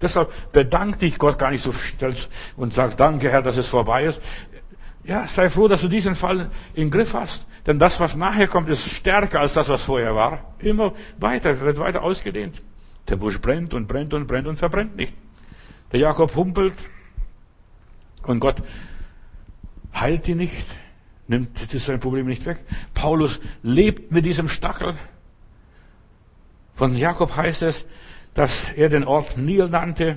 Deshalb 0.00 0.32
bedank 0.52 0.98
dich 0.98 1.18
Gott 1.18 1.38
gar 1.38 1.50
nicht 1.50 1.62
so 1.62 1.72
stellst 1.72 2.30
und 2.56 2.72
sagst, 2.72 2.98
danke 2.98 3.30
Herr, 3.30 3.42
dass 3.42 3.56
es 3.58 3.68
vorbei 3.68 4.04
ist. 4.04 4.22
Ja, 5.04 5.26
sei 5.26 5.50
froh, 5.50 5.68
dass 5.68 5.82
du 5.82 5.88
diesen 5.88 6.14
Fall 6.14 6.50
im 6.74 6.90
Griff 6.90 7.14
hast. 7.14 7.46
Denn 7.66 7.78
das, 7.78 8.00
was 8.00 8.16
nachher 8.16 8.48
kommt, 8.48 8.68
ist 8.68 8.88
stärker 8.88 9.40
als 9.40 9.54
das, 9.54 9.68
was 9.68 9.84
vorher 9.84 10.14
war. 10.14 10.54
Immer 10.58 10.94
weiter, 11.18 11.60
wird 11.60 11.78
weiter 11.78 12.02
ausgedehnt. 12.02 12.62
Der 13.08 13.16
Busch 13.16 13.40
brennt 13.40 13.74
und 13.74 13.86
brennt 13.88 14.14
und 14.14 14.26
brennt 14.26 14.46
und 14.46 14.56
verbrennt 14.56 14.96
nicht. 14.96 15.12
Der 15.92 16.00
Jakob 16.00 16.34
humpelt 16.36 16.74
und 18.22 18.40
Gott 18.40 18.62
heilt 19.94 20.28
ihn 20.28 20.38
nicht, 20.38 20.66
nimmt 21.26 21.58
sein 21.58 22.00
Problem 22.00 22.26
nicht 22.26 22.46
weg. 22.46 22.64
Paulus 22.94 23.40
lebt 23.62 24.12
mit 24.12 24.24
diesem 24.24 24.48
Stachel. 24.48 24.94
Von 26.80 26.96
Jakob 26.96 27.36
heißt 27.36 27.60
es, 27.60 27.84
dass 28.32 28.72
er 28.74 28.88
den 28.88 29.04
Ort 29.04 29.36
Nil 29.36 29.68
nannte. 29.68 30.16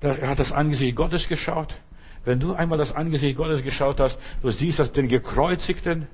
Er 0.00 0.30
hat 0.30 0.38
das 0.38 0.52
Angesicht 0.52 0.96
Gottes 0.96 1.28
geschaut. 1.28 1.78
Wenn 2.24 2.40
du 2.40 2.54
einmal 2.54 2.78
das 2.78 2.94
Angesicht 2.94 3.36
Gottes 3.36 3.62
geschaut 3.62 4.00
hast, 4.00 4.18
du 4.40 4.50
siehst 4.50 4.78
das 4.78 4.90
den 4.90 5.08
Gekreuzigten, 5.08 6.06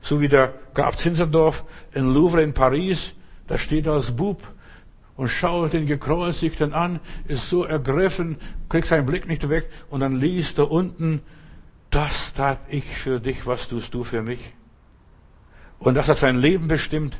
so 0.00 0.22
wie 0.22 0.28
der 0.28 0.54
Graf 0.72 0.96
Zinzendorf 0.96 1.66
in 1.92 2.06
Louvre 2.14 2.42
in 2.42 2.54
Paris, 2.54 3.12
da 3.48 3.58
steht 3.58 3.84
er 3.84 3.92
als 3.92 4.12
Bub 4.12 4.42
und 5.14 5.28
schaut 5.28 5.74
den 5.74 5.84
Gekreuzigten 5.84 6.72
an, 6.72 7.00
ist 7.28 7.50
so 7.50 7.64
ergriffen, 7.64 8.38
kriegt 8.70 8.86
seinen 8.86 9.04
Blick 9.04 9.28
nicht 9.28 9.50
weg 9.50 9.68
und 9.90 10.00
dann 10.00 10.16
liest 10.16 10.56
er 10.56 10.70
unten, 10.70 11.20
das 11.90 12.32
tat 12.32 12.60
ich 12.70 12.86
für 12.96 13.20
dich, 13.20 13.46
was 13.46 13.68
tust 13.68 13.92
du 13.92 14.04
für 14.04 14.22
mich? 14.22 14.54
Und 15.78 15.96
das 15.96 16.08
hat 16.08 16.16
sein 16.16 16.36
Leben 16.36 16.66
bestimmt. 16.66 17.18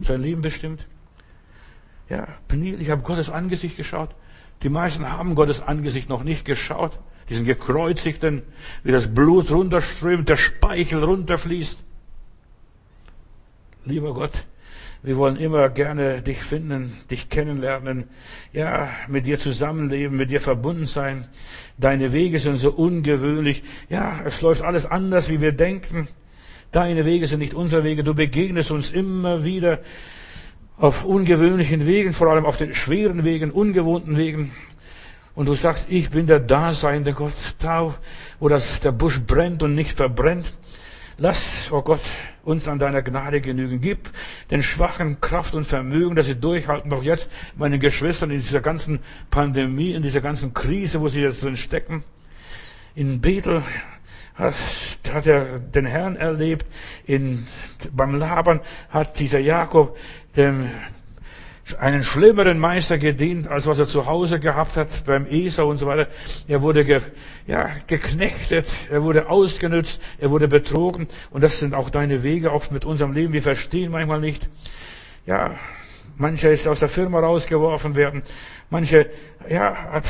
Sein 0.00 0.22
Leben 0.22 0.42
bestimmt. 0.42 0.86
Ja, 2.08 2.28
Peniel, 2.48 2.80
ich 2.80 2.90
habe 2.90 3.02
Gottes 3.02 3.30
Angesicht 3.30 3.76
geschaut. 3.76 4.14
Die 4.62 4.68
meisten 4.68 5.10
haben 5.10 5.34
Gottes 5.34 5.62
Angesicht 5.62 6.08
noch 6.08 6.24
nicht 6.24 6.44
geschaut. 6.44 6.98
Diesen 7.28 7.46
gekreuzigten, 7.46 8.42
wie 8.82 8.92
das 8.92 9.14
Blut 9.14 9.50
runterströmt, 9.50 10.28
der 10.28 10.36
Speichel 10.36 11.02
runterfließt. 11.02 11.78
Lieber 13.86 14.12
Gott, 14.12 14.46
wir 15.02 15.16
wollen 15.16 15.36
immer 15.36 15.68
gerne 15.68 16.22
dich 16.22 16.42
finden, 16.42 16.96
dich 17.10 17.28
kennenlernen, 17.28 18.04
ja, 18.52 18.90
mit 19.08 19.26
dir 19.26 19.38
zusammenleben, 19.38 20.16
mit 20.16 20.30
dir 20.30 20.40
verbunden 20.40 20.86
sein. 20.86 21.28
Deine 21.76 22.12
Wege 22.12 22.38
sind 22.38 22.56
so 22.56 22.70
ungewöhnlich. 22.70 23.62
Ja, 23.88 24.20
es 24.24 24.40
läuft 24.40 24.62
alles 24.62 24.86
anders, 24.86 25.28
wie 25.28 25.40
wir 25.40 25.52
denken. 25.52 26.08
Deine 26.74 27.04
Wege 27.04 27.28
sind 27.28 27.38
nicht 27.38 27.54
unsere 27.54 27.84
Wege. 27.84 28.02
Du 28.02 28.14
begegnest 28.14 28.72
uns 28.72 28.90
immer 28.90 29.44
wieder 29.44 29.78
auf 30.76 31.04
ungewöhnlichen 31.04 31.86
Wegen, 31.86 32.12
vor 32.12 32.26
allem 32.26 32.44
auf 32.44 32.56
den 32.56 32.74
schweren 32.74 33.22
Wegen, 33.22 33.52
ungewohnten 33.52 34.16
Wegen. 34.16 34.50
Und 35.36 35.46
du 35.46 35.54
sagst, 35.54 35.86
ich 35.88 36.10
bin 36.10 36.26
der 36.26 36.40
daseinende 36.40 37.12
Gott, 37.12 37.32
da, 37.60 37.94
wo 38.40 38.48
das, 38.48 38.80
der 38.80 38.90
Busch 38.90 39.20
brennt 39.24 39.62
und 39.62 39.76
nicht 39.76 39.96
verbrennt. 39.96 40.52
Lass, 41.16 41.70
oh 41.70 41.80
Gott, 41.80 42.00
uns 42.42 42.66
an 42.66 42.80
deiner 42.80 43.02
Gnade 43.02 43.40
genügen. 43.40 43.80
Gib 43.80 44.10
den 44.50 44.64
Schwachen 44.64 45.20
Kraft 45.20 45.54
und 45.54 45.68
Vermögen, 45.68 46.16
dass 46.16 46.26
sie 46.26 46.34
durchhalten, 46.34 46.92
auch 46.92 47.04
jetzt 47.04 47.30
meinen 47.54 47.78
Geschwistern 47.78 48.32
in 48.32 48.38
dieser 48.38 48.60
ganzen 48.60 48.98
Pandemie, 49.30 49.92
in 49.92 50.02
dieser 50.02 50.20
ganzen 50.20 50.54
Krise, 50.54 51.00
wo 51.00 51.06
sie 51.06 51.20
jetzt 51.20 51.44
drin 51.44 51.56
stecken. 51.56 52.02
In 52.96 53.20
Bethel 53.20 53.62
hat, 54.34 54.54
hat 55.12 55.26
er 55.26 55.58
den 55.58 55.86
Herrn 55.86 56.16
erlebt. 56.16 56.66
In, 57.06 57.46
beim 57.92 58.16
Labern 58.16 58.60
hat 58.90 59.18
dieser 59.18 59.38
Jakob 59.38 59.96
dem 60.36 60.70
einen 61.78 62.02
schlimmeren 62.02 62.58
Meister 62.58 62.98
gedient, 62.98 63.48
als 63.48 63.66
was 63.66 63.78
er 63.78 63.86
zu 63.86 64.06
Hause 64.06 64.38
gehabt 64.38 64.76
hat, 64.76 64.88
beim 65.06 65.26
Esau 65.26 65.70
und 65.70 65.78
so 65.78 65.86
weiter. 65.86 66.08
Er 66.46 66.60
wurde 66.60 66.84
ge, 66.84 67.00
ja, 67.46 67.70
geknechtet, 67.86 68.66
er 68.90 69.02
wurde 69.02 69.30
ausgenützt, 69.30 70.00
er 70.18 70.30
wurde 70.30 70.46
betrogen. 70.46 71.08
Und 71.30 71.42
das 71.42 71.58
sind 71.60 71.74
auch 71.74 71.88
deine 71.88 72.22
Wege 72.22 72.52
oft 72.52 72.70
mit 72.70 72.84
unserem 72.84 73.12
Leben. 73.12 73.32
Wir 73.32 73.42
verstehen 73.42 73.92
manchmal 73.92 74.20
nicht. 74.20 74.46
Ja, 75.24 75.54
mancher 76.16 76.50
ist 76.50 76.68
aus 76.68 76.80
der 76.80 76.90
Firma 76.90 77.20
rausgeworfen 77.20 77.94
werden. 77.94 78.22
Manche, 78.68 79.08
ja, 79.48 79.74
hat 79.92 80.04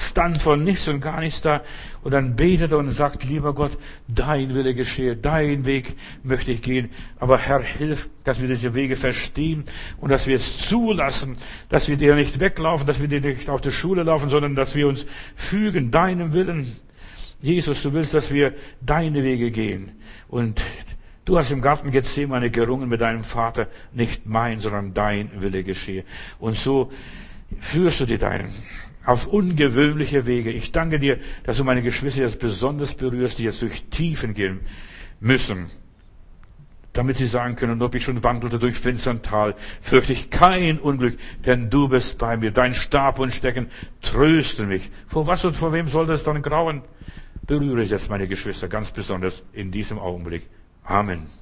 stand 0.00 0.40
von 0.40 0.64
nichts 0.64 0.88
und 0.88 1.00
gar 1.00 1.20
nichts 1.20 1.42
da. 1.42 1.62
Und 2.02 2.12
dann 2.12 2.34
betet 2.36 2.72
er 2.72 2.78
und 2.78 2.90
sagt, 2.90 3.24
lieber 3.24 3.54
Gott, 3.54 3.76
dein 4.08 4.54
Wille 4.54 4.74
geschehe, 4.74 5.16
dein 5.16 5.66
Weg 5.66 5.94
möchte 6.22 6.52
ich 6.52 6.62
gehen. 6.62 6.90
Aber 7.18 7.38
Herr, 7.38 7.62
hilf, 7.62 8.08
dass 8.24 8.40
wir 8.40 8.48
diese 8.48 8.74
Wege 8.74 8.96
verstehen 8.96 9.64
und 9.98 10.10
dass 10.10 10.26
wir 10.26 10.36
es 10.36 10.58
zulassen, 10.58 11.36
dass 11.68 11.88
wir 11.88 11.96
dir 11.96 12.14
nicht 12.14 12.40
weglaufen, 12.40 12.86
dass 12.86 13.00
wir 13.00 13.08
dir 13.08 13.20
nicht 13.20 13.48
auf 13.50 13.60
die 13.60 13.72
Schule 13.72 14.02
laufen, 14.02 14.30
sondern 14.30 14.54
dass 14.54 14.74
wir 14.74 14.88
uns 14.88 15.06
fügen, 15.36 15.90
deinem 15.90 16.32
Willen. 16.32 16.76
Jesus, 17.42 17.82
du 17.82 17.92
willst, 17.92 18.14
dass 18.14 18.32
wir 18.32 18.54
deine 18.80 19.22
Wege 19.22 19.50
gehen. 19.50 19.92
Und 20.28 20.60
Du 21.26 21.38
hast 21.38 21.52
im 21.52 21.60
Garten 21.60 21.92
Gethsemane 21.92 22.50
gerungen 22.50 22.88
mit 22.88 23.02
deinem 23.02 23.22
Vater, 23.22 23.68
nicht 23.92 24.26
mein, 24.26 24.58
sondern 24.58 24.94
dein 24.94 25.30
Wille 25.40 25.62
geschehe. 25.62 26.04
Und 26.40 26.56
so 26.56 26.90
führst 27.60 28.00
du 28.00 28.06
dir 28.06 28.18
deinen 28.18 28.52
auf 29.10 29.26
ungewöhnliche 29.26 30.24
Wege. 30.26 30.52
Ich 30.52 30.70
danke 30.70 31.00
dir, 31.00 31.18
dass 31.42 31.56
du 31.56 31.64
meine 31.64 31.82
Geschwister 31.82 32.20
jetzt 32.20 32.38
besonders 32.38 32.94
berührst, 32.94 33.40
die 33.40 33.42
jetzt 33.42 33.60
durch 33.60 33.82
Tiefen 33.90 34.34
gehen 34.34 34.60
müssen, 35.18 35.66
damit 36.92 37.16
sie 37.16 37.26
sagen 37.26 37.56
können, 37.56 37.82
ob 37.82 37.96
ich 37.96 38.04
schon 38.04 38.22
wandelte 38.22 38.60
durch 38.60 38.78
finstern 38.78 39.20
Tal, 39.20 39.56
fürchte 39.80 40.12
ich 40.12 40.30
kein 40.30 40.78
Unglück, 40.78 41.18
denn 41.44 41.70
du 41.70 41.88
bist 41.88 42.18
bei 42.18 42.36
mir. 42.36 42.52
Dein 42.52 42.72
Stab 42.72 43.18
und 43.18 43.32
Stecken 43.32 43.66
trösten 44.00 44.68
mich. 44.68 44.88
Vor 45.08 45.26
was 45.26 45.44
und 45.44 45.56
vor 45.56 45.72
wem 45.72 45.88
soll 45.88 46.06
das 46.06 46.22
dann 46.22 46.40
grauen? 46.40 46.82
Berühre 47.48 47.82
jetzt 47.82 48.10
meine 48.10 48.28
Geschwister 48.28 48.68
ganz 48.68 48.92
besonders 48.92 49.42
in 49.52 49.72
diesem 49.72 49.98
Augenblick. 49.98 50.46
Amen. 50.84 51.39